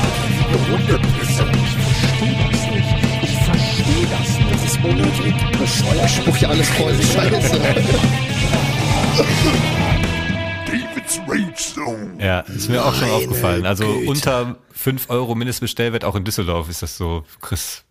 Hundepisse. 0.71 1.45
Ich 1.53 1.75
verstehe 1.95 2.37
das 2.51 2.61
nicht. 2.71 2.93
Ich 3.23 3.39
verstehe 3.45 4.07
das 4.11 4.29
nicht. 4.39 4.53
Das 4.53 4.65
ist 4.65 4.79
unnötig, 4.85 5.35
bescheuert. 5.59 6.05
Ich 6.07 6.17
spuck 6.17 6.37
hier 6.37 6.51
alles 6.51 6.69
voll. 6.71 6.95
Scheiße. 7.15 7.61
David's 10.67 11.19
Rage 11.27 11.55
Zone. 11.75 12.11
Ja, 12.21 12.41
ist 12.41 12.69
mir 12.69 12.85
auch 12.85 12.93
schon 12.95 13.09
Meine 13.09 13.13
aufgefallen. 13.15 13.67
Also 13.67 13.85
Güte. 13.87 14.11
unter 14.11 14.57
5 14.73 15.09
Euro 15.11 15.35
Mindestbestellwert, 15.35 16.05
auch 16.05 16.15
in 16.15 16.25
Düsseldorf 16.25 16.69
ist 16.69 16.83
das 16.83 16.97
so, 16.97 17.25
Chris. 17.41 17.85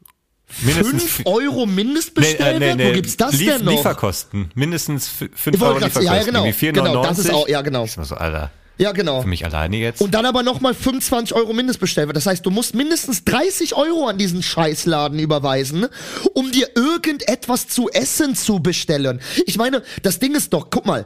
Mindestens 0.61 1.03
5 1.03 1.11
fi- 1.15 1.25
Euro 1.25 1.65
Mindestbestellwert? 1.65 2.79
Wo 2.79 2.93
gibt's 2.93 3.17
das 3.17 3.33
Lief- 3.33 3.49
denn 3.57 3.65
noch? 3.65 3.71
Lieferkosten. 3.73 4.51
Mindestens 4.55 5.07
5 5.09 5.31
Ich 5.47 5.61
Euro 5.61 5.73
Lieferkosten. 5.73 6.03
ja, 6.03 6.23
genau. 6.23 6.45
Irgendwie 6.45 6.71
Genau, 6.71 7.03
das 7.03 7.19
ist 7.19 7.25
4,99. 7.29 7.33
auch, 7.33 7.47
ja, 7.49 7.61
genau. 7.61 7.83
Ich 7.85 7.97
war 7.97 8.05
so, 8.05 8.15
Alter, 8.15 8.51
Ja, 8.77 8.91
genau. 8.91 9.21
für 9.21 9.27
mich 9.27 9.43
alleine 9.43 9.77
jetzt. 9.77 10.01
Und 10.01 10.13
dann 10.13 10.25
aber 10.25 10.43
nochmal 10.43 10.73
25 10.73 11.35
Euro 11.35 11.53
Mindestbestellwert. 11.53 12.15
Das 12.15 12.25
heißt, 12.25 12.45
du 12.45 12.51
musst 12.51 12.75
mindestens 12.75 13.23
30 13.23 13.75
Euro 13.75 14.07
an 14.07 14.17
diesen 14.17 14.43
Scheißladen 14.43 15.19
überweisen, 15.19 15.87
um 16.33 16.51
dir 16.51 16.69
irgendetwas 16.75 17.67
zu 17.67 17.89
essen 17.89 18.35
zu 18.35 18.59
bestellen. 18.59 19.19
Ich 19.45 19.57
meine, 19.57 19.83
das 20.03 20.19
Ding 20.19 20.35
ist 20.35 20.53
doch, 20.53 20.69
guck 20.69 20.85
mal, 20.85 21.05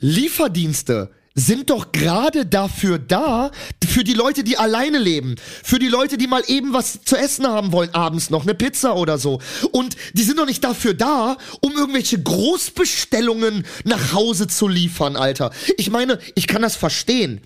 Lieferdienste 0.00 1.10
sind 1.38 1.70
doch 1.70 1.92
gerade 1.92 2.44
dafür 2.46 2.98
da, 2.98 3.50
für 3.86 4.04
die 4.04 4.14
Leute, 4.14 4.44
die 4.44 4.58
alleine 4.58 4.98
leben, 4.98 5.36
für 5.62 5.78
die 5.78 5.88
Leute, 5.88 6.18
die 6.18 6.26
mal 6.26 6.42
eben 6.46 6.72
was 6.72 7.02
zu 7.04 7.16
essen 7.16 7.46
haben 7.46 7.72
wollen, 7.72 7.94
abends 7.94 8.30
noch 8.30 8.42
eine 8.42 8.54
Pizza 8.54 8.96
oder 8.96 9.18
so. 9.18 9.40
Und 9.72 9.96
die 10.14 10.22
sind 10.22 10.38
doch 10.38 10.46
nicht 10.46 10.62
dafür 10.64 10.94
da, 10.94 11.36
um 11.60 11.72
irgendwelche 11.72 12.20
Großbestellungen 12.22 13.64
nach 13.84 14.12
Hause 14.12 14.46
zu 14.46 14.68
liefern, 14.68 15.16
Alter. 15.16 15.50
Ich 15.76 15.90
meine, 15.90 16.18
ich 16.34 16.46
kann 16.46 16.62
das 16.62 16.76
verstehen, 16.76 17.40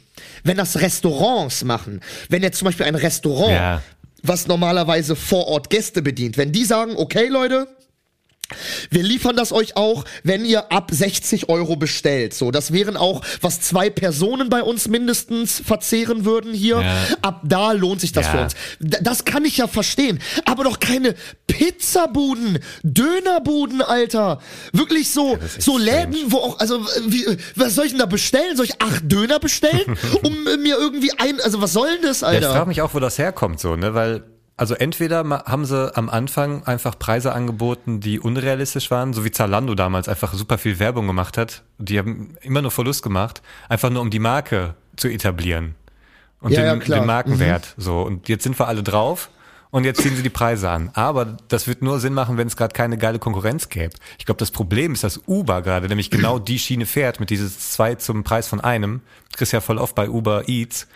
wenn 0.44 0.56
das 0.56 0.80
Restaurants 0.80 1.64
machen. 1.64 2.00
Wenn 2.28 2.42
jetzt 2.42 2.58
zum 2.58 2.66
Beispiel 2.66 2.86
ein 2.86 2.94
Restaurant, 2.94 3.52
Ja. 3.52 3.82
was 4.22 4.46
normalerweise 4.46 5.16
vor 5.16 5.46
Ort 5.48 5.70
Gäste 5.70 6.02
bedient, 6.02 6.36
wenn 6.36 6.52
die 6.52 6.64
sagen, 6.64 6.94
okay 6.96 7.28
Leute, 7.28 7.68
wir 8.90 9.02
liefern 9.02 9.36
das 9.36 9.52
euch 9.52 9.76
auch, 9.76 10.04
wenn 10.24 10.44
ihr 10.44 10.72
ab 10.72 10.90
60 10.92 11.48
Euro 11.48 11.76
bestellt. 11.76 12.34
So, 12.34 12.50
das 12.50 12.72
wären 12.72 12.96
auch, 12.96 13.22
was 13.40 13.60
zwei 13.60 13.90
Personen 13.90 14.48
bei 14.50 14.62
uns 14.62 14.88
mindestens 14.88 15.60
verzehren 15.64 16.24
würden 16.24 16.52
hier. 16.54 16.80
Ja. 16.80 16.96
Ab 17.22 17.40
da 17.44 17.72
lohnt 17.72 18.00
sich 18.00 18.12
das 18.12 18.26
Ja. 18.26 18.32
für 18.32 18.40
uns. 18.42 18.54
D 18.78 18.98
das 19.02 19.24
kann 19.24 19.44
ich 19.44 19.56
ja 19.56 19.66
verstehen. 19.66 20.20
Aber 20.44 20.64
doch 20.64 20.78
keine 20.80 21.14
Pizzabuden, 21.46 22.58
Dönerbuden, 22.82 23.82
Alter. 23.82 24.38
Wirklich 24.72 25.10
so, 25.10 25.36
ist 25.36 25.62
so 25.62 25.78
Läden, 25.78 26.16
wo 26.26 26.38
auch, 26.38 26.58
also, 26.60 26.80
wie, 27.06 27.24
was 27.56 27.74
soll 27.74 27.86
ich 27.86 27.92
denn 27.92 27.98
da 27.98 28.06
bestellen? 28.06 28.56
Soll 28.56 28.66
ich 28.66 28.80
acht 28.80 29.10
Döner 29.10 29.38
bestellen? 29.38 29.96
um 30.22 30.44
mir 30.62 30.76
irgendwie 30.76 31.10
ein, 31.18 31.40
also 31.40 31.60
was 31.60 31.72
soll 31.72 31.88
denn 31.94 32.02
das, 32.02 32.20
Ja, 32.20 32.30
ich 32.30 32.36
Alter? 32.36 32.52
frage 32.52 32.68
mich 32.68 32.80
auch, 32.82 32.94
wo 32.94 33.00
das 33.00 33.18
herkommt, 33.18 33.60
so, 33.60 33.76
ne, 33.76 33.94
weil, 33.94 34.22
also 34.56 34.74
entweder 34.74 35.24
haben 35.46 35.64
sie 35.64 35.96
am 35.96 36.08
Anfang 36.10 36.64
einfach 36.64 36.98
Preise 36.98 37.32
angeboten, 37.32 38.00
die 38.00 38.20
unrealistisch 38.20 38.90
waren, 38.90 39.12
so 39.12 39.24
wie 39.24 39.30
Zalando 39.30 39.74
damals 39.74 40.08
einfach 40.08 40.34
super 40.34 40.58
viel 40.58 40.78
Werbung 40.78 41.06
gemacht 41.06 41.38
hat. 41.38 41.62
Die 41.78 41.98
haben 41.98 42.36
immer 42.42 42.62
nur 42.62 42.70
Verlust 42.70 43.02
gemacht, 43.02 43.42
einfach 43.68 43.90
nur 43.90 44.02
um 44.02 44.10
die 44.10 44.18
Marke 44.18 44.74
zu 44.96 45.08
etablieren. 45.08 45.74
Und 46.40 46.52
Ja, 46.52 46.74
den, 46.74 46.82
ja, 46.86 46.98
den 46.98 47.06
Markenwert, 47.06 47.74
so. 47.76 48.02
Und 48.02 48.28
jetzt 48.28 48.42
sind 48.42 48.58
wir 48.58 48.68
alle 48.68 48.82
drauf. 48.82 49.30
Und 49.70 49.84
jetzt 49.84 50.02
ziehen 50.02 50.14
sie 50.14 50.22
die 50.22 50.28
Preise 50.28 50.68
an. 50.68 50.90
Aber 50.92 51.38
das 51.48 51.66
wird 51.66 51.80
nur 51.80 51.98
Sinn 51.98 52.12
machen, 52.12 52.36
wenn 52.36 52.46
es 52.46 52.58
gerade 52.58 52.74
keine 52.74 52.98
geile 52.98 53.18
Konkurrenz 53.18 53.70
gäbe. 53.70 53.94
Ich 54.18 54.26
glaube, 54.26 54.38
das 54.38 54.50
Problem 54.50 54.92
ist, 54.92 55.02
dass 55.02 55.22
Uber 55.26 55.62
gerade 55.62 55.88
nämlich 55.88 56.10
genau 56.10 56.38
die 56.38 56.58
Schiene 56.58 56.84
fährt 56.84 57.20
mit 57.20 57.30
dieses 57.30 57.70
zwei 57.70 57.94
zum 57.94 58.22
Preis 58.22 58.48
von 58.48 58.60
einem. 58.60 59.00
Du 59.30 59.38
kriegst 59.38 59.54
ja 59.54 59.62
voll 59.62 59.78
oft 59.78 59.94
bei 59.94 60.10
Uber 60.10 60.46
Eats. 60.46 60.88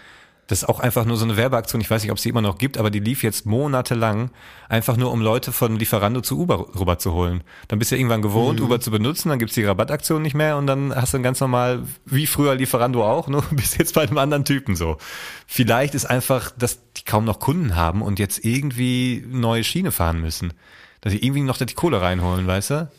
Das 0.46 0.62
ist 0.62 0.68
auch 0.68 0.78
einfach 0.78 1.04
nur 1.04 1.16
so 1.16 1.24
eine 1.24 1.36
Werbeaktion. 1.36 1.80
Ich 1.80 1.90
weiß 1.90 2.02
nicht, 2.02 2.12
ob 2.12 2.18
es 2.18 2.22
die 2.22 2.28
immer 2.28 2.40
noch 2.40 2.58
gibt, 2.58 2.78
aber 2.78 2.90
die 2.90 3.00
lief 3.00 3.22
jetzt 3.22 3.46
monatelang 3.46 4.30
einfach 4.68 4.96
nur, 4.96 5.10
um 5.10 5.20
Leute 5.20 5.50
von 5.50 5.76
Lieferando 5.76 6.20
zu 6.20 6.38
Uber 6.38 6.66
rüber 6.78 6.98
zu 6.98 7.12
holen. 7.12 7.42
Dann 7.68 7.78
bist 7.78 7.90
du 7.90 7.96
irgendwann 7.96 8.22
gewohnt, 8.22 8.60
Uber 8.60 8.80
zu 8.80 8.90
benutzen, 8.90 9.28
dann 9.28 9.38
gibt's 9.38 9.54
die 9.54 9.64
Rabattaktion 9.64 10.22
nicht 10.22 10.34
mehr 10.34 10.56
und 10.56 10.66
dann 10.66 10.94
hast 10.94 11.14
du 11.14 11.20
ganz 11.20 11.40
normal, 11.40 11.82
wie 12.04 12.26
früher 12.26 12.54
Lieferando 12.54 13.04
auch, 13.04 13.26
nur 13.26 13.42
bist 13.50 13.78
jetzt 13.78 13.94
bei 13.94 14.02
einem 14.02 14.18
anderen 14.18 14.44
Typen 14.44 14.76
so. 14.76 14.98
Vielleicht 15.46 15.94
ist 15.94 16.04
einfach, 16.04 16.52
dass 16.52 16.78
die 16.92 17.04
kaum 17.04 17.24
noch 17.24 17.40
Kunden 17.40 17.74
haben 17.74 18.02
und 18.02 18.18
jetzt 18.18 18.44
irgendwie 18.44 19.24
neue 19.28 19.64
Schiene 19.64 19.90
fahren 19.90 20.20
müssen. 20.20 20.52
Dass 21.00 21.12
sie 21.12 21.22
irgendwie 21.22 21.42
noch 21.42 21.58
die 21.58 21.66
Kohle 21.74 22.00
reinholen, 22.00 22.46
weißt 22.46 22.70
du? 22.70 22.90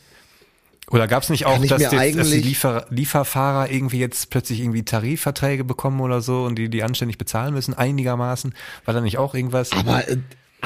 Oder 0.89 1.07
gab's 1.07 1.29
nicht 1.29 1.45
auch, 1.45 1.63
dass, 1.65 1.81
jetzt, 1.81 1.93
dass 1.93 2.29
die 2.29 2.39
Liefer 2.39 2.85
Lieferfahrer 2.89 3.69
irgendwie 3.69 3.99
jetzt 3.99 4.29
plötzlich 4.29 4.61
irgendwie 4.61 4.83
Tarifverträge 4.83 5.65
bekommen 5.65 5.99
oder 5.99 6.21
so 6.21 6.43
und 6.43 6.55
die 6.55 6.69
die 6.69 6.83
anständig 6.83 7.17
bezahlen 7.17 7.53
müssen, 7.53 7.73
einigermaßen? 7.73 8.53
War 8.85 8.93
da 8.93 9.01
nicht 9.01 9.17
auch 9.17 9.35
irgendwas? 9.35 9.73
Aber, 9.73 10.07
äh, 10.07 10.17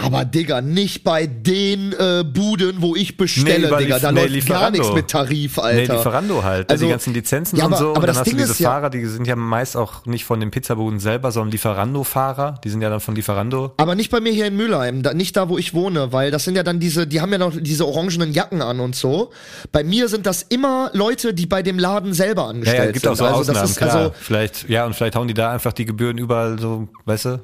Aber 0.03 0.25
Digga, 0.25 0.61
nicht 0.61 1.03
bei 1.03 1.27
den 1.27 1.93
äh, 1.93 2.23
Buden, 2.23 2.81
wo 2.81 2.95
ich 2.95 3.17
bestelle, 3.17 3.67
über 3.67 3.77
Digga. 3.77 3.99
Da 3.99 4.11
nee, 4.11 4.21
läuft 4.21 4.29
gar 4.29 4.35
Lieferando. 4.71 4.77
nichts 4.79 4.93
mit 4.95 5.07
Tarif, 5.09 5.57
Nee, 5.57 5.63
Alter. 5.63 5.93
Lieferando 5.97 6.43
halt. 6.43 6.69
Also- 6.71 6.85
die 6.85 6.91
ganzen 6.91 7.13
Lizenzen 7.13 7.57
Ja, 7.57 7.65
und 7.65 7.73
aber- 7.73 7.77
so. 7.79 7.85
aber 7.91 7.95
und 7.95 8.01
dann 8.01 8.07
das 8.07 8.17
hast 8.19 8.25
Ding 8.27 8.33
du 8.37 8.39
diese 8.41 8.51
ist 8.53 8.59
ja- 8.59 8.69
Fahrer, 8.71 8.89
die 8.89 9.05
sind 9.05 9.27
ja 9.27 9.35
meist 9.35 9.77
auch 9.77 10.05
nicht 10.05 10.25
von 10.25 10.39
den 10.39 10.51
Pizzabuden 10.51 10.99
selber, 10.99 11.31
sondern 11.31 11.51
Lieferando-Fahrer. 11.51 12.59
Die 12.63 12.69
sind 12.69 12.81
ja 12.81 12.89
dann 12.89 12.99
von 12.99 13.15
Lieferando. 13.15 13.73
Aber 13.77 13.95
nicht 13.95 14.11
bei 14.11 14.19
mir 14.19 14.31
hier 14.31 14.47
in 14.47 14.55
Mülheim, 14.55 15.03
da, 15.03 15.13
nicht 15.13 15.35
da, 15.37 15.49
wo 15.49 15.57
ich 15.57 15.73
wohne, 15.73 16.11
weil 16.13 16.31
das 16.31 16.43
sind 16.43 16.55
ja 16.55 16.63
dann 16.63 16.79
diese, 16.79 17.07
die 17.07 17.21
haben 17.21 17.31
ja 17.31 17.37
noch 17.37 17.53
diese 17.59 17.87
orangenen 17.87 18.31
Jacken 18.33 18.61
an 18.61 18.79
und 18.79 18.95
so. 18.95 19.31
Bei 19.71 19.83
mir 19.83 20.07
sind 20.07 20.25
das 20.25 20.43
immer 20.43 20.89
Leute, 20.93 21.33
die 21.33 21.45
bei 21.45 21.61
dem 21.63 21.79
Laden 21.79 22.13
selber 22.13 22.43
Ja, 22.43 22.47
angestellt 22.49 22.79
ja, 22.85 22.91
gibt 22.91 23.01
sind. 23.03 23.11
auch 23.11 23.15
so 23.15 23.25
also 23.25 23.39
Ausnahmen, 23.41 23.59
das 23.61 23.69
ist 23.71 23.77
klar. 23.77 23.95
also 23.95 24.13
vielleicht, 24.19 24.69
ja, 24.69 24.85
und 24.85 24.95
vielleicht 24.95 25.15
hauen 25.15 25.27
die 25.27 25.33
da 25.33 25.51
einfach 25.51 25.73
die 25.73 25.85
Gebühren 25.85 26.17
überall 26.17 26.59
so, 26.59 26.87
weißt 27.05 27.25
du, 27.25 27.39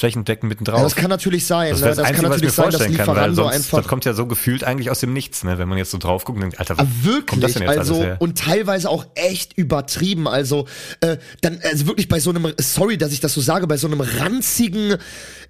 flächendeckend 0.00 0.48
mitten 0.48 0.64
drauf. 0.64 0.78
ja, 0.78 0.84
das 0.84 0.96
kann 0.96 1.10
natürlich 1.10 1.46
sein. 1.46 1.70
Das 1.70 1.80
ne? 1.80 1.88
das, 1.88 1.96
das 1.98 2.06
Einzige, 2.06 2.22
kann 2.22 2.30
natürlich 2.30 2.54
sein, 2.54 2.64
dass 2.66 2.74
vorstellen 2.76 2.96
kann, 2.96 3.06
Lieferando 3.06 3.42
sonst, 3.42 3.54
einfach 3.54 3.78
das 3.78 3.88
kommt 3.88 4.04
ja 4.04 4.14
so 4.14 4.26
gefühlt 4.26 4.64
eigentlich 4.64 4.90
aus 4.90 5.00
dem 5.00 5.12
Nichts, 5.12 5.44
ne? 5.44 5.58
wenn 5.58 5.68
man 5.68 5.78
jetzt 5.78 5.90
so 5.90 5.98
drauf 5.98 6.24
guckt 6.24 6.36
und 6.36 6.42
denkt, 6.42 6.58
Alter, 6.58 6.74
Ah, 6.78 6.86
Wirklich, 7.02 7.68
also 7.68 8.06
und 8.18 8.38
teilweise 8.38 8.88
auch 8.88 9.06
echt 9.14 9.56
übertrieben. 9.56 10.26
Also 10.26 10.66
äh, 11.00 11.18
dann 11.42 11.60
also 11.62 11.86
wirklich 11.86 12.08
bei 12.08 12.18
so 12.18 12.30
einem, 12.30 12.52
sorry, 12.58 12.98
dass 12.98 13.12
ich 13.12 13.20
das 13.20 13.34
so 13.34 13.40
sage, 13.40 13.66
bei 13.66 13.76
so 13.76 13.86
einem 13.86 14.00
ranzigen, 14.00 14.96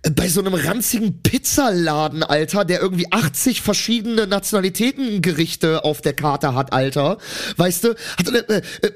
bei 0.02 0.28
so 0.28 0.40
einem 0.40 0.54
ranzigen 0.54 1.22
Pizzaladen, 1.22 2.22
Alter, 2.22 2.64
der 2.64 2.80
irgendwie 2.80 3.12
80 3.12 3.60
verschiedene 3.60 4.26
Nationalitätengerichte 4.26 5.84
auf 5.84 6.00
der 6.00 6.14
Karte 6.14 6.54
hat, 6.54 6.72
Alter, 6.72 7.18
weißt 7.58 7.84
du, 7.84 7.94
hat 8.16 8.28
äh, 8.28 8.38
äh, 8.38 8.62
äh, 8.80 8.92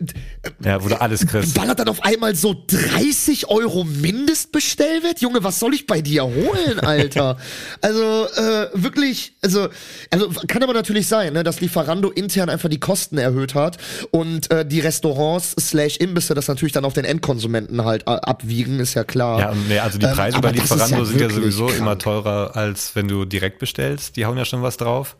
ja, 0.65 0.83
wo 0.83 0.89
du 0.89 0.99
alles 0.99 1.27
kriegst. 1.27 1.55
ballert 1.55 1.79
dann 1.79 1.89
auf 1.89 2.03
einmal 2.05 2.35
so 2.35 2.65
30 2.67 3.49
Euro 3.49 3.85
Mindestbestellwert? 3.85 5.21
Junge, 5.21 5.45
was 5.45 5.61
soll 5.61 5.75
ich 5.75 5.87
bei 5.87 6.01
dir 6.01 6.25
holen, 6.25 6.81
Alter? 6.81 7.37
also 7.83 8.27
äh, 8.37 8.69
wirklich, 8.73 9.37
also, 9.43 9.69
also 10.11 10.31
kann 10.49 10.63
aber 10.63 10.73
natürlich 10.73 11.07
sein, 11.07 11.35
ne, 11.35 11.45
dass 11.45 11.61
Lieferando 11.61 12.11
intern 12.11 12.49
einfach 12.49 12.71
die 12.71 12.81
Kosten 12.81 13.19
erhöht 13.19 13.55
hat 13.55 13.77
und 14.11 14.51
äh, 14.51 14.65
die 14.65 14.81
Restaurants 14.81 15.55
slash 15.61 15.99
Imbisse 15.99 16.35
das 16.35 16.49
natürlich 16.49 16.73
dann 16.73 16.87
auf 16.87 16.95
den 16.95 17.05
Endkonsumenten 17.05 17.85
halt 17.85 18.05
äh, 18.07 18.13
abwiegen, 18.13 18.81
ist 18.81 18.95
ja 18.95 19.05
klar. 19.05 19.39
Ja, 19.39 19.53
nee, 19.69 19.79
also 19.79 19.99
die 19.99 20.07
Ähm, 20.07 20.15
Preise 20.15 20.37
aber 20.39 20.49
bei 20.51 20.55
ist 20.57 20.94
Lieferando 21.01 21.05
sind 21.05 21.21
ja 21.21 21.31
sowieso 21.31 21.67
krank. 21.67 21.79
immer 21.79 21.99
teurer, 21.99 22.57
als 22.57 22.95
wenn 22.97 23.09
du 23.09 23.25
direkt 23.25 23.59
bestellst. 23.59 24.17
Die 24.17 24.27
hauen 24.27 24.37
ja 24.39 24.45
schon 24.45 24.63
was 24.63 24.77
drauf. 24.77 25.17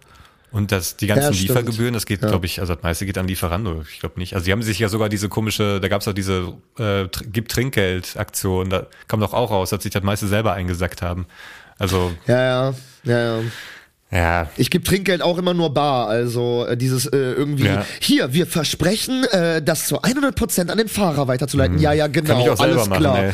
Und 0.53 0.71
das, 0.71 0.97
die 0.97 1.09
ganzen 1.09 1.33
Ja. 1.35 1.41
Liefergebühren, 1.41 1.95
das 1.95 2.07
geht, 2.07 2.23
Ja. 2.23 2.29
glaube 2.29 2.47
ich, 2.47 2.61
also 2.61 2.75
das 2.75 2.83
meiste 2.85 3.05
geht 3.07 3.19
an 3.19 3.27
Lieferando. 3.27 3.85
Ich 3.91 3.99
glaube 3.99 4.21
nicht. 4.21 4.35
Also 4.35 4.45
die 4.45 4.53
haben 4.53 4.63
sich 4.63 4.79
ja 4.79 4.89
sogar 4.89 5.09
diese 5.09 5.29
komische, 5.29 5.81
da 5.81 5.89
gab 5.89 6.01
es 6.03 6.07
auch 6.09 6.13
diese 6.13 6.53
äh, 6.79 7.07
Gib 7.33 7.49
Trinkgeld-Aktion, 7.49 8.71
da 8.71 8.87
kam 9.09 9.19
doch 9.21 9.33
auch 9.35 9.51
raus, 9.51 9.71
dass 9.71 9.83
sich 9.83 9.93
das 9.93 10.03
meiste 10.05 10.29
selber 10.29 10.53
eingesackt 10.53 11.03
haben. 11.03 11.27
Also, 11.79 12.13
Ja, 12.29 12.41
ja, 12.41 12.75
ja, 13.03 13.19
ja. 13.19 13.41
ja, 14.13 14.51
Ich 14.57 14.71
gebe 14.71 14.85
Trinkgeld 14.85 15.23
auch 15.23 15.39
immer 15.39 15.55
nur 15.55 15.75
bar, 15.75 16.07
also 16.07 16.67
äh, 16.67 16.77
dieses 16.77 17.07
äh, 17.07 17.17
irgendwie, 17.17 17.67
Ja. 17.67 17.85
hier, 17.99 18.33
wir 18.33 18.47
versprechen, 18.47 19.25
äh, 19.33 19.61
das 19.61 19.89
zu 19.89 20.03
100% 20.05 20.71
an 20.71 20.79
den 20.79 20.87
Fahrer 20.89 21.27
weiterzuleiten. 21.27 21.81
Ja, 21.81 21.93
ja, 21.93 22.07
genau, 22.07 22.45
Mhm. 22.55 22.61
alles 22.61 22.87
machen, 22.89 23.01
klar. 23.01 23.19
ey. 23.25 23.33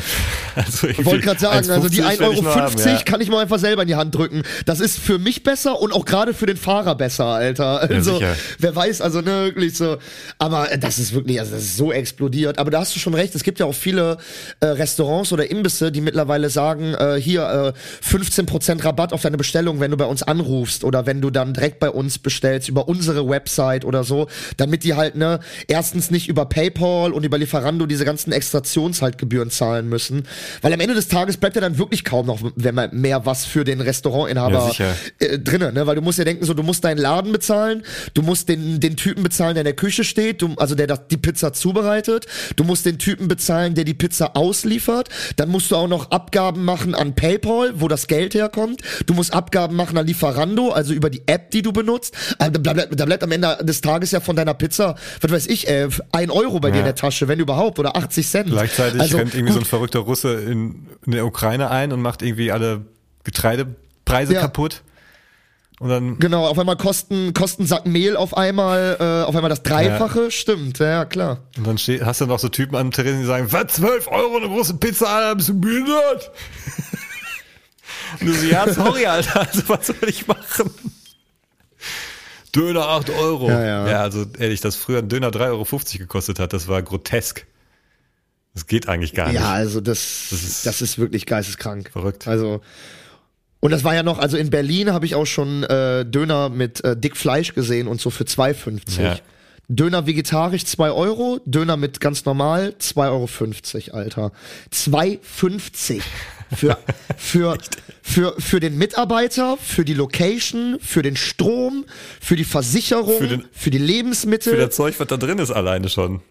Also 0.55 0.87
Ich 0.87 1.05
wollte 1.05 1.25
gerade 1.25 1.39
sagen, 1.39 1.69
also 1.69 1.89
die 1.89 2.03
1,50 2.03 2.19
will 2.19 2.33
ich 2.33 2.39
Euro 2.39 2.55
haben, 2.55 2.77
ja. 2.77 2.97
kann 3.03 3.21
ich 3.21 3.29
mal 3.29 3.41
einfach 3.41 3.59
selber 3.59 3.83
in 3.83 3.87
die 3.87 3.95
Hand 3.95 4.13
drücken. 4.15 4.43
Das 4.65 4.79
ist 4.79 4.99
für 4.99 5.19
mich 5.19 5.43
besser 5.43 5.81
und 5.81 5.93
auch 5.93 6.05
gerade 6.05 6.33
für 6.33 6.45
den 6.45 6.57
Fahrer 6.57 6.95
besser, 6.95 7.25
Alter. 7.25 7.81
Also, 7.81 8.15
sicher. 8.15 8.35
wer 8.59 8.75
weiß, 8.75 9.01
also 9.01 9.21
ne, 9.21 9.45
wirklich 9.45 9.77
so. 9.77 9.97
Aber 10.37 10.69
das 10.79 10.99
ist 10.99 11.13
wirklich, 11.13 11.39
also 11.39 11.53
das 11.53 11.63
ist 11.63 11.77
so 11.77 11.91
explodiert. 11.91 12.57
Aber 12.59 12.71
da 12.71 12.79
hast 12.79 12.95
du 12.95 12.99
schon 12.99 13.13
recht, 13.13 13.35
es 13.35 13.43
gibt 13.43 13.59
ja 13.59 13.65
auch 13.65 13.75
viele 13.75 14.17
äh, 14.59 14.67
Restaurants 14.67 15.31
oder 15.33 15.49
Imbisse, 15.49 15.91
die 15.91 16.01
mittlerweile 16.01 16.49
sagen, 16.49 16.93
äh, 16.93 17.19
hier 17.19 17.73
äh, 18.03 18.07
15% 18.07 18.83
Rabatt 18.83 19.13
auf 19.13 19.21
deine 19.21 19.37
Bestellung, 19.37 19.79
wenn 19.79 19.91
du 19.91 19.97
bei 19.97 20.05
uns 20.05 20.23
anrufst 20.23 20.83
oder 20.83 21.05
wenn 21.05 21.21
du 21.21 21.29
dann 21.29 21.53
direkt 21.53 21.79
bei 21.79 21.89
uns 21.89 22.19
bestellst 22.19 22.69
über 22.69 22.87
unsere 22.87 23.27
Website 23.27 23.85
oder 23.85 24.03
so, 24.03 24.27
damit 24.57 24.83
die 24.83 24.95
halt, 24.95 25.15
ne, 25.15 25.39
erstens 25.67 26.11
nicht 26.11 26.27
über 26.27 26.45
PayPal 26.45 27.11
und 27.11 27.25
über 27.25 27.37
Lieferando 27.37 27.85
diese 27.85 28.05
ganzen 28.05 28.31
Extraktions 28.31 29.01
halt 29.01 29.17
Gebühren 29.17 29.49
zahlen 29.49 29.89
müssen. 29.89 30.27
Weil 30.61 30.73
am 30.73 30.79
Ende 30.79 30.93
des 30.95 31.07
Tages 31.07 31.37
bleibt 31.37 31.55
ja 31.55 31.61
dann 31.61 31.77
wirklich 31.77 32.03
kaum 32.03 32.25
noch, 32.25 32.39
wenn 32.55 32.75
man 32.75 32.89
mehr 32.93 33.25
was 33.25 33.45
für 33.45 33.63
den 33.63 33.79
Ja, 33.79 33.85
Restaurantinhaber 33.85 34.69
sicher. 34.69 34.95
äh, 35.19 35.39
drinnen, 35.39 35.73
ne? 35.73 35.87
Weil 35.87 35.95
du 35.95 36.01
musst 36.01 36.17
ja 36.19 36.25
denken, 36.25 36.45
so 36.45 36.53
du 36.53 36.63
musst 36.63 36.83
deinen 36.83 36.97
Laden 36.97 37.31
bezahlen, 37.31 37.83
du 38.13 38.21
musst 38.21 38.49
den 38.49 38.79
den 38.79 38.95
Typen 38.95 39.23
bezahlen, 39.23 39.55
der 39.55 39.61
in 39.61 39.65
der 39.65 39.75
Küche 39.75 40.03
steht, 40.03 40.41
du, 40.41 40.53
also 40.57 40.75
der 40.75 40.87
das, 40.87 41.07
die 41.09 41.17
Pizza 41.17 41.53
zubereitet, 41.53 42.25
du 42.55 42.63
musst 42.63 42.85
den 42.85 42.97
Typen 42.97 43.27
bezahlen, 43.27 43.75
der 43.75 43.83
die 43.83 43.93
Pizza 43.93 44.35
ausliefert, 44.35 45.09
dann 45.35 45.49
musst 45.49 45.71
du 45.71 45.75
auch 45.75 45.87
noch 45.87 46.11
Abgaben 46.11 46.63
machen 46.65 46.95
an 46.95 47.15
PayPal, 47.15 47.73
wo 47.75 47.87
das 47.87 48.07
Geld 48.07 48.33
herkommt, 48.33 48.81
du 49.05 49.13
musst 49.13 49.33
Abgaben 49.33 49.75
machen 49.75 49.97
an 49.97 50.07
Lieferando, 50.07 50.69
also 50.71 50.93
über 50.93 51.09
die 51.09 51.21
App, 51.27 51.51
die 51.51 51.61
du 51.61 51.71
benutzt, 51.71 52.15
also 52.37 52.51
da, 52.53 52.73
bleibt, 52.73 52.99
da 52.99 53.05
bleibt 53.05 53.23
am 53.23 53.31
Ende 53.31 53.57
des 53.61 53.81
Tages 53.81 54.11
ja 54.11 54.19
von 54.19 54.35
deiner 54.35 54.53
Pizza, 54.53 54.95
was 55.21 55.31
weiß 55.31 55.47
ich, 55.47 55.67
äh, 55.67 55.87
ein 56.11 56.31
Euro 56.31 56.59
bei 56.59 56.71
dir 56.71 56.79
in 56.79 56.85
der 56.85 56.95
Tasche, 56.95 57.27
wenn 57.27 57.39
überhaupt, 57.39 57.79
oder 57.79 57.95
80 57.95 58.27
Cent. 58.27 58.49
Gleichzeitig 58.49 59.01
also, 59.01 59.17
rennt 59.17 59.33
irgendwie 59.33 59.53
so 59.53 59.59
gut, 59.59 59.67
ein 59.67 59.69
verrückter 59.69 59.99
Russe 59.99 60.30
in, 60.39 60.87
in 61.05 61.11
der 61.11 61.25
Ukraine 61.25 61.69
ein 61.69 61.91
und 61.91 62.01
macht 62.01 62.21
irgendwie 62.21 62.51
alle 62.51 62.85
Getreidepreise 63.23 64.33
Ja. 64.33 64.41
kaputt. 64.41 64.81
Und 65.79 65.89
dann, 65.89 66.19
Genau, 66.19 66.45
auf 66.45 66.59
einmal 66.59 66.77
kosten, 66.77 67.33
kosten 67.33 67.65
Sack 67.65 67.87
Mehl 67.87 68.15
auf 68.15 68.37
einmal, 68.37 68.97
äh, 68.99 69.27
auf 69.27 69.35
einmal 69.35 69.49
das 69.49 69.63
Dreifache, 69.63 70.29
stimmt, 70.29 70.77
ja, 70.77 71.05
klar. 71.05 71.39
und 71.57 71.65
dann 71.65 71.79
steht, 71.79 72.05
hast 72.05 72.21
du 72.21 72.27
noch 72.27 72.37
so 72.37 72.49
Typen 72.49 72.75
an 72.75 72.91
Theresen, 72.91 73.21
die 73.21 73.25
sagen, 73.25 73.51
was, 73.51 73.73
12 73.73 74.07
Euro 74.07 74.37
eine 74.37 74.47
große 74.47 74.75
Pizza, 74.75 75.07
Alter, 75.07 75.35
bist 75.35 75.49
du 75.49 75.59
behindert? 75.59 76.31
Und 78.19 78.27
du 78.27 78.33
so, 78.33 78.45
ja, 78.45 78.71
sorry, 78.71 79.05
Alter, 79.05 79.39
also 79.39 79.61
was 79.67 79.87
soll 79.87 79.95
ich 80.07 80.27
machen? 80.27 80.69
Döner 82.55 82.87
8 82.87 83.09
Euro. 83.11 83.49
Ja, 83.49 83.63
ja. 83.65 83.89
ja, 83.89 84.01
also 84.01 84.25
ehrlich, 84.37 84.59
dass 84.61 84.75
früher 84.75 84.99
ein 84.99 85.09
Döner 85.09 85.29
3,50 85.29 85.39
Euro 85.49 85.65
gekostet 85.99 86.39
hat, 86.39 86.53
das 86.53 86.67
war 86.67 86.81
grotesk. 86.81 87.45
Das 88.53 88.67
geht 88.67 88.87
eigentlich 88.89 89.13
gar 89.13 89.27
nicht. 89.27 89.35
Ja, 89.39 89.51
also 89.53 89.79
das, 89.81 90.27
Das 90.29 90.63
das 90.63 90.75
ist- 90.75 90.81
ist, 90.81 90.99
wirklich 90.99 91.25
geisteskrank. 91.25 91.89
Verrückt. 91.91 92.27
Also 92.27 92.61
und 93.61 93.69
das 93.71 93.83
war 93.83 93.93
ja 93.93 94.01
noch, 94.03 94.17
also 94.17 94.37
in 94.37 94.49
Berlin 94.49 94.91
habe 94.91 95.05
ich 95.05 95.13
auch 95.15 95.25
schon 95.27 95.63
äh, 95.63 96.03
Döner 96.03 96.49
mit 96.49 96.83
äh, 96.83 96.97
dick 96.97 97.15
Fleisch 97.15 97.53
gesehen 97.53 97.87
und 97.87 98.01
so 98.01 98.09
für 98.09 98.23
2,50. 98.23 99.01
Ja. 99.01 99.17
Döner 99.67 100.05
vegetarisch 100.07 100.65
2 100.65 100.91
Euro, 100.91 101.39
Döner 101.45 101.77
mit 101.77 101.99
ganz 102.01 102.25
normal 102.25 102.73
2,50 102.81 103.91
Euro, 103.91 103.97
Alter. 103.99 104.31
2,50 104.73 106.01
für, 106.53 106.77
für, 107.17 107.57
für, 108.01 108.35
für 108.37 108.59
den 108.59 108.77
Mitarbeiter, 108.77 109.57
für 109.61 109.85
die 109.85 109.93
Location, 109.93 110.77
für 110.81 111.01
den 111.03 111.15
Strom, 111.15 111.85
für 112.19 112.35
die 112.35 112.43
Versicherung, 112.43 113.17
Für 113.19 113.27
für, 113.53 113.69
den- 113.69 113.71
die 113.71 113.77
Lebensmittel. 113.77 114.53
Für 114.55 114.59
das 114.65 114.75
Zeug, 114.75 114.95
was 114.99 115.07
da 115.07 115.17
drin 115.17 115.37
ist, 115.39 115.51
alleine 115.51 115.87
schon. 115.87 116.21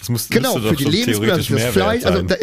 Das 0.00 0.08
muss, 0.08 0.28
Genau, 0.28 0.58
für 0.58 0.74
die 0.76 1.02
für 1.14 1.26
das 1.26 1.46
Fleisch, 1.72 2.04
also 2.04 2.22
da, 2.22 2.34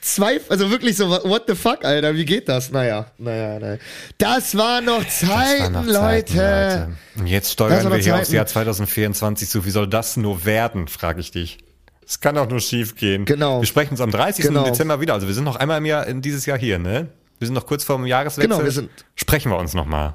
zwei, 0.00 0.40
also 0.48 0.70
wirklich 0.70 0.96
so, 0.96 1.08
what 1.08 1.44
the 1.48 1.54
fuck, 1.54 1.84
Alter, 1.84 2.14
wie 2.14 2.24
geht 2.24 2.48
das? 2.48 2.70
Naja, 2.70 3.06
naja, 3.18 3.58
naja. 3.58 3.78
Das 4.18 4.56
war 4.56 4.80
noch 4.80 5.02
Das 5.02 5.26
war 5.26 5.36
Zeiten, 5.44 5.72
noch 5.72 5.84
Leute. 5.86 6.34
Zeiten, 6.34 6.36
Leute. 6.36 6.88
Und 7.18 7.26
jetzt 7.26 7.52
steuern 7.52 7.90
wir 7.90 7.96
hier 7.98 8.14
aufs 8.16 8.24
Zeiten. 8.26 8.36
Jahr 8.36 8.46
2024 8.46 9.48
zu. 9.48 9.64
Wie 9.64 9.70
soll 9.70 9.86
das 9.88 10.16
nur 10.16 10.44
werden, 10.44 10.88
frage 10.88 11.20
ich 11.20 11.30
dich. 11.30 11.58
Es 12.06 12.20
kann 12.20 12.34
doch 12.36 12.48
nur 12.48 12.60
schief 12.60 12.94
gehen. 12.96 13.24
Genau. 13.24 13.60
Wir 13.60 13.66
sprechen 13.66 13.90
uns 13.92 14.00
am 14.00 14.10
30. 14.10 14.44
Genau. 14.44 14.64
Dezember 14.64 15.00
wieder. 15.00 15.14
Also 15.14 15.26
wir 15.26 15.34
sind 15.34 15.44
noch 15.44 15.56
einmal 15.56 15.78
im 15.78 15.86
Jahr 15.86 16.06
in 16.06 16.22
dieses 16.22 16.46
Jahr 16.46 16.58
hier, 16.58 16.78
ne? 16.78 17.08
Wir 17.38 17.46
sind 17.46 17.54
noch 17.54 17.66
kurz 17.66 17.82
vor 17.82 17.96
dem 17.96 18.06
Jahreswechsel. 18.06 18.48
Genau, 18.50 18.62
wir 18.64 18.70
sind- 18.70 18.90
Sprechen 19.14 19.50
wir 19.50 19.58
uns 19.58 19.74
noch 19.74 19.86
mal. 19.86 20.14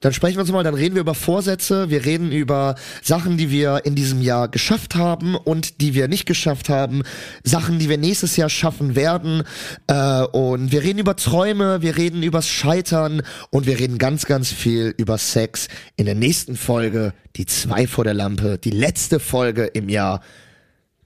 Dann 0.00 0.14
sprechen 0.14 0.36
wir 0.36 0.40
uns 0.40 0.50
mal, 0.50 0.64
dann 0.64 0.74
reden 0.74 0.94
wir 0.94 1.02
über 1.02 1.14
Vorsätze, 1.14 1.90
wir 1.90 2.06
reden 2.06 2.32
über 2.32 2.74
Sachen, 3.02 3.36
die 3.36 3.50
wir 3.50 3.82
in 3.84 3.94
diesem 3.94 4.22
Jahr 4.22 4.48
geschafft 4.48 4.94
haben 4.94 5.34
und 5.34 5.82
die 5.82 5.92
wir 5.92 6.08
nicht 6.08 6.24
geschafft 6.24 6.70
haben, 6.70 7.02
Sachen, 7.44 7.78
die 7.78 7.90
wir 7.90 7.98
nächstes 7.98 8.36
Jahr 8.36 8.48
schaffen 8.48 8.96
werden. 8.96 9.42
Äh, 9.88 10.22
und 10.22 10.72
wir 10.72 10.82
reden 10.82 11.00
über 11.00 11.16
Träume, 11.16 11.82
wir 11.82 11.98
reden 11.98 12.22
übers 12.22 12.48
Scheitern 12.48 13.20
und 13.50 13.66
wir 13.66 13.78
reden 13.78 13.98
ganz, 13.98 14.24
ganz 14.24 14.50
viel 14.50 14.94
über 14.96 15.18
Sex 15.18 15.68
in 15.96 16.06
der 16.06 16.14
nächsten 16.14 16.56
Folge, 16.56 17.12
die 17.36 17.44
zwei 17.44 17.86
vor 17.86 18.04
der 18.04 18.14
Lampe, 18.14 18.56
die 18.56 18.70
letzte 18.70 19.20
Folge 19.20 19.66
im 19.66 19.90
Jahr. 19.90 20.22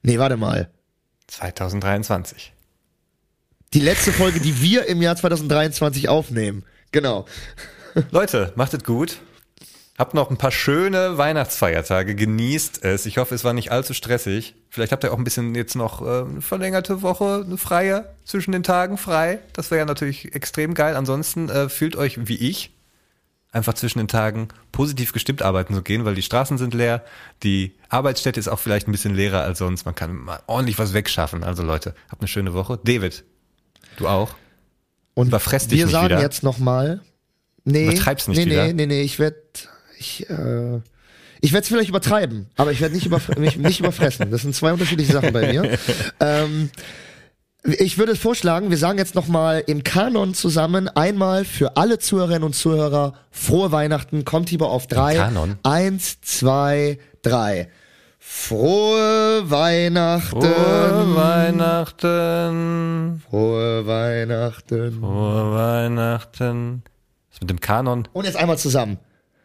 Nee, 0.03 0.21
warte 0.21 0.37
mal. 0.37 0.71
2023. 1.27 2.53
Die 3.73 3.81
letzte 3.81 4.12
Folge, 4.12 4.39
die 4.39 4.62
wir 4.62 4.87
im 4.87 5.03
Jahr 5.03 5.16
2023 5.16 6.09
aufnehmen. 6.09 6.62
Genau. 6.93 7.27
Leute, 8.11 8.53
macht 8.57 8.75
es 8.75 8.85
gut. 8.85 9.19
Habt 9.97 10.12
noch 10.12 10.29
ein 10.29 10.37
paar 10.37 10.51
schöne 10.51 11.19
Weihnachtsfeiertage, 11.19 12.16
genießt 12.16 12.85
es. 12.85 13.07
Ich 13.07 13.19
hoffe, 13.19 13.35
es 13.35 13.45
war 13.45 13.53
nicht 13.53 13.71
allzu 13.71 13.95
stressig. 13.95 14.57
Vielleicht 14.69 14.91
habt 14.91 15.05
ihr 15.05 15.12
auch 15.12 15.19
ein 15.19 15.25
bisschen 15.25 15.55
jetzt 15.55 15.77
noch 15.77 16.03
äh, 16.03 16.23
eine 16.29 16.43
verlängerte 16.43 17.03
Woche, 17.03 17.45
eine 17.47 17.57
freie 17.59 18.12
zwischen 18.25 18.51
den 18.51 18.65
Tagen 18.65 18.99
frei. 18.99 19.39
Das 19.53 19.71
wäre 19.71 19.81
ja 19.81 19.85
natürlich 19.85 20.35
extrem 20.35 20.75
geil. 20.75 20.97
Ansonsten 20.97 21.49
äh, 21.49 21.69
fühlt 21.69 21.95
euch 21.95 22.27
wie 22.27 22.37
ich 22.37 22.73
einfach 23.55 23.75
zwischen 23.75 23.99
den 23.99 24.09
Tagen 24.09 24.49
positiv 24.73 25.12
gestimmt 25.12 25.43
arbeiten 25.43 25.75
zu 25.75 25.83
gehen, 25.83 26.05
weil 26.05 26.16
die 26.16 26.23
Straßen 26.23 26.59
sind 26.59 26.75
leer, 26.75 27.05
die 27.45 27.73
Arbeitsstätte 27.89 28.41
ist 28.41 28.49
auch 28.49 28.59
vielleicht 28.59 28.89
ein 28.89 28.93
bisschen 28.93 29.15
leerer 29.15 29.43
als 29.43 29.59
sonst. 29.59 29.87
Man 29.87 29.95
kann 29.95 30.12
mal 30.16 30.41
ordentlich 30.49 30.79
was 30.79 30.93
wegschaffen. 30.93 31.45
Also 31.45 31.62
Leute, 31.62 31.95
habt 32.11 32.21
eine 32.21 32.29
schöne 32.29 32.53
Woche. 32.53 32.81
David, 32.83 33.23
du 33.97 34.09
auch. 34.09 34.35
Und 35.15 35.29
Überfress 35.29 35.69
dich 35.69 35.79
wir 35.79 35.89
sagen 35.89 36.07
wieder. 36.07 36.21
jetzt 36.21 36.43
nochmal, 36.43 37.01
Nee, 37.65 37.86
Übertreib's 37.86 38.28
nicht 38.28 38.39
nee, 38.39 38.47
wieder. 38.47 38.66
nee, 38.66 38.73
nee, 38.74 38.86
nee, 38.86 39.03
ich 39.03 39.19
werde 39.19 39.36
ich 39.99 40.28
äh, 40.28 40.81
ich 41.41 41.53
werde 41.53 41.62
es 41.62 41.69
vielleicht 41.69 41.91
übertreiben, 41.91 42.47
aber 42.57 42.73
ich 42.73 42.81
werde 42.81 42.95
nicht, 42.95 43.05
überf 43.07 43.28
mich 43.36 43.57
nicht 43.57 43.81
überfressen. 43.81 44.31
Das 44.31 44.43
sind 44.43 44.55
zwei 44.55 44.73
unterschiedliche 44.73 45.12
Sachen 45.12 45.32
bei 45.32 45.53
mir. 45.53 45.78
Ähm, 46.20 46.70
ich 47.65 47.97
würde 47.99 48.15
vorschlagen, 48.15 48.70
wir 48.70 48.77
sagen 48.77 48.99
jetzt 48.99 49.15
nochmal 49.15 49.65
im 49.66 49.82
Kanon 49.85 50.35
zusammen 50.35 50.89
einmal 50.89 51.47
für 51.47 51.77
alle 51.78 51.99
Zuhörerinnen 51.99 52.45
und 52.45 52.55
Zuhörer 52.55 53.15
frohe 53.31 53.73
Weihnachten. 53.73 54.24
Kommt 54.24 54.51
lieber 54.51 54.69
auf 54.70 54.86
drei. 54.86 55.16
Kanon? 55.16 55.57
Eins, 55.62 56.20
zwei, 56.20 56.99
drei. 57.23 57.69
Frohe 58.19 59.51
Weihnachten. 59.51 60.41
Frohe 60.41 61.15
Weihnachten. 61.16 62.43
Frohe 63.28 63.86
Weihnachten. 63.86 65.01
Frohe 65.01 65.55
Weihnachten. 65.55 66.82
Mit 67.45 67.51
dem 67.51 67.61
Kanon? 67.61 68.09
Und 68.15 68.25
jetzt 68.25 68.37
einmal 68.37 68.57
zusammen. 68.57 68.97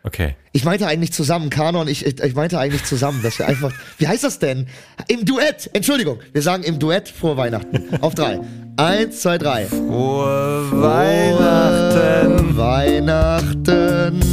Okay. 0.03 0.37
Ich 0.53 0.63
meinte 0.63 0.87
eigentlich 0.87 1.11
zusammen, 1.11 1.49
Kanon, 1.49 1.89
ich, 1.89 2.05
ich, 2.05 2.17
ich 2.21 2.33
meinte 2.33 2.57
eigentlich 2.57 2.85
zusammen, 2.85 3.21
dass 3.21 3.37
wir 3.39 3.45
einfach, 3.45 3.73
wie 3.97 4.07
heißt 4.07 4.23
das 4.23 4.39
denn? 4.39 4.67
Im 5.09 5.25
Duett, 5.25 5.69
Entschuldigung, 5.73 6.19
wir 6.31 6.41
sagen 6.41 6.63
im 6.63 6.79
Duett 6.79 7.09
frohe 7.09 7.35
Weihnachten. 7.35 7.99
Auf 7.99 8.15
drei. 8.15 8.39
Eins, 8.77 9.19
zwei, 9.19 9.37
drei. 9.37 9.65
Frohe 9.65 10.71
Weihnachten. 10.71 12.55
Weihnachten. 12.55 14.23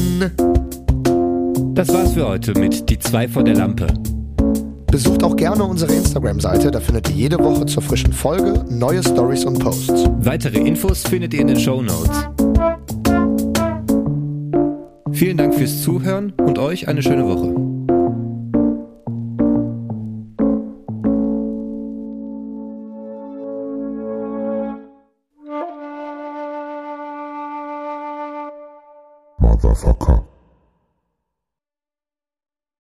Das 1.75 1.89
war's 1.89 2.13
für 2.13 2.29
heute 2.29 2.53
mit 2.53 2.89
Die 2.89 3.01
zwei 3.01 3.27
vor 3.27 3.43
der 3.43 3.57
Lampe. 3.57 3.89
Besucht 4.87 5.25
auch 5.25 5.35
gerne 5.35 5.65
unsere 5.65 5.93
Instagram-Seite, 5.93 6.71
da 6.71 6.79
findet 6.79 7.09
ihr 7.11 7.17
jede 7.17 7.41
Woche 7.41 7.67
zur 7.67 7.83
frischen 7.83 8.13
Folge 8.13 8.65
neue 8.71 9.03
Stories 9.03 9.45
und 9.45 9.59
Posts. 9.59 10.05
Weitere 10.21 10.59
Infos 10.59 11.03
findet 11.03 11.35
ihr 11.35 11.41
in 11.41 11.49
den 11.49 11.59
Show 11.59 11.83
Notes. 11.83 12.29
Vielen 15.13 15.37
Dank 15.37 15.55
fürs 15.55 15.83
Zuhören 15.83 16.33
und 16.33 16.59
euch 16.59 16.89
eine 16.89 17.01
schöne 17.01 17.27
Woche. 17.27 17.55
Motherfucker. 29.39 30.36